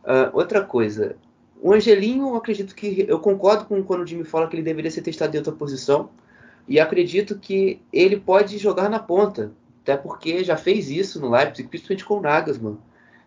Uh, 0.04 0.34
outra 0.34 0.62
coisa, 0.62 1.16
o 1.60 1.72
Angelinho, 1.72 2.28
eu 2.28 2.36
acredito 2.36 2.74
que. 2.74 3.04
Eu 3.08 3.20
concordo 3.20 3.64
com 3.66 3.82
quando 3.84 4.02
o 4.02 4.06
Jimmy 4.06 4.24
fala 4.24 4.48
que 4.48 4.56
ele 4.56 4.62
deveria 4.62 4.90
ser 4.90 5.02
testado 5.02 5.34
em 5.34 5.38
outra 5.38 5.52
posição. 5.52 6.10
E 6.66 6.78
acredito 6.80 7.38
que 7.38 7.80
ele 7.92 8.18
pode 8.18 8.58
jogar 8.58 8.88
na 8.88 8.98
ponta. 8.98 9.52
até 9.82 9.96
porque 9.96 10.44
já 10.44 10.56
fez 10.56 10.90
isso 10.90 11.20
no 11.20 11.30
Leipzig, 11.30 11.68
principalmente 11.68 12.04
com 12.04 12.18
o 12.18 12.20
Nagelsmann. 12.20 12.78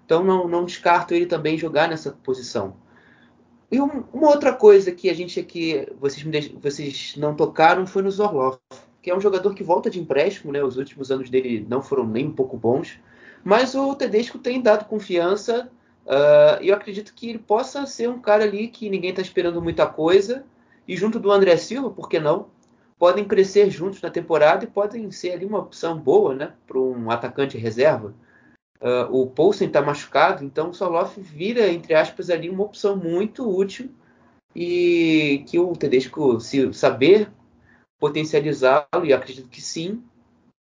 Então 0.06 0.24
não, 0.24 0.48
não 0.48 0.66
descarto 0.66 1.14
ele 1.14 1.26
também 1.26 1.58
jogar 1.58 1.90
nessa 1.90 2.12
posição. 2.12 2.76
E 3.72 3.82
um, 3.82 4.04
uma 4.14 4.30
outra 4.30 4.54
coisa 4.54 4.92
que 4.92 5.10
a 5.10 5.14
gente 5.14 5.40
aqui, 5.40 5.88
vocês, 6.00 6.52
vocês 6.62 7.16
não 7.18 7.36
tocaram, 7.36 7.88
foi 7.88 8.04
no 8.04 8.12
Zorlov, 8.12 8.58
que 9.02 9.10
é 9.10 9.16
um 9.16 9.22
jogador 9.22 9.54
que 9.54 9.64
volta 9.64 9.90
de 9.90 10.00
empréstimo, 10.00 10.52
né? 10.52 10.64
Os 10.64 10.78
últimos 10.78 11.10
anos 11.12 11.30
dele 11.30 11.66
não 11.68 11.82
foram 11.82 12.06
nem 12.06 12.28
um 12.28 12.32
pouco 12.34 12.58
bons, 12.58 13.00
mas 13.44 13.76
o 13.76 13.96
Tedesco 13.96 14.38
tem 14.38 14.62
dado 14.62 14.86
confiança 14.86 15.70
uh, 16.06 16.62
eu 16.62 16.76
acredito 16.76 17.14
que 17.14 17.30
ele 17.30 17.40
possa 17.40 17.86
ser 17.86 18.10
um 18.10 18.20
cara 18.20 18.44
ali 18.44 18.68
que 18.68 18.90
ninguém 18.90 19.10
está 19.10 19.22
esperando 19.22 19.62
muita 19.62 19.86
coisa 19.86 20.46
e 20.88 20.96
junto 20.96 21.20
do 21.20 21.32
André 21.32 21.58
Silva, 21.58 21.90
por 21.90 22.08
que 22.08 22.20
não? 22.20 22.48
Podem 22.98 23.26
crescer 23.26 23.70
juntos 23.70 24.02
na 24.02 24.10
temporada 24.10 24.64
e 24.64 24.68
podem 24.68 25.12
ser 25.12 25.32
ali 25.32 25.46
uma 25.46 25.60
opção 25.60 25.98
boa, 25.98 26.34
né? 26.34 26.54
Para 26.66 26.80
um 26.80 27.12
atacante 27.12 27.58
reserva. 27.58 28.14
Uh, 28.82 29.22
o 29.22 29.28
Poulsen 29.28 29.68
está 29.68 29.82
machucado, 29.82 30.44
então 30.44 30.70
o 30.70 30.74
Soloff 30.74 31.20
vira, 31.20 31.68
entre 31.68 31.94
aspas, 31.94 32.30
ali 32.30 32.50
uma 32.50 32.64
opção 32.64 32.96
muito 32.96 33.50
útil 33.50 33.90
e 34.56 35.44
que 35.48 35.58
o 35.58 35.74
Tedesco, 35.74 36.40
se 36.40 36.72
saber 36.74 37.32
potencializá-lo, 38.00 39.06
e 39.06 39.14
acredito 39.14 39.50
que 39.50 39.62
sim, 39.62 40.04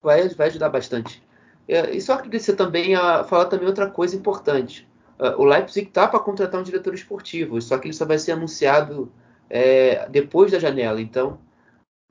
vai, 0.02 0.28
vai 0.30 0.48
ajudar 0.48 0.70
bastante. 0.70 1.24
Uh, 1.68 1.94
e 1.94 2.02
só 2.02 2.14
agradecer 2.14 2.56
também 2.56 2.96
a 2.96 3.24
falar 3.24 3.46
também 3.46 3.68
outra 3.68 3.90
coisa 3.90 4.16
importante. 4.16 4.89
Uh, 5.20 5.42
o 5.42 5.44
Leipzig 5.44 5.88
está 5.88 6.08
para 6.08 6.20
contratar 6.20 6.60
um 6.60 6.64
diretor 6.64 6.94
esportivo, 6.94 7.62
só 7.62 7.78
que 7.78 7.88
ele 7.88 7.94
só 7.94 8.06
vai 8.06 8.18
ser 8.18 8.32
anunciado 8.32 9.12
é, 9.50 10.08
depois 10.10 10.52
da 10.52 10.60
janela. 10.60 11.02
Então, 11.02 11.38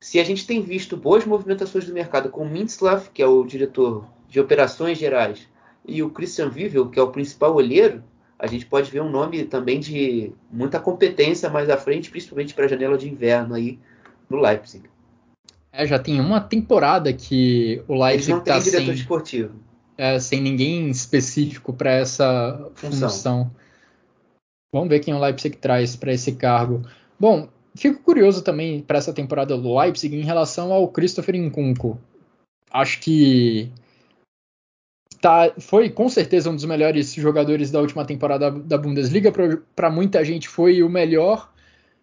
se 0.00 0.20
a 0.20 0.24
gente 0.24 0.46
tem 0.46 0.60
visto 0.62 0.96
boas 0.96 1.24
movimentações 1.24 1.86
do 1.86 1.94
mercado 1.94 2.28
com 2.28 2.42
o 2.42 2.48
Mintzlaff, 2.48 3.10
que 3.10 3.22
é 3.22 3.26
o 3.26 3.44
diretor 3.44 4.04
de 4.28 4.38
operações 4.38 4.98
gerais, 4.98 5.48
e 5.86 6.02
o 6.02 6.10
Christian 6.10 6.50
Vivel, 6.50 6.90
que 6.90 6.98
é 6.98 7.02
o 7.02 7.10
principal 7.10 7.54
olheiro, 7.54 8.04
a 8.38 8.46
gente 8.46 8.66
pode 8.66 8.90
ver 8.90 9.00
um 9.00 9.10
nome 9.10 9.44
também 9.44 9.80
de 9.80 10.32
muita 10.50 10.78
competência 10.78 11.48
mais 11.48 11.68
à 11.70 11.76
frente, 11.76 12.10
principalmente 12.10 12.54
para 12.54 12.66
a 12.66 12.68
janela 12.68 12.96
de 12.96 13.08
inverno 13.08 13.54
aí 13.54 13.78
no 14.28 14.38
Leipzig. 14.38 14.84
É, 15.72 15.86
já 15.86 15.98
tem 15.98 16.20
uma 16.20 16.40
temporada 16.40 17.12
que 17.12 17.82
o 17.88 17.94
Leipzig 17.94 18.38
está 18.38 18.60
sem 18.60 18.72
diretor 18.72 18.94
esportivo. 18.94 19.67
É, 19.98 20.20
sem 20.20 20.40
ninguém 20.40 20.88
específico 20.90 21.72
para 21.72 21.90
essa 21.90 22.70
função. 22.76 23.08
função. 23.10 23.50
Vamos 24.72 24.88
ver 24.88 25.00
quem 25.00 25.12
o 25.12 25.18
Leipzig 25.18 25.56
traz 25.56 25.96
para 25.96 26.12
esse 26.12 26.32
cargo. 26.32 26.82
Bom, 27.18 27.48
fico 27.74 28.02
curioso 28.02 28.42
também 28.42 28.80
para 28.80 28.98
essa 28.98 29.12
temporada 29.12 29.56
do 29.56 29.76
Leipzig 29.76 30.14
em 30.14 30.24
relação 30.24 30.72
ao 30.72 30.86
Christopher 30.88 31.34
Nkunku. 31.36 31.98
Acho 32.70 33.00
que 33.00 33.72
tá, 35.20 35.52
foi 35.58 35.88
com 35.90 36.08
certeza 36.08 36.50
um 36.50 36.54
dos 36.54 36.64
melhores 36.64 37.12
jogadores 37.14 37.70
da 37.70 37.80
última 37.80 38.04
temporada 38.04 38.50
da 38.50 38.78
Bundesliga. 38.78 39.32
Para 39.74 39.90
muita 39.90 40.24
gente 40.24 40.48
foi 40.48 40.82
o 40.82 40.88
melhor, 40.88 41.52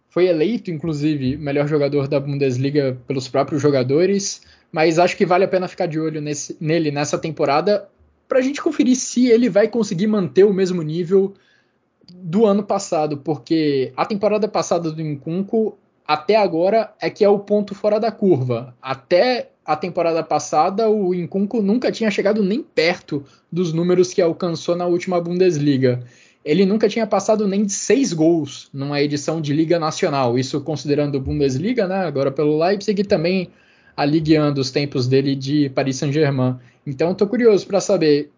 foi 0.10 0.28
eleito 0.28 0.72
inclusive 0.72 1.38
melhor 1.38 1.68
jogador 1.68 2.08
da 2.08 2.20
Bundesliga 2.20 2.98
pelos 3.08 3.28
próprios 3.28 3.62
jogadores. 3.62 4.42
Mas 4.76 4.99
acho 4.99 5.15
que 5.15 5.26
vale 5.26 5.45
a 5.45 5.47
pena 5.47 5.69
ficar 5.69 5.85
de 5.85 5.97
olho 5.97 6.19
nesse, 6.19 6.57
nele 6.60 6.91
nessa 6.91 7.18
temporada 7.18 7.88
para 8.27 8.39
a 8.39 8.41
gente 8.41 8.61
conferir 8.61 8.97
se 8.97 9.26
ele 9.30 9.47
vai 9.47 9.69
conseguir 9.69 10.06
manter 10.06 10.43
o 10.43 10.52
mesmo 10.52 10.81
nível 10.81 11.34
do 12.14 12.45
ano 12.45 12.61
passado, 12.61 13.15
porque 13.19 13.93
a 13.95 14.06
temporada 14.06 14.49
passada 14.49 14.91
do 14.91 15.02
Nkunku 15.02 15.77
até 16.06 16.35
agora 16.35 16.93
é 16.99 17.10
que 17.10 17.23
é 17.23 17.30
o 17.30 17.39
ponto 17.39 17.73
fora 17.73 18.02
da 18.02 18.11
curva. 18.11 18.76
Até 18.81 19.52
a 19.64 19.77
temporada 19.77 20.22
passada, 20.22 20.89
o 20.89 21.14
Nkunku 21.14 21.61
nunca 21.61 21.89
tinha 21.89 22.11
chegado 22.11 22.43
nem 22.43 22.61
perto 22.61 23.23
dos 23.49 23.72
números 23.72 24.14
que 24.14 24.22
alcançou 24.22 24.76
na 24.76 24.85
última 24.85 25.22
Bundesliga. 25.22 26.03
Ele 26.43 26.65
nunca 26.65 26.89
tinha 26.89 27.07
passado 27.07 27.47
nem 27.47 27.64
de 27.64 27.72
seis 27.72 28.11
gols 28.11 28.68
numa 28.73 29.02
edição 29.02 29.39
de 29.39 29.53
Liga 29.53 29.80
Nacional, 29.80 30.38
isso 30.38 30.60
considerando 30.60 31.18
Bundesliga, 31.18 31.88
né? 31.88 32.06
Agora 32.06 32.30
pelo 32.30 32.60
Leipzig 32.60 33.02
e 33.02 33.06
também 33.06 33.49
a 33.96 34.06
Ligue 34.06 34.40
1 34.40 34.54
dos 34.54 34.72
tempos 34.72 35.08
dele 35.08 35.36
de 35.36 35.70
Paris 35.70 35.98
Saint-Germain. 35.98 36.58
Então 36.86 37.12
estou 37.12 37.28
curioso 37.28 37.66
para 37.66 37.80
saber 37.80 38.32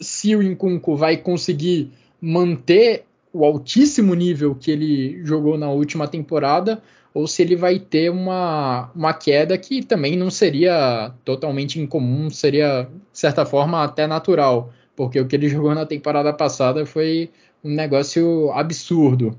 se 0.00 0.34
o 0.34 0.42
Nkunku 0.42 0.96
vai 0.96 1.16
conseguir 1.16 1.90
manter 2.20 3.04
o 3.32 3.44
altíssimo 3.44 4.14
nível 4.14 4.54
que 4.54 4.70
ele 4.70 5.20
jogou 5.24 5.58
na 5.58 5.70
última 5.70 6.06
temporada 6.06 6.82
ou 7.12 7.26
se 7.28 7.42
ele 7.42 7.54
vai 7.54 7.78
ter 7.78 8.10
uma, 8.10 8.90
uma 8.94 9.12
queda 9.12 9.56
que 9.56 9.82
também 9.84 10.16
não 10.16 10.30
seria 10.30 11.12
totalmente 11.24 11.80
incomum, 11.80 12.28
seria, 12.28 12.88
de 13.12 13.18
certa 13.18 13.46
forma, 13.46 13.84
até 13.84 14.06
natural, 14.06 14.72
porque 14.96 15.20
o 15.20 15.26
que 15.26 15.36
ele 15.36 15.48
jogou 15.48 15.74
na 15.74 15.86
temporada 15.86 16.32
passada 16.32 16.84
foi 16.84 17.30
um 17.62 17.70
negócio 17.70 18.50
absurdo. 18.52 19.38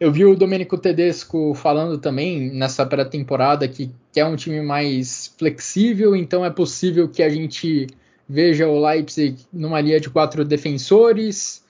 Eu 0.00 0.10
vi 0.10 0.24
o 0.24 0.34
Domenico 0.34 0.76
Tedesco 0.76 1.54
falando 1.54 1.98
também 1.98 2.50
nessa 2.50 2.84
pré-temporada 2.84 3.68
que 3.68 3.90
quer 4.12 4.24
um 4.24 4.34
time 4.34 4.60
mais 4.60 5.32
flexível, 5.38 6.16
então 6.16 6.44
é 6.44 6.50
possível 6.50 7.08
que 7.08 7.22
a 7.22 7.28
gente 7.28 7.86
veja 8.28 8.66
o 8.66 8.84
Leipzig 8.84 9.36
numa 9.52 9.80
linha 9.80 10.00
de 10.00 10.10
quatro 10.10 10.44
defensores, 10.44 11.62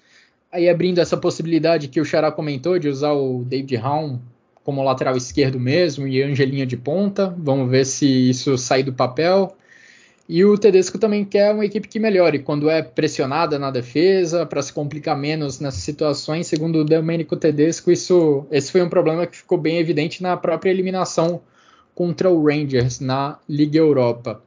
aí 0.50 0.68
abrindo 0.68 1.00
essa 1.00 1.16
possibilidade 1.16 1.88
que 1.88 2.00
o 2.00 2.04
Xará 2.04 2.32
comentou 2.32 2.78
de 2.78 2.88
usar 2.88 3.12
o 3.12 3.44
David 3.44 3.76
Raum 3.76 4.18
como 4.62 4.82
lateral 4.82 5.16
esquerdo 5.16 5.60
mesmo 5.60 6.08
e 6.08 6.22
Angelinha 6.22 6.64
de 6.64 6.76
ponta. 6.76 7.34
Vamos 7.36 7.70
ver 7.70 7.84
se 7.84 8.06
isso 8.30 8.56
sai 8.56 8.82
do 8.82 8.94
papel. 8.94 9.54
E 10.26 10.42
o 10.42 10.56
Tedesco 10.56 10.98
também 10.98 11.22
quer 11.22 11.52
uma 11.52 11.66
equipe 11.66 11.86
que 11.86 12.00
melhore 12.00 12.38
quando 12.38 12.70
é 12.70 12.82
pressionada 12.82 13.58
na 13.58 13.70
defesa, 13.70 14.46
para 14.46 14.62
se 14.62 14.72
complicar 14.72 15.16
menos 15.16 15.60
nessas 15.60 15.82
situações. 15.82 16.46
Segundo 16.46 16.78
o 16.78 16.84
Domenico 16.84 17.36
Tedesco, 17.36 17.90
isso, 17.90 18.46
esse 18.50 18.72
foi 18.72 18.82
um 18.82 18.88
problema 18.88 19.26
que 19.26 19.36
ficou 19.36 19.58
bem 19.58 19.78
evidente 19.78 20.22
na 20.22 20.34
própria 20.34 20.70
eliminação 20.70 21.42
contra 21.94 22.30
o 22.30 22.42
Rangers 22.46 23.00
na 23.00 23.38
Liga 23.46 23.78
Europa. 23.78 24.42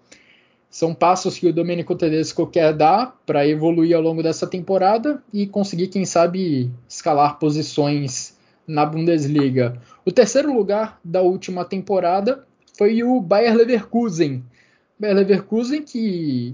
São 0.70 0.96
passos 0.96 1.38
que 1.38 1.48
o 1.48 1.54
Domenico 1.54 1.96
Tedesco 1.96 2.48
quer 2.48 2.74
dar 2.74 3.16
para 3.26 3.48
evoluir 3.48 3.96
ao 3.96 4.02
longo 4.02 4.22
dessa 4.22 4.48
temporada 4.48 5.24
e 5.32 5.46
conseguir, 5.46 5.88
quem 5.88 6.06
sabe, 6.06 6.72
escalar 6.90 7.38
posições 7.38 8.36
na 8.68 8.86
Bundesliga. 8.86 9.80
O 10.04 10.12
terceiro 10.12 10.52
lugar 10.54 11.00
da 11.04 11.22
última 11.22 11.64
temporada 11.64 12.46
foi 12.78 13.02
o 13.02 13.22
Bayer 13.22 13.56
Leverkusen. 13.56 14.44
Bayer 15.00 15.16
Leverkusen 15.16 15.84
que 15.84 16.54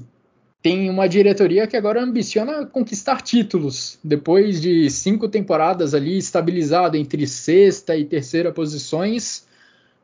tem 0.61 0.90
uma 0.90 1.07
diretoria 1.07 1.68
que 1.68 1.76
agora 1.76 2.02
ambiciona 2.02 2.65
conquistar 2.65 3.22
títulos. 3.22 3.99
Depois 4.03 4.61
de 4.61 4.90
cinco 4.90 5.28
temporadas 5.28 5.94
ali 5.94 6.18
estabilizado 6.18 6.95
entre 6.95 7.28
sexta 7.28 7.95
e 7.98 8.06
terceira 8.06 8.52
posições, 8.52 9.45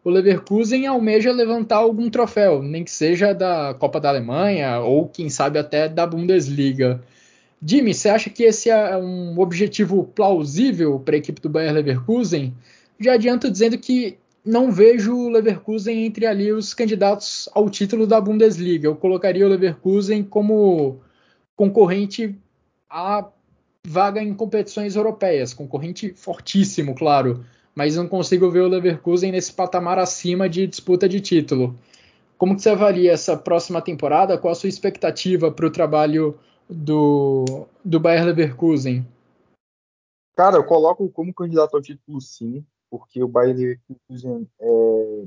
o 0.03 0.09
Leverkusen 0.09 0.85
almeja 0.85 1.31
levantar 1.31 1.77
algum 1.77 2.09
troféu, 2.09 2.61
nem 2.61 2.83
que 2.83 2.91
seja 2.91 3.33
da 3.33 3.73
Copa 3.77 3.99
da 3.99 4.09
Alemanha 4.09 4.79
ou 4.79 5.07
quem 5.07 5.29
sabe 5.29 5.59
até 5.59 5.87
da 5.87 6.05
Bundesliga. 6.05 7.01
Jimmy, 7.65 7.93
você 7.93 8.09
acha 8.09 8.29
que 8.29 8.43
esse 8.43 8.69
é 8.69 8.97
um 8.97 9.37
objetivo 9.39 10.05
plausível 10.15 10.99
para 10.99 11.15
a 11.15 11.17
equipe 11.17 11.41
do 11.41 11.49
Bayer 11.49 11.73
Leverkusen? 11.73 12.53
Já 12.99 13.13
adianto 13.13 13.51
dizendo 13.51 13.77
que 13.77 14.17
não 14.49 14.71
vejo 14.71 15.15
o 15.15 15.29
Leverkusen 15.29 16.05
entre 16.05 16.25
ali 16.25 16.51
os 16.51 16.73
candidatos 16.73 17.47
ao 17.53 17.69
título 17.69 18.07
da 18.07 18.19
Bundesliga. 18.19 18.87
Eu 18.87 18.95
colocaria 18.95 19.45
o 19.45 19.49
Leverkusen 19.49 20.23
como 20.23 20.99
concorrente 21.55 22.35
à 22.89 23.29
vaga 23.85 24.23
em 24.23 24.33
competições 24.33 24.95
europeias, 24.95 25.53
concorrente 25.53 26.13
fortíssimo, 26.15 26.95
claro, 26.95 27.45
mas 27.75 27.95
não 27.95 28.07
consigo 28.07 28.49
ver 28.49 28.61
o 28.61 28.67
Leverkusen 28.67 29.31
nesse 29.31 29.53
patamar 29.53 29.99
acima 29.99 30.49
de 30.49 30.65
disputa 30.65 31.07
de 31.07 31.21
título. 31.21 31.77
Como 32.35 32.55
que 32.55 32.63
você 32.63 32.71
avalia 32.71 33.11
essa 33.11 33.37
próxima 33.37 33.83
temporada? 33.83 34.37
Qual 34.37 34.51
a 34.51 34.55
sua 34.55 34.69
expectativa 34.69 35.51
para 35.51 35.67
o 35.67 35.71
trabalho 35.71 36.39
do, 36.67 37.67
do 37.85 37.99
Bayer 37.99 38.25
Leverkusen? 38.25 39.05
Cara, 40.35 40.55
eu 40.57 40.63
coloco 40.63 41.07
como 41.09 41.33
candidato 41.33 41.75
ao 41.75 41.81
título 41.83 42.19
sim, 42.19 42.65
porque 42.89 43.23
o 43.23 43.27
Bayer 43.27 43.55
Leverkusen 43.55 44.49
é, 44.59 45.25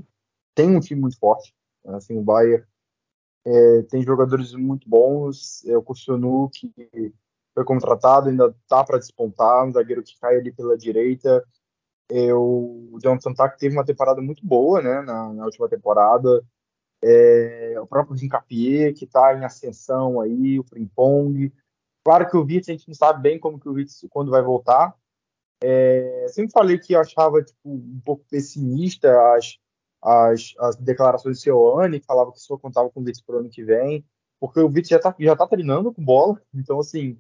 tem 0.55 0.77
um 0.77 0.81
time 0.81 1.01
muito 1.01 1.19
forte. 1.19 1.55
Assim, 1.87 2.19
o 2.19 2.23
Bayer 2.23 2.67
é, 3.45 3.83
tem 3.83 4.03
jogadores 4.03 4.53
muito 4.55 4.89
bons. 4.89 5.65
É, 5.67 5.77
o 5.77 5.83
Koscielny, 5.83 6.49
que 6.51 7.15
foi 7.55 7.65
contratado, 7.65 8.29
ainda 8.29 8.55
tá 8.69 8.85
para 8.85 8.99
despontar, 8.99 9.67
um 9.67 9.73
zagueiro 9.73 10.03
que 10.03 10.19
cai 10.19 10.37
ali 10.37 10.53
pela 10.53 10.77
direita. 10.77 11.45
É, 12.11 12.35
o 12.35 12.99
Jonathan 13.03 13.33
Tak 13.33 13.59
teve 13.59 13.77
uma 13.77 13.85
temporada 13.85 14.21
muito 14.21 14.45
boa 14.47 14.83
né, 14.83 15.01
na, 15.03 15.33
na 15.33 15.45
última 15.45 15.69
temporada 15.69 16.45
é, 17.03 17.75
o 17.81 17.87
próprio 17.87 18.17
Rincapié, 18.17 18.93
que 18.93 19.05
está 19.05 19.35
em 19.35 19.45
ascensão 19.45 20.21
aí, 20.21 20.59
o 20.59 20.65
Frimpong. 20.65 21.53
Claro 22.05 22.29
que 22.29 22.37
o 22.37 22.45
Vitz, 22.45 22.69
a 22.69 22.73
gente 22.73 22.89
não 22.89 22.95
sabe 22.95 23.21
bem 23.21 23.39
como 23.39 23.59
que 23.59 23.69
o 23.69 23.75
Vitz, 23.75 24.07
quando 24.11 24.31
vai 24.31 24.43
voltar. 24.43 24.97
É, 25.63 26.27
sempre 26.29 26.53
falei 26.53 26.79
que 26.79 26.93
eu 26.95 27.01
achava 27.01 27.43
tipo, 27.43 27.61
um 27.65 28.01
pouco 28.05 28.25
pessimista 28.29 29.09
as, 29.35 29.59
as, 30.03 30.55
as 30.59 30.77
declarações 30.77 31.37
de 31.37 31.45
Seoane, 31.45 32.01
que 32.01 32.07
falava 32.07 32.33
que 32.33 32.41
só 32.41 32.59
contava 32.59 32.91
com 32.91 33.01
o 33.01 33.05
Vitz 33.05 33.21
pro 33.21 33.39
ano 33.39 33.49
que 33.49 33.63
vem, 33.63 34.05
porque 34.41 34.59
o 34.59 34.69
Vitz 34.69 34.89
já 34.89 34.99
tá, 34.99 35.15
já 35.19 35.37
tá 35.37 35.47
treinando 35.47 35.93
com 35.93 36.05
bola, 36.05 36.41
então 36.53 36.81
assim, 36.81 37.17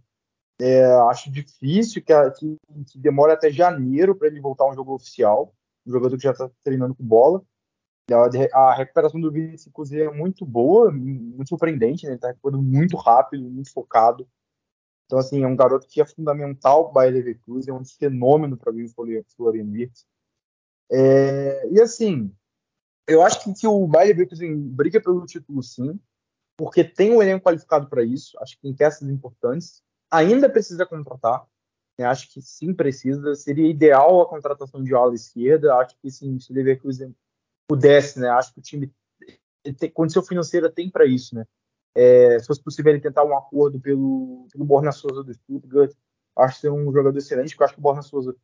é, 0.60 0.84
acho 1.10 1.30
difícil 1.30 2.02
que, 2.02 2.12
que, 2.32 2.56
que, 2.90 2.98
demore 2.98 3.32
até 3.32 3.50
janeiro 3.50 4.14
para 4.14 4.28
ele 4.28 4.40
voltar 4.40 4.64
a 4.64 4.70
um 4.70 4.74
jogo 4.74 4.94
oficial, 4.94 5.54
um 5.86 5.92
jogador 5.92 6.16
que 6.16 6.24
já 6.24 6.32
está 6.32 6.50
treinando 6.64 6.94
com 6.94 7.04
bola. 7.04 7.42
A, 8.10 8.58
a 8.58 8.74
recuperação 8.74 9.20
do 9.20 9.30
Vitz, 9.30 9.66
inclusive, 9.66 10.02
é 10.02 10.10
muito 10.10 10.44
boa, 10.44 10.90
muito 10.90 11.48
surpreendente, 11.48 12.04
né? 12.04 12.10
ele 12.10 12.16
está 12.16 12.28
recuperando 12.28 12.62
muito 12.62 12.96
rápido, 12.96 13.48
muito 13.48 13.72
focado. 13.72 14.28
Então, 15.12 15.20
assim, 15.20 15.44
é 15.44 15.46
um 15.46 15.54
garoto 15.54 15.86
que 15.86 16.00
é 16.00 16.06
fundamental 16.06 16.84
para 16.84 16.94
Bayer 16.94 17.12
Leverkusen, 17.12 17.70
é 17.70 17.76
um 17.76 17.84
fenômeno 17.84 18.56
para 18.56 18.72
mim 18.72 18.84
o 18.84 18.88
Florian 19.36 19.66
Wirtz. 19.70 20.06
É, 20.90 21.68
e 21.70 21.78
assim, 21.82 22.34
eu 23.06 23.20
acho 23.20 23.44
que, 23.44 23.52
que 23.52 23.66
o 23.66 23.86
Bayer 23.86 24.16
Leverkusen 24.16 24.56
briga 24.70 25.02
pelo 25.02 25.26
título 25.26 25.62
sim, 25.62 26.00
porque 26.56 26.82
tem 26.82 27.14
um 27.14 27.20
elenco 27.20 27.44
qualificado 27.44 27.90
para 27.90 28.02
isso, 28.02 28.38
acho 28.40 28.56
que 28.56 28.62
tem 28.62 28.74
peças 28.74 29.06
importantes, 29.06 29.82
ainda 30.10 30.48
precisa 30.48 30.86
contratar, 30.86 31.46
né, 31.98 32.06
acho 32.06 32.32
que 32.32 32.40
sim 32.40 32.72
precisa, 32.72 33.34
seria 33.34 33.68
ideal 33.68 34.22
a 34.22 34.26
contratação 34.26 34.82
de 34.82 34.94
ala 34.94 35.14
esquerda, 35.14 35.74
acho 35.74 35.94
que 36.00 36.10
sim, 36.10 36.38
se 36.40 36.50
o 36.50 36.54
Leverkusen 36.54 37.14
pudesse, 37.68 38.18
né, 38.18 38.30
acho 38.30 38.54
que 38.54 38.60
o 38.60 38.62
time 38.62 38.90
condição 39.92 40.22
financeira 40.22 40.72
tem 40.72 40.90
para 40.90 41.04
isso, 41.04 41.34
né, 41.34 41.44
é, 41.94 42.38
se 42.38 42.46
fosse 42.46 42.62
possível 42.62 42.92
ele 42.92 43.00
tentar 43.00 43.24
um 43.24 43.36
acordo 43.36 43.78
pelo, 43.80 44.46
pelo 44.50 44.64
Borna 44.64 44.92
Souza 44.92 45.22
do 45.22 45.32
Stuttgart, 45.32 45.92
acho 46.36 46.60
ser 46.60 46.70
um 46.70 46.84
jogador 46.92 47.16
excelente, 47.16 47.50
porque 47.50 47.62
eu 47.62 47.64
acho 47.66 47.74
que 47.74 47.80
o 47.80 47.82
Borna 47.82 48.02
Souza 48.02 48.34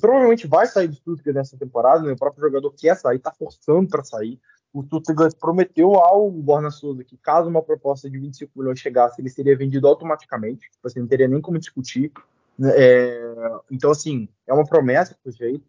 provavelmente 0.00 0.46
vai 0.46 0.66
sair 0.66 0.88
do 0.88 0.94
Stuttgart 0.94 1.34
nessa 1.34 1.56
temporada, 1.56 2.02
né? 2.02 2.12
o 2.12 2.16
próprio 2.16 2.42
jogador 2.42 2.72
quer 2.72 2.96
sair, 2.96 3.16
está 3.16 3.32
forçando 3.32 3.88
para 3.88 4.04
sair. 4.04 4.40
O 4.72 4.82
Stuttgart 4.82 5.34
prometeu 5.38 5.94
ao 5.94 6.30
Borna 6.30 6.70
Souza 6.70 7.04
que 7.04 7.16
caso 7.16 7.48
uma 7.48 7.62
proposta 7.62 8.08
de 8.08 8.18
25 8.18 8.58
milhões 8.58 8.78
chegasse, 8.78 9.20
ele 9.20 9.30
seria 9.30 9.56
vendido 9.56 9.86
automaticamente, 9.86 10.70
tipo 10.70 10.86
assim, 10.86 11.00
não 11.00 11.06
teria 11.06 11.28
nem 11.28 11.40
como 11.40 11.58
discutir. 11.58 12.12
Né? 12.58 12.70
É, 12.76 13.34
então, 13.70 13.90
assim, 13.90 14.28
é 14.46 14.52
uma 14.52 14.64
promessa 14.64 15.14
que 15.14 15.22
foi 15.22 15.32
feita. 15.32 15.64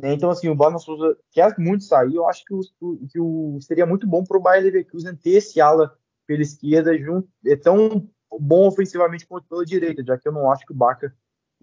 Né? 0.00 0.14
Então, 0.14 0.30
assim, 0.30 0.48
o 0.48 0.54
Borna 0.54 0.78
Souza 0.78 1.16
quer 1.30 1.54
muito 1.58 1.84
sair. 1.84 2.14
Eu 2.14 2.26
acho 2.26 2.44
que, 2.44 2.54
o, 2.54 2.60
que 3.08 3.20
o, 3.20 3.58
seria 3.60 3.86
muito 3.86 4.06
bom 4.06 4.24
para 4.24 4.38
o 4.38 4.40
Bayern 4.40 4.70
Leverkusen 4.70 5.14
ter 5.14 5.32
esse 5.32 5.60
ala 5.60 5.96
pela 6.26 6.42
esquerda 6.42 6.96
junto, 6.98 7.28
é 7.46 7.56
tão 7.56 8.08
bom 8.30 8.66
ofensivamente 8.66 9.26
quanto 9.26 9.46
pela 9.48 9.64
direita, 9.64 10.04
já 10.04 10.18
que 10.18 10.26
eu 10.26 10.32
não 10.32 10.50
acho 10.50 10.64
que 10.64 10.72
o 10.72 10.76
Baca, 10.76 11.14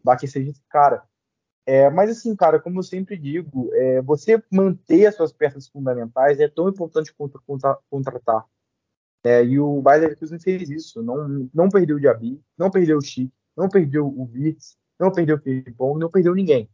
Baca 0.04 0.26
seja 0.28 0.52
esse 0.52 0.62
cara. 0.70 1.04
É, 1.66 1.90
mas 1.90 2.10
assim, 2.10 2.36
cara, 2.36 2.60
como 2.60 2.80
eu 2.80 2.84
sempre 2.84 3.18
digo, 3.18 3.70
é, 3.74 4.02
você 4.02 4.42
manter 4.52 5.06
as 5.06 5.16
suas 5.16 5.32
peças 5.32 5.68
fundamentais 5.68 6.40
é 6.40 6.48
tão 6.48 6.68
importante 6.68 7.14
quanto 7.14 7.40
contra, 7.46 7.78
contratar. 7.90 8.44
É, 9.24 9.44
e 9.44 9.60
o 9.60 9.82
Bayer 9.82 10.02
Leverkusen 10.02 10.40
fez 10.40 10.70
isso. 10.70 11.04
Não, 11.04 11.50
não 11.54 11.70
perdeu 11.70 11.98
o 11.98 12.00
Diaby, 12.00 12.42
não 12.58 12.72
perdeu 12.72 12.98
o 12.98 13.02
Chic, 13.02 13.32
não 13.56 13.70
perdeu 13.70 14.08
o 14.08 14.30
Wirtz, 14.34 14.78
não 15.00 15.12
perdeu 15.12 15.36
o 15.36 15.40
Filipão, 15.40 15.98
não 15.98 16.10
perdeu 16.10 16.34
ninguém. 16.34 16.70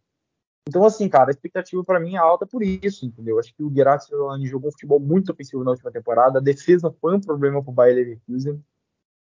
Então, 0.68 0.84
assim, 0.84 1.08
cara, 1.08 1.30
a 1.30 1.32
expectativa 1.32 1.84
para 1.84 2.00
mim 2.00 2.16
é 2.16 2.18
alta 2.18 2.46
por 2.46 2.64
isso, 2.64 3.06
entendeu? 3.06 3.40
Acho 3.40 3.54
que 3.54 3.64
o 3.64 3.72
Gerard 3.72 4.04
jogou 4.48 4.70
um 4.70 4.72
futebol 4.72 5.00
muito 5.00 5.32
ofensivo 5.32 5.64
na 5.64 5.72
última 5.72 5.92
temporada. 5.92 6.40
A 6.40 6.42
defesa 6.42 6.92
foi 7.00 7.16
um 7.16 7.22
problema 7.22 7.62
para 7.62 7.72
o 7.72 7.74
Bayer 7.74 7.96
Leverkusen. 7.96 8.64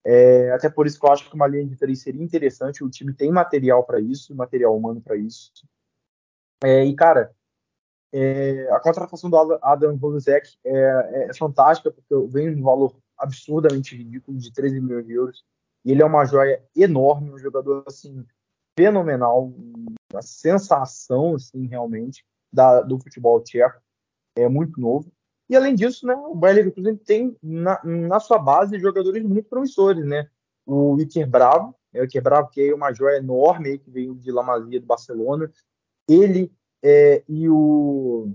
É, 0.05 0.51
até 0.51 0.69
por 0.69 0.85
isso 0.85 0.99
que 0.99 1.05
eu 1.05 1.11
acho 1.11 1.29
que 1.29 1.35
uma 1.35 1.47
linha 1.47 1.65
de 1.65 1.77
três 1.77 2.01
seria 2.01 2.23
interessante. 2.23 2.83
O 2.83 2.89
time 2.89 3.13
tem 3.13 3.31
material 3.31 3.85
para 3.85 4.01
isso, 4.01 4.35
material 4.35 4.75
humano 4.75 5.01
para 5.01 5.15
isso. 5.15 5.51
É, 6.61 6.83
e, 6.83 6.93
cara, 6.93 7.33
é, 8.11 8.67
a 8.71 8.79
contratação 8.79 9.29
do 9.29 9.59
Adam 9.61 9.95
Rosek 9.95 10.57
é, 10.65 10.71
é, 10.71 11.23
é, 11.29 11.33
fantástica, 11.33 11.91
porque 11.91 12.13
vem 12.27 12.53
um 12.53 12.63
valor 12.63 12.95
absurdamente 13.17 13.95
ridículo 13.95 14.37
de 14.37 14.51
13 14.51 14.81
milhões 14.81 15.05
de 15.05 15.13
euros. 15.13 15.45
E 15.85 15.91
ele 15.91 16.01
é 16.01 16.05
uma 16.05 16.25
joia 16.25 16.61
enorme, 16.75 17.31
um 17.31 17.37
jogador 17.37 17.83
assim, 17.87 18.25
fenomenal, 18.77 19.53
uma 20.11 20.21
sensação 20.21 21.35
assim, 21.35 21.67
realmente 21.67 22.25
da, 22.51 22.81
do 22.81 22.99
futebol 22.99 23.41
tcheco. 23.41 23.81
É 24.35 24.47
muito 24.47 24.79
novo. 24.79 25.11
E 25.49 25.55
além 25.55 25.73
disso, 25.73 26.05
né, 26.05 26.13
o 26.13 26.35
Bayer 26.35 26.57
Leverkusen 26.57 26.95
tem 26.95 27.35
na, 27.41 27.81
na, 27.83 28.19
sua 28.19 28.37
base 28.37 28.79
jogadores 28.79 29.23
muito 29.23 29.49
promissores, 29.49 30.05
né? 30.05 30.29
O 30.65 30.99
Iker 30.99 31.27
Bravo, 31.27 31.75
é 31.91 32.01
o 32.01 32.03
Iker 32.05 32.21
Bravo 32.21 32.49
que 32.49 32.69
é 32.69 32.73
uma 32.73 32.93
joia 32.93 33.17
enorme 33.17 33.79
que 33.79 33.89
veio 33.89 34.13
de 34.15 34.31
La 34.31 34.43
Masia 34.43 34.79
do 34.79 34.85
Barcelona. 34.85 35.51
Ele 36.07 36.51
é, 36.83 37.23
e 37.27 37.49
o 37.49 38.31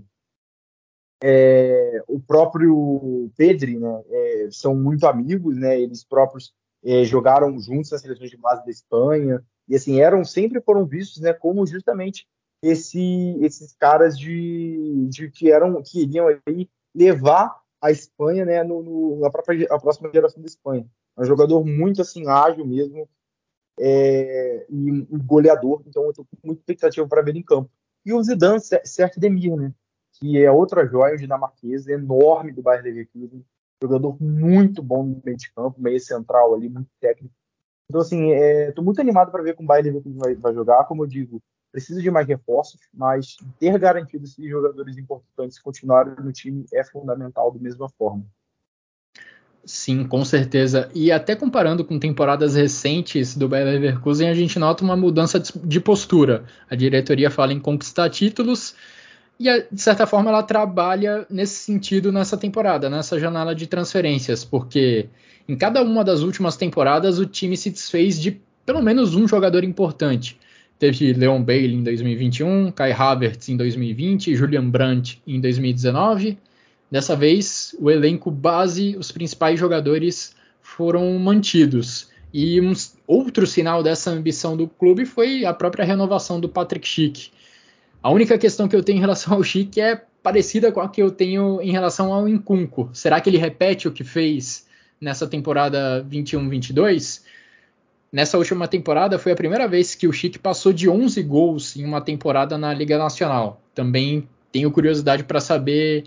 é, 1.23 2.03
o 2.07 2.21
próprio 2.21 3.31
Pedri, 3.37 3.79
né, 3.79 4.03
é, 4.11 4.49
são 4.51 4.75
muito 4.75 5.07
amigos, 5.07 5.57
né? 5.57 5.81
Eles 5.81 6.05
próprios 6.05 6.53
é, 6.85 7.05
jogaram 7.05 7.59
juntos 7.59 7.93
nas 7.93 8.03
seleções 8.03 8.31
de 8.31 8.37
base 8.37 8.65
da 8.65 8.71
Espanha 8.71 9.43
e 9.69 9.75
assim 9.75 10.01
eram 10.01 10.25
sempre 10.25 10.61
foram 10.61 10.85
vistos, 10.87 11.21
né, 11.21 11.33
como 11.33 11.67
justamente 11.67 12.27
esse, 12.63 13.37
esses 13.41 13.75
caras 13.75 14.19
de, 14.19 15.07
de 15.09 15.31
que 15.31 15.51
eram 15.51 15.83
que 15.83 16.03
iriam 16.03 16.27
aí 16.47 16.69
levar 16.95 17.61
a 17.81 17.91
Espanha 17.91 18.45
né, 18.45 18.63
no, 18.63 18.83
no, 18.83 19.21
na 19.21 19.31
própria, 19.31 19.67
a 19.71 19.79
próxima 19.79 20.11
geração 20.13 20.41
da 20.41 20.47
Espanha. 20.47 20.87
Um 21.17 21.25
jogador 21.25 21.65
muito 21.65 22.01
assim 22.01 22.27
ágil 22.29 22.67
mesmo 22.67 23.09
é, 23.79 24.67
e 24.71 24.91
um 24.91 25.19
goleador, 25.25 25.83
então 25.87 26.05
eu 26.05 26.11
estou 26.11 26.25
com 26.25 26.37
muita 26.47 26.61
expectativa 26.61 27.07
para 27.07 27.23
ver 27.23 27.37
em 27.37 27.43
campo. 27.43 27.71
E 28.05 28.13
o 28.13 28.23
Zidane 28.23 28.61
Demir, 29.19 29.57
né, 29.57 29.75
que 30.15 30.43
é 30.43 30.51
outra 30.51 30.87
joia 30.87 31.17
dinamarquesa 31.17 31.93
enorme 31.93 32.53
do 32.53 32.63
Bayern 32.63 32.89
Leverkusen, 32.89 33.45
jogador 33.83 34.17
muito 34.21 34.83
bom 34.83 35.05
no 35.05 35.21
meio 35.25 35.37
de 35.37 35.53
campo, 35.53 35.81
meio 35.81 36.01
central 36.01 36.55
ali, 36.55 36.69
muito 36.69 36.89
técnico. 37.01 37.35
Então 37.89 38.01
assim, 38.01 38.31
estou 38.31 38.83
é, 38.83 38.85
muito 38.85 39.01
animado 39.01 39.31
para 39.31 39.43
ver 39.43 39.55
como 39.55 39.67
o 39.67 39.69
Bayern 39.69 39.91
Leverkusen 39.91 40.19
vai, 40.19 40.35
vai 40.35 40.55
jogar, 40.55 40.85
como 40.85 41.03
eu 41.03 41.07
digo, 41.07 41.43
precisa 41.71 42.01
de 42.01 42.11
mais 42.11 42.27
reforços, 42.27 42.81
mas 42.93 43.37
ter 43.59 43.77
garantido 43.79 44.25
esses 44.25 44.49
jogadores 44.49 44.97
importantes 44.97 45.59
continuarem 45.59 46.15
no 46.23 46.33
time 46.33 46.65
é 46.73 46.85
fundamental 46.85 47.51
da 47.51 47.59
mesma 47.59 47.89
forma. 47.99 48.25
Sim, 49.67 50.07
com 50.07 50.25
certeza. 50.25 50.91
E 50.95 51.11
até 51.11 51.35
comparando 51.35 51.85
com 51.85 51.99
temporadas 51.99 52.55
recentes 52.55 53.35
do 53.35 53.49
Bayer 53.49 53.67
Leverkusen, 53.67 54.29
a 54.29 54.35
gente 54.35 54.59
nota 54.59 54.85
uma 54.85 54.97
mudança 54.97 55.41
de 55.41 55.81
postura. 55.81 56.45
A 56.69 56.77
diretoria 56.77 57.31
fala 57.31 57.53
em 57.53 57.59
conquistar 57.59 58.11
títulos 58.11 58.77
e, 59.39 59.67
de 59.71 59.81
certa 59.81 60.07
forma, 60.07 60.31
ela 60.31 60.43
trabalha 60.43 61.27
nesse 61.29 61.57
sentido 61.57 62.13
nessa 62.13 62.37
temporada, 62.37 62.89
nessa 62.89 63.19
janela 63.19 63.55
de 63.55 63.67
transferências, 63.67 64.45
porque 64.45 65.07
em 65.49 65.57
cada 65.57 65.83
uma 65.83 66.05
das 66.05 66.21
últimas 66.21 66.57
temporadas 66.57 67.19
o 67.19 67.27
time 67.27 67.57
se 67.57 67.71
desfez 67.71 68.21
de 68.21 68.41
pelo 68.65 68.83
menos 68.83 69.15
um 69.15 69.29
jogador 69.29 69.65
importante. 69.65 70.39
Teve 70.79 71.13
Leon 71.13 71.43
Bailey 71.43 71.75
em 71.75 71.83
2021, 71.83 72.73
Kai 72.73 72.93
Havertz 72.93 73.49
em 73.49 73.57
2020, 73.57 74.35
Julian 74.35 74.69
Brandt 74.69 75.23
em 75.27 75.41
2019. 75.41 76.39
Dessa 76.91 77.15
vez, 77.15 77.75
o 77.79 77.91
elenco 77.91 78.31
base, 78.31 78.97
os 78.97 79.11
principais 79.13 79.59
jogadores 79.59 80.35
foram 80.61 81.19
mantidos. 81.19 82.09
E 82.33 82.61
um 82.61 82.73
outro 83.07 83.47
sinal 83.47 83.83
dessa 83.83 84.11
ambição 84.11 84.57
do 84.57 84.67
clube 84.67 85.05
foi 85.05 85.45
a 85.45 85.53
própria 85.53 85.85
renovação 85.85 86.41
do 86.41 86.49
Patrick 86.49 86.87
Schick. 86.87 87.31
A 88.05 88.11
única 88.11 88.37
questão 88.37 88.69
que 88.69 88.77
eu 88.77 88.85
tenho 88.85 88.99
em 88.99 89.01
relação 89.01 89.33
ao 89.33 89.43
Schick 89.43 89.81
é 89.81 89.97
parecida 90.23 90.71
com 90.71 90.79
a 90.79 90.91
que 90.91 91.03
eu 91.03 91.11
tenho 91.11 91.59
em 91.63 91.73
relação 91.73 92.13
ao 92.13 92.29
Incunco. 92.29 92.91
Será 92.93 93.19
que 93.19 93.31
ele 93.31 93.39
repete 93.39 93.89
o 93.89 93.93
que 93.93 94.05
fez 94.05 94.67
nessa 95.01 95.27
temporada 95.27 96.05
21-22? 96.05 97.23
Nessa 98.13 98.37
última 98.37 98.69
temporada 98.69 99.19
foi 99.19 99.33
a 99.33 99.35
primeira 99.35 99.67
vez 99.67 99.95
que 99.95 100.07
o 100.07 100.13
Chique 100.13 100.39
passou 100.39 100.71
de 100.71 100.87
11 100.87 101.23
gols 101.23 101.77
em 101.79 101.85
uma 101.87 101.99
temporada 101.99 102.59
na 102.59 102.75
Liga 102.75 102.99
Nacional. 102.99 103.63
Também 103.75 104.29
tenho 104.53 104.71
curiosidade 104.71 105.25
para 105.25 105.41
saber 105.41 106.05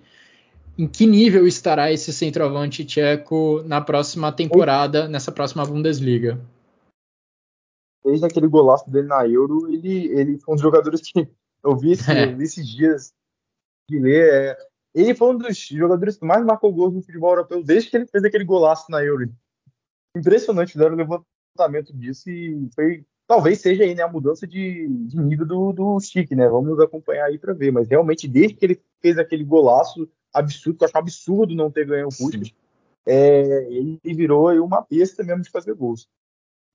em 0.78 0.86
que 0.86 1.07
nível 1.07 1.48
estará 1.48 1.91
esse 1.91 2.14
centroavante 2.14 2.86
tcheco 2.86 3.64
na 3.65 3.82
próxima 3.82 4.32
temporada, 4.32 5.07
nessa 5.07 5.32
próxima 5.32 5.65
Bundesliga. 5.65 6.40
Desde 8.06 8.24
aquele 8.24 8.48
golaço 8.48 8.88
dele 8.88 9.07
na 9.07 9.28
Euro, 9.28 9.68
ele, 9.74 10.10
ele 10.15 10.38
foi 10.38 10.53
um 10.53 10.56
dos 10.56 10.61
jogadores 10.61 11.02
que 11.02 11.28
eu 11.68 11.76
vi, 11.76 11.91
esse, 11.91 12.11
é. 12.11 12.31
esses 12.41 12.68
dias 12.68 13.14
de 13.89 13.99
ler. 13.99 14.34
É, 14.34 14.57
ele 14.95 15.14
foi 15.14 15.30
um 15.30 15.38
dos 15.38 15.57
jogadores 15.57 16.18
que 16.18 16.26
mais 16.26 16.44
marcou 16.44 16.73
gols 16.73 16.94
no 16.94 17.02
futebol 17.02 17.31
europeu 17.31 17.64
desde 17.64 17.89
que 17.89 17.98
ele 17.98 18.07
fez 18.07 18.23
aquele 18.23 18.44
golaço 18.44 18.89
na 18.89 19.03
Euro. 19.03 19.31
Impressionante, 20.15 20.77
deram 20.77 20.95
levantamento 20.95 21.94
disso 21.94 22.30
e 22.30 22.69
foi 22.73 23.06
talvez 23.27 23.60
seja 23.60 23.84
aí 23.84 23.94
né, 23.94 24.02
a 24.02 24.07
mudança 24.07 24.48
de, 24.48 24.88
de 24.88 25.19
nível 25.19 25.45
do, 25.45 25.73
do 25.73 25.99
Chique, 25.99 26.34
né? 26.34 26.48
Vamos 26.48 26.80
acompanhar 26.80 27.26
aí 27.26 27.38
para 27.38 27.53
ver. 27.53 27.72
Mas 27.72 27.88
realmente, 27.88 28.27
desde 28.27 28.56
que 28.56 28.65
ele 28.65 28.81
fez 29.02 29.18
aquele 29.18 29.44
golaço 29.44 30.10
absurdo, 30.34 30.77
que 30.77 30.84
eu 30.84 30.88
acho 30.88 30.98
absurdo 30.98 31.53
não 31.53 31.69
ter 31.69 31.85
ganho 31.85 32.07
o 32.07 32.15
Puskas, 32.18 32.53
é, 33.06 33.68
ele 33.69 33.99
virou 34.03 34.49
uma 34.65 34.85
besta 34.89 35.23
mesmo 35.23 35.44
de 35.44 35.49
fazer 35.49 35.73
gols. 35.73 36.07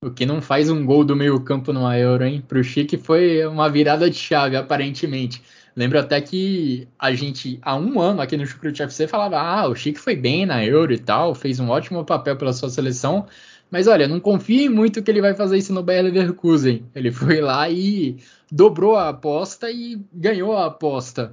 O 0.03 0.11
que 0.11 0.27
não 0.27 0.43
faz 0.43 0.69
um 0.69 0.85
gol 0.85 1.05
do 1.05 1.15
meio 1.15 1.39
campo 1.41 1.73
no 1.73 1.89
Euro, 1.93 2.25
hein? 2.25 2.43
Pro 2.49 2.65
Chique 2.65 2.97
foi 2.97 3.47
uma 3.47 3.71
virada 3.71 4.11
de 4.11 4.17
chave, 4.17 4.57
aparentemente. 4.57 5.41
Lembro 5.77 5.97
até 5.97 6.21
que 6.21 6.89
a 6.99 7.15
gente, 7.15 7.61
há 7.63 7.77
um 7.77 8.01
ano 8.01 8.21
aqui 8.21 8.37
no 8.37 8.45
Chucrute 8.45 8.83
FC, 8.83 9.07
falava: 9.07 9.39
ah, 9.39 9.69
o 9.69 9.77
Chique 9.77 10.01
foi 10.01 10.17
bem 10.17 10.45
na 10.45 10.65
Euro 10.65 10.93
e 10.93 10.99
tal, 10.99 11.37
fez 11.37 11.61
um 11.61 11.69
ótimo 11.69 12.05
papel 12.05 12.37
pela 12.37 12.53
sua 12.53 12.69
seleção, 12.69 13.27
mas 13.71 13.87
olha, 13.87 14.09
não 14.09 14.19
confie 14.19 14.69
muito 14.69 15.01
que 15.05 15.09
ele 15.09 15.21
vai 15.21 15.35
fazer 15.35 15.57
isso 15.57 15.73
no 15.73 15.85
Bayer 15.85 16.03
Leverkusen. 16.03 16.85
Ele 16.97 17.13
foi 17.13 17.41
lá 17.41 17.71
e 17.71 18.17
dobrou 18.51 18.97
a 18.97 19.11
aposta 19.11 19.71
e 19.71 20.05
ganhou 20.13 20.57
a 20.57 20.67
aposta. 20.67 21.33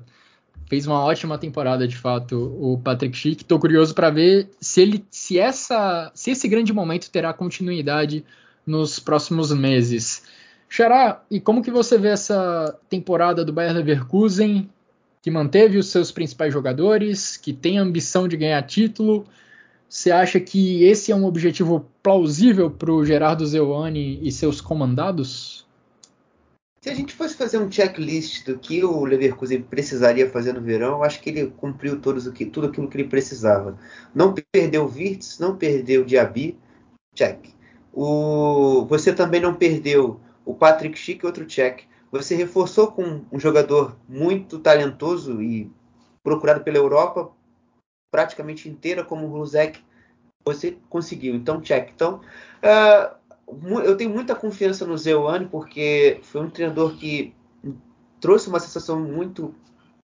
Fez 0.67 0.85
uma 0.85 1.03
ótima 1.03 1.39
temporada, 1.39 1.87
de 1.87 1.97
fato, 1.97 2.55
o 2.61 2.77
Patrick 2.77 3.17
Schick. 3.17 3.41
Estou 3.41 3.59
curioso 3.59 3.95
para 3.95 4.11
ver 4.11 4.47
se 4.61 4.79
ele, 4.79 5.03
se 5.09 5.39
essa, 5.39 6.11
se 6.13 6.29
esse 6.29 6.47
grande 6.47 6.71
momento 6.71 7.09
terá 7.09 7.33
continuidade 7.33 8.23
nos 8.69 8.99
próximos 8.99 9.51
meses. 9.51 10.21
Xará, 10.69 11.23
e 11.31 11.41
como 11.41 11.63
que 11.63 11.71
você 11.71 11.97
vê 11.97 12.09
essa 12.09 12.77
temporada 12.87 13.43
do 13.43 13.51
Bayer 13.51 13.73
Leverkusen, 13.73 14.69
que 15.21 15.31
manteve 15.31 15.77
os 15.77 15.87
seus 15.87 16.11
principais 16.11 16.53
jogadores, 16.53 17.35
que 17.35 17.51
tem 17.51 17.79
a 17.79 17.81
ambição 17.81 18.27
de 18.27 18.37
ganhar 18.37 18.61
título? 18.61 19.25
Você 19.89 20.11
acha 20.11 20.39
que 20.39 20.83
esse 20.83 21.11
é 21.11 21.15
um 21.15 21.25
objetivo 21.25 21.89
plausível 22.03 22.69
para 22.69 22.91
o 22.91 23.03
Gerardo 23.03 23.45
Zeuani 23.47 24.19
e 24.21 24.31
seus 24.31 24.61
comandados? 24.61 25.67
Se 26.79 26.89
a 26.89 26.93
gente 26.93 27.13
fosse 27.13 27.35
fazer 27.35 27.57
um 27.57 27.69
checklist 27.69 28.45
do 28.45 28.57
que 28.57 28.85
o 28.85 29.03
Leverkusen 29.03 29.63
precisaria 29.63 30.29
fazer 30.29 30.53
no 30.53 30.61
verão, 30.61 30.97
eu 30.97 31.03
acho 31.03 31.19
que 31.19 31.29
ele 31.29 31.47
cumpriu 31.47 31.99
todos 31.99 32.27
o 32.27 32.31
que, 32.31 32.45
tudo 32.45 32.67
aquilo 32.67 32.87
que 32.87 32.95
ele 32.95 33.09
precisava. 33.09 33.77
Não 34.13 34.33
perdeu 34.51 34.85
o 34.85 34.87
Wirtz, 34.87 35.39
não 35.39 35.57
perdeu 35.57 36.03
o 36.03 36.05
Diaby, 36.05 36.57
check. 37.15 37.58
O, 37.93 38.85
você 38.85 39.13
também 39.13 39.41
não 39.41 39.55
perdeu 39.55 40.19
o 40.45 40.53
Patrick 40.53 40.97
Schick, 40.97 41.25
outro 41.25 41.45
check. 41.45 41.83
Você 42.11 42.35
reforçou 42.35 42.91
com 42.91 43.21
um 43.31 43.39
jogador 43.39 43.95
muito 44.07 44.59
talentoso 44.59 45.41
e 45.41 45.71
procurado 46.23 46.63
pela 46.63 46.77
Europa 46.77 47.31
praticamente 48.11 48.67
inteira, 48.67 49.03
como 49.03 49.27
o 49.27 49.29
Ruzek. 49.29 49.79
Você 50.45 50.77
conseguiu, 50.89 51.35
então 51.35 51.61
check. 51.61 51.91
Então, 51.93 52.21
uh, 52.63 53.79
eu 53.83 53.95
tenho 53.97 54.09
muita 54.09 54.35
confiança 54.35 54.85
no 54.85 54.97
Zeuane, 54.97 55.47
porque 55.47 56.19
foi 56.23 56.41
um 56.41 56.49
treinador 56.49 56.95
que 56.95 57.35
trouxe 58.19 58.49
uma 58.49 58.59
sensação 58.59 58.99
muito 58.99 59.53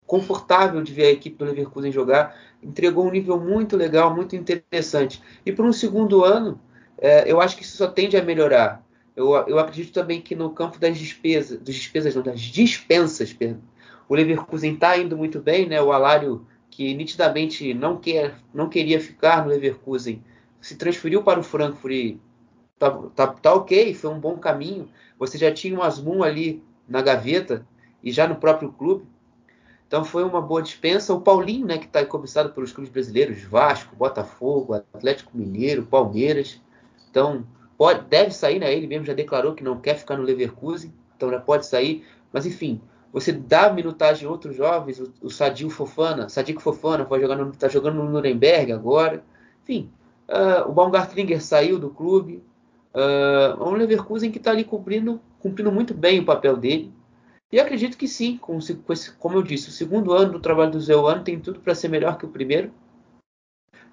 confortável 0.06 0.84
de 0.84 0.94
ver 0.94 1.08
a 1.08 1.12
equipe 1.12 1.38
do 1.38 1.46
Leverkusen 1.46 1.92
jogar, 1.92 2.36
entregou 2.62 3.06
um 3.08 3.12
nível 3.12 3.40
muito 3.40 3.76
legal, 3.76 4.16
muito 4.16 4.36
interessante. 4.36 5.22
E 5.46 5.52
para 5.52 5.66
um 5.66 5.74
segundo 5.74 6.24
ano, 6.24 6.60
é, 6.98 7.30
eu 7.32 7.42
acho 7.42 7.58
que 7.58 7.64
isso 7.64 7.78
só 7.78 7.88
tende 7.88 8.18
a 8.18 8.24
melhorar. 8.24 8.84
Eu, 9.16 9.34
eu 9.48 9.60
acredito 9.60 9.94
também 9.94 10.22
que 10.22 10.36
no 10.36 10.50
campo 10.50 10.78
das 10.78 10.98
despesas, 10.98 11.58
das 11.60 11.76
despesas 11.76 12.16
não, 12.16 12.24
das 12.24 12.42
dispensas, 12.42 13.36
o 14.08 14.16
Leverkusen 14.16 14.74
está 14.74 14.98
indo 14.98 15.18
muito 15.18 15.40
bem, 15.40 15.68
né? 15.68 15.82
O 15.82 15.92
Alário, 15.92 16.46
que 16.70 16.94
nitidamente 16.94 17.74
não, 17.74 17.98
quer, 17.98 18.36
não 18.54 18.70
queria 18.70 19.00
ficar 19.00 19.44
no 19.44 19.50
Leverkusen, 19.50 20.22
se 20.60 20.76
transferiu 20.76 21.24
para 21.24 21.40
o 21.40 21.44
Frankfurt 21.44 21.94
e 21.94 22.20
tá, 22.78 22.92
tá, 23.16 23.28
tá 23.28 23.54
ok, 23.54 23.94
foi 23.94 24.10
um 24.10 24.20
bom 24.20 24.38
caminho. 24.38 24.90
Você 25.18 25.38
já 25.38 25.52
tinha 25.52 25.78
o 25.78 25.84
Asmun 25.84 26.24
ali 26.24 26.64
na 26.88 27.02
gaveta 27.02 27.66
e 28.04 28.12
já 28.12 28.28
no 28.28 28.36
próprio 28.36 28.72
clube. 28.72 29.06
Então 29.88 30.04
foi 30.04 30.24
uma 30.24 30.42
boa 30.42 30.62
dispensa. 30.62 31.14
O 31.14 31.22
Paulinho, 31.22 31.66
né, 31.66 31.78
que 31.78 31.86
está 31.86 32.06
cobiçado 32.06 32.52
pelos 32.52 32.72
clubes 32.72 32.92
brasileiros, 32.92 33.44
Vasco, 33.44 33.96
Botafogo, 33.96 34.74
Atlético 34.74 35.38
Mineiro, 35.38 35.86
Palmeiras. 35.86 36.60
Então 37.16 37.46
Pode, 37.78 38.06
deve 38.08 38.32
sair, 38.32 38.60
né? 38.60 38.74
Ele 38.74 38.88
mesmo 38.88 39.06
já 39.06 39.14
declarou 39.14 39.54
que 39.54 39.64
não 39.64 39.80
quer 39.80 39.96
ficar 39.96 40.18
no 40.18 40.24
Leverkusen, 40.24 40.94
então 41.16 41.30
já 41.30 41.40
pode 41.40 41.66
sair. 41.66 42.06
Mas 42.32 42.46
enfim, 42.46 42.82
você 43.12 43.32
dá 43.32 43.72
minutagem 43.72 44.28
a 44.28 44.32
outros 44.32 44.56
jovens, 44.56 45.00
o, 45.00 45.12
o 45.22 45.30
Sadio 45.30 45.70
Fofana, 45.70 46.30
Sadik 46.30 46.62
Fofana 46.62 47.04
vai 47.04 47.20
jogar 47.20 47.36
no, 47.36 47.52
tá 47.52 47.68
jogando 47.68 47.96
no 47.96 48.10
Nuremberg 48.10 48.72
agora. 48.72 49.24
Enfim, 49.64 49.90
uh, 50.30 50.70
o 50.70 50.74
Baumgartlinger 50.74 51.44
saiu 51.44 51.78
do 51.78 51.90
clube. 51.90 52.42
Uh, 52.94 53.62
um 53.62 53.74
Leverkusen 53.74 54.32
que 54.32 54.38
está 54.38 54.52
ali 54.52 54.64
cumprindo, 54.64 55.20
cumprindo 55.40 55.70
muito 55.70 55.94
bem 55.94 56.22
o 56.22 56.26
papel 56.26 56.56
dele. 56.56 56.94
E 57.52 57.60
acredito 57.60 57.98
que 57.98 58.08
sim, 58.08 58.38
com, 58.38 58.58
com 58.58 58.94
esse, 58.94 59.12
como 59.14 59.36
eu 59.36 59.44
disse, 59.44 59.68
o 59.68 59.72
segundo 59.72 60.14
ano 60.14 60.34
do 60.34 60.40
trabalho 60.40 60.72
do 60.72 60.80
Zeuano 60.80 61.24
tem 61.24 61.40
tudo 61.40 61.60
para 61.60 61.76
ser 61.76 61.90
melhor 61.90 62.18
que 62.18 62.26
o 62.26 62.30
primeiro. 62.30 62.72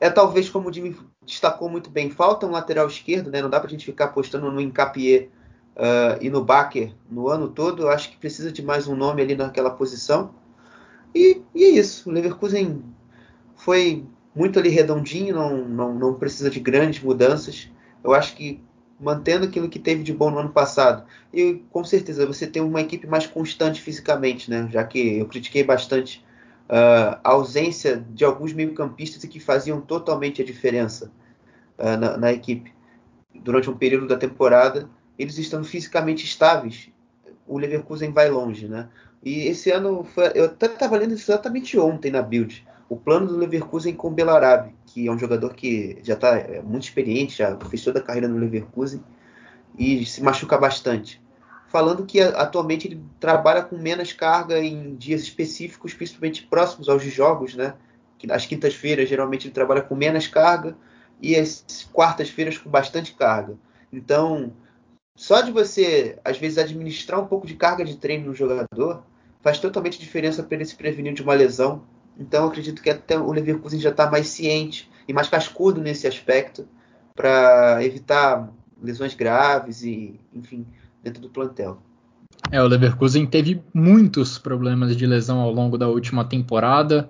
É 0.03 0.11
talvez, 0.11 0.51
como 0.51 0.69
o 0.69 0.73
Jimmy 0.73 0.97
destacou 1.25 1.69
muito 1.69 1.89
bem, 1.89 2.11
falta 2.11 2.45
um 2.45 2.51
lateral 2.51 2.89
esquerdo, 2.89 3.31
né? 3.31 3.41
Não 3.41 3.49
dá 3.49 3.61
para 3.61 3.69
a 3.69 3.71
gente 3.71 3.87
ficar 3.87 4.07
apostando 4.07 4.51
no 4.51 4.61
Incapié 4.61 5.29
uh, 5.77 6.19
e 6.21 6.29
no 6.29 6.45
Baker 6.45 6.93
no 7.09 7.29
ano 7.29 7.49
todo. 7.49 7.89
Acho 7.89 8.11
que 8.11 8.17
precisa 8.17 8.51
de 8.51 8.65
mais 8.65 8.89
um 8.89 8.97
nome 8.97 9.23
ali 9.23 9.37
naquela 9.37 9.71
posição. 9.71 10.35
E, 11.15 11.41
e 11.55 11.63
é 11.63 11.69
isso. 11.69 12.11
O 12.11 12.13
Leverkusen 12.13 12.83
foi 13.55 14.05
muito 14.35 14.59
ali 14.59 14.71
redondinho, 14.71 15.37
não, 15.37 15.57
não, 15.69 15.95
não 15.95 16.15
precisa 16.15 16.51
de 16.51 16.59
grandes 16.59 17.01
mudanças. 17.01 17.71
Eu 18.03 18.13
acho 18.13 18.35
que 18.35 18.61
mantendo 18.99 19.45
aquilo 19.45 19.69
que 19.69 19.79
teve 19.79 20.03
de 20.03 20.13
bom 20.13 20.33
no 20.33 20.39
ano 20.41 20.51
passado. 20.51 21.07
E 21.33 21.63
com 21.71 21.85
certeza 21.85 22.27
você 22.27 22.45
tem 22.45 22.61
uma 22.61 22.81
equipe 22.81 23.07
mais 23.07 23.29
constante 23.29 23.81
fisicamente, 23.81 24.51
né? 24.51 24.69
Já 24.69 24.83
que 24.83 25.19
eu 25.19 25.27
critiquei 25.27 25.63
bastante 25.63 26.25
uh, 26.69 27.19
ausência 27.23 28.05
de 28.11 28.25
alguns 28.25 28.53
meio-campistas 28.53 29.25
que 29.25 29.41
faziam 29.41 29.81
totalmente 29.81 30.43
a 30.43 30.45
diferença 30.45 31.11
uh, 31.79 31.97
na, 31.97 32.17
na, 32.17 32.33
equipe 32.33 32.73
durante 33.35 33.71
um 33.71 33.77
período 33.77 34.07
da 34.07 34.17
temporada. 34.17 34.89
Eles 35.19 35.39
estando 35.39 35.65
fisicamente 35.65 36.25
estáveis, 36.25 36.91
o 37.47 37.59
Leverkusen 37.59 38.13
vai 38.13 38.31
longe, 38.31 38.67
né? 38.67 38.89
E 39.23 39.47
esse 39.47 39.71
ano, 39.71 40.03
foi, 40.03 40.33
eu 40.35 40.47
até 40.47 40.67
estava 40.67 40.97
lendo 40.97 41.15
isso 41.15 41.31
exatamente 41.31 41.79
ontem 41.79 42.11
na 42.11 42.23
Build. 42.23 42.67
O 42.89 42.97
plano 42.97 43.27
do 43.27 43.37
Leverkusen 43.37 43.95
com 43.95 44.09
o 44.09 44.11
Belarabe, 44.11 44.75
que 44.87 45.07
é 45.07 45.13
um 45.13 45.19
jogador 45.19 45.55
que 45.55 45.99
já 46.03 46.15
está 46.15 46.37
é, 46.37 46.61
muito 46.61 46.85
experiente, 46.85 47.39
já 47.39 47.57
fez 47.57 47.85
toda 47.85 48.01
a 48.01 48.03
carreira 48.03 48.27
no 48.27 48.39
Leverkusen 48.39 49.03
e 49.79 50.05
se 50.05 50.23
machuca 50.23 50.59
bastante 50.59 51.22
falando 51.73 52.05
que 52.05 52.21
atualmente 52.21 52.87
ele 52.87 53.03
trabalha 53.19 53.63
com 53.63 53.79
menos 53.79 54.13
carga 54.13 54.59
em 54.61 54.95
dias 54.95 55.23
específicos, 55.23 55.95
principalmente 55.95 56.47
próximos 56.47 56.87
aos 56.87 57.03
jogos, 57.03 57.55
né? 57.55 57.75
As 58.31 58.45
quintas-feiras 58.45 59.09
geralmente 59.09 59.47
ele 59.47 59.55
trabalha 59.55 59.81
com 59.81 59.97
menos 59.97 60.27
carga 60.29 60.77
e 61.21 61.35
as 61.35 61.89
quartas-feiras 61.91 62.59
com 62.59 62.69
bastante 62.69 63.15
carga. 63.15 63.57
Então, 63.91 64.53
só 65.17 65.41
de 65.41 65.51
você 65.51 66.19
às 66.23 66.37
vezes 66.37 66.59
administrar 66.59 67.19
um 67.19 67.27
pouco 67.27 67.47
de 67.47 67.55
carga 67.55 67.85
de 67.85 67.97
treino 67.97 68.27
no 68.27 68.35
jogador 68.35 69.03
faz 69.41 69.59
totalmente 69.59 69.99
diferença 69.99 70.43
para 70.43 70.57
ele 70.57 70.67
se 70.67 70.77
prevenir 70.77 71.15
de 71.15 71.23
uma 71.23 71.35
lesão. 71.35 71.83
Então, 72.19 72.49
acredito 72.49 72.83
que 72.83 72.91
até 72.91 73.19
o 73.19 73.33
Leverkusen 73.33 73.81
já 73.81 73.91
está 73.91 74.11
mais 74.11 74.29
ciente 74.29 74.91
e 75.09 75.13
mais 75.15 75.29
cascudo 75.29 75.81
nesse 75.81 76.07
aspecto 76.07 76.69
para 77.15 77.83
evitar 77.83 78.53
lesões 78.81 79.15
graves 79.15 79.83
e, 79.83 80.21
enfim, 80.35 80.67
dentro 81.03 81.21
do 81.21 81.29
plantel. 81.29 81.79
É, 82.51 82.63
o 82.63 82.67
Leverkusen 82.67 83.27
teve 83.27 83.63
muitos 83.73 84.39
problemas 84.39 84.97
de 84.97 85.07
lesão 85.07 85.41
ao 85.41 85.53
longo 85.53 85.79
da 85.79 85.89
última 85.89 86.25
temporada. 86.25 87.09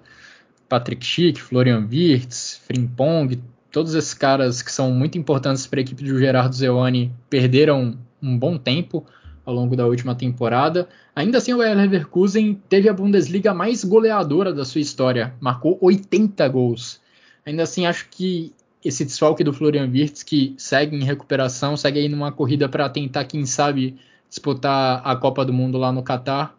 Patrick 0.68 1.04
Schick, 1.04 1.40
Florian 1.40 1.86
Wirtz, 1.90 2.60
Frimpong, 2.66 3.42
todos 3.70 3.94
esses 3.94 4.14
caras 4.14 4.62
que 4.62 4.72
são 4.72 4.90
muito 4.90 5.18
importantes 5.18 5.66
para 5.66 5.80
a 5.80 5.82
equipe 5.82 6.04
do 6.04 6.18
Gerardo 6.18 6.54
Zewani 6.54 7.12
perderam 7.28 7.98
um 8.22 8.38
bom 8.38 8.56
tempo 8.56 9.04
ao 9.44 9.54
longo 9.54 9.74
da 9.74 9.86
última 9.86 10.14
temporada. 10.14 10.88
Ainda 11.14 11.38
assim, 11.38 11.52
o 11.52 11.58
Leverkusen 11.58 12.60
teve 12.68 12.88
a 12.88 12.92
Bundesliga 12.92 13.52
mais 13.52 13.84
goleadora 13.84 14.52
da 14.52 14.64
sua 14.64 14.80
história, 14.80 15.34
marcou 15.40 15.78
80 15.80 16.46
gols. 16.48 17.00
Ainda 17.44 17.64
assim, 17.64 17.86
acho 17.86 18.08
que 18.08 18.52
esse 18.84 19.04
desfalque 19.04 19.44
do 19.44 19.52
Florian 19.52 19.88
Wirtz, 19.88 20.22
que 20.22 20.54
segue 20.58 20.96
em 20.96 21.04
recuperação, 21.04 21.76
segue 21.76 22.00
aí 22.00 22.08
numa 22.08 22.32
corrida 22.32 22.68
para 22.68 22.88
tentar, 22.88 23.24
quem 23.24 23.46
sabe, 23.46 23.96
disputar 24.28 25.00
a 25.04 25.14
Copa 25.14 25.44
do 25.44 25.52
Mundo 25.52 25.78
lá 25.78 25.92
no 25.92 26.02
Catar. 26.02 26.56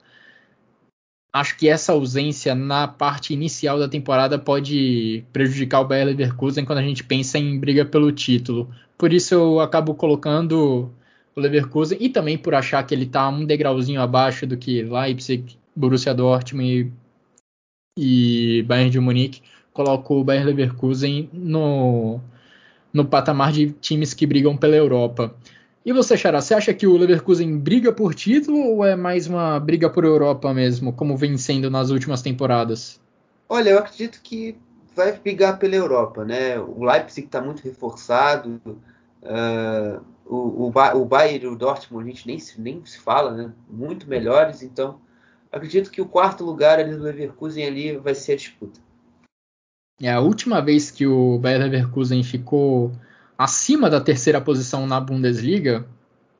Acho 1.33 1.57
que 1.57 1.67
essa 1.67 1.91
ausência 1.91 2.53
na 2.53 2.87
parte 2.87 3.33
inicial 3.33 3.79
da 3.79 3.89
temporada 3.89 4.37
pode 4.37 5.25
prejudicar 5.33 5.81
o 5.81 5.85
Bayer 5.85 6.05
Leverkusen 6.05 6.63
quando 6.63 6.79
a 6.79 6.83
gente 6.83 7.03
pensa 7.03 7.39
em 7.39 7.59
briga 7.59 7.83
pelo 7.83 8.11
título. 8.11 8.69
Por 8.97 9.11
isso 9.11 9.33
eu 9.33 9.59
acabo 9.59 9.95
colocando 9.95 10.91
o 11.35 11.39
Leverkusen 11.39 11.97
e 11.99 12.09
também 12.09 12.37
por 12.37 12.53
achar 12.53 12.83
que 12.83 12.93
ele 12.93 13.05
está 13.05 13.27
um 13.29 13.45
degrauzinho 13.45 13.99
abaixo 13.99 14.45
do 14.45 14.55
que 14.55 14.83
Leipzig, 14.83 15.57
Borussia 15.75 16.13
Dortmund 16.13 16.93
e, 17.97 18.63
Bayern 18.67 18.91
de 18.91 18.99
Munique 18.99 19.41
coloco 19.73 20.15
o 20.15 20.23
Bayer 20.23 20.45
Leverkusen 20.45 21.29
no, 21.33 22.19
no 22.93 23.05
patamar 23.05 23.51
de 23.51 23.71
times 23.71 24.13
que 24.13 24.27
brigam 24.27 24.55
pela 24.55 24.75
Europa. 24.75 25.35
E 25.85 25.91
você, 25.91 26.15
Xará, 26.15 26.39
você 26.39 26.53
acha 26.53 26.73
que 26.73 26.87
o 26.87 26.95
Leverkusen 26.95 27.57
briga 27.57 27.91
por 27.91 28.15
título 28.15 28.57
ou 28.57 28.85
é 28.85 28.95
mais 28.95 29.27
uma 29.27 29.59
briga 29.59 29.89
por 29.89 30.05
Europa 30.05 30.53
mesmo, 30.53 30.93
como 30.93 31.17
vem 31.17 31.37
sendo 31.37 31.69
nas 31.69 31.89
últimas 31.89 32.21
temporadas? 32.21 33.01
Olha, 33.49 33.71
eu 33.71 33.79
acredito 33.79 34.21
que 34.23 34.55
vai 34.95 35.11
brigar 35.11 35.59
pela 35.59 35.75
Europa, 35.75 36.23
né? 36.23 36.57
O 36.57 36.85
Leipzig 36.85 37.27
está 37.27 37.41
muito 37.41 37.61
reforçado, 37.63 38.61
uh, 39.23 40.01
o, 40.25 40.67
o, 40.67 40.73
o 40.95 41.05
Bayern 41.05 41.45
e 41.45 41.47
o 41.47 41.55
Dortmund 41.55 42.05
a 42.05 42.13
gente 42.13 42.27
nem, 42.27 42.37
nem 42.59 42.85
se 42.85 42.99
fala, 42.99 43.31
né? 43.31 43.51
Muito 43.69 44.07
melhores, 44.07 44.63
então 44.63 45.01
acredito 45.51 45.91
que 45.91 46.01
o 46.01 46.07
quarto 46.07 46.45
lugar 46.45 46.79
ali 46.79 46.95
do 46.95 47.03
Leverkusen 47.03 47.65
ali 47.65 47.97
vai 47.97 48.15
ser 48.15 48.33
a 48.33 48.37
disputa. 48.37 48.79
É 50.01 50.11
a 50.11 50.19
última 50.19 50.59
vez 50.59 50.89
que 50.89 51.05
o 51.05 51.37
Bayer 51.37 51.61
Leverkusen 51.61 52.23
ficou 52.23 52.91
acima 53.37 53.87
da 53.89 54.01
terceira 54.01 54.41
posição 54.41 54.87
na 54.87 54.99
Bundesliga, 54.99 55.85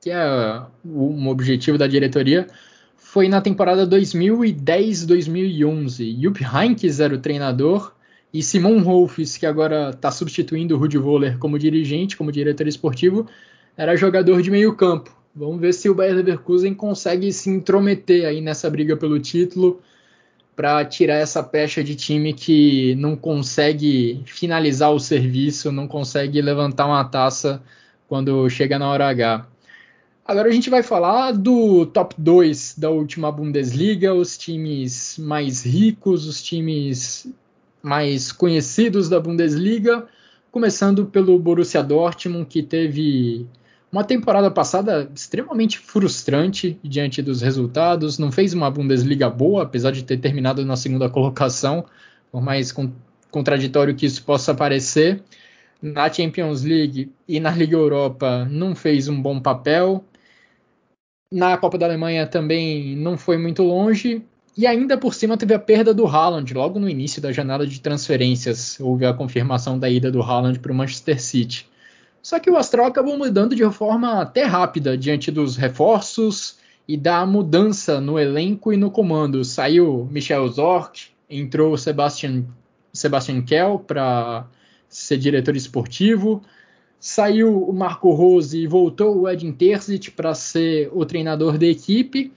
que 0.00 0.10
é 0.10 0.62
um 0.84 1.28
objetivo 1.28 1.78
da 1.78 1.86
diretoria, 1.86 2.48
foi 2.96 3.28
na 3.28 3.40
temporada 3.40 3.86
2010-2011. 3.86 6.20
Jupp 6.20 6.44
Heynckes 6.44 6.98
era 7.00 7.14
o 7.14 7.18
treinador 7.18 7.94
e 8.32 8.42
Simon 8.42 8.82
Rolfes, 8.82 9.36
que 9.36 9.46
agora 9.46 9.90
está 9.90 10.10
substituindo 10.10 10.74
o 10.74 10.78
Rudi 10.78 10.98
Voller 10.98 11.38
como 11.38 11.56
dirigente, 11.58 12.16
como 12.16 12.32
diretor 12.32 12.66
esportivo, 12.66 13.28
era 13.76 13.96
jogador 13.96 14.42
de 14.42 14.50
meio 14.50 14.74
campo. 14.74 15.16
Vamos 15.34 15.60
ver 15.60 15.72
se 15.72 15.88
o 15.88 15.94
Bayer 15.94 16.16
Leverkusen 16.16 16.74
consegue 16.74 17.32
se 17.32 17.48
intrometer 17.50 18.26
aí 18.26 18.40
nessa 18.40 18.68
briga 18.68 18.96
pelo 18.96 19.20
título 19.20 19.80
para 20.56 20.84
tirar 20.84 21.16
essa 21.16 21.42
pecha 21.42 21.82
de 21.82 21.94
time 21.94 22.32
que 22.32 22.94
não 22.96 23.16
consegue 23.16 24.22
finalizar 24.26 24.92
o 24.92 25.00
serviço, 25.00 25.72
não 25.72 25.88
consegue 25.88 26.40
levantar 26.40 26.86
uma 26.86 27.04
taça 27.04 27.62
quando 28.08 28.48
chega 28.48 28.78
na 28.78 28.88
hora 28.88 29.08
H. 29.08 29.46
Agora 30.26 30.48
a 30.48 30.52
gente 30.52 30.70
vai 30.70 30.82
falar 30.82 31.32
do 31.32 31.84
top 31.86 32.14
2 32.16 32.76
da 32.78 32.88
última 32.88 33.30
Bundesliga, 33.30 34.14
os 34.14 34.38
times 34.38 35.18
mais 35.18 35.64
ricos, 35.64 36.26
os 36.26 36.42
times 36.42 37.26
mais 37.82 38.32
conhecidos 38.32 39.08
da 39.10 39.20
Bundesliga, 39.20 40.06
começando 40.50 41.04
pelo 41.04 41.38
Borussia 41.38 41.82
Dortmund, 41.82 42.46
que 42.46 42.62
teve 42.62 43.46
uma 43.94 44.02
temporada 44.02 44.50
passada 44.50 45.08
extremamente 45.14 45.78
frustrante 45.78 46.76
diante 46.82 47.22
dos 47.22 47.40
resultados, 47.40 48.18
não 48.18 48.32
fez 48.32 48.52
uma 48.52 48.68
Bundesliga 48.68 49.30
boa, 49.30 49.62
apesar 49.62 49.92
de 49.92 50.02
ter 50.02 50.16
terminado 50.16 50.64
na 50.64 50.74
segunda 50.74 51.08
colocação, 51.08 51.84
por 52.32 52.42
mais 52.42 52.74
contraditório 53.30 53.94
que 53.94 54.04
isso 54.04 54.24
possa 54.24 54.52
parecer. 54.52 55.22
Na 55.80 56.12
Champions 56.12 56.64
League 56.64 57.12
e 57.28 57.38
na 57.38 57.52
Liga 57.52 57.76
Europa 57.76 58.44
não 58.50 58.74
fez 58.74 59.06
um 59.06 59.22
bom 59.22 59.38
papel. 59.38 60.04
Na 61.32 61.56
Copa 61.56 61.78
da 61.78 61.86
Alemanha 61.86 62.26
também 62.26 62.96
não 62.96 63.16
foi 63.16 63.38
muito 63.38 63.62
longe. 63.62 64.24
E 64.56 64.66
ainda 64.66 64.98
por 64.98 65.14
cima 65.14 65.36
teve 65.36 65.54
a 65.54 65.58
perda 65.58 65.94
do 65.94 66.04
Haaland 66.04 66.52
logo 66.52 66.80
no 66.80 66.88
início 66.88 67.22
da 67.22 67.30
janela 67.30 67.64
de 67.64 67.80
transferências. 67.80 68.76
Houve 68.80 69.06
a 69.06 69.14
confirmação 69.14 69.78
da 69.78 69.88
ida 69.88 70.10
do 70.10 70.20
Haaland 70.20 70.58
para 70.58 70.72
o 70.72 70.74
Manchester 70.74 71.22
City. 71.22 71.72
Só 72.24 72.40
que 72.40 72.48
o 72.48 72.56
Astral 72.56 72.86
acabou 72.86 73.18
mudando 73.18 73.54
de 73.54 73.70
forma 73.70 74.22
até 74.22 74.44
rápida 74.44 74.96
diante 74.96 75.30
dos 75.30 75.56
reforços 75.56 76.56
e 76.88 76.96
da 76.96 77.26
mudança 77.26 78.00
no 78.00 78.18
elenco 78.18 78.72
e 78.72 78.78
no 78.78 78.90
comando. 78.90 79.44
Saiu 79.44 80.08
Michel 80.10 80.48
Zorc, 80.48 81.08
entrou 81.28 81.76
Sebastian, 81.76 82.46
Sebastian 82.94 83.42
Kell 83.42 83.78
para 83.78 84.46
ser 84.88 85.18
diretor 85.18 85.54
esportivo. 85.54 86.42
Saiu 86.98 87.62
o 87.62 87.74
Marco 87.74 88.10
Rose 88.12 88.58
e 88.58 88.66
voltou 88.66 89.20
o 89.20 89.28
Edin 89.28 89.52
Terzic 89.52 90.10
para 90.10 90.34
ser 90.34 90.88
o 90.94 91.04
treinador 91.04 91.58
da 91.58 91.66
equipe. 91.66 92.32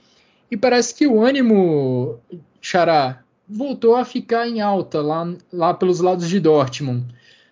E 0.50 0.56
parece 0.58 0.94
que 0.94 1.06
o 1.06 1.22
ânimo, 1.22 2.18
Xará, 2.60 3.22
voltou 3.48 3.96
a 3.96 4.04
ficar 4.04 4.46
em 4.46 4.60
alta 4.60 5.00
lá, 5.00 5.34
lá 5.50 5.72
pelos 5.72 6.00
lados 6.00 6.28
de 6.28 6.38
Dortmund. 6.38 7.06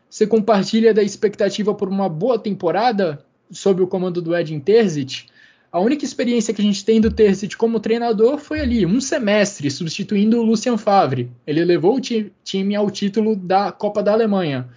Você 0.09 0.27
compartilha 0.27 0.95
da 0.95 1.03
expectativa 1.03 1.75
por 1.75 1.89
uma 1.89 2.09
boa 2.09 2.39
temporada 2.39 3.25
sob 3.51 3.83
o 3.83 3.87
comando 3.87 4.23
do 4.23 4.37
Edin 4.37 4.61
Terzic? 4.61 5.27
A 5.71 5.81
única 5.81 6.05
experiência 6.05 6.55
que 6.55 6.63
a 6.63 6.65
gente 6.65 6.85
tem 6.85 7.01
do 7.01 7.11
Terzic 7.11 7.57
como 7.57 7.81
treinador 7.81 8.39
foi 8.39 8.61
ali, 8.61 8.87
um 8.87 9.01
semestre, 9.01 9.71
substituindo 9.71 10.39
o 10.39 10.43
Lucien 10.43 10.79
Favre. 10.79 11.31
Ele 11.47 11.65
levou 11.65 11.97
o 11.97 12.01
time 12.01 12.75
ao 12.75 12.91
título 12.91 13.37
da 13.37 13.71
Copa 13.73 14.03
da 14.03 14.13
Alemanha. 14.13 14.69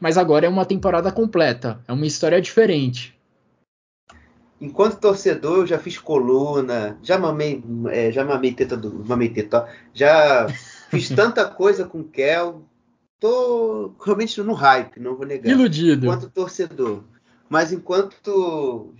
Mas 0.00 0.16
agora 0.16 0.46
é 0.46 0.48
uma 0.48 0.64
temporada 0.64 1.10
completa, 1.10 1.80
é 1.86 1.92
uma 1.92 2.06
história 2.06 2.40
diferente. 2.40 3.18
Enquanto 4.60 5.00
torcedor, 5.00 5.58
eu 5.58 5.66
já 5.66 5.78
fiz 5.78 5.98
coluna, 5.98 6.98
já 7.02 7.18
mamei, 7.18 7.62
é, 7.90 8.10
já 8.10 8.24
mamei 8.24 8.52
teta 8.52 8.76
do. 8.76 9.04
Mamei 9.04 9.28
teta, 9.28 9.68
já 9.92 10.48
fiz 10.90 11.08
tanta 11.14 11.44
coisa 11.44 11.84
com 11.84 12.00
o 12.00 12.04
Kel, 12.04 12.64
tô 13.20 13.92
realmente 14.04 14.40
no 14.42 14.52
hype, 14.52 15.00
não 15.00 15.16
vou 15.16 15.26
negar. 15.26 15.50
Iludido. 15.50 16.06
Enquanto 16.06 16.30
torcedor. 16.30 17.04
Mas 17.48 17.72
enquanto 17.72 18.92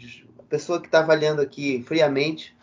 pessoa 0.49 0.81
que 0.81 0.87
está 0.87 1.01
avaliando 1.01 1.43
aqui 1.43 1.83
friamente, 1.83 2.57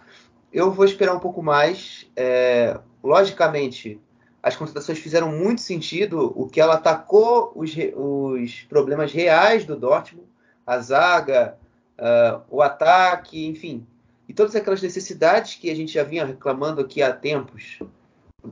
eu 0.51 0.71
vou 0.71 0.85
esperar 0.85 1.13
um 1.13 1.19
pouco 1.19 1.43
mais. 1.43 2.09
É, 2.15 2.79
logicamente, 3.03 3.99
as 4.41 4.55
contratações 4.55 4.99
fizeram 4.99 5.31
muito 5.31 5.61
sentido. 5.61 6.33
O 6.35 6.47
que 6.47 6.59
ela 6.59 6.75
atacou 6.75 7.51
os, 7.55 7.71
os 7.95 8.61
problemas 8.69 9.11
reais 9.11 9.65
do 9.65 9.75
Dortmund, 9.75 10.27
a 10.65 10.79
zaga, 10.79 11.57
uh, 11.99 12.41
o 12.49 12.61
ataque, 12.61 13.45
enfim. 13.45 13.85
E 14.27 14.33
todas 14.33 14.55
aquelas 14.55 14.81
necessidades 14.81 15.55
que 15.55 15.69
a 15.69 15.75
gente 15.75 15.93
já 15.93 16.03
vinha 16.03 16.25
reclamando 16.25 16.81
aqui 16.81 17.03
há 17.03 17.13
tempos, 17.13 17.79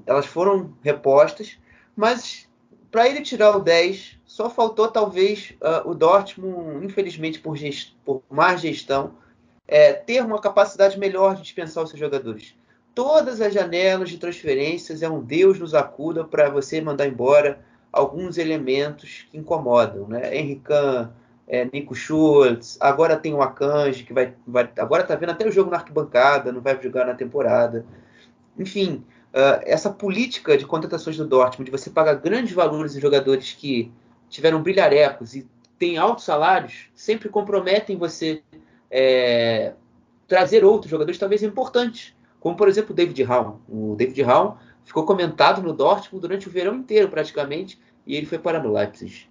elas 0.05 0.25
foram 0.25 0.73
repostas, 0.83 1.57
mas 1.95 2.47
para 2.93 3.09
ele 3.09 3.21
tirar 3.21 3.57
o 3.57 3.59
10, 3.59 4.19
só 4.23 4.51
faltou 4.51 4.87
talvez 4.87 5.55
uh, 5.59 5.89
o 5.89 5.95
Dortmund, 5.95 6.85
infelizmente 6.85 7.39
por, 7.39 7.57
gest 7.57 7.95
por 8.05 8.21
má 8.29 8.55
gestão, 8.55 9.15
é, 9.67 9.93
ter 9.93 10.23
uma 10.23 10.39
capacidade 10.39 10.99
melhor 10.99 11.35
de 11.35 11.41
dispensar 11.41 11.83
os 11.83 11.89
seus 11.89 11.99
jogadores. 11.99 12.53
Todas 12.93 13.41
as 13.41 13.51
janelas 13.51 14.11
de 14.11 14.19
transferências 14.19 15.01
é 15.01 15.09
um 15.09 15.19
Deus 15.19 15.57
nos 15.57 15.73
acuda 15.73 16.23
para 16.23 16.51
você 16.51 16.79
mandar 16.81 17.07
embora 17.07 17.65
alguns 17.91 18.37
elementos 18.37 19.25
que 19.31 19.39
incomodam, 19.39 20.07
né? 20.07 20.37
Henrique 20.37 20.71
é, 21.47 21.67
Nico 21.73 21.95
Schultz, 21.95 22.77
agora 22.79 23.17
tem 23.17 23.33
o 23.33 23.41
Akanji 23.41 24.03
que 24.03 24.13
vai, 24.13 24.35
vai 24.45 24.69
agora 24.77 25.03
tá 25.03 25.15
vendo 25.15 25.31
até 25.31 25.47
o 25.47 25.51
jogo 25.51 25.71
na 25.71 25.77
arquibancada, 25.77 26.51
não 26.51 26.61
vai 26.61 26.79
jogar 26.79 27.07
na 27.07 27.15
temporada. 27.15 27.87
Enfim, 28.55 29.03
uh, 29.33 29.61
essa 29.63 29.89
política 29.89 30.57
de 30.57 30.65
contratações 30.65 31.17
do 31.17 31.27
Dortmund, 31.27 31.69
de 31.69 31.77
você 31.77 31.89
pagar 31.89 32.15
grandes 32.15 32.53
valores 32.53 32.95
em 32.95 33.01
jogadores 33.01 33.53
que 33.53 33.91
tiveram 34.29 34.61
brilharecos 34.61 35.35
e 35.35 35.47
têm 35.77 35.97
altos 35.97 36.23
salários, 36.23 36.87
sempre 36.93 37.29
comprometem 37.29 37.97
você 37.97 38.41
é, 38.89 39.73
trazer 40.27 40.63
outros 40.63 40.89
jogadores 40.89 41.19
talvez 41.19 41.43
importantes, 41.43 42.15
como 42.39 42.55
por 42.55 42.67
exemplo 42.67 42.91
o 42.91 42.95
David 42.95 43.21
Raum. 43.23 43.59
O 43.67 43.95
David 43.95 44.21
Raum 44.21 44.55
ficou 44.85 45.05
comentado 45.05 45.61
no 45.61 45.73
Dortmund 45.73 46.21
durante 46.21 46.47
o 46.47 46.51
verão 46.51 46.75
inteiro 46.75 47.09
praticamente 47.09 47.79
e 48.05 48.15
ele 48.15 48.25
foi 48.25 48.37
para 48.37 48.61
no 48.61 48.71
Leipzig. 48.71 49.27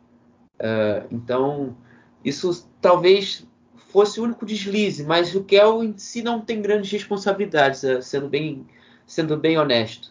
Uh, 0.55 1.07
então 1.11 1.77
isso 2.25 2.69
talvez 2.81 3.47
fosse 3.89 4.21
o 4.21 4.25
único 4.25 4.47
deslize, 4.47 5.05
mas 5.05 5.35
o 5.35 5.45
Kel 5.45 5.85
em 5.85 5.97
si 5.99 6.23
não 6.23 6.41
tem 6.41 6.63
grandes 6.63 6.91
responsabilidades, 6.91 7.83
uh, 7.83 8.01
sendo 8.01 8.29
bem 8.29 8.67
sendo 9.13 9.37
bem 9.37 9.59
honesto. 9.59 10.11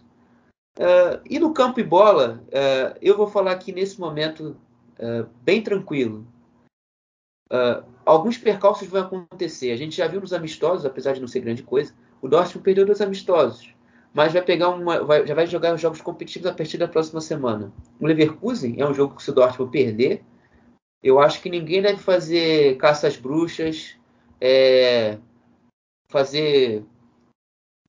Uh, 0.77 1.19
e 1.27 1.39
no 1.39 1.53
campo 1.53 1.79
e 1.79 1.83
bola, 1.83 2.43
uh, 2.47 2.97
eu 3.01 3.17
vou 3.17 3.25
falar 3.25 3.51
aqui 3.51 3.71
nesse 3.71 3.99
momento 3.99 4.55
uh, 4.99 5.27
bem 5.43 5.61
tranquilo. 5.61 6.25
alguns 8.05 8.37
percalços 8.37 8.87
vão 8.87 9.01
acontecer. 9.01 9.71
A 9.71 9.75
gente 9.75 9.97
já 9.97 10.07
viu 10.07 10.21
nos 10.21 10.33
amistosos, 10.33 10.85
apesar 10.85 11.13
de 11.13 11.19
não 11.19 11.27
ser 11.27 11.39
grande 11.39 11.63
coisa, 11.63 11.93
o 12.21 12.27
Dortmund 12.27 12.63
perdeu 12.63 12.85
dois 12.85 13.01
amistosos, 13.01 13.73
mas 14.13 14.31
vai 14.31 14.41
pegar 14.43 14.69
uma, 14.69 15.03
vai, 15.03 15.25
já 15.25 15.33
vai 15.33 15.47
jogar 15.47 15.73
os 15.73 15.81
jogos 15.81 15.99
competitivos 15.99 16.47
a 16.47 16.53
partir 16.53 16.77
da 16.77 16.87
próxima 16.87 17.19
semana. 17.19 17.73
O 17.99 18.05
Leverkusen 18.05 18.79
é 18.79 18.87
um 18.87 18.93
jogo 18.93 19.15
que 19.15 19.23
se 19.23 19.31
o 19.31 19.33
Dortmund 19.33 19.71
perder, 19.71 20.23
eu 21.01 21.19
acho 21.19 21.41
que 21.41 21.49
ninguém 21.49 21.81
deve 21.81 21.97
fazer 21.97 22.77
caça 22.77 23.07
às 23.07 23.17
bruxas, 23.17 23.97
é, 24.39 25.17
fazer 26.07 26.85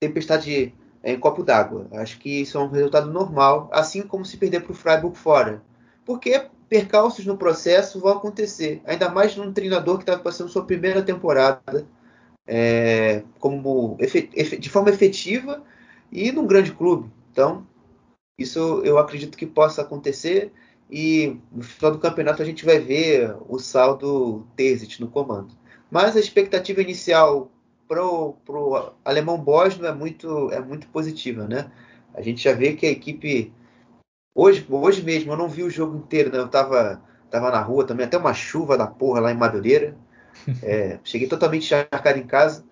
tempestade 0.00 0.74
em 1.02 1.18
copo 1.18 1.42
d'água. 1.42 1.86
Acho 1.92 2.18
que 2.18 2.42
isso 2.42 2.58
é 2.58 2.60
um 2.60 2.68
resultado 2.68 3.10
normal, 3.10 3.68
assim 3.72 4.02
como 4.02 4.24
se 4.24 4.36
perder 4.36 4.62
para 4.62 4.72
o 4.72 4.74
Freiburg 4.74 5.16
fora. 5.16 5.62
Porque 6.04 6.46
percalços 6.68 7.26
no 7.26 7.36
processo 7.36 8.00
vão 8.00 8.12
acontecer, 8.12 8.80
ainda 8.86 9.10
mais 9.10 9.36
num 9.36 9.52
treinador 9.52 9.96
que 9.98 10.04
estava 10.04 10.22
passando 10.22 10.50
sua 10.50 10.64
primeira 10.64 11.02
temporada 11.02 11.86
é, 12.46 13.22
como 13.38 13.98
de 14.58 14.70
forma 14.70 14.90
efetiva 14.90 15.62
e 16.10 16.32
num 16.32 16.46
grande 16.46 16.72
clube. 16.72 17.10
Então, 17.30 17.66
isso 18.38 18.80
eu 18.84 18.98
acredito 18.98 19.36
que 19.36 19.46
possa 19.46 19.82
acontecer 19.82 20.50
e 20.90 21.36
no 21.50 21.62
final 21.62 21.92
do 21.92 21.98
campeonato 21.98 22.42
a 22.42 22.44
gente 22.44 22.64
vai 22.64 22.78
ver 22.78 23.36
o 23.48 23.58
saldo 23.58 24.46
Terzic 24.56 25.00
no 25.00 25.08
comando. 25.08 25.54
Mas 25.90 26.16
a 26.16 26.20
expectativa 26.20 26.80
inicial 26.80 27.51
pro, 27.92 28.32
pro 28.46 28.94
alemão 29.04 29.36
Bosno 29.36 29.86
é 29.86 29.92
muito, 29.92 30.50
é 30.50 30.60
muito 30.60 30.88
positiva, 30.88 31.46
né? 31.46 31.70
A 32.14 32.22
gente 32.22 32.42
já 32.42 32.54
vê 32.54 32.72
que 32.72 32.86
a 32.86 32.90
equipe. 32.90 33.52
Hoje, 34.34 34.66
hoje 34.70 35.02
mesmo, 35.02 35.32
eu 35.32 35.36
não 35.36 35.46
vi 35.46 35.62
o 35.62 35.68
jogo 35.68 35.98
inteiro, 35.98 36.32
né? 36.32 36.38
Eu 36.38 36.48
tava, 36.48 37.02
tava 37.30 37.50
na 37.50 37.60
rua 37.60 37.86
também, 37.86 38.06
até 38.06 38.16
uma 38.16 38.32
chuva 38.32 38.78
da 38.78 38.86
porra 38.86 39.20
lá 39.20 39.30
em 39.30 39.36
Madureira. 39.36 39.96
É, 40.62 40.98
cheguei 41.04 41.28
totalmente 41.28 41.64
encharcado 41.64 42.18
em 42.18 42.26
casa. 42.26 42.64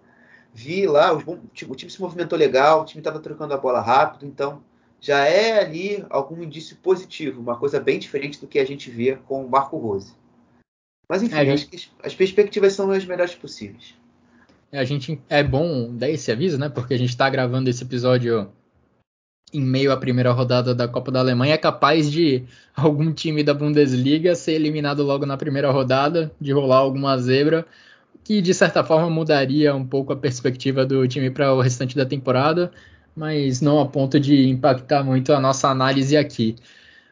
vi 0.52 0.86
lá, 0.86 1.12
o, 1.12 1.18
o 1.18 1.46
time 1.76 1.90
se 1.90 2.00
movimentou 2.00 2.36
legal, 2.36 2.80
o 2.80 2.84
time 2.86 3.00
estava 3.00 3.20
trocando 3.20 3.52
a 3.52 3.58
bola 3.58 3.82
rápido, 3.82 4.24
então 4.24 4.64
já 4.98 5.26
é 5.26 5.60
ali 5.60 6.04
algum 6.08 6.42
indício 6.42 6.76
positivo, 6.78 7.40
uma 7.40 7.58
coisa 7.58 7.78
bem 7.78 7.98
diferente 7.98 8.40
do 8.40 8.48
que 8.48 8.58
a 8.58 8.64
gente 8.64 8.90
vê 8.90 9.14
com 9.14 9.44
o 9.44 9.48
Marco 9.48 9.76
Rose. 9.76 10.14
Mas 11.06 11.22
enfim, 11.22 11.36
é, 11.36 11.52
acho 11.52 11.68
que 11.68 11.76
as 12.02 12.14
perspectivas 12.14 12.72
são 12.72 12.90
as 12.90 13.04
melhores 13.04 13.34
possíveis. 13.34 13.94
A 14.72 14.84
gente 14.84 15.20
é 15.28 15.42
bom 15.42 15.94
dar 15.96 16.08
esse 16.08 16.30
aviso, 16.30 16.58
né? 16.58 16.68
Porque 16.68 16.94
a 16.94 16.98
gente 16.98 17.10
está 17.10 17.28
gravando 17.28 17.68
esse 17.68 17.82
episódio 17.82 18.48
em 19.52 19.60
meio 19.60 19.90
à 19.90 19.96
primeira 19.96 20.30
rodada 20.30 20.74
da 20.74 20.86
Copa 20.86 21.10
da 21.10 21.18
Alemanha. 21.20 21.54
É 21.54 21.58
capaz 21.58 22.10
de 22.10 22.44
algum 22.76 23.12
time 23.12 23.42
da 23.42 23.52
Bundesliga 23.52 24.34
ser 24.34 24.52
eliminado 24.52 25.02
logo 25.02 25.26
na 25.26 25.36
primeira 25.36 25.70
rodada, 25.70 26.30
de 26.40 26.52
rolar 26.52 26.78
alguma 26.78 27.18
zebra, 27.18 27.66
que 28.22 28.40
de 28.40 28.54
certa 28.54 28.84
forma 28.84 29.10
mudaria 29.10 29.74
um 29.74 29.84
pouco 29.84 30.12
a 30.12 30.16
perspectiva 30.16 30.86
do 30.86 31.06
time 31.08 31.30
para 31.30 31.52
o 31.52 31.60
restante 31.60 31.96
da 31.96 32.06
temporada, 32.06 32.70
mas 33.16 33.60
não 33.60 33.80
a 33.80 33.86
ponto 33.86 34.20
de 34.20 34.48
impactar 34.48 35.02
muito 35.02 35.32
a 35.32 35.40
nossa 35.40 35.68
análise 35.68 36.16
aqui. 36.16 36.54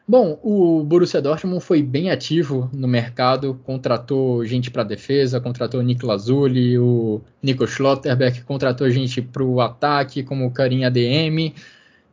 Bom, 0.09 0.39
o 0.41 0.83
Borussia 0.83 1.21
Dortmund 1.21 1.63
foi 1.63 1.83
bem 1.83 2.09
ativo 2.09 2.67
no 2.73 2.87
mercado, 2.87 3.61
contratou 3.63 4.43
gente 4.43 4.71
para 4.71 4.83
defesa, 4.83 5.39
contratou 5.39 5.79
o 5.79 5.83
Niklas 5.83 6.23
Zulli, 6.23 6.79
o 6.79 7.21
Nico 7.43 7.67
Schlotterbeck, 7.67 8.41
contratou 8.41 8.89
gente 8.89 9.21
para 9.21 9.43
o 9.43 9.61
ataque, 9.61 10.23
como 10.23 10.47
o 10.47 10.51
Karim 10.51 10.83
ADM. 10.83 11.53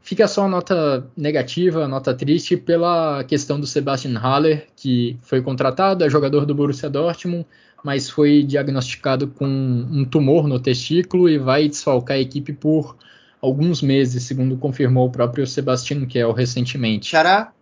Fica 0.02 0.28
só 0.28 0.44
a 0.44 0.48
nota 0.48 1.06
negativa, 1.16 1.84
a 1.84 1.88
nota 1.88 2.12
triste, 2.12 2.54
pela 2.54 3.24
questão 3.24 3.58
do 3.58 3.66
Sebastian 3.66 4.18
Haller, 4.18 4.66
que 4.76 5.16
foi 5.22 5.40
contratado, 5.40 6.04
é 6.04 6.10
jogador 6.10 6.44
do 6.44 6.54
Borussia 6.54 6.90
Dortmund, 6.90 7.46
mas 7.82 8.10
foi 8.10 8.42
diagnosticado 8.42 9.26
com 9.28 9.46
um 9.46 10.04
tumor 10.04 10.46
no 10.46 10.60
testículo 10.60 11.30
e 11.30 11.38
vai 11.38 11.66
desfalcar 11.66 12.18
a 12.18 12.20
equipe 12.20 12.52
por 12.52 12.94
alguns 13.40 13.80
meses, 13.80 14.22
segundo 14.24 14.58
confirmou 14.58 15.06
o 15.06 15.10
próprio 15.10 15.46
Sebastian 15.46 16.04
Kell 16.04 16.32
recentemente. 16.32 17.06
Xará, 17.06 17.52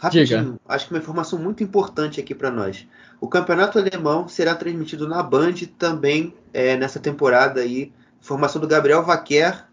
Rapidinho, 0.00 0.44
Diga. 0.44 0.60
acho 0.66 0.86
que 0.86 0.94
uma 0.94 0.98
informação 0.98 1.38
muito 1.38 1.62
importante 1.62 2.18
aqui 2.18 2.34
para 2.34 2.50
nós. 2.50 2.86
O 3.20 3.28
campeonato 3.28 3.78
alemão 3.78 4.26
será 4.26 4.54
transmitido 4.54 5.06
na 5.06 5.22
Band 5.22 5.52
também 5.78 6.32
é, 6.54 6.74
nessa 6.74 6.98
temporada 6.98 7.60
aí. 7.60 7.92
Informação 8.18 8.62
do 8.62 8.66
Gabriel 8.66 9.02
Vaquer, 9.04 9.66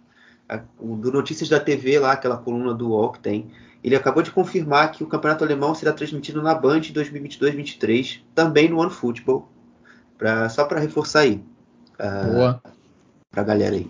do 0.78 1.14
Notícias 1.14 1.48
da 1.48 1.62
TV, 1.62 1.98
lá, 1.98 2.12
aquela 2.12 2.36
coluna 2.36 2.74
do 2.74 2.90
UOL 2.90 3.14
que 3.14 3.20
tem. 3.20 3.50
Ele 3.82 3.96
acabou 3.96 4.22
de 4.22 4.30
confirmar 4.30 4.92
que 4.92 5.02
o 5.02 5.08
campeonato 5.08 5.46
alemão 5.46 5.74
será 5.74 5.94
transmitido 5.94 6.42
na 6.42 6.54
Band 6.54 6.82
2022-23, 6.82 8.20
também 8.36 8.68
no 8.68 8.80
OneFootball. 8.80 9.50
Pra, 10.18 10.50
só 10.50 10.66
para 10.66 10.82
reforçar 10.82 11.22
aí. 11.22 11.42
Uh, 11.98 12.34
Boa. 12.34 12.62
Pra 13.32 13.44
galera 13.44 13.76
aí. 13.76 13.90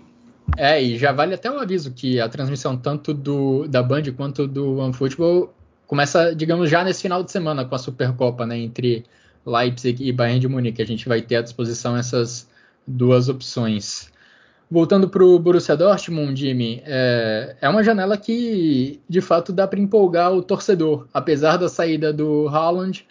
É, 0.56 0.80
e 0.80 0.96
já 0.96 1.10
vale 1.10 1.34
até 1.34 1.50
um 1.50 1.58
aviso 1.58 1.92
que 1.92 2.20
a 2.20 2.28
transmissão 2.28 2.76
tanto 2.76 3.12
do, 3.12 3.66
da 3.66 3.82
Band 3.82 4.04
quanto 4.16 4.46
do 4.46 4.78
OneFootball 4.78 5.57
começa, 5.88 6.34
digamos, 6.34 6.70
já 6.70 6.84
nesse 6.84 7.02
final 7.02 7.24
de 7.24 7.32
semana 7.32 7.64
com 7.64 7.74
a 7.74 7.78
Supercopa, 7.78 8.46
né, 8.46 8.58
entre 8.58 9.04
Leipzig 9.44 10.06
e 10.06 10.12
Bayern 10.12 10.38
de 10.38 10.46
Munique. 10.46 10.82
A 10.82 10.86
gente 10.86 11.08
vai 11.08 11.22
ter 11.22 11.36
à 11.36 11.42
disposição 11.42 11.96
essas 11.96 12.46
duas 12.86 13.28
opções. 13.28 14.12
Voltando 14.70 15.08
para 15.08 15.24
o 15.24 15.38
Borussia 15.38 15.74
Dortmund, 15.74 16.38
Jimmy, 16.38 16.82
é, 16.84 17.56
é, 17.58 17.68
uma 17.70 17.82
janela 17.82 18.18
que 18.18 19.00
de 19.08 19.22
fato 19.22 19.50
dá 19.50 19.66
para 19.66 19.80
empolgar 19.80 20.30
o 20.30 20.42
torcedor. 20.42 21.08
Apesar 21.12 21.56
da 21.56 21.70
saída 21.70 22.12
do 22.12 22.46
Haaland, 22.48 23.06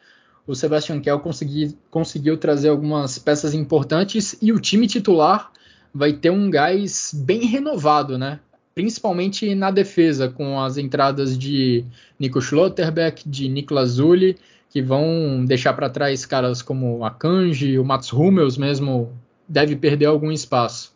o 0.45 0.53
Sebastian 0.53 1.01
Kell 1.01 1.19
consegui, 1.19 1.75
conseguiu 1.89 2.37
trazer 2.37 2.69
algumas 2.69 3.17
peças 3.17 3.55
importantes 3.55 4.37
e 4.39 4.53
o 4.53 4.59
time 4.59 4.85
titular 4.85 5.51
vai 5.91 6.13
ter 6.13 6.29
um 6.29 6.47
gás 6.47 7.11
bem 7.11 7.47
renovado, 7.47 8.19
né? 8.19 8.39
Principalmente 8.77 9.55
na 9.55 9.71
defesa, 9.71 10.29
com 10.29 10.61
as 10.61 10.77
entradas 10.77 11.35
de 11.35 11.83
Nico 12.19 12.39
Schlotterbeck, 12.39 13.27
de 13.27 13.49
Niklas 13.49 13.89
Zulli, 13.93 14.37
que 14.69 14.83
vão 14.83 15.43
deixar 15.43 15.73
para 15.73 15.89
trás 15.89 16.27
caras 16.27 16.61
como 16.61 17.03
a 17.03 17.09
Kanji, 17.09 17.79
o 17.79 17.83
Mats 17.83 18.13
Hummels 18.13 18.55
mesmo 18.55 19.17
deve 19.49 19.75
perder 19.75 20.05
algum 20.05 20.31
espaço. 20.31 20.95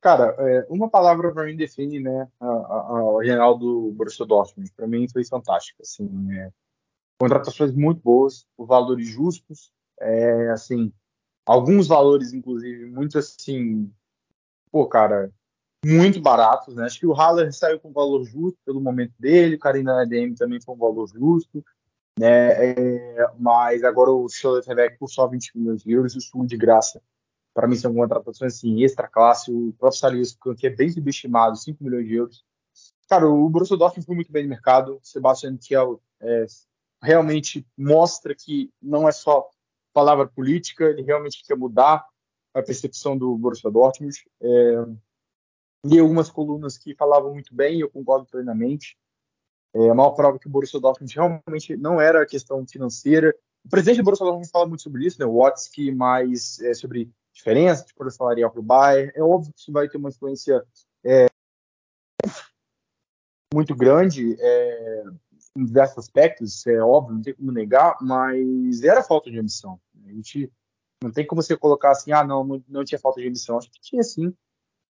Cara, 0.00 0.34
é, 0.38 0.66
uma 0.70 0.88
palavra 0.88 1.30
para 1.30 1.44
mim 1.44 1.54
define, 1.54 2.00
né, 2.00 2.26
a, 2.40 2.46
a, 2.46 3.50
a 3.50 3.52
do 3.52 3.92
Borussia 3.94 4.24
Dortmund. 4.24 4.72
Para 4.74 4.86
mim 4.86 5.06
foi 5.12 5.26
fantástica, 5.26 5.82
assim, 5.82 6.08
é, 6.32 6.50
contratações 7.20 7.70
muito 7.70 8.00
boas, 8.00 8.46
valores 8.56 9.06
justos, 9.06 9.70
é, 10.00 10.48
assim, 10.52 10.90
alguns 11.44 11.86
valores 11.86 12.32
inclusive 12.32 12.86
muito 12.86 13.18
assim 13.18 13.92
pô, 14.72 14.88
cara, 14.88 15.30
muito 15.84 16.20
baratos, 16.20 16.74
né? 16.74 16.84
Acho 16.84 16.98
que 16.98 17.06
o 17.06 17.12
Haller 17.12 17.52
saiu 17.52 17.78
com 17.78 17.92
valor 17.92 18.24
justo 18.24 18.58
pelo 18.64 18.80
momento 18.80 19.12
dele, 19.18 19.56
o 19.56 19.58
Karina 19.58 20.02
ADM 20.02 20.34
também 20.34 20.60
foi 20.60 20.74
um 20.74 20.78
valor 20.78 21.06
justo, 21.06 21.62
né? 22.18 22.72
É, 22.72 23.26
mas 23.38 23.84
agora 23.84 24.10
o 24.10 24.28
Schlotterbeck 24.28 24.98
por 24.98 25.08
só 25.08 25.26
20 25.28 25.58
milhões 25.58 25.82
de 25.82 25.92
euros, 25.92 26.16
o 26.16 26.20
Sul 26.20 26.46
de 26.46 26.56
graça. 26.56 27.02
Para 27.54 27.68
mim 27.68 27.76
são 27.76 27.92
contratações 27.92 28.54
assim, 28.54 28.82
extra 28.82 29.06
classe, 29.06 29.52
o 29.52 29.74
próprio 29.78 30.56
que 30.56 30.66
é 30.66 30.70
bem 30.70 30.88
subestimado, 30.88 31.56
5 31.56 31.84
milhões 31.84 32.06
de 32.06 32.14
euros. 32.14 32.44
Cara, 33.08 33.28
o 33.28 33.48
Borussia 33.50 33.76
Dortmund 33.76 34.06
foi 34.06 34.14
muito 34.14 34.32
bem 34.32 34.44
no 34.44 34.48
mercado, 34.48 34.96
o 34.96 35.00
Sebastian 35.02 35.58
Kiel 35.58 36.00
é, 36.20 36.46
realmente 37.02 37.66
mostra 37.76 38.34
que 38.34 38.70
não 38.80 39.06
é 39.06 39.12
só 39.12 39.50
palavra 39.92 40.26
política, 40.26 40.84
ele 40.84 41.02
realmente 41.02 41.44
quer 41.44 41.56
mudar 41.56 42.06
a 42.54 42.62
percepção 42.62 43.16
do 43.16 43.36
Borussia 43.36 43.70
Dortmund. 43.70 44.14
É, 44.40 44.84
li 45.84 45.98
algumas 45.98 46.30
colunas 46.30 46.78
que 46.78 46.94
falavam 46.94 47.32
muito 47.32 47.54
bem, 47.54 47.80
eu 47.80 47.90
concordo 47.90 48.26
plenamente. 48.26 48.96
É 49.74 49.88
a 49.88 49.94
maior 49.94 50.10
prova 50.12 50.38
que 50.38 50.46
o 50.46 50.50
Borussia 50.50 50.80
Dortmund 50.80 51.14
realmente 51.14 51.76
não 51.76 52.00
era 52.00 52.26
questão 52.26 52.66
financeira. 52.66 53.34
O 53.64 53.68
presidente 53.68 53.98
do 53.98 54.04
Borussia 54.04 54.24
Dortmund 54.26 54.50
fala 54.50 54.66
muito 54.66 54.82
sobre 54.82 55.06
isso, 55.06 55.18
né? 55.18 55.26
O 55.26 55.36
Watzke, 55.36 55.92
mais 55.92 56.60
é, 56.60 56.74
sobre 56.74 57.10
diferença 57.32 57.84
de 57.86 57.94
poder 57.94 58.10
salarial 58.10 58.50
para 58.50 58.60
o 58.60 58.62
Bayern. 58.62 59.12
É 59.14 59.22
óbvio 59.22 59.52
que 59.52 59.60
isso 59.60 59.72
vai 59.72 59.88
ter 59.88 59.96
uma 59.96 60.10
influência 60.10 60.64
é, 61.04 61.26
muito 63.54 63.74
grande 63.74 64.36
é, 64.38 65.04
em 65.56 65.64
diversos 65.64 65.98
aspectos, 65.98 66.66
é 66.66 66.80
óbvio, 66.80 67.14
não 67.14 67.22
tem 67.22 67.34
como 67.34 67.52
negar, 67.52 67.96
mas 68.00 68.82
era 68.82 69.02
falta 69.02 69.30
de 69.30 69.38
ambição. 69.38 69.80
A 70.06 70.12
gente 70.12 70.50
não 71.02 71.10
tem 71.10 71.26
como 71.26 71.42
você 71.42 71.56
colocar 71.56 71.90
assim, 71.90 72.12
ah, 72.12 72.24
não, 72.24 72.62
não 72.68 72.84
tinha 72.84 72.98
falta 72.98 73.20
de 73.20 73.28
ambição. 73.28 73.58
Acho 73.58 73.70
que 73.70 73.80
tinha 73.80 74.02
sim. 74.02 74.34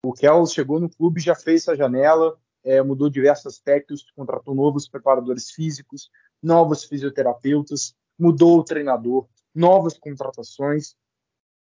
O 0.04 0.12
Kel 0.12 0.46
chegou 0.46 0.78
no 0.78 0.88
clube, 0.88 1.20
já 1.20 1.34
fez 1.34 1.62
essa 1.62 1.76
janela, 1.76 2.38
é, 2.62 2.82
mudou 2.82 3.10
diversos 3.10 3.46
aspectos, 3.46 4.10
contratou 4.14 4.54
novos 4.54 4.88
preparadores 4.88 5.50
físicos, 5.50 6.10
novos 6.42 6.84
fisioterapeutas, 6.84 7.94
mudou 8.18 8.58
o 8.58 8.64
treinador, 8.64 9.26
novas 9.54 9.98
contratações. 9.98 10.94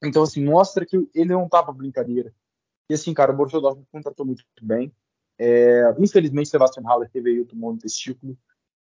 Então, 0.02 0.23
assim, 0.23 0.44
mostra 0.44 0.85
que 0.85 0.97
ele 1.15 1.32
não 1.32 1.48
tá 1.48 1.62
para 1.62 1.73
brincadeira. 1.73 2.35
E 2.90 2.94
assim, 2.94 3.15
cara, 3.15 3.32
o 3.32 3.36
Borussia 3.36 3.61
Dortmund 3.61 3.89
contratou 3.90 4.27
muito 4.27 4.44
bem. 4.61 4.93
É, 5.39 5.94
infelizmente, 5.98 6.48
Sebastian 6.48 6.85
Haller 6.85 7.11
teve 7.11 7.31
aí 7.31 7.40
o 7.40 7.47
tumor 7.47 7.73
no 7.73 7.78
testículo. 7.78 8.36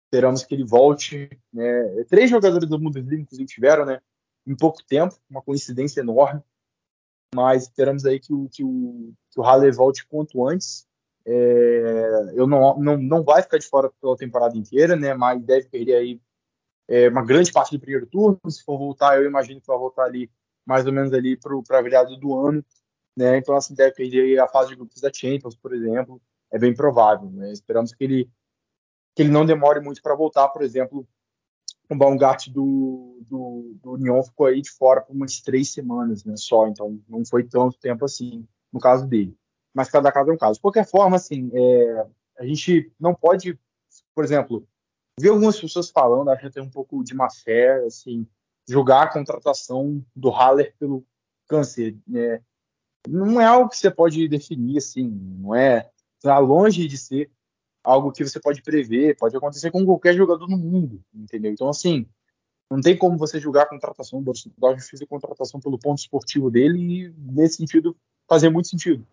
Esperamos 0.06 0.44
que 0.44 0.54
ele 0.54 0.64
volte. 0.64 1.28
Né? 1.52 2.04
Três 2.04 2.30
jogadores 2.30 2.68
do 2.68 2.78
Bundesliga, 2.78 3.22
inclusive, 3.22 3.48
tiveram, 3.48 3.84
né? 3.84 4.00
Em 4.46 4.56
pouco 4.56 4.82
tempo, 4.84 5.18
uma 5.28 5.42
coincidência 5.42 6.00
enorme. 6.00 6.42
Mas 7.34 7.64
esperamos 7.64 8.04
aí 8.04 8.20
que 8.20 8.32
o, 8.32 8.48
que 8.48 8.62
o, 8.62 9.12
que 9.30 9.40
o 9.40 9.72
volte 9.72 10.06
quanto 10.06 10.46
antes. 10.46 10.86
É, 11.26 12.32
eu 12.34 12.46
não, 12.46 12.78
não, 12.78 12.96
não 12.96 13.24
vai 13.24 13.42
ficar 13.42 13.58
de 13.58 13.66
fora 13.66 13.90
pela 14.00 14.16
temporada 14.16 14.56
inteira, 14.56 14.94
né? 14.94 15.12
Mas 15.12 15.42
deve 15.42 15.68
perder 15.68 15.96
aí 15.96 16.20
é, 16.88 17.08
uma 17.08 17.24
grande 17.24 17.52
parte 17.52 17.76
do 17.76 17.80
primeiro 17.80 18.06
turno. 18.06 18.40
Se 18.48 18.62
for 18.62 18.78
voltar, 18.78 19.18
eu 19.18 19.26
imagino 19.26 19.60
que 19.60 19.66
vai 19.66 19.76
voltar 19.76 20.04
ali 20.04 20.30
mais 20.64 20.86
ou 20.86 20.92
menos 20.92 21.12
ali 21.12 21.36
para 21.36 21.78
a 21.78 21.82
virada 21.82 22.16
do 22.16 22.38
ano, 22.38 22.64
né? 23.16 23.38
Então 23.38 23.56
assim 23.56 23.74
deve 23.74 23.92
perder 23.92 24.38
a 24.38 24.48
fase 24.48 24.70
de 24.70 24.76
grupos 24.76 25.00
da 25.00 25.12
Champions, 25.12 25.56
por 25.56 25.74
exemplo, 25.74 26.20
é 26.50 26.58
bem 26.58 26.74
provável. 26.74 27.30
Né? 27.30 27.52
Esperamos 27.52 27.92
que 27.92 28.04
ele 28.04 28.30
que 29.14 29.22
ele 29.22 29.30
não 29.30 29.46
demore 29.46 29.80
muito 29.80 30.02
para 30.02 30.14
voltar, 30.14 30.46
por 30.48 30.60
exemplo, 30.60 31.08
o 31.88 31.96
Baumgart 31.96 32.48
do, 32.48 33.18
do, 33.22 33.76
do 33.82 33.92
Union 33.92 34.22
ficou 34.22 34.46
aí 34.46 34.60
de 34.60 34.70
fora 34.70 35.00
por 35.00 35.14
umas 35.14 35.40
três 35.40 35.72
semanas 35.72 36.24
né, 36.24 36.34
só, 36.36 36.66
então 36.66 37.00
não 37.08 37.24
foi 37.24 37.44
tanto 37.44 37.78
tempo 37.78 38.04
assim 38.04 38.46
no 38.72 38.80
caso 38.80 39.06
dele. 39.06 39.36
Mas 39.72 39.90
cada 39.90 40.10
caso 40.10 40.30
é 40.30 40.34
um 40.34 40.38
caso. 40.38 40.54
De 40.54 40.60
qualquer 40.60 40.86
forma, 40.86 41.16
assim, 41.16 41.50
é, 41.52 42.06
a 42.38 42.46
gente 42.46 42.90
não 42.98 43.14
pode, 43.14 43.58
por 44.14 44.24
exemplo, 44.24 44.66
ver 45.18 45.28
algumas 45.28 45.60
pessoas 45.60 45.90
falando, 45.90 46.30
acho 46.30 46.50
tem 46.50 46.62
um 46.62 46.70
pouco 46.70 47.04
de 47.04 47.14
má 47.14 47.28
fé, 47.30 47.84
assim, 47.84 48.26
julgar 48.68 49.04
a 49.04 49.12
contratação 49.12 50.04
do 50.14 50.30
Haller 50.30 50.74
pelo 50.78 51.04
câncer. 51.46 51.96
Né? 52.06 52.40
Não 53.08 53.40
é 53.40 53.44
algo 53.44 53.68
que 53.68 53.76
você 53.76 53.90
pode 53.90 54.26
definir, 54.28 54.78
assim, 54.78 55.08
não 55.08 55.54
é. 55.54 55.90
Está 56.18 56.38
longe 56.38 56.88
de 56.88 56.98
ser 56.98 57.30
algo 57.86 58.10
que 58.10 58.24
você 58.24 58.40
pode 58.40 58.60
prever, 58.62 59.16
pode 59.16 59.36
acontecer 59.36 59.70
com 59.70 59.84
qualquer 59.86 60.14
jogador 60.14 60.48
no 60.48 60.58
mundo, 60.58 61.00
entendeu? 61.14 61.52
Então, 61.52 61.68
assim, 61.68 62.06
Não 62.68 62.80
tem 62.80 62.98
como 62.98 63.16
você 63.16 63.38
julgar 63.38 63.62
a 63.62 63.68
contratação. 63.68 64.18
O 64.18 64.22
Borussia 64.22 64.50
Dortmund 64.58 64.88
fez 64.88 65.00
a 65.00 65.06
contratação 65.06 65.60
pelo 65.60 65.78
ponto 65.78 66.00
esportivo 66.00 66.50
dele 66.50 66.78
e, 66.80 67.14
nesse 67.16 67.58
sentido, 67.58 67.96
fazia 68.28 68.50
muito 68.50 68.66
sentido. 68.66 69.06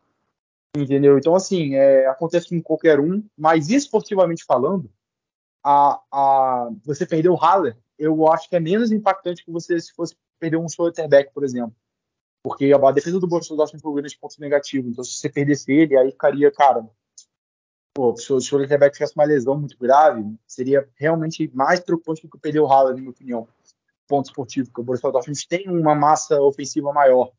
Entendeu? 0.75 1.19
Então, 1.19 1.35
assim, 1.35 1.75
é, 1.75 2.07
acontece 2.07 2.49
com 2.49 2.59
qualquer 2.63 2.99
um, 2.99 3.23
mas 3.37 3.69
esportivamente 3.69 4.43
falando, 4.43 4.89
a, 5.63 6.01
a, 6.11 6.71
você 6.83 7.05
perder 7.05 7.29
o 7.29 7.35
Haller, 7.35 7.77
eu 7.99 8.27
acho 8.31 8.49
que 8.49 8.55
é 8.55 8.59
menos 8.59 8.91
impactante 8.91 9.45
que 9.45 9.51
você 9.51 9.79
se 9.79 9.93
fosse 9.93 10.15
perder 10.39 10.57
um 10.57 10.67
Schlotterbeck, 10.67 11.31
por 11.31 11.43
exemplo. 11.43 11.75
Porque 12.43 12.73
a, 12.73 12.89
a 12.89 12.91
defesa 12.91 13.19
do 13.19 13.27
Borussia 13.27 13.55
Dortmund 13.55 13.83
foi 13.83 13.91
um 13.91 13.95
grande 13.95 14.17
ponto 14.17 14.41
negativo. 14.41 14.89
Então, 14.89 15.03
se 15.03 15.13
você 15.13 15.29
perdesse 15.29 15.71
ele, 15.71 15.95
aí 15.95 16.09
ficaria, 16.09 16.51
cara, 16.51 16.83
pô, 17.93 18.15
se 18.17 18.33
o 18.33 18.39
Schlotterbeck 18.39 18.93
tivesse 18.93 19.15
uma 19.15 19.25
lesão 19.25 19.57
muito 19.57 19.77
grave, 19.77 20.23
seria 20.47 20.87
realmente 20.95 21.49
mais 21.53 21.79
preocupante 21.79 22.23
do 22.23 22.29
que 22.29 22.39
perder 22.39 22.59
o 22.59 22.65
Haller, 22.65 22.93
na 22.93 22.99
minha 22.99 23.11
opinião. 23.11 23.47
Ponto 24.07 24.25
esportivo, 24.25 24.67
porque 24.67 24.81
o 24.81 24.83
Borussia 24.83 25.11
Dortmund 25.11 25.47
tem 25.47 25.69
uma 25.69 25.95
massa 25.95 26.41
ofensiva 26.41 26.91
maior 26.91 27.31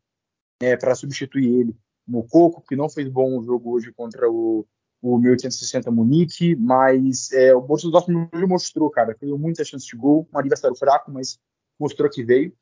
né, 0.63 0.77
para 0.77 0.95
substituir 0.95 1.61
ele. 1.61 1.77
Mococo, 2.07 2.63
que 2.67 2.77
não 2.77 2.89
fez 2.89 3.09
bom 3.09 3.43
jogo 3.43 3.73
hoje 3.73 3.93
contra 3.93 4.31
o, 4.31 4.67
o 5.03 5.19
1860 5.19 5.91
Munique, 5.91 6.55
mas 6.57 7.33
é, 7.33 7.55
o 7.55 7.61
Borussia 7.61 7.91
Dortmund 7.91 8.31
mostrou, 8.47 8.89
cara, 8.91 9.15
criou 9.15 9.39
muita 9.39 9.65
chance 9.65 9.87
de 9.87 9.97
gol, 9.97 10.27
um 10.33 10.39
adversário 10.39 10.77
fraco, 10.77 11.11
mas 11.11 11.39
mostrou 11.79 12.09
que 12.09 12.23
veio. 12.23 12.55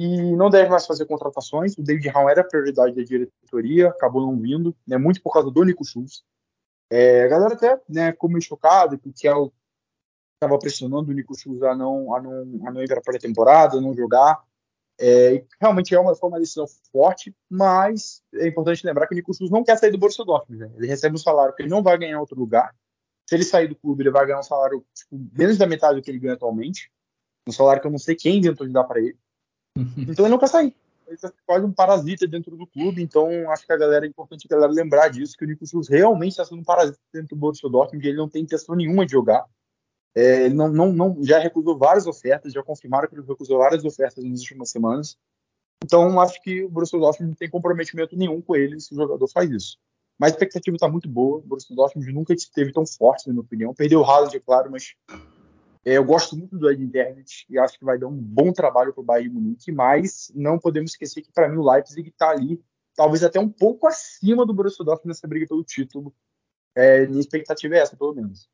E 0.00 0.36
não 0.36 0.50
deve 0.50 0.68
mais 0.68 0.86
fazer 0.86 1.06
contratações. 1.06 1.76
O 1.78 1.82
David 1.82 2.08
Raum 2.08 2.28
era 2.28 2.44
prioridade 2.44 2.94
da 2.94 3.02
diretoria, 3.02 3.88
acabou 3.88 4.20
não 4.20 4.38
vindo, 4.38 4.76
né, 4.86 4.96
muito 4.96 5.22
por 5.22 5.32
causa 5.32 5.50
do 5.50 5.64
Nico 5.64 5.84
Schultz. 5.84 6.22
É, 6.90 7.24
a 7.24 7.28
galera 7.28 7.54
até 7.54 7.80
né, 7.88 8.12
ficou 8.12 8.30
meio 8.30 8.42
chocada 8.42 8.96
que 8.96 9.08
o 9.08 9.12
Kel 9.12 9.52
estava 10.34 10.58
pressionando 10.58 11.10
o 11.10 11.14
Nico 11.14 11.34
Schultz 11.34 11.62
a 11.62 11.74
não, 11.74 12.14
a 12.14 12.22
não, 12.22 12.66
a 12.66 12.70
não 12.70 12.82
ir 12.82 12.88
para 12.88 12.98
a 12.98 13.02
pré-temporada, 13.02 13.78
a 13.78 13.80
não 13.80 13.94
jogar. 13.94 14.42
É, 14.98 15.44
realmente 15.60 15.94
é 15.94 16.00
uma, 16.00 16.14
foi 16.14 16.28
uma 16.28 16.40
decisão 16.40 16.66
forte, 16.90 17.34
mas 17.50 18.22
é 18.34 18.46
importante 18.46 18.86
lembrar 18.86 19.06
que 19.06 19.14
o 19.14 19.16
Nico 19.16 19.34
Schultz 19.34 19.50
não 19.50 19.64
quer 19.64 19.76
sair 19.76 19.90
do 19.90 19.98
Borussia 19.98 20.24
Dortmund. 20.24 20.60
Né? 20.60 20.70
Ele 20.76 20.86
recebe 20.86 21.14
um 21.14 21.18
salário 21.18 21.54
que 21.54 21.62
ele 21.62 21.70
não 21.70 21.82
vai 21.82 21.98
ganhar 21.98 22.12
em 22.12 22.20
outro 22.20 22.38
lugar. 22.38 22.74
Se 23.28 23.34
ele 23.34 23.44
sair 23.44 23.66
do 23.66 23.74
clube, 23.74 24.02
ele 24.02 24.10
vai 24.10 24.24
ganhar 24.24 24.38
um 24.38 24.44
salário 24.44 24.84
tipo, 24.94 25.18
menos 25.36 25.58
da 25.58 25.66
metade 25.66 25.96
do 25.96 26.02
que 26.02 26.10
ele 26.10 26.20
ganha 26.20 26.34
atualmente. 26.34 26.90
Um 27.48 27.52
salário 27.52 27.80
que 27.80 27.86
eu 27.86 27.90
não 27.90 27.98
sei 27.98 28.14
quem 28.14 28.38
inventou 28.38 28.66
de 28.66 28.72
dar 28.72 28.84
para 28.84 29.00
ele. 29.00 29.18
Então 29.96 30.24
ele 30.24 30.32
não 30.32 30.38
quer 30.38 30.48
sair. 30.48 30.74
É 31.08 31.32
quase 31.46 31.64
um 31.64 31.72
parasita 31.72 32.26
dentro 32.26 32.56
do 32.56 32.66
clube. 32.66 33.02
Então 33.02 33.50
acho 33.50 33.66
que 33.66 33.72
a 33.72 33.76
galera 33.76 34.06
é 34.06 34.08
importante 34.08 34.46
a 34.50 34.54
galera 34.54 34.72
lembrar 34.72 35.08
disso, 35.08 35.36
que 35.36 35.44
o 35.44 35.48
Nico 35.48 35.64
realmente 35.88 36.32
está 36.32 36.44
sendo 36.44 36.60
um 36.60 36.64
parasita 36.64 36.98
dentro 37.12 37.28
do 37.28 37.36
Borussia 37.36 37.68
Dortmund. 37.68 38.06
Ele 38.06 38.16
não 38.16 38.28
tem 38.28 38.42
intenção 38.42 38.74
nenhuma 38.74 39.06
de 39.06 39.12
jogar. 39.12 39.44
É, 40.14 40.46
ele 40.46 40.54
não, 40.54 40.68
não, 40.68 40.92
não, 40.92 41.22
já 41.22 41.38
recusou 41.38 41.76
várias 41.76 42.06
ofertas, 42.06 42.52
já 42.52 42.62
confirmaram 42.62 43.06
que 43.06 43.14
ele 43.14 43.26
recusou 43.26 43.58
várias 43.58 43.84
ofertas 43.84 44.24
nas 44.24 44.40
últimas 44.40 44.70
semanas. 44.70 45.18
Então, 45.84 46.18
acho 46.20 46.40
que 46.42 46.64
o 46.64 46.70
Borussia 46.70 46.98
Dortmund 46.98 47.30
não 47.30 47.36
tem 47.36 47.50
comprometimento 47.50 48.16
nenhum 48.16 48.40
com 48.40 48.56
ele 48.56 48.80
se 48.80 48.94
o 48.94 48.96
jogador 48.96 49.28
faz 49.28 49.50
isso. 49.50 49.78
Mas 50.18 50.32
a 50.32 50.34
expectativa 50.34 50.74
está 50.74 50.88
muito 50.88 51.08
boa. 51.08 51.36
O 51.36 51.42
Borussia 51.42 51.76
Dortmund 51.76 52.10
nunca 52.12 52.32
esteve 52.32 52.72
tão 52.72 52.86
forte, 52.86 53.26
na 53.26 53.34
minha 53.34 53.42
opinião. 53.42 53.74
Perdeu 53.74 54.00
o 54.00 54.04
Haaland, 54.04 54.34
é 54.34 54.40
claro, 54.40 54.70
mas 54.70 54.94
eu 55.94 56.04
gosto 56.04 56.36
muito 56.36 56.58
do 56.58 56.68
Ed 56.68 56.82
Internet 56.82 57.46
e 57.48 57.56
acho 57.56 57.78
que 57.78 57.84
vai 57.84 57.96
dar 57.96 58.08
um 58.08 58.16
bom 58.16 58.52
trabalho 58.52 58.92
para 58.92 59.00
o 59.00 59.04
Bayern 59.04 59.28
de 59.28 59.34
Munique. 59.36 59.70
Mas 59.70 60.32
não 60.34 60.58
podemos 60.58 60.90
esquecer 60.90 61.22
que, 61.22 61.30
para 61.30 61.48
mim, 61.48 61.58
o 61.58 61.70
Leipzig 61.70 62.08
está 62.08 62.30
ali, 62.30 62.60
talvez 62.96 63.22
até 63.22 63.38
um 63.38 63.48
pouco 63.48 63.86
acima 63.86 64.44
do 64.44 64.52
Borussia 64.52 64.84
Dortmund 64.84 65.08
nessa 65.08 65.28
briga 65.28 65.46
pelo 65.46 65.62
título. 65.62 66.12
É, 66.74 67.06
minha 67.06 67.20
expectativa 67.20 67.76
é 67.76 67.78
essa, 67.78 67.96
pelo 67.96 68.12
menos. 68.12 68.48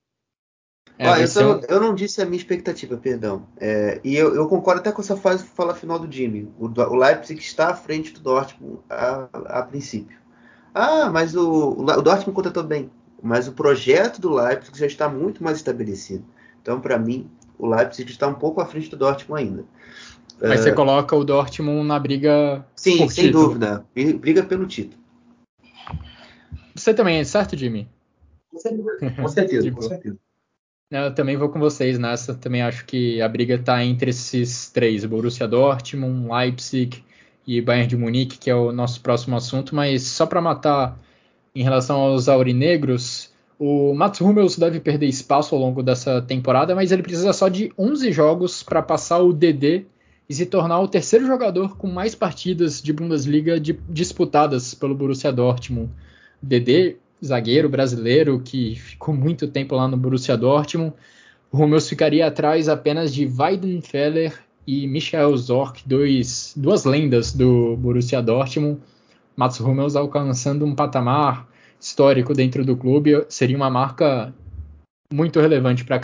É, 0.99 1.09
ah, 1.09 1.19
eu, 1.21 1.61
eu, 1.71 1.81
não 1.81 1.95
disse 1.95 2.21
a 2.21 2.27
minha 2.27 2.37
expectativa, 2.37 2.99
perdão. 2.99 3.49
É, 3.57 3.99
e 4.05 4.15
eu, 4.15 4.35
eu, 4.35 4.47
concordo 4.47 4.83
até 4.83 4.93
com 4.93 5.01
essa 5.01 5.17
fase 5.17 5.43
fala 5.45 5.75
final 5.75 5.99
do 5.99 6.13
Jimmy. 6.13 6.53
O, 6.59 6.67
o 6.67 6.95
Leipzig 6.95 7.41
está 7.41 7.71
à 7.71 7.75
frente 7.75 8.13
do 8.13 8.21
Dortmund 8.21 8.81
a, 8.91 9.29
a 9.33 9.63
princípio. 9.63 10.19
Ah, 10.75 11.09
mas 11.09 11.35
o, 11.35 11.71
o 11.81 12.03
Dortmund 12.03 12.33
contratou 12.33 12.63
bem. 12.63 12.91
Mas 13.23 13.49
o 13.49 13.53
projeto 13.53 14.21
do 14.21 14.35
Leipzig 14.35 14.79
já 14.79 14.87
está 14.87 15.09
muito 15.09 15.43
mais 15.43 15.57
estabelecido. 15.57 16.27
Então, 16.63 16.81
para 16.81 16.99
mim, 16.99 17.29
o 17.59 17.67
Leipzig 17.67 18.11
está 18.11 18.29
um 18.29 18.35
pouco 18.35 18.61
à 18.61 18.67
frente 18.67 18.89
do 18.89 18.97
Dortmund 18.97 19.43
ainda. 19.43 19.65
Mas 20.41 20.61
você 20.61 20.73
coloca 20.73 21.15
o 21.15 21.25
Dortmund 21.25 21.87
na 21.87 21.99
briga. 21.99 22.65
Sim, 22.75 23.09
sem 23.09 23.27
título. 23.27 23.49
dúvida. 23.49 23.85
Briga 23.95 24.43
pelo 24.43 24.67
título. 24.67 25.01
Você 26.75 26.95
também, 26.95 27.23
certo, 27.25 27.57
Jimmy? 27.57 27.89
Com 28.51 28.59
certeza, 28.59 29.13
com 29.17 29.29
certeza. 29.29 29.71
com 29.71 29.83
certeza. 29.83 30.19
Eu 30.91 31.15
também 31.15 31.37
vou 31.37 31.49
com 31.49 31.59
vocês 31.59 31.99
nessa. 31.99 32.35
Também 32.35 32.63
acho 32.63 32.85
que 32.85 33.21
a 33.23 33.29
briga 33.29 33.55
está 33.55 33.83
entre 33.85 34.11
esses 34.11 34.71
três: 34.71 35.05
Borussia 35.05 35.49
Dortmund, 35.49 36.29
Leipzig 36.29 37.03
e 37.47 37.61
Bayern 37.61 37.89
de 37.89 37.97
Munique, 37.97 38.39
que 38.39 38.51
é 38.51 38.55
o 38.55 38.73
nosso 38.73 39.01
próximo 39.01 39.37
assunto. 39.37 39.75
Mas 39.75 40.03
só 40.03 40.27
para 40.27 40.41
matar 40.41 40.99
em 41.55 41.63
relação 41.63 41.99
aos 42.01 42.29
aurinegros, 42.29 43.32
o 43.65 43.95
Mats 43.95 44.21
Hummels 44.21 44.59
deve 44.59 44.81
perder 44.81 45.07
espaço 45.07 45.55
ao 45.55 45.61
longo 45.61 45.85
dessa 45.85 46.21
temporada, 46.21 46.75
mas 46.75 46.91
ele 46.91 47.01
precisa 47.01 47.33
só 47.33 47.49
de 47.49 47.73
11 47.79 48.11
jogos 48.11 48.61
para 48.61 48.83
passar 48.83 49.21
o 49.21 49.33
DD 49.33 49.85
e 50.29 50.35
se 50.35 50.47
tornar 50.47 50.81
o 50.81 50.89
terceiro 50.89 51.25
jogador 51.29 51.77
com 51.77 51.87
mais 51.87 52.13
partidas 52.13 52.83
de 52.83 52.93
Bundesliga 52.93 53.61
de, 53.61 53.79
disputadas 53.89 54.75
pelo 54.75 54.97
Borussia 54.97 55.31
Dortmund. 55.31 55.91
DD 56.43 56.97
zagueiro 57.25 57.69
brasileiro 57.69 58.43
que 58.45 58.75
ficou 58.75 59.15
muito 59.15 59.47
tempo 59.47 59.77
lá 59.77 59.87
no 59.87 59.97
Borussia 59.97 60.37
Dortmund. 60.37 60.93
Hummels 61.53 61.89
ficaria 61.89 62.27
atrás 62.27 62.69
apenas 62.69 63.15
de 63.15 63.27
Weidenfeller 63.27 64.41
e 64.67 64.89
Michael 64.89 65.37
Zorc, 65.37 65.85
dois, 65.87 66.53
duas 66.57 66.85
lendas 66.85 67.33
do 67.33 67.77
Borussia 67.77 68.21
Dortmund. 68.21 68.81
Mats 69.37 69.61
Hummels 69.61 69.95
alcançando 69.95 70.65
um 70.65 70.75
patamar 70.75 71.52
histórico 71.83 72.33
dentro 72.33 72.65
do 72.65 72.77
clube 72.77 73.27
seria 73.29 73.57
uma 73.57 73.69
marca 73.69 74.33
muito 75.13 75.41
relevante 75.41 75.85
para 75.85 75.97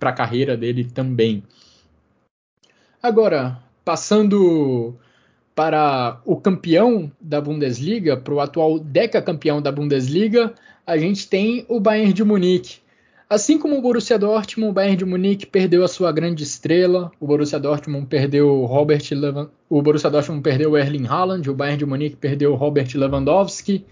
a 0.00 0.12
carreira 0.12 0.56
dele 0.56 0.84
também. 0.84 1.42
Agora, 3.02 3.58
passando 3.84 4.94
para 5.54 6.20
o 6.24 6.36
campeão 6.36 7.10
da 7.20 7.40
Bundesliga, 7.40 8.16
para 8.16 8.34
o 8.34 8.40
atual 8.40 8.78
decacampeão 8.78 9.60
da 9.60 9.72
Bundesliga, 9.72 10.54
a 10.86 10.96
gente 10.98 11.26
tem 11.28 11.64
o 11.68 11.80
Bayern 11.80 12.12
de 12.12 12.22
Munique. 12.22 12.82
Assim 13.28 13.58
como 13.58 13.78
o 13.78 13.80
Borussia 13.80 14.18
Dortmund, 14.18 14.70
o 14.70 14.74
Bayern 14.74 14.96
de 14.96 15.04
Munique 15.06 15.46
perdeu 15.46 15.82
a 15.82 15.88
sua 15.88 16.12
grande 16.12 16.42
estrela. 16.42 17.10
O 17.18 17.26
Borussia 17.26 17.58
Dortmund 17.58 18.06
perdeu 18.06 18.66
Robert 18.66 19.02
Levan... 19.10 19.48
o 19.70 19.80
Borussia 19.80 20.10
Dortmund 20.10 20.42
perdeu 20.42 20.76
Erling 20.76 21.06
Haaland, 21.06 21.48
o 21.48 21.54
Bayern 21.54 21.78
de 21.78 21.86
Munique 21.86 22.16
perdeu 22.16 22.54
Robert 22.54 22.88
Lewandowski. 22.94 23.86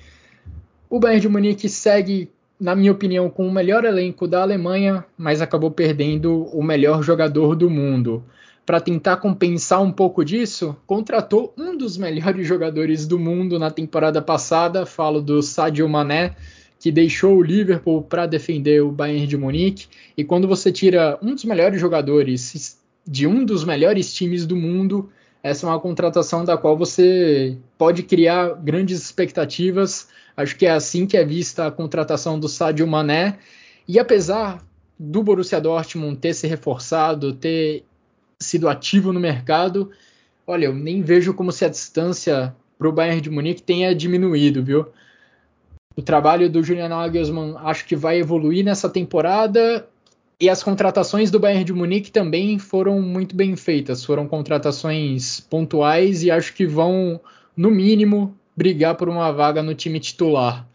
O 0.90 0.98
Bayern 0.98 1.20
de 1.20 1.28
Munique 1.28 1.68
segue, 1.68 2.28
na 2.58 2.74
minha 2.74 2.90
opinião, 2.90 3.30
com 3.30 3.46
o 3.46 3.52
melhor 3.52 3.84
elenco 3.84 4.26
da 4.26 4.42
Alemanha, 4.42 5.04
mas 5.16 5.40
acabou 5.40 5.70
perdendo 5.70 6.46
o 6.46 6.64
melhor 6.64 7.00
jogador 7.00 7.54
do 7.54 7.70
mundo 7.70 8.24
para 8.66 8.80
tentar 8.80 9.18
compensar 9.18 9.80
um 9.80 9.92
pouco 9.92 10.24
disso, 10.24 10.76
contratou 10.88 11.54
um 11.56 11.76
dos 11.76 11.96
melhores 11.96 12.44
jogadores 12.44 13.06
do 13.06 13.20
mundo 13.20 13.56
na 13.56 13.70
temporada 13.70 14.20
passada, 14.20 14.84
falo 14.84 15.22
do 15.22 15.40
Sadio 15.42 15.88
Mané, 15.88 16.34
que 16.80 16.90
deixou 16.90 17.36
o 17.36 17.42
Liverpool 17.42 18.02
para 18.02 18.26
defender 18.26 18.82
o 18.82 18.90
Bayern 18.90 19.28
de 19.28 19.36
Munique. 19.36 19.86
E 20.16 20.24
quando 20.24 20.48
você 20.48 20.72
tira 20.72 21.16
um 21.22 21.34
dos 21.36 21.44
melhores 21.44 21.80
jogadores 21.80 22.80
de 23.06 23.28
um 23.28 23.44
dos 23.44 23.64
melhores 23.64 24.12
times 24.12 24.44
do 24.44 24.56
mundo, 24.56 25.08
essa 25.40 25.66
é 25.66 25.70
uma 25.70 25.80
contratação 25.80 26.44
da 26.44 26.56
qual 26.56 26.76
você 26.76 27.56
pode 27.78 28.02
criar 28.02 28.54
grandes 28.54 29.00
expectativas. 29.00 30.08
Acho 30.36 30.56
que 30.56 30.66
é 30.66 30.70
assim 30.70 31.06
que 31.06 31.16
é 31.16 31.24
vista 31.24 31.66
a 31.66 31.70
contratação 31.70 32.38
do 32.38 32.48
Sadio 32.48 32.86
Mané. 32.86 33.38
E 33.86 33.98
apesar 33.98 34.64
do 34.98 35.22
Borussia 35.22 35.60
Dortmund 35.60 36.18
ter 36.18 36.34
se 36.34 36.46
reforçado, 36.46 37.32
ter 37.32 37.84
sido 38.38 38.68
ativo 38.68 39.12
no 39.12 39.20
mercado, 39.20 39.90
olha, 40.46 40.66
eu 40.66 40.74
nem 40.74 41.02
vejo 41.02 41.34
como 41.34 41.52
se 41.52 41.64
a 41.64 41.68
distância 41.68 42.54
para 42.78 42.88
o 42.88 42.92
Bayern 42.92 43.20
de 43.20 43.30
Munique 43.30 43.62
tenha 43.62 43.94
diminuído, 43.94 44.62
viu? 44.62 44.86
O 45.96 46.02
trabalho 46.02 46.48
do 46.48 46.62
Julian 46.62 46.88
Nagelsmann 46.88 47.56
acho 47.58 47.84
que 47.84 47.94
vai 47.94 48.18
evoluir 48.18 48.64
nessa 48.64 48.88
temporada 48.88 49.86
e 50.40 50.48
as 50.48 50.62
contratações 50.62 51.30
do 51.30 51.38
Bayern 51.38 51.64
de 51.64 51.72
Munique 51.74 52.10
também 52.10 52.58
foram 52.58 53.02
muito 53.02 53.36
bem 53.36 53.54
feitas. 53.54 54.02
Foram 54.02 54.26
contratações 54.26 55.40
pontuais 55.40 56.22
e 56.22 56.30
acho 56.30 56.54
que 56.54 56.66
vão, 56.66 57.20
no 57.54 57.70
mínimo, 57.70 58.34
brigar 58.60 58.94
por 58.94 59.08
uma 59.08 59.32
vaga 59.32 59.62
no 59.62 59.74
time 59.74 59.98
titular. 59.98 60.68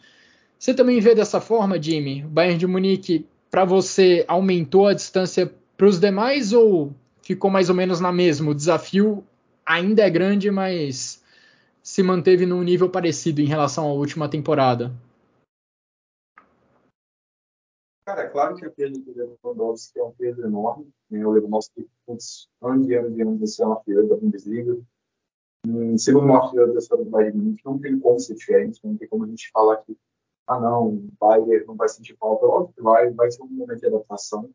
Você 0.57 0.73
também 0.73 0.99
vê 0.99 1.13
dessa 1.13 1.39
forma, 1.39 1.79
Jimmy? 1.79 2.25
O 2.25 2.27
Bayern 2.27 2.57
de 2.57 2.65
Munique, 2.65 3.27
para 3.51 3.63
você, 3.63 4.25
aumentou 4.27 4.87
a 4.87 4.93
distância 4.95 5.53
para 5.77 5.85
os 5.85 5.99
demais 5.99 6.51
ou 6.51 6.95
ficou 7.21 7.51
mais 7.51 7.69
ou 7.69 7.75
menos 7.75 7.99
na 7.99 8.11
mesma. 8.11 8.49
O 8.49 8.55
desafio 8.55 9.23
ainda 9.63 10.01
é 10.01 10.09
grande, 10.09 10.49
mas 10.49 11.23
se 11.83 12.01
manteve 12.01 12.47
num 12.47 12.63
nível 12.63 12.89
parecido 12.89 13.39
em 13.39 13.45
relação 13.45 13.85
à 13.85 13.93
última 13.93 14.27
temporada. 14.27 14.91
Cara, 18.07 18.23
é 18.23 18.29
claro 18.29 18.55
que 18.55 18.65
a 18.65 18.71
perda 18.71 18.97
do 18.97 19.37
Lewandowski 19.43 19.99
é 19.99 20.03
um 20.03 20.11
peso 20.11 20.41
enorme. 20.41 20.89
Né? 21.11 21.23
O 21.23 21.29
Lewandowski, 21.29 21.87
muitos 22.07 22.49
anos 22.63 22.89
e 22.89 22.95
anos 22.95 23.15
e 23.15 23.21
anos 23.21 23.39
de 23.39 23.47
ser 23.47 23.63
uma 23.63 23.75
artilheiro 23.75 24.09
da 24.09 24.15
Bundesliga. 24.15 24.75
Em 25.65 25.97
segundo 25.97 26.27
maior 26.27 26.43
artilheiro 26.43 26.73
da 26.73 26.79
história 26.79 27.03
do 27.03 27.09
Bayern 27.09 27.37
Munique, 27.37 27.65
não 27.65 27.79
tem 27.79 27.99
como 27.99 28.19
ser 28.19 28.35
diferente. 28.35 28.79
Não 28.83 28.95
tem 28.97 29.07
como 29.07 29.23
a 29.23 29.27
gente 29.27 29.49
falar 29.51 29.77
que, 29.77 29.97
ah, 30.47 30.59
não, 30.59 30.89
o 30.89 31.09
Bayern 31.19 31.65
não 31.65 31.75
vai 31.75 31.89
sentir 31.89 32.15
falta. 32.17 32.45
Óbvio 32.45 32.73
que 32.75 32.81
vai, 32.81 33.09
vai 33.11 33.31
ser 33.31 33.41
um 33.43 33.47
momento 33.47 33.79
de 33.79 33.87
adaptação. 33.87 34.49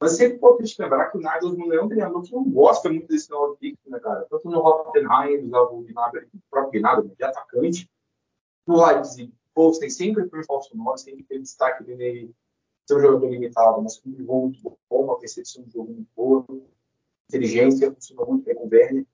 Mas 0.00 0.12
sempre 0.12 0.36
importante 0.36 0.76
lembrar 0.78 1.10
que 1.10 1.18
o 1.18 1.20
Nagelsmann 1.20 1.72
é 1.72 1.82
um 1.82 1.88
treinador 1.88 2.22
que 2.22 2.32
não 2.32 2.44
gosta 2.44 2.90
muito 2.90 3.06
desse 3.06 3.30
novo 3.30 3.56
fixo, 3.56 3.88
né, 3.88 3.98
cara? 4.00 4.26
Tanto 4.28 4.50
no 4.50 4.58
Hoffenheim, 4.58 5.46
usava 5.46 5.72
o 5.72 5.82
Gnabry, 5.82 6.26
o 6.34 6.38
próprio 6.50 6.80
Gnabry, 6.80 7.08
de 7.16 7.24
atacante. 7.24 7.90
No 8.66 8.84
Leipzig, 8.84 9.32
Posten 9.54 9.88
sempre 9.88 10.28
foi 10.28 10.44
falso 10.44 10.76
9, 10.76 10.98
sempre 10.98 11.22
teve 11.24 11.42
destaque 11.42 11.84
nele 11.84 12.34
ser 12.86 12.96
um 12.96 13.00
jogador 13.00 13.30
limitado, 13.30 13.80
mas 13.80 13.98
com 13.98 14.10
um 14.10 14.16
jogo 14.16 14.40
muito 14.42 14.60
bom, 14.90 15.04
uma 15.04 15.18
percepção 15.18 15.62
de 15.64 15.72
jogo 15.72 15.92
muito 15.92 16.08
boa, 16.14 16.44
inteligência, 17.28 17.92
funcionou 17.92 18.26
muito 18.26 18.44
bem 18.44 18.54
com 18.54 18.66
o 18.66 18.68
Werner. 18.70 19.06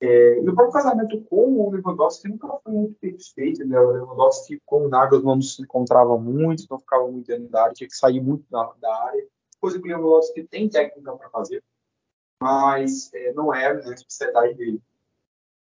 É, 0.00 0.40
e 0.40 0.48
o 0.48 0.54
próprio 0.54 0.74
casamento 0.74 1.22
com 1.24 1.58
o 1.58 1.70
Lewandowski 1.70 2.28
nunca 2.28 2.48
foi 2.62 2.72
muito 2.72 2.94
perfeito, 2.96 3.64
né? 3.64 3.80
O 3.80 3.92
Lewandowski 3.92 4.60
com 4.66 4.84
o 4.84 4.88
Nagelsmann 4.88 5.36
não 5.36 5.42
se 5.42 5.62
encontrava 5.62 6.18
muito, 6.18 6.66
não 6.70 6.78
ficava 6.78 7.10
muito 7.10 7.26
dentro 7.26 7.48
da 7.48 7.62
área, 7.62 7.74
tinha 7.74 7.88
que 7.88 7.96
sair 7.96 8.20
muito 8.20 8.44
da, 8.50 8.72
da 8.78 9.04
área, 9.04 9.26
coisa 9.58 9.80
que 9.80 9.84
o 9.84 9.88
Lewandowski 9.88 10.44
tem 10.44 10.68
técnica 10.68 11.16
para 11.16 11.30
fazer, 11.30 11.64
mas 12.42 13.10
é, 13.14 13.32
não 13.32 13.54
é 13.54 13.72
né, 13.72 13.82
a 13.86 13.94
especialidade 13.94 14.54
dele. 14.54 14.82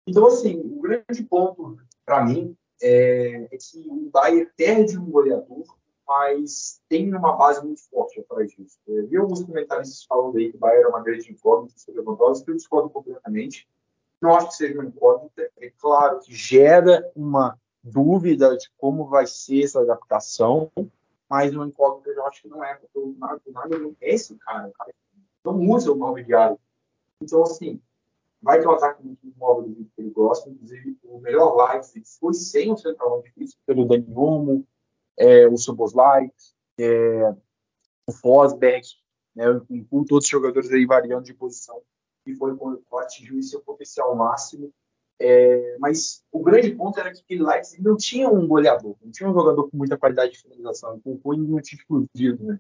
Então, 0.07 0.27
assim, 0.27 0.61
o 0.61 0.81
grande 0.81 1.25
ponto 1.29 1.79
para 2.05 2.25
mim 2.25 2.57
é, 2.81 3.49
é, 3.51 3.57
que 3.57 3.89
o 3.89 4.09
Bayern 4.11 4.49
perde 4.57 4.99
um 4.99 5.11
goleador 5.11 5.65
mas 6.07 6.81
tem 6.89 7.15
uma 7.15 7.37
base 7.37 7.65
muito 7.65 7.89
forte 7.89 8.21
atrás 8.21 8.51
disso. 8.53 8.79
Eu 8.87 9.07
vi 9.07 9.17
alguns 9.17 9.43
comentaristas 9.45 10.05
falando 10.05 10.37
aí 10.37 10.51
que 10.51 10.57
o 10.57 10.61
Bayern 10.61 10.85
é 10.85 10.89
uma 10.89 11.03
grande 11.03 11.31
incógnita 11.31 11.79
sobre 11.79 12.01
Lewandowski, 12.01 12.51
eu 12.51 12.57
discordo 12.57 12.91
completamente. 12.91 13.67
Não 14.23 14.35
acho 14.37 14.49
que 14.49 14.55
seja 14.55 14.75
uma 14.75 14.85
incógnita. 14.85 15.51
É 15.59 15.71
claro 15.71 16.21
que 16.21 16.33
gera 16.33 17.11
uma 17.15 17.59
dúvida 17.83 18.57
de 18.57 18.71
como 18.79 19.09
vai 19.09 19.27
ser 19.27 19.65
essa 19.65 19.81
adaptação, 19.81 20.71
mas 21.29 21.53
uma 21.53 21.67
incógnita 21.67 22.11
eu 22.11 22.27
acho 22.27 22.43
que 22.43 22.49
não 22.49 22.63
é, 22.63 22.77
porque 22.77 22.99
o 22.99 23.17
Nagelsmann 23.19 23.97
é 24.01 24.15
esse 24.15 24.37
cara, 24.37 24.71
cara 24.71 24.93
não 25.45 25.59
usa 25.71 25.91
o 25.91 25.97
nome 25.97 26.23
diário. 26.23 26.57
Então, 27.21 27.43
assim, 27.43 27.81
vai 28.41 28.61
ter 28.61 28.69
um 28.69 28.73
ataque 28.73 29.05
muito 29.05 29.27
móvel 29.37 29.71
do 29.71 29.85
que 29.85 29.91
ele 29.99 30.11
gosta, 30.11 30.49
inclusive 30.49 30.97
o 31.03 31.19
melhor 31.19 31.57
Leipzig 31.57 32.07
foi 32.21 32.33
sem 32.35 32.71
o 32.71 32.77
central 32.77 33.23
difícil 33.23 33.59
pelo 33.67 33.85
Dani 33.87 34.07
Olmo, 34.15 34.65
é, 35.17 35.49
o 35.49 35.57
Soboslai, 35.57 36.31
é, 36.79 37.35
o 38.07 38.13
Fosberg, 38.13 38.87
né, 39.35 39.45
com 39.91 40.05
todos 40.05 40.27
os 40.27 40.31
jogadores 40.31 40.71
aí 40.71 40.87
variando 40.87 41.25
de 41.25 41.35
posição, 41.35 41.83
e 42.27 42.35
foi 42.35 42.57
quando 42.57 42.83
atingiu 42.99 43.43
seu 43.43 43.61
potencial 43.61 44.15
máximo. 44.15 44.73
É, 45.19 45.77
mas 45.79 46.25
o 46.33 46.43
grande 46.43 46.75
ponto 46.75 46.99
era 46.99 47.13
que 47.13 47.41
o 47.41 47.47
Leipzig 47.47 47.83
não 47.83 47.97
tinha 47.97 48.29
um 48.29 48.47
goleador, 48.47 48.97
não 49.03 49.13
tinha 49.13 49.29
um 49.29 49.33
jogador 49.33 49.71
com 49.71 49.77
muita 49.77 49.97
qualidade 49.97 50.33
de 50.33 50.43
finalização, 50.43 50.99
com 51.01 51.13
o 51.13 51.19
Cunha 51.19 51.43
não 51.43 51.61
tinha 51.61 51.79
explodido. 51.79 52.45
Né? 52.45 52.59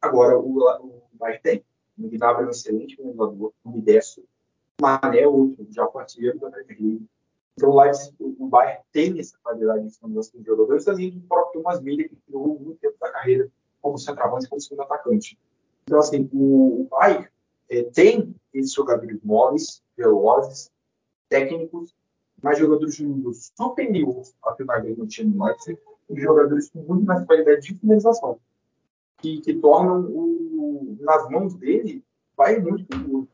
Agora, 0.00 0.38
o, 0.38 0.58
o 0.58 1.02
Bayern 1.12 1.42
tem. 1.42 1.64
O 1.98 2.08
Gnabry 2.08 2.44
é 2.44 2.46
um 2.46 2.50
excelente 2.50 2.96
finalizador, 2.96 3.52
o 3.64 3.70
Midesso, 3.70 4.22
o 4.80 4.82
Mané 4.82 5.26
outro, 5.26 5.66
já 5.70 5.86
parceiro 5.86 6.38
da 6.38 6.48
Premier 6.48 6.80
League. 6.80 7.06
Então, 7.56 7.70
o 7.70 7.80
Leipzig, 7.80 8.14
o 8.20 8.46
Bayern 8.46 8.80
tem 8.92 9.18
essa 9.18 9.36
qualidade 9.42 9.88
de 9.88 9.98
formação 9.98 10.40
de 10.40 10.46
jogadores, 10.46 10.86
além 10.86 11.10
do 11.10 11.20
próprio 11.26 11.60
Thomas 11.60 11.82
Miller, 11.82 12.08
que 12.08 12.16
jogou 12.30 12.58
muito 12.60 12.78
tempo 12.78 12.96
da 13.00 13.10
carreira 13.10 13.50
como 13.82 13.98
centroavante, 13.98 14.48
como 14.48 14.60
segundo 14.60 14.82
atacante. 14.82 15.36
Então, 15.82 15.98
assim, 15.98 16.28
o, 16.32 16.86
Bayern 16.90 17.28
é, 17.70 17.82
tem 17.84 18.34
esses 18.52 18.72
jogadores 18.72 19.18
móveis, 19.22 19.82
velozes, 19.96 20.70
técnicos, 21.28 21.94
mas 22.42 22.58
jogadores 22.58 22.94
de 22.94 23.04
nível 23.04 23.32
superior 23.34 24.22
ao 24.42 24.56
que 24.56 24.62
o 24.62 24.66
não 24.96 25.06
tinha 25.06 25.26
no 25.26 25.44
Leipzig, 25.44 25.78
e 26.08 26.20
jogadores 26.20 26.70
com 26.70 26.80
muito 26.80 27.04
mais 27.04 27.24
qualidade 27.26 27.60
de 27.60 27.78
finalização, 27.78 28.40
que, 29.18 29.40
que 29.40 29.54
tornam 29.54 30.00
o, 30.10 30.96
nas 31.00 31.28
mãos 31.28 31.54
dele 31.54 32.02
Bayern 32.38 32.70
muito 32.70 32.86
perigoso. 32.86 33.28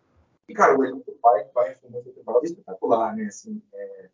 E, 0.49 0.55
cara, 0.55 0.75
o 0.75 0.97
do 0.97 1.13
pai, 1.21 1.45
pai 1.53 1.77
foi 1.77 1.91
uma 1.91 2.01
temporada 2.03 2.45
espetacular, 2.45 3.15
né? 3.15 3.27
Assim, 3.27 3.63
é, 3.73 4.09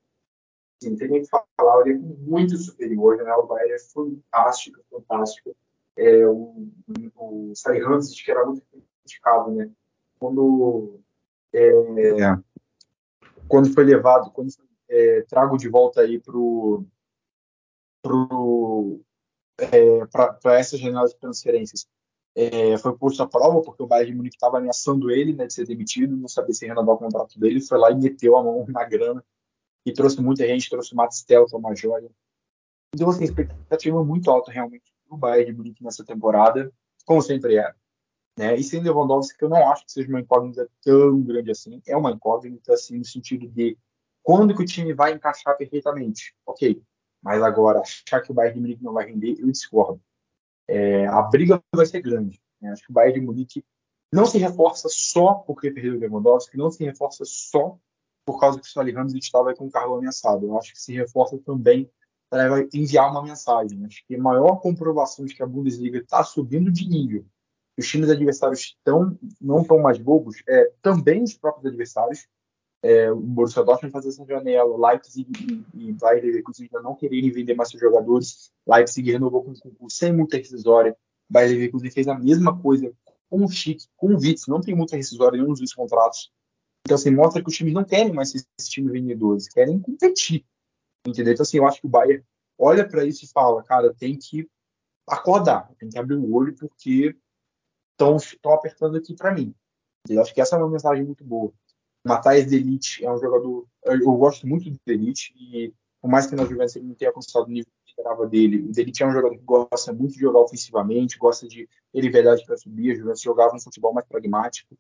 assim, 0.83 0.97
tem 0.97 1.09
nem 1.09 1.23
que 1.23 1.29
falar, 1.29 1.87
ele 1.87 1.95
é 1.95 1.99
muito 1.99 2.57
superior, 2.57 3.17
né? 3.17 3.33
O 3.35 3.47
Bayern 3.47 3.73
é 3.73 3.79
fantástico, 3.79 4.81
fantástico. 4.91 5.57
É, 5.97 6.27
o, 6.27 6.69
o 7.17 7.53
Sally 7.55 7.81
Hansen, 7.81 8.25
que 8.25 8.31
era 8.31 8.45
muito 8.45 8.63
criticado, 9.03 9.53
né? 9.53 9.71
Quando, 10.21 11.01
é, 11.53 11.73
quando 13.49 13.73
foi 13.73 13.85
levado, 13.85 14.31
quando 14.31 14.51
é, 14.89 15.23
trago 15.23 15.57
de 15.57 15.69
volta 15.69 16.03
aí 16.03 16.21
pro, 16.21 16.85
pro, 18.03 19.01
é, 19.59 20.07
para 20.07 20.59
essa 20.59 20.77
janela 20.77 21.09
de 21.09 21.17
transferências 21.17 21.89
é, 22.35 22.79
foi 22.79 22.97
posto 22.97 23.23
à 23.23 23.27
prova, 23.27 23.61
porque 23.63 23.83
o 23.83 23.87
Bayern 23.87 24.13
de 24.13 24.17
Munique 24.17 24.37
estava 24.37 24.59
ameaçando 24.59 25.11
ele 25.11 25.35
né, 25.35 25.47
de 25.47 25.55
ser 25.55 25.67
demitido, 25.67 26.17
não 26.17 26.29
sabia 26.29 26.55
se 26.55 26.67
renovar 26.67 26.95
o 26.95 26.99
contrato 26.99 27.39
dele, 27.39 27.61
foi 27.61 27.79
lá 27.79 27.91
e 27.91 27.97
meteu 27.97 28.37
a 28.37 28.43
mão 28.43 28.67
na 28.69 28.85
grana 28.85 29.25
e 29.85 29.93
trouxe 29.93 30.21
muita 30.21 30.47
gente, 30.47 30.69
trouxe 30.69 30.93
o 30.93 30.97
Matt 30.97 31.13
Stelton, 31.13 31.59
uma 31.59 31.75
joia. 31.75 32.11
Então, 32.95 33.09
assim, 33.09 33.25
expectativa 33.25 34.05
muito 34.05 34.31
alta 34.31 34.53
realmente 34.53 34.93
do 35.09 35.17
Bayern 35.17 35.51
de 35.51 35.57
Munique 35.57 35.83
nessa 35.83 36.05
temporada, 36.05 36.71
como 37.05 37.23
sempre 37.23 37.57
é. 37.57 37.75
Né? 38.41 38.57
E 38.57 38.65
sem 38.65 38.81
Lewandowski, 38.81 39.37
que 39.37 39.45
eu 39.45 39.51
não 39.51 39.71
acho 39.71 39.85
que 39.85 39.93
seja 39.93 40.09
uma 40.09 40.21
incógnita 40.21 40.67
tão 40.83 41.21
grande 41.21 41.51
assim, 41.51 41.83
é 41.87 41.95
uma 41.95 42.11
incógnita 42.11 42.73
assim 42.73 42.97
no 42.97 43.05
sentido 43.05 43.47
de 43.47 43.77
quando 44.23 44.57
que 44.57 44.63
o 44.63 44.67
time 44.67 44.95
vai 44.95 45.13
encaixar 45.13 45.57
perfeitamente. 45.59 46.35
Ok, 46.47 46.83
mas 47.23 47.43
agora 47.43 47.81
achar 47.81 48.23
que 48.23 48.31
o 48.31 48.35
Bayern 48.35 48.55
de 48.55 48.61
Munique 48.63 48.83
não 48.83 48.95
vai 48.95 49.07
render, 49.07 49.37
eu 49.39 49.51
discordo 49.51 50.01
é, 50.71 51.07
a 51.09 51.21
briga 51.21 51.61
vai 51.75 51.85
ser 51.85 52.01
grande. 52.01 52.41
Né? 52.61 52.71
Acho 52.71 52.85
que 52.85 52.91
o 52.91 52.95
Bayern 52.95 53.21
de 53.21 53.27
Munique 53.27 53.65
não 54.13 54.25
se 54.25 54.39
reforça 54.39 54.89
só 54.89 55.35
porque 55.35 55.71
perdeu 55.71 55.97
o 55.97 55.99
Lewandowski, 55.99 56.57
não 56.57 56.71
se 56.71 56.85
reforça 56.85 57.25
só 57.27 57.77
por 58.25 58.39
causa 58.39 58.61
que 58.61 58.67
o 58.67 58.71
Sully 58.71 58.93
Ramos 58.93 59.13
estava 59.15 59.53
com 59.55 59.67
o 59.67 59.71
carro 59.71 59.97
ameaçado. 59.97 60.47
Eu 60.47 60.57
acho 60.57 60.73
que 60.73 60.81
se 60.81 60.95
reforça 60.95 61.37
também 61.39 61.91
para 62.31 62.61
enviar 62.73 63.11
uma 63.11 63.23
mensagem. 63.23 63.85
Acho 63.85 64.07
que 64.07 64.15
a 64.15 64.23
maior 64.23 64.61
comprovação 64.61 65.25
de 65.25 65.35
que 65.35 65.43
a 65.43 65.47
Bundesliga 65.47 65.99
está 65.99 66.23
subindo 66.23 66.71
de 66.71 66.89
nível, 66.89 67.27
os 67.81 67.89
times 67.89 68.11
adversários 68.11 68.61
estão, 68.61 69.19
não 69.41 69.63
estão 69.63 69.79
mais 69.79 69.99
bobos, 69.99 70.43
é 70.49 70.71
também 70.83 71.23
os 71.23 71.35
próprios 71.35 71.67
adversários. 71.67 72.29
É, 72.83 73.13
o 73.13 73.17
Borussia 73.21 73.63
Dortmund 73.63 73.93
fazer 73.93 74.09
essa 74.09 74.25
janela, 74.25 74.89
Leipzig 74.89 75.29
e, 75.75 75.93
Bayern 75.93 76.29
Leverkusen 76.29 76.65
ainda 76.67 76.81
não 76.81 76.95
quererem 76.95 77.31
vender 77.31 77.55
mais 77.55 77.69
seus 77.69 77.81
jogadores, 77.81 78.51
Leipzig 78.67 79.13
renovou 79.13 79.45
com 79.45 79.51
um 79.51 79.55
concurso 79.55 79.99
sem 79.99 80.15
multa 80.15 80.39
rescisória, 80.39 80.97
Bayern 81.29 81.57
Leverkusen 81.57 81.91
fez 81.91 82.09
a 82.09 82.19
mesma 82.19 82.59
coisa 82.59 82.91
com 83.29 83.45
o 83.45 83.49
Chic, 83.49 83.83
com 83.97 84.15
o 84.15 84.19
Witz, 84.19 84.47
não 84.47 84.63
tem 84.63 84.75
multa 84.75 84.97
rescisória 84.97 85.37
em 85.37 85.43
nenhum 85.43 85.53
dos 85.53 85.75
contratos. 85.75 86.33
Então, 86.87 86.95
assim, 86.95 87.11
mostra 87.11 87.43
que 87.43 87.49
os 87.49 87.55
times 87.55 87.75
não 87.75 87.85
querem 87.85 88.13
mais 88.13 88.35
esse 88.35 88.71
time 88.71 88.91
vendedores, 88.91 89.47
querem 89.47 89.79
competir. 89.79 90.45
Entendeu? 91.07 91.35
Então, 91.35 91.43
assim, 91.43 91.59
eu 91.59 91.67
acho 91.67 91.81
que 91.81 91.87
o 91.87 91.91
Bayern 91.91 92.25
olha 92.59 92.89
para 92.89 93.05
isso 93.05 93.25
e 93.25 93.29
fala, 93.29 93.63
cara, 93.63 93.95
tem 93.95 94.17
que 94.17 94.49
acordar, 95.07 95.71
tem 95.79 95.89
que 95.89 95.99
abrir 95.99 96.17
o 96.17 96.35
olho 96.35 96.55
porque 96.57 97.15
estão 98.17 98.53
apertando 98.53 98.97
aqui 98.97 99.15
para 99.15 99.33
mim. 99.33 99.55
Eu 100.09 100.21
acho 100.21 100.33
que 100.33 100.41
essa 100.41 100.57
é 100.57 100.59
uma 100.59 100.69
mensagem 100.69 101.05
muito 101.05 101.25
boa. 101.25 101.53
O 102.05 102.09
Matheus 102.09 102.47
Delite 102.47 103.05
é 103.05 103.13
um 103.13 103.19
jogador. 103.19 103.67
Eu 103.85 104.13
gosto 104.17 104.47
muito 104.47 104.71
do 104.71 104.79
Delite 104.87 105.35
e, 105.37 105.73
por 106.01 106.09
mais 106.09 106.27
que 106.27 106.35
na 106.35 106.45
Juventus 106.45 106.77
ele 106.77 106.87
não 106.87 106.95
tenha 106.95 107.11
alcançado 107.11 107.47
o 107.47 107.51
nível 107.51 107.71
que 107.85 107.91
esperava 107.91 108.27
dele, 108.27 108.63
o 108.63 108.73
Delite 108.73 109.03
é 109.03 109.07
um 109.07 109.13
jogador 109.13 109.37
que 109.37 109.45
gosta 109.45 109.93
muito 109.93 110.15
de 110.15 110.21
jogar 110.21 110.41
ofensivamente, 110.41 111.19
gosta 111.19 111.47
de 111.47 111.69
ter 111.93 112.01
liberdade 112.01 112.45
para 112.47 112.57
subir. 112.57 112.93
A 112.93 112.95
Juventus 112.95 113.21
jogava 113.21 113.55
um 113.55 113.61
futebol 113.61 113.93
mais 113.93 114.07
pragmático. 114.07 114.77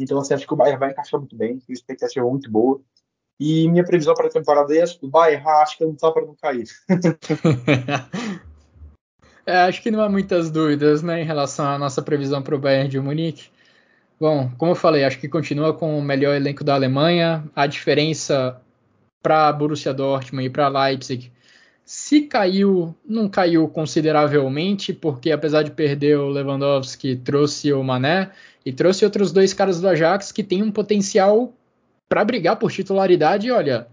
Então, 0.00 0.18
assim, 0.18 0.34
acho 0.34 0.46
que 0.46 0.52
o 0.52 0.56
Bayern 0.56 0.78
vai 0.78 0.90
encaixar 0.90 1.18
muito 1.18 1.36
bem, 1.36 1.62
a 1.68 1.72
expectativa 1.72 2.26
é 2.26 2.30
muito 2.30 2.50
boa. 2.50 2.82
E 3.38 3.68
minha 3.68 3.84
previsão 3.84 4.14
para 4.14 4.26
a 4.26 4.30
temporada 4.30 4.74
é 4.74 4.78
essa: 4.78 4.98
o 5.02 5.08
Bayern 5.08 5.46
acho 5.46 5.78
que 5.78 5.84
não 5.84 5.92
está 5.92 6.10
para 6.10 6.26
não 6.26 6.34
cair. 6.34 6.66
é, 9.46 9.56
acho 9.58 9.80
que 9.80 9.90
não 9.90 10.00
há 10.00 10.08
muitas 10.08 10.50
dúvidas 10.50 11.02
né, 11.02 11.22
em 11.22 11.24
relação 11.24 11.66
à 11.66 11.78
nossa 11.78 12.02
previsão 12.02 12.42
para 12.42 12.54
o 12.54 12.58
Bayern 12.58 12.88
de 12.88 13.00
Munique. 13.00 13.48
Bom, 14.18 14.50
como 14.58 14.72
eu 14.72 14.76
falei, 14.76 15.04
acho 15.04 15.18
que 15.20 15.28
continua 15.28 15.72
com 15.74 15.98
o 15.98 16.02
melhor 16.02 16.34
elenco 16.34 16.64
da 16.64 16.74
Alemanha. 16.74 17.44
A 17.54 17.66
diferença 17.66 18.60
para 19.22 19.52
Borussia 19.52 19.92
Dortmund 19.92 20.46
e 20.46 20.50
para 20.50 20.68
Leipzig, 20.68 21.32
se 21.84 22.22
caiu, 22.22 22.94
não 23.04 23.28
caiu 23.28 23.68
consideravelmente, 23.68 24.92
porque 24.92 25.30
apesar 25.30 25.62
de 25.62 25.70
perder 25.70 26.18
o 26.18 26.28
Lewandowski, 26.28 27.16
trouxe 27.16 27.72
o 27.72 27.82
Mané 27.82 28.30
e 28.64 28.72
trouxe 28.72 29.04
outros 29.04 29.32
dois 29.32 29.52
caras 29.52 29.80
do 29.80 29.88
Ajax 29.88 30.32
que 30.32 30.42
têm 30.42 30.62
um 30.62 30.72
potencial 30.72 31.52
para 32.08 32.24
brigar 32.24 32.56
por 32.56 32.72
titularidade. 32.72 33.50
Olha, 33.50 33.86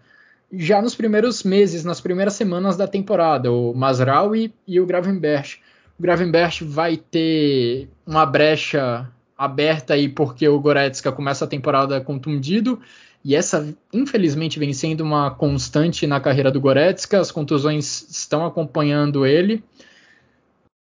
já 0.55 0.81
nos 0.81 0.93
primeiros 0.93 1.43
meses, 1.43 1.83
nas 1.83 1.99
primeiras 1.99 2.35
semanas 2.35 2.77
da 2.77 2.87
temporada, 2.87 3.51
o 3.51 3.73
Masraoui 3.73 4.53
e 4.67 4.79
o 4.79 4.85
Gravenberch. 4.85 5.59
O 5.97 6.01
Gravenberch 6.01 6.63
vai 6.63 6.97
ter 6.97 7.89
uma 8.05 8.25
brecha 8.25 9.09
aberta 9.37 9.95
aí 9.95 10.07
porque 10.07 10.47
o 10.47 10.59
Goretzka 10.59 11.11
começa 11.11 11.45
a 11.45 11.47
temporada 11.47 11.99
contundido 11.99 12.79
e 13.25 13.35
essa 13.35 13.73
infelizmente 13.91 14.59
vem 14.59 14.73
sendo 14.73 15.01
uma 15.01 15.31
constante 15.31 16.05
na 16.05 16.19
carreira 16.19 16.51
do 16.51 16.61
Goretzka, 16.61 17.19
as 17.19 17.31
contusões 17.31 18.07
estão 18.09 18.45
acompanhando 18.45 19.25
ele. 19.25 19.63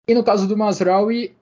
E 0.06 0.14
no 0.14 0.24
caso 0.24 0.46
do 0.46 0.56
Masraoui, 0.56 1.32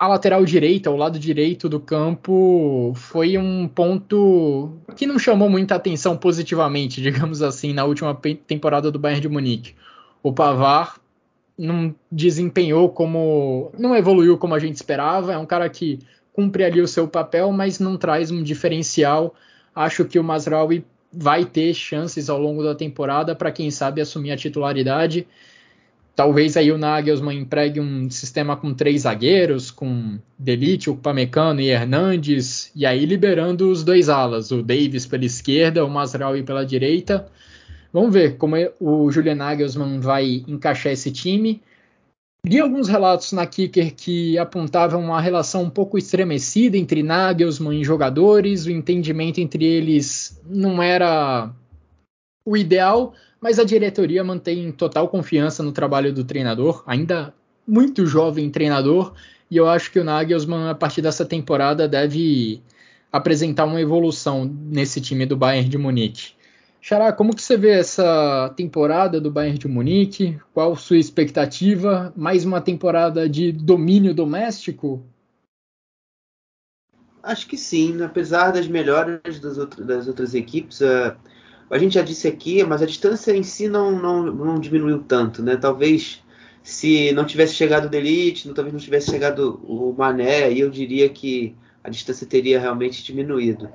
a 0.00 0.08
lateral 0.08 0.42
direita, 0.46 0.90
o 0.90 0.96
lado 0.96 1.18
direito 1.18 1.68
do 1.68 1.78
campo, 1.78 2.94
foi 2.96 3.36
um 3.36 3.68
ponto 3.68 4.72
que 4.96 5.06
não 5.06 5.18
chamou 5.18 5.50
muita 5.50 5.74
atenção 5.74 6.16
positivamente, 6.16 7.02
digamos 7.04 7.42
assim, 7.42 7.74
na 7.74 7.84
última 7.84 8.18
temporada 8.46 8.90
do 8.90 8.98
Bayern 8.98 9.20
de 9.20 9.28
Munique. 9.28 9.74
O 10.22 10.32
Pavar 10.32 10.98
não 11.56 11.94
desempenhou 12.10 12.88
como. 12.88 13.70
não 13.78 13.94
evoluiu 13.94 14.38
como 14.38 14.54
a 14.54 14.58
gente 14.58 14.76
esperava, 14.76 15.34
é 15.34 15.38
um 15.38 15.44
cara 15.44 15.68
que 15.68 15.98
cumpre 16.32 16.64
ali 16.64 16.80
o 16.80 16.88
seu 16.88 17.06
papel, 17.06 17.52
mas 17.52 17.78
não 17.78 17.98
traz 17.98 18.30
um 18.30 18.42
diferencial. 18.42 19.34
Acho 19.74 20.06
que 20.06 20.18
o 20.18 20.24
Masraoui 20.24 20.82
vai 21.12 21.44
ter 21.44 21.74
chances 21.74 22.30
ao 22.30 22.40
longo 22.40 22.64
da 22.64 22.74
temporada 22.74 23.34
para 23.34 23.52
quem 23.52 23.70
sabe 23.70 24.00
assumir 24.00 24.32
a 24.32 24.36
titularidade. 24.36 25.26
Talvez 26.20 26.54
aí 26.54 26.70
o 26.70 26.76
Nagelsmann 26.76 27.38
empregue 27.38 27.80
um 27.80 28.10
sistema 28.10 28.54
com 28.54 28.74
três 28.74 29.00
zagueiros, 29.00 29.70
com 29.70 30.18
Delite, 30.38 30.90
o 30.90 30.94
Pamecano 30.94 31.62
e 31.62 31.70
Hernandes, 31.70 32.70
e 32.76 32.84
aí 32.84 33.06
liberando 33.06 33.70
os 33.70 33.82
dois 33.82 34.10
alas, 34.10 34.50
o 34.50 34.62
Davis 34.62 35.06
pela 35.06 35.24
esquerda, 35.24 35.82
o 35.82 35.88
Masraoui 35.88 36.42
pela 36.42 36.62
direita. 36.62 37.26
Vamos 37.90 38.12
ver 38.12 38.36
como 38.36 38.54
é, 38.54 38.70
o 38.78 39.10
Julian 39.10 39.36
Nagelsmann 39.36 39.98
vai 39.98 40.44
encaixar 40.46 40.92
esse 40.92 41.10
time. 41.10 41.62
Li 42.44 42.60
alguns 42.60 42.86
relatos 42.86 43.32
na 43.32 43.46
Kicker 43.46 43.94
que 43.94 44.36
apontavam 44.36 45.02
uma 45.02 45.22
relação 45.22 45.62
um 45.62 45.70
pouco 45.70 45.96
estremecida 45.96 46.76
entre 46.76 47.02
Nagelsmann 47.02 47.80
e 47.80 47.84
jogadores, 47.84 48.66
o 48.66 48.70
entendimento 48.70 49.40
entre 49.40 49.64
eles 49.64 50.38
não 50.46 50.82
era 50.82 51.50
o 52.44 52.58
ideal, 52.58 53.14
mas 53.40 53.58
a 53.58 53.64
diretoria 53.64 54.22
mantém 54.22 54.70
total 54.70 55.08
confiança 55.08 55.62
no 55.62 55.72
trabalho 55.72 56.12
do 56.12 56.24
treinador, 56.24 56.82
ainda 56.86 57.34
muito 57.66 58.04
jovem 58.06 58.50
treinador, 58.50 59.14
e 59.50 59.56
eu 59.56 59.68
acho 59.68 59.90
que 59.90 59.98
o 59.98 60.04
Nagelsmann, 60.04 60.68
a 60.68 60.74
partir 60.74 61.02
dessa 61.02 61.24
temporada, 61.24 61.88
deve 61.88 62.62
apresentar 63.10 63.64
uma 63.64 63.80
evolução 63.80 64.44
nesse 64.44 65.00
time 65.00 65.26
do 65.26 65.36
Bayern 65.36 65.68
de 65.68 65.78
Munique. 65.78 66.32
Xará, 66.80 67.12
como 67.12 67.34
que 67.34 67.42
você 67.42 67.56
vê 67.56 67.70
essa 67.72 68.52
temporada 68.56 69.20
do 69.20 69.30
Bayern 69.30 69.58
de 69.58 69.68
Munique? 69.68 70.38
Qual 70.54 70.74
sua 70.76 70.96
expectativa? 70.96 72.12
Mais 72.16 72.44
uma 72.44 72.60
temporada 72.60 73.28
de 73.28 73.52
domínio 73.52 74.14
doméstico? 74.14 75.04
Acho 77.22 77.46
que 77.46 77.56
sim, 77.56 78.02
apesar 78.02 78.50
das 78.50 78.66
melhoras 78.66 79.38
das, 79.40 79.58
outras, 79.58 80.34
equipes, 80.34 80.80
uh, 80.80 81.14
a 81.70 81.78
gente 81.78 81.94
já 81.94 82.02
disse 82.02 82.26
aqui, 82.26 82.64
mas 82.64 82.82
a 82.82 82.86
distância 82.86 83.34
em 83.34 83.42
si 83.42 83.68
não, 83.68 83.92
não, 83.92 84.22
não 84.24 84.58
diminuiu 84.58 84.98
tanto, 85.00 85.42
né? 85.42 85.56
Talvez 85.56 86.22
se 86.62 87.12
não 87.12 87.24
tivesse 87.24 87.54
chegado 87.54 87.86
o 87.86 87.88
Delite, 87.88 88.52
talvez 88.52 88.72
não 88.72 88.80
tivesse 88.80 89.10
chegado 89.10 89.60
o 89.64 89.94
Mané, 89.96 90.44
aí 90.44 90.60
eu 90.60 90.68
diria 90.68 91.08
que 91.08 91.56
a 91.82 91.88
distância 91.88 92.26
teria 92.26 92.60
realmente 92.60 93.02
diminuído. 93.02 93.70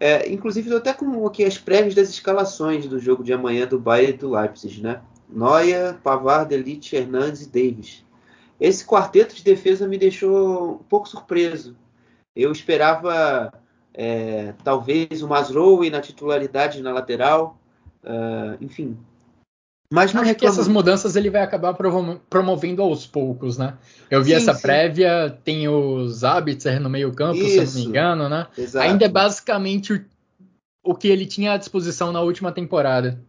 É, 0.00 0.30
inclusive, 0.30 0.66
estou 0.66 0.78
até 0.78 0.92
com 0.92 1.26
aqui 1.26 1.44
as 1.44 1.58
prévias 1.58 1.94
das 1.94 2.08
escalações 2.08 2.86
do 2.86 2.98
jogo 2.98 3.22
de 3.22 3.32
amanhã 3.32 3.66
do 3.66 3.78
Bayern 3.78 4.14
e 4.14 4.18
do 4.18 4.30
Leipzig, 4.30 4.82
né? 4.82 5.00
Neuer, 5.28 5.94
Pavard, 6.02 6.48
Delite, 6.48 6.96
Hernandes 6.96 7.42
e 7.42 7.48
Davis. 7.48 8.04
Esse 8.60 8.84
quarteto 8.84 9.34
de 9.34 9.42
defesa 9.42 9.86
me 9.86 9.98
deixou 9.98 10.74
um 10.74 10.84
pouco 10.84 11.08
surpreso. 11.08 11.76
Eu 12.34 12.52
esperava 12.52 13.52
é, 13.94 14.52
talvez 14.64 15.22
o 15.22 15.28
Masrowi 15.28 15.88
na 15.88 16.00
titularidade 16.00 16.82
na 16.82 16.92
lateral, 16.92 17.58
uh, 18.02 18.56
enfim. 18.60 18.98
Mas 19.90 20.12
não 20.12 20.24
é 20.24 20.34
que 20.34 20.44
essas 20.44 20.66
mudanças 20.66 21.14
ele 21.14 21.30
vai 21.30 21.42
acabar 21.42 21.72
promovendo 22.28 22.82
aos 22.82 23.06
poucos, 23.06 23.56
né? 23.56 23.74
Eu 24.10 24.24
vi 24.24 24.30
sim, 24.30 24.36
essa 24.36 24.54
sim. 24.54 24.62
prévia, 24.62 25.38
tem 25.44 25.68
os 25.68 26.24
Abitzer 26.24 26.80
no 26.80 26.90
meio 26.90 27.12
campo, 27.12 27.36
Isso, 27.36 27.50
se 27.50 27.58
eu 27.58 27.64
não 27.64 27.72
me 27.74 27.84
engano, 27.84 28.28
né? 28.28 28.46
Exato. 28.58 28.88
Ainda 28.88 29.04
é 29.04 29.08
basicamente 29.08 29.92
o, 29.92 30.04
o 30.82 30.94
que 30.96 31.06
ele 31.06 31.26
tinha 31.26 31.52
à 31.52 31.56
disposição 31.56 32.10
na 32.10 32.20
última 32.22 32.50
temporada. 32.50 33.20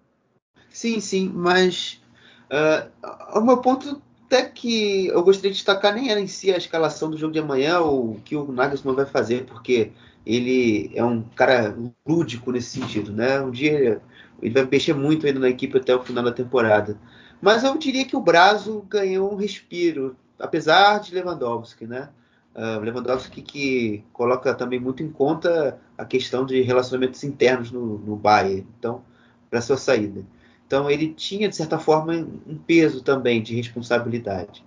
Sim, 0.70 1.00
sim, 1.00 1.32
mas 1.32 2.02
uh, 2.50 3.38
o 3.38 3.42
meu 3.42 3.58
ponto 3.58 4.02
até 4.26 4.44
que 4.44 5.08
eu 5.08 5.24
gostaria 5.24 5.52
de 5.52 5.58
destacar 5.58 5.94
nem 5.94 6.10
era 6.10 6.20
em 6.20 6.28
si 6.28 6.52
a 6.52 6.58
escalação 6.58 7.12
do 7.12 7.18
jogo 7.18 7.32
de 7.32 7.40
amanhã 7.40 7.80
ou 7.80 8.14
o 8.14 8.22
que 8.26 8.36
o 8.36 8.52
Nagelsmann 8.52 8.96
vai 8.96 9.06
fazer, 9.06 9.46
porque 9.46 9.92
ele 10.26 10.92
é 10.96 11.04
um 11.04 11.22
cara 11.22 11.78
lúdico 12.08 12.52
nesse 12.52 12.80
sentido, 12.80 13.14
né? 13.14 13.40
Um 13.42 13.52
dia 13.52 14.02
ele 14.42 14.54
vai 14.54 14.66
mexer 14.66 14.94
muito 14.94 15.28
ainda 15.28 15.40
na 15.40 15.50
equipe 15.50 15.78
até 15.78 15.96
o 15.96 16.04
final 16.04 16.24
da 16.24 16.32
temporada. 16.32 16.98
Mas 17.42 17.64
eu 17.64 17.78
diria 17.78 18.06
que 18.06 18.16
o 18.16 18.22
Brazo 18.22 18.86
ganhou 18.90 19.32
um 19.32 19.36
respiro, 19.36 20.16
apesar 20.40 21.00
de 21.00 21.14
Lewandowski, 21.14 21.86
né? 21.86 22.10
Uh, 22.56 22.80
Lewandowski 22.80 23.42
que 23.42 24.04
coloca 24.14 24.54
também 24.56 24.80
muito 24.80 25.04
em 25.04 25.12
conta 25.12 25.80
a 25.98 26.06
questão 26.06 26.46
de 26.46 26.62
relacionamentos 26.62 27.24
internos 27.24 27.70
no, 27.72 28.00
no 28.00 28.16
Bayern, 28.16 28.66
então 28.80 29.04
para 29.50 29.62
sua 29.62 29.78
saída. 29.78 30.26
Então 30.66 30.90
ele 30.90 31.14
tinha 31.14 31.48
de 31.48 31.56
certa 31.56 31.78
forma 31.78 32.14
um 32.48 32.58
peso 32.58 33.04
também 33.04 33.44
de 33.44 33.54
responsabilidade 33.56 34.65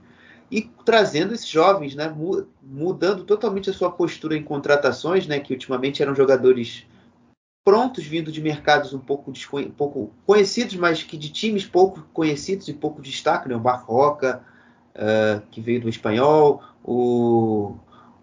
e 0.51 0.63
trazendo 0.85 1.35
esses 1.35 1.49
jovens, 1.49 1.95
né, 1.95 2.15
mudando 2.63 3.25
totalmente 3.25 3.69
a 3.69 3.73
sua 3.73 3.91
postura 3.91 4.37
em 4.37 4.43
contratações, 4.43 5.27
né, 5.27 5.39
que 5.39 5.53
ultimamente 5.53 6.03
eram 6.03 6.15
jogadores 6.15 6.87
prontos 7.65 8.05
vindo 8.05 8.33
de 8.33 8.41
mercados 8.41 8.95
um 8.95 8.99
pouco, 8.99 9.31
um 9.31 9.71
pouco 9.71 10.11
conhecidos, 10.25 10.75
mas 10.77 11.03
que 11.03 11.19
de 11.19 11.29
times 11.29 11.67
pouco 11.67 12.03
conhecidos 12.15 12.67
e 12.69 12.73
pouco 12.73 13.03
destaque, 13.03 13.49
né, 13.49 13.55
o 13.55 13.61
Barroca, 13.61 14.43
uh, 14.95 15.43
que 15.51 15.61
veio 15.61 15.83
do 15.83 15.89
Espanhol, 15.89 16.63
o, 16.83 17.77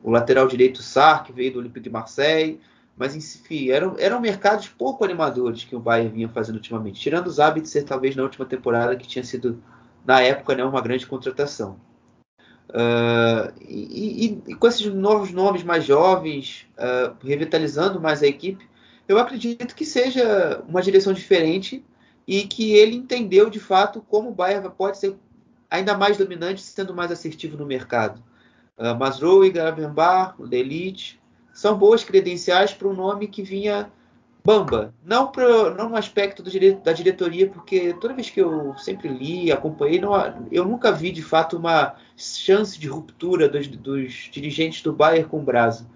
o 0.03 0.09
lateral 0.09 0.47
direito 0.47 0.81
Sar, 0.81 1.23
que 1.23 1.31
veio 1.31 1.53
do 1.53 1.59
Olympique 1.59 1.83
de 1.83 1.89
Marseille, 1.91 2.59
mas 2.97 3.15
enfim, 3.15 3.69
eram, 3.69 3.95
eram 3.99 4.19
mercados 4.19 4.67
pouco 4.69 5.03
animadores 5.03 5.63
que 5.63 5.75
o 5.75 5.79
Bayern 5.79 6.11
vinha 6.11 6.29
fazendo 6.29 6.55
ultimamente, 6.55 6.99
tirando 6.99 7.27
os 7.27 7.39
hábitos 7.39 7.69
ser 7.69 7.83
talvez 7.83 8.15
na 8.15 8.23
última 8.23 8.45
temporada 8.45 8.95
que 8.95 9.07
tinha 9.07 9.23
sido 9.23 9.61
na 10.05 10.21
época 10.21 10.55
né, 10.55 10.63
uma 10.63 10.81
grande 10.81 11.05
contratação. 11.05 11.77
Uh, 12.69 13.53
e, 13.61 14.25
e, 14.25 14.51
e, 14.51 14.55
com 14.55 14.67
esses 14.67 14.85
novos 14.93 15.31
nomes 15.31 15.63
mais 15.63 15.85
jovens, 15.85 16.67
uh, 16.77 17.15
revitalizando 17.25 18.01
mais 18.01 18.23
a 18.23 18.27
equipe, 18.27 18.67
eu 19.07 19.19
acredito 19.19 19.75
que 19.75 19.85
seja 19.85 20.63
uma 20.67 20.81
direção 20.81 21.13
diferente 21.13 21.85
e 22.27 22.43
que 22.43 22.73
ele 22.73 22.95
entendeu 22.95 23.49
de 23.49 23.59
fato 23.59 24.01
como 24.09 24.29
o 24.29 24.33
Bayern 24.33 24.69
pode 24.75 24.97
ser 24.97 25.15
ainda 25.69 25.95
mais 25.95 26.17
dominante, 26.17 26.61
sendo 26.61 26.93
mais 26.93 27.11
assertivo 27.11 27.55
no 27.55 27.65
mercado. 27.65 28.21
Uh, 28.77 28.95
Masrowi, 28.95 29.51
Gravenbar, 29.51 30.35
Delite 30.41 31.19
são 31.53 31.77
boas 31.77 32.03
credenciais 32.03 32.73
para 32.73 32.87
um 32.87 32.93
nome 32.93 33.27
que 33.27 33.41
vinha 33.41 33.89
Bamba, 34.45 34.93
não, 35.03 35.31
pro, 35.31 35.73
não 35.73 35.89
no 35.89 35.95
aspecto 35.95 36.43
dire, 36.43 36.73
da 36.75 36.93
diretoria, 36.93 37.49
porque 37.49 37.95
toda 37.95 38.13
vez 38.13 38.29
que 38.29 38.39
eu 38.39 38.77
sempre 38.77 39.07
li, 39.07 39.51
acompanhei, 39.51 39.99
não, 39.99 40.13
eu 40.51 40.63
nunca 40.63 40.91
vi 40.91 41.11
de 41.11 41.23
fato 41.23 41.57
uma 41.57 41.95
chance 42.15 42.79
de 42.79 42.87
ruptura 42.87 43.49
dos, 43.49 43.65
dos 43.65 44.29
dirigentes 44.31 44.83
do 44.83 44.93
Bayern 44.93 45.27
com 45.27 45.39
o 45.39 45.43
Brasil. 45.43 45.87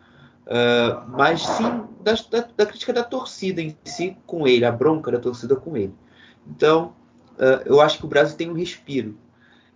Uh, 0.48 1.08
mas 1.10 1.46
sim 1.46 1.84
da, 2.02 2.14
da, 2.14 2.48
da, 2.58 2.66
crítica 2.66 2.92
da 2.92 3.04
torcida 3.04 3.62
em 3.62 3.78
si 3.84 4.18
com 4.26 4.48
ele, 4.48 4.66
a 4.66 4.72
bronca 4.72 5.12
da 5.12 5.20
torcida 5.20 5.56
com 5.56 5.78
ele. 5.78 5.94
Então, 6.48 6.96
uh, 7.36 7.62
eu 7.68 7.80
acho 7.80 8.00
que 8.00 8.06
o 8.06 8.10
Brasil 8.10 8.36
tem 8.36 8.50
um 8.50 8.56
respiro. 8.56 9.16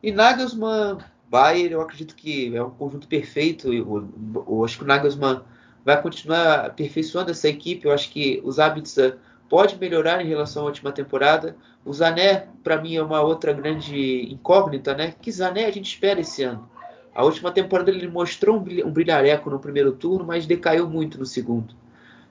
E 0.01 0.11
Nagelsmann, 0.11 0.97
Bayern, 1.29 1.73
eu 1.73 1.81
acredito 1.81 2.15
que 2.15 2.55
é 2.55 2.63
um 2.63 2.71
conjunto 2.71 3.07
perfeito. 3.07 3.71
Eu, 3.71 4.09
eu 4.47 4.65
acho 4.65 4.79
que 4.79 4.83
o 4.83 4.87
Nagelsmann 4.87 5.43
vai 5.85 6.01
continuar 6.01 6.65
aperfeiçoando 6.65 7.31
essa 7.31 7.47
equipe. 7.47 7.85
Eu 7.85 7.91
acho 7.91 8.09
que 8.09 8.41
os 8.43 8.59
hábitos 8.59 8.97
pode 9.49 9.77
melhorar 9.77 10.21
em 10.21 10.27
relação 10.27 10.63
à 10.63 10.65
última 10.65 10.91
temporada. 10.91 11.55
O 11.85 11.93
Zané, 11.93 12.47
para 12.63 12.81
mim, 12.81 12.95
é 12.95 13.03
uma 13.03 13.21
outra 13.21 13.53
grande 13.53 14.23
incógnita, 14.31 14.93
né? 14.93 15.13
Que 15.21 15.31
Zané 15.31 15.65
a 15.65 15.71
gente 15.71 15.93
espera 15.93 16.19
esse 16.19 16.43
ano. 16.43 16.69
A 17.13 17.23
última 17.23 17.51
temporada 17.51 17.91
ele 17.91 18.07
mostrou 18.07 18.57
um 18.57 18.91
brilhareco 18.91 19.49
no 19.49 19.59
primeiro 19.59 19.91
turno, 19.91 20.25
mas 20.25 20.47
decaiu 20.47 20.89
muito 20.89 21.19
no 21.19 21.25
segundo. 21.25 21.75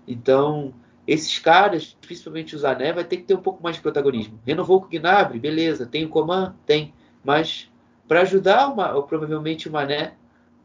Então, 0.09 0.75
esses 1.07 1.39
caras, 1.39 1.97
principalmente 2.01 2.57
o 2.57 2.59
Zané, 2.59 2.93
vai 2.93 3.05
ter 3.05 3.19
que 3.19 3.25
ter 3.25 3.35
um 3.35 3.41
pouco 3.41 3.63
mais 3.63 3.77
de 3.77 3.83
protagonismo. 3.83 4.41
Renovou 4.45 4.81
com 4.81 4.87
o 4.87 4.91
Gnabry, 4.91 5.39
beleza. 5.39 5.87
Tem 5.87 6.05
o 6.05 6.09
Coman? 6.09 6.55
Tem. 6.67 6.93
Mas 7.25 7.71
para 8.09 8.23
ajudar 8.23 8.69
uma, 8.69 9.01
provavelmente 9.03 9.69
o 9.69 9.73
Mané 9.73 10.15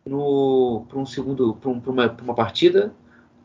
para 0.10 1.00
um 1.00 1.06
segundo, 1.06 1.56
para 1.56 1.70
um, 1.70 1.82
uma, 1.86 2.18
uma, 2.22 2.34
partida, 2.34 2.94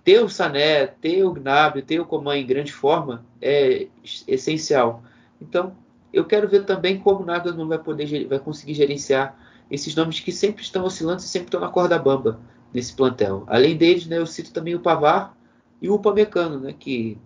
ter 0.04 0.22
o 0.22 0.28
Sané, 0.28 0.86
ter 0.86 1.24
o 1.24 1.32
Gnabry, 1.32 1.82
ter 1.82 2.00
o 2.00 2.06
Coman 2.06 2.36
em 2.36 2.46
grande 2.46 2.72
forma 2.72 3.24
é 3.40 3.88
essencial. 4.26 5.02
Então, 5.40 5.74
eu 6.12 6.24
quero 6.24 6.48
ver 6.48 6.64
também 6.64 6.98
como 6.98 7.22
o 7.22 7.26
Nagelsmann 7.26 7.68
vai 7.68 7.78
poder 7.78 8.26
vai 8.26 8.38
conseguir 8.38 8.74
gerenciar 8.74 9.36
esses 9.70 9.94
nomes 9.94 10.20
que 10.20 10.30
sempre 10.30 10.62
estão 10.62 10.84
oscilando 10.84 11.20
e 11.20 11.24
sempre 11.24 11.46
estão 11.48 11.60
na 11.60 11.68
corda 11.68 11.98
bamba 11.98 12.38
nesse 12.72 12.92
plantel. 12.94 13.44
Além 13.46 13.76
deles, 13.76 14.06
né, 14.06 14.18
eu 14.18 14.26
cito 14.26 14.52
também 14.52 14.74
o 14.74 14.80
Pavar 14.80 15.36
e 15.80 15.88
o 15.88 15.94
Upamecano, 15.94 16.60
né, 16.60 16.74
que 16.78 17.18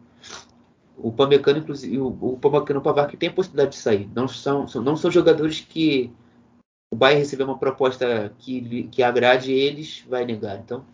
o 0.96 1.08
Upamecano, 1.08 1.58
inclusive, 1.58 1.98
o, 1.98 2.06
o 2.20 2.32
Upamecano 2.34 2.78
e 2.78 2.80
o 2.80 2.82
Pavar 2.82 3.08
que 3.08 3.16
tem 3.16 3.28
a 3.28 3.32
possibilidade 3.32 3.72
de 3.72 3.82
sair. 3.82 4.08
Não 4.14 4.28
são, 4.28 4.66
são, 4.68 4.82
não 4.82 4.96
são 4.96 5.10
jogadores 5.10 5.60
que 5.60 6.12
o 6.90 6.96
Bayern 6.96 7.20
receber 7.20 7.44
uma 7.44 7.58
proposta 7.58 8.32
que, 8.38 8.84
que 8.84 9.02
agrade 9.02 9.52
eles, 9.52 10.04
vai 10.08 10.24
negar. 10.24 10.58
Então, 10.58 10.84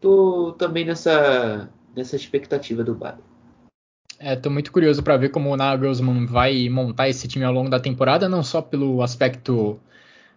tô 0.00 0.52
também 0.52 0.84
nessa, 0.84 1.68
nessa 1.94 2.16
expectativa 2.16 2.84
do 2.84 2.94
Bayern. 2.94 3.22
É, 4.18 4.34
tô 4.34 4.50
muito 4.50 4.72
curioso 4.72 5.02
para 5.02 5.16
ver 5.16 5.28
como 5.28 5.50
o 5.50 5.56
Nagelsmann 5.56 6.26
vai 6.26 6.68
montar 6.68 7.08
esse 7.08 7.28
time 7.28 7.44
ao 7.44 7.52
longo 7.52 7.70
da 7.70 7.78
temporada, 7.78 8.28
não 8.28 8.42
só 8.42 8.60
pelo 8.60 9.00
aspecto 9.00 9.78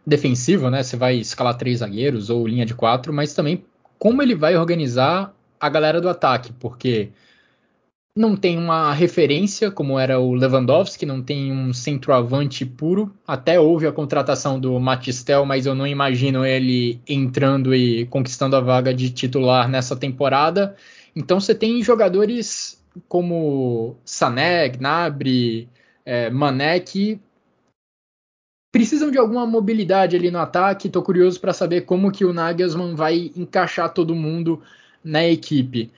defensivo, 0.06 0.70
né? 0.70 0.84
Você 0.84 0.96
vai 0.96 1.16
escalar 1.16 1.58
três 1.58 1.80
zagueiros 1.80 2.30
ou 2.30 2.48
linha 2.48 2.66
de 2.66 2.76
quatro, 2.76 3.12
mas 3.12 3.34
também 3.34 3.66
como 3.98 4.22
ele 4.22 4.36
vai 4.36 4.56
organizar 4.56 5.34
a 5.60 5.70
galera 5.70 6.00
do 6.00 6.10
ataque, 6.10 6.54
porque 6.54 7.12
não 8.16 8.36
tem 8.36 8.58
uma 8.58 8.94
referência 8.94 9.72
como 9.72 9.98
era 9.98 10.20
o 10.20 10.34
Lewandowski, 10.34 11.06
não 11.06 11.22
tem 11.22 11.52
um 11.52 11.74
centroavante 11.74 12.66
puro. 12.66 13.14
Até 13.26 13.60
houve 13.60 13.88
a 13.88 13.92
contratação 13.92 14.60
do 14.60 14.78
Matistel, 14.80 15.46
mas 15.46 15.66
eu 15.66 15.74
não 15.74 15.88
imagino 15.88 16.46
ele 16.46 17.00
entrando 17.08 17.74
e 17.74 18.06
conquistando 18.08 18.56
a 18.56 18.62
vaga 18.62 18.94
de 18.94 19.10
titular 19.12 19.70
nessa 19.70 19.96
temporada. 19.96 20.76
Então 21.16 21.40
você 21.40 21.56
tem 21.56 21.82
jogadores 21.82 22.84
como 23.08 23.96
Sané, 24.04 24.68
Gnabry, 24.68 25.70
é, 26.06 26.30
Mané, 26.30 26.82
que 26.82 27.18
precisam 28.74 29.10
de 29.10 29.18
alguma 29.18 29.46
mobilidade 29.46 30.18
ali 30.18 30.30
no 30.30 30.40
ataque. 30.40 30.88
Estou 30.88 31.02
curioso 31.02 31.40
para 31.40 31.54
saber 31.54 31.82
como 31.82 32.12
que 32.12 32.26
o 32.26 32.34
Nagelsmann 32.34 32.94
vai 32.94 33.32
encaixar 33.38 33.94
todo 33.94 34.14
mundo 34.14 34.62
na 35.02 35.26
equipe. 35.26 35.92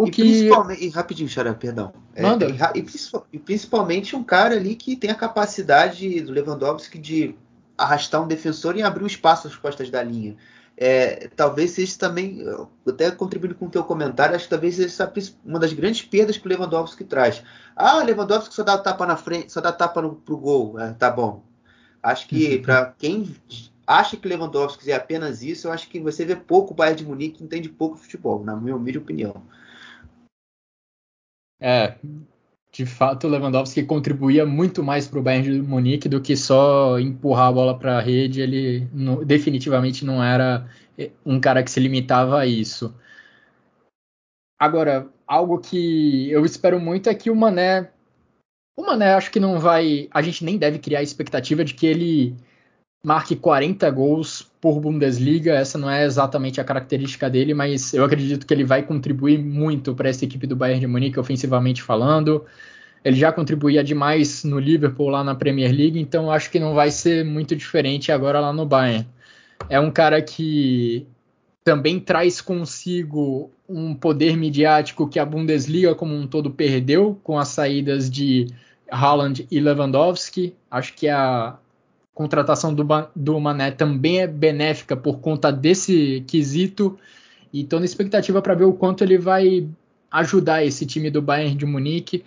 O 0.00 0.06
e 0.06 0.10
que... 0.10 0.22
principalmente, 0.22 0.82
e 0.82 0.88
rapidinho, 0.88 1.28
Xará, 1.28 1.52
perdão. 1.52 1.92
É, 2.14 2.22
e, 2.74 2.86
e, 3.34 3.38
principalmente 3.38 4.16
um 4.16 4.24
cara 4.24 4.54
ali 4.54 4.74
que 4.74 4.96
tem 4.96 5.10
a 5.10 5.14
capacidade 5.14 6.22
do 6.22 6.32
Lewandowski 6.32 6.98
de 6.98 7.34
arrastar 7.76 8.22
um 8.22 8.26
defensor 8.26 8.78
e 8.78 8.82
abrir 8.82 9.04
um 9.04 9.06
espaço 9.06 9.46
às 9.46 9.54
costas 9.54 9.90
da 9.90 10.02
linha. 10.02 10.38
É, 10.74 11.28
talvez 11.36 11.72
seja 11.72 11.98
também, 11.98 12.42
até 12.88 13.10
contribuindo 13.10 13.54
com 13.54 13.66
o 13.66 13.70
teu 13.70 13.84
comentário, 13.84 14.34
acho 14.34 14.44
que 14.44 14.50
talvez 14.50 14.76
seja 14.76 15.12
uma 15.44 15.58
das 15.58 15.74
grandes 15.74 16.00
perdas 16.00 16.38
que 16.38 16.46
o 16.46 16.48
Lewandowski 16.48 17.04
traz. 17.04 17.42
Ah, 17.76 18.02
Lewandowski 18.02 18.54
só 18.54 18.62
dá 18.62 18.78
tapa 18.78 19.04
na 19.04 19.18
frente, 19.18 19.52
só 19.52 19.60
dá 19.60 19.70
tapa 19.70 20.00
no, 20.00 20.14
pro 20.14 20.38
gol. 20.38 20.80
É, 20.80 20.94
tá 20.94 21.10
bom. 21.10 21.42
Acho 22.02 22.26
que 22.26 22.56
uhum. 22.56 22.62
para 22.62 22.94
quem 22.98 23.36
acha 23.86 24.16
que 24.16 24.26
Lewandowski 24.26 24.90
é 24.90 24.94
apenas 24.94 25.42
isso, 25.42 25.68
eu 25.68 25.72
acho 25.72 25.90
que 25.90 26.00
você 26.00 26.24
vê 26.24 26.34
pouco 26.34 26.72
o 26.72 26.74
Bayern 26.74 26.96
de 26.96 27.06
Munique 27.06 27.44
entende 27.44 27.68
pouco 27.68 27.98
futebol, 27.98 28.42
na 28.42 28.56
minha 28.56 28.74
humilde 28.74 28.96
opinião. 28.96 29.42
É, 31.60 31.94
de 32.72 32.86
fato, 32.86 33.26
o 33.26 33.30
Lewandowski 33.30 33.82
contribuía 33.82 34.46
muito 34.46 34.82
mais 34.82 35.06
para 35.06 35.18
o 35.18 35.22
Bayern 35.22 35.60
de 35.60 35.62
Munique 35.62 36.08
do 36.08 36.20
que 36.20 36.36
só 36.36 36.98
empurrar 37.00 37.48
a 37.48 37.52
bola 37.52 37.78
para 37.78 37.98
a 37.98 38.00
rede. 38.00 38.40
Ele 38.40 38.88
não, 38.92 39.24
definitivamente 39.24 40.04
não 40.04 40.22
era 40.22 40.68
eh, 40.96 41.10
um 41.26 41.40
cara 41.40 41.62
que 41.62 41.70
se 41.70 41.80
limitava 41.80 42.38
a 42.38 42.46
isso. 42.46 42.94
Agora, 44.58 45.08
algo 45.26 45.58
que 45.58 46.30
eu 46.30 46.44
espero 46.44 46.78
muito 46.78 47.08
é 47.08 47.14
que 47.14 47.30
o 47.30 47.36
Mané. 47.36 47.90
O 48.76 48.82
Mané 48.82 49.14
acho 49.14 49.30
que 49.32 49.40
não 49.40 49.58
vai. 49.58 50.08
A 50.12 50.22
gente 50.22 50.44
nem 50.44 50.56
deve 50.56 50.78
criar 50.78 51.00
a 51.00 51.02
expectativa 51.02 51.64
de 51.64 51.74
que 51.74 51.86
ele 51.86 52.36
marque 53.02 53.34
40 53.34 53.90
gols 53.90 54.50
por 54.60 54.80
Bundesliga. 54.80 55.54
Essa 55.54 55.78
não 55.78 55.90
é 55.90 56.04
exatamente 56.04 56.60
a 56.60 56.64
característica 56.64 57.28
dele, 57.30 57.54
mas 57.54 57.94
eu 57.94 58.04
acredito 58.04 58.46
que 58.46 58.52
ele 58.52 58.64
vai 58.64 58.82
contribuir 58.82 59.38
muito 59.38 59.94
para 59.94 60.08
essa 60.08 60.24
equipe 60.24 60.46
do 60.46 60.56
Bayern 60.56 60.80
de 60.80 60.86
Munique, 60.86 61.18
ofensivamente 61.18 61.82
falando. 61.82 62.44
Ele 63.02 63.16
já 63.16 63.32
contribuía 63.32 63.82
demais 63.82 64.44
no 64.44 64.58
Liverpool 64.58 65.08
lá 65.08 65.24
na 65.24 65.34
Premier 65.34 65.72
League, 65.72 65.98
então 65.98 66.30
acho 66.30 66.50
que 66.50 66.60
não 66.60 66.74
vai 66.74 66.90
ser 66.90 67.24
muito 67.24 67.56
diferente 67.56 68.12
agora 68.12 68.40
lá 68.40 68.52
no 68.52 68.66
Bayern. 68.66 69.08
É 69.68 69.80
um 69.80 69.90
cara 69.90 70.20
que 70.20 71.06
também 71.64 71.98
traz 71.98 72.40
consigo 72.40 73.50
um 73.68 73.94
poder 73.94 74.36
midiático 74.36 75.08
que 75.08 75.18
a 75.18 75.24
Bundesliga 75.24 75.94
como 75.94 76.14
um 76.14 76.26
todo 76.26 76.50
perdeu 76.50 77.18
com 77.22 77.38
as 77.38 77.48
saídas 77.48 78.10
de 78.10 78.48
Haaland 78.90 79.46
e 79.50 79.60
Lewandowski. 79.60 80.54
Acho 80.70 80.92
que 80.94 81.08
a 81.08 81.56
contratação 82.14 82.74
do, 82.74 82.86
do 83.14 83.40
Mané 83.40 83.70
também 83.70 84.20
é 84.20 84.26
benéfica 84.26 84.96
por 84.96 85.20
conta 85.20 85.50
desse 85.50 86.24
quesito. 86.26 86.98
E 87.52 87.62
estou 87.62 87.78
na 87.78 87.84
expectativa 87.84 88.40
para 88.40 88.54
ver 88.54 88.64
o 88.64 88.72
quanto 88.72 89.02
ele 89.02 89.18
vai 89.18 89.68
ajudar 90.10 90.64
esse 90.64 90.86
time 90.86 91.10
do 91.10 91.22
Bayern 91.22 91.56
de 91.56 91.66
Munique. 91.66 92.24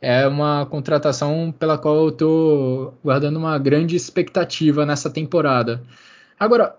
É 0.00 0.26
uma 0.26 0.66
contratação 0.66 1.54
pela 1.58 1.78
qual 1.78 1.96
eu 1.96 2.08
estou 2.08 2.94
guardando 3.02 3.36
uma 3.36 3.58
grande 3.58 3.96
expectativa 3.96 4.84
nessa 4.84 5.08
temporada. 5.08 5.82
Agora, 6.38 6.76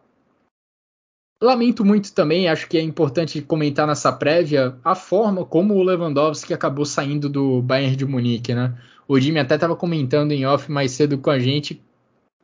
lamento 1.41 1.84
muito 1.84 2.13
também, 2.13 2.47
acho 2.47 2.67
que 2.67 2.77
é 2.77 2.81
importante 2.81 3.41
comentar 3.41 3.88
nessa 3.88 4.11
prévia 4.11 4.75
a 4.84 4.93
forma 4.93 5.45
como 5.45 5.75
o 5.75 5.84
Lewandowski 5.84 6.53
acabou 6.53 6.85
saindo 6.85 7.27
do 7.27 7.61
Bayern 7.61 7.95
de 7.95 8.05
Munique, 8.05 8.53
né? 8.53 8.75
O 9.07 9.19
Jimmy 9.19 9.39
até 9.39 9.55
estava 9.55 9.75
comentando 9.75 10.31
em 10.31 10.45
off 10.45 10.71
mais 10.71 10.91
cedo 10.91 11.17
com 11.17 11.29
a 11.29 11.39
gente 11.39 11.81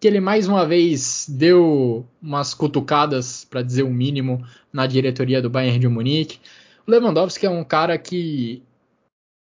que 0.03 0.07
ele 0.09 0.19
mais 0.19 0.49
uma 0.49 0.65
vez 0.65 1.25
deu 1.29 2.05
umas 2.21 2.53
cutucadas, 2.53 3.45
para 3.45 3.61
dizer 3.61 3.83
o 3.83 3.89
mínimo, 3.89 4.45
na 4.73 4.85
diretoria 4.85 5.41
do 5.41 5.49
Bayern 5.49 5.79
de 5.79 5.87
Munique. 5.87 6.41
O 6.85 6.91
Lewandowski 6.91 7.45
é 7.45 7.49
um 7.49 7.63
cara 7.63 7.97
que 7.97 8.61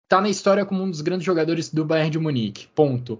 está 0.04 0.22
na 0.22 0.30
história 0.30 0.64
como 0.64 0.84
um 0.84 0.92
dos 0.92 1.02
grandes 1.02 1.26
jogadores 1.26 1.74
do 1.74 1.84
Bayern 1.84 2.12
de 2.12 2.20
Munique, 2.20 2.68
ponto. 2.76 3.20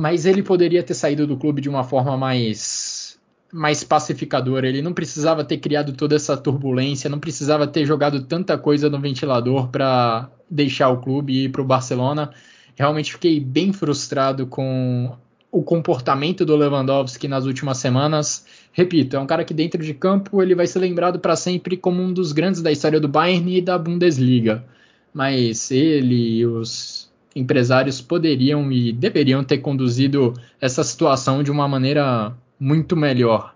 Mas 0.00 0.26
ele 0.26 0.42
poderia 0.42 0.82
ter 0.82 0.94
saído 0.94 1.28
do 1.28 1.36
clube 1.36 1.60
de 1.60 1.68
uma 1.68 1.84
forma 1.84 2.16
mais 2.16 3.16
mais 3.52 3.84
pacificadora. 3.84 4.66
Ele 4.66 4.82
não 4.82 4.92
precisava 4.92 5.44
ter 5.44 5.58
criado 5.58 5.92
toda 5.92 6.16
essa 6.16 6.36
turbulência, 6.36 7.08
não 7.08 7.20
precisava 7.20 7.68
ter 7.68 7.86
jogado 7.86 8.24
tanta 8.24 8.58
coisa 8.58 8.90
no 8.90 9.00
ventilador 9.00 9.68
para 9.68 10.28
deixar 10.50 10.88
o 10.88 11.00
clube 11.00 11.32
e 11.34 11.44
ir 11.44 11.50
para 11.50 11.62
o 11.62 11.64
Barcelona. 11.64 12.34
Realmente 12.74 13.12
fiquei 13.12 13.38
bem 13.38 13.72
frustrado 13.72 14.44
com 14.48 15.16
o 15.52 15.62
comportamento 15.62 16.44
do 16.44 16.56
Lewandowski 16.56 17.26
nas 17.26 17.44
últimas 17.44 17.78
semanas. 17.78 18.46
Repito, 18.72 19.16
é 19.16 19.18
um 19.18 19.26
cara 19.26 19.44
que 19.44 19.54
dentro 19.54 19.82
de 19.82 19.92
campo 19.92 20.42
ele 20.42 20.54
vai 20.54 20.66
ser 20.66 20.78
lembrado 20.78 21.18
para 21.18 21.36
sempre 21.36 21.76
como 21.76 22.02
um 22.02 22.12
dos 22.12 22.32
grandes 22.32 22.62
da 22.62 22.70
história 22.70 23.00
do 23.00 23.08
Bayern 23.08 23.56
e 23.56 23.60
da 23.60 23.76
Bundesliga. 23.76 24.64
Mas 25.12 25.70
ele 25.70 26.38
e 26.38 26.46
os 26.46 27.10
empresários 27.34 28.00
poderiam 28.00 28.70
e 28.70 28.92
deveriam 28.92 29.42
ter 29.42 29.58
conduzido 29.58 30.34
essa 30.60 30.84
situação 30.84 31.42
de 31.42 31.50
uma 31.50 31.66
maneira 31.66 32.34
muito 32.58 32.96
melhor. 32.96 33.54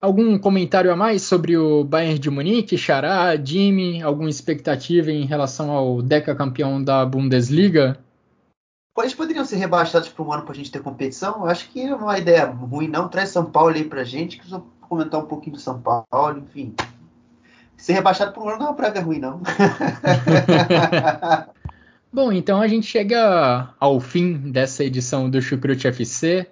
Algum 0.00 0.36
comentário 0.36 0.92
a 0.92 0.96
mais 0.96 1.22
sobre 1.22 1.56
o 1.56 1.84
Bayern 1.84 2.18
de 2.18 2.28
Munique, 2.28 2.76
Xará, 2.76 3.36
Jimmy? 3.36 4.02
Alguma 4.02 4.28
expectativa 4.28 5.12
em 5.12 5.24
relação 5.24 5.70
ao 5.70 6.02
Deca 6.02 6.34
campeão 6.34 6.82
da 6.82 7.06
Bundesliga? 7.06 7.96
Eles 8.98 9.14
poderiam 9.14 9.44
ser 9.44 9.56
rebaixados 9.56 10.10
para 10.10 10.22
um 10.22 10.32
ano 10.32 10.42
para 10.42 10.52
a 10.52 10.56
gente 10.56 10.70
ter 10.70 10.82
competição. 10.82 11.40
Eu 11.40 11.46
acho 11.46 11.70
que 11.70 11.80
é 11.80 11.94
uma 11.94 12.18
ideia 12.18 12.44
ruim, 12.44 12.88
não. 12.88 13.08
Traz 13.08 13.30
São 13.30 13.46
Paulo 13.46 13.74
aí 13.74 13.84
para 13.84 14.02
a 14.02 14.04
gente, 14.04 14.38
que 14.38 14.52
eu 14.52 14.66
comentar 14.82 15.18
um 15.18 15.26
pouquinho 15.26 15.56
do 15.56 15.62
São 15.62 15.80
Paulo, 15.80 16.38
enfim. 16.38 16.74
Ser 17.76 17.94
rebaixado 17.94 18.32
por 18.32 18.44
um 18.44 18.50
ano 18.50 18.58
não 18.58 18.66
é 18.66 18.68
uma 18.68 18.76
prévia 18.76 19.00
ruim, 19.00 19.18
não. 19.18 19.40
Bom, 22.12 22.30
então 22.30 22.60
a 22.60 22.68
gente 22.68 22.86
chega 22.86 23.70
ao 23.80 23.98
fim 23.98 24.34
dessa 24.34 24.84
edição 24.84 25.30
do 25.30 25.40
Chucrute 25.40 25.88
FC. 25.88 26.51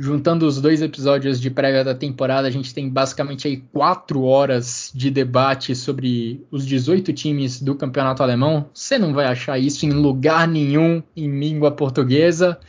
Juntando 0.00 0.46
os 0.46 0.60
dois 0.60 0.80
episódios 0.80 1.40
de 1.40 1.50
prévia 1.50 1.82
da 1.82 1.92
temporada, 1.92 2.46
a 2.46 2.50
gente 2.52 2.72
tem 2.72 2.88
basicamente 2.88 3.48
aí 3.48 3.56
quatro 3.56 4.22
horas 4.22 4.92
de 4.94 5.10
debate 5.10 5.74
sobre 5.74 6.46
os 6.52 6.64
18 6.64 7.12
times 7.12 7.60
do 7.60 7.74
campeonato 7.74 8.22
alemão. 8.22 8.70
Você 8.72 8.96
não 8.96 9.12
vai 9.12 9.26
achar 9.26 9.58
isso 9.58 9.84
em 9.84 9.90
lugar 9.90 10.46
nenhum 10.46 11.02
em 11.16 11.28
língua 11.40 11.72
portuguesa. 11.72 12.60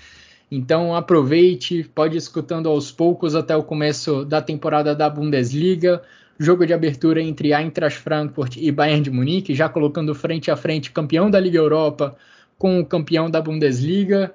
Então 0.50 0.96
aproveite, 0.96 1.88
pode 1.94 2.16
ir 2.16 2.18
escutando 2.18 2.68
aos 2.68 2.92
poucos 2.92 3.36
até 3.36 3.56
o 3.56 3.62
começo 3.62 4.26
da 4.26 4.42
temporada 4.42 4.96
da 4.96 5.08
Bundesliga. 5.08 6.02
Jogo 6.40 6.66
de 6.66 6.74
abertura 6.74 7.22
entre 7.22 7.54
Eintracht 7.54 8.00
Frankfurt 8.00 8.58
e 8.58 8.72
Bayern 8.72 9.04
de 9.04 9.12
Munique, 9.12 9.54
já 9.54 9.70
colocando 9.70 10.16
frente 10.16 10.50
a 10.50 10.56
frente 10.56 10.90
campeão 10.90 11.30
da 11.30 11.40
Liga 11.40 11.60
Europa 11.60 12.16
com 12.58 12.80
o 12.80 12.86
campeão 12.86 13.30
da 13.30 13.40
Bundesliga 13.40 14.34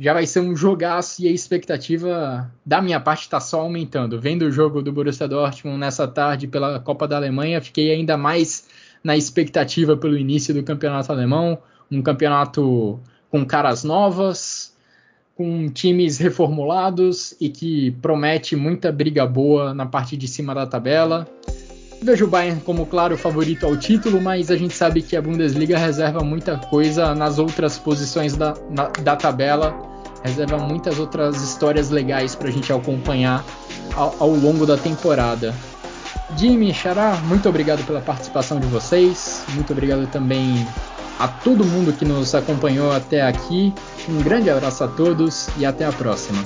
já 0.00 0.14
vai 0.14 0.26
ser 0.26 0.40
um 0.40 0.56
jogaço 0.56 1.22
e 1.22 1.28
a 1.28 1.30
expectativa 1.30 2.50
da 2.64 2.80
minha 2.80 2.98
parte 2.98 3.20
está 3.20 3.38
só 3.38 3.60
aumentando. 3.60 4.18
Vendo 4.18 4.46
o 4.46 4.50
jogo 4.50 4.80
do 4.80 4.90
Borussia 4.90 5.28
Dortmund 5.28 5.78
nessa 5.78 6.08
tarde 6.08 6.46
pela 6.46 6.80
Copa 6.80 7.06
da 7.06 7.16
Alemanha, 7.16 7.60
fiquei 7.60 7.92
ainda 7.92 8.16
mais 8.16 8.66
na 9.04 9.14
expectativa 9.14 9.94
pelo 9.98 10.16
início 10.16 10.54
do 10.54 10.62
campeonato 10.62 11.12
alemão, 11.12 11.58
um 11.92 12.00
campeonato 12.00 12.98
com 13.30 13.44
caras 13.44 13.84
novas, 13.84 14.74
com 15.36 15.68
times 15.68 16.16
reformulados 16.16 17.34
e 17.38 17.50
que 17.50 17.90
promete 18.00 18.56
muita 18.56 18.90
briga 18.90 19.26
boa 19.26 19.74
na 19.74 19.84
parte 19.84 20.16
de 20.16 20.26
cima 20.26 20.54
da 20.54 20.66
tabela. 20.66 21.28
Vejo 22.02 22.24
o 22.24 22.28
Bayern 22.28 22.62
como 22.62 22.86
claro 22.86 23.18
favorito 23.18 23.66
ao 23.66 23.76
título, 23.76 24.18
mas 24.18 24.50
a 24.50 24.56
gente 24.56 24.72
sabe 24.72 25.02
que 25.02 25.14
a 25.14 25.20
Bundesliga 25.20 25.76
reserva 25.76 26.24
muita 26.24 26.56
coisa 26.56 27.14
nas 27.14 27.38
outras 27.38 27.78
posições 27.78 28.34
da, 28.34 28.54
na, 28.70 28.84
da 28.86 29.14
tabela, 29.14 29.89
reserva 30.22 30.58
muitas 30.58 30.98
outras 30.98 31.42
histórias 31.42 31.90
legais 31.90 32.34
para 32.34 32.48
a 32.48 32.50
gente 32.50 32.72
acompanhar 32.72 33.44
ao, 33.94 34.14
ao, 34.18 34.30
longo 34.30 34.66
da 34.66 34.76
temporada. 34.76 35.54
Jimmy, 36.36 36.72
Xará, 36.72 37.16
muito 37.24 37.48
obrigado 37.48 37.84
pela 37.84 38.00
participação 38.00 38.60
de 38.60 38.66
vocês, 38.66 39.44
muito 39.54 39.72
obrigado 39.72 40.06
também 40.06 40.66
a 41.18 41.28
todo 41.28 41.64
mundo 41.64 41.92
que 41.92 42.04
nos 42.04 42.34
acompanhou 42.34 42.92
até 42.92 43.20
aqui. 43.20 43.74
Um 44.08 44.22
grande 44.22 44.48
abraço 44.48 44.84
a 44.84 44.88
todos 44.88 45.48
e 45.58 45.66
até 45.66 45.84
a 45.84 45.92
próxima. 45.92 46.42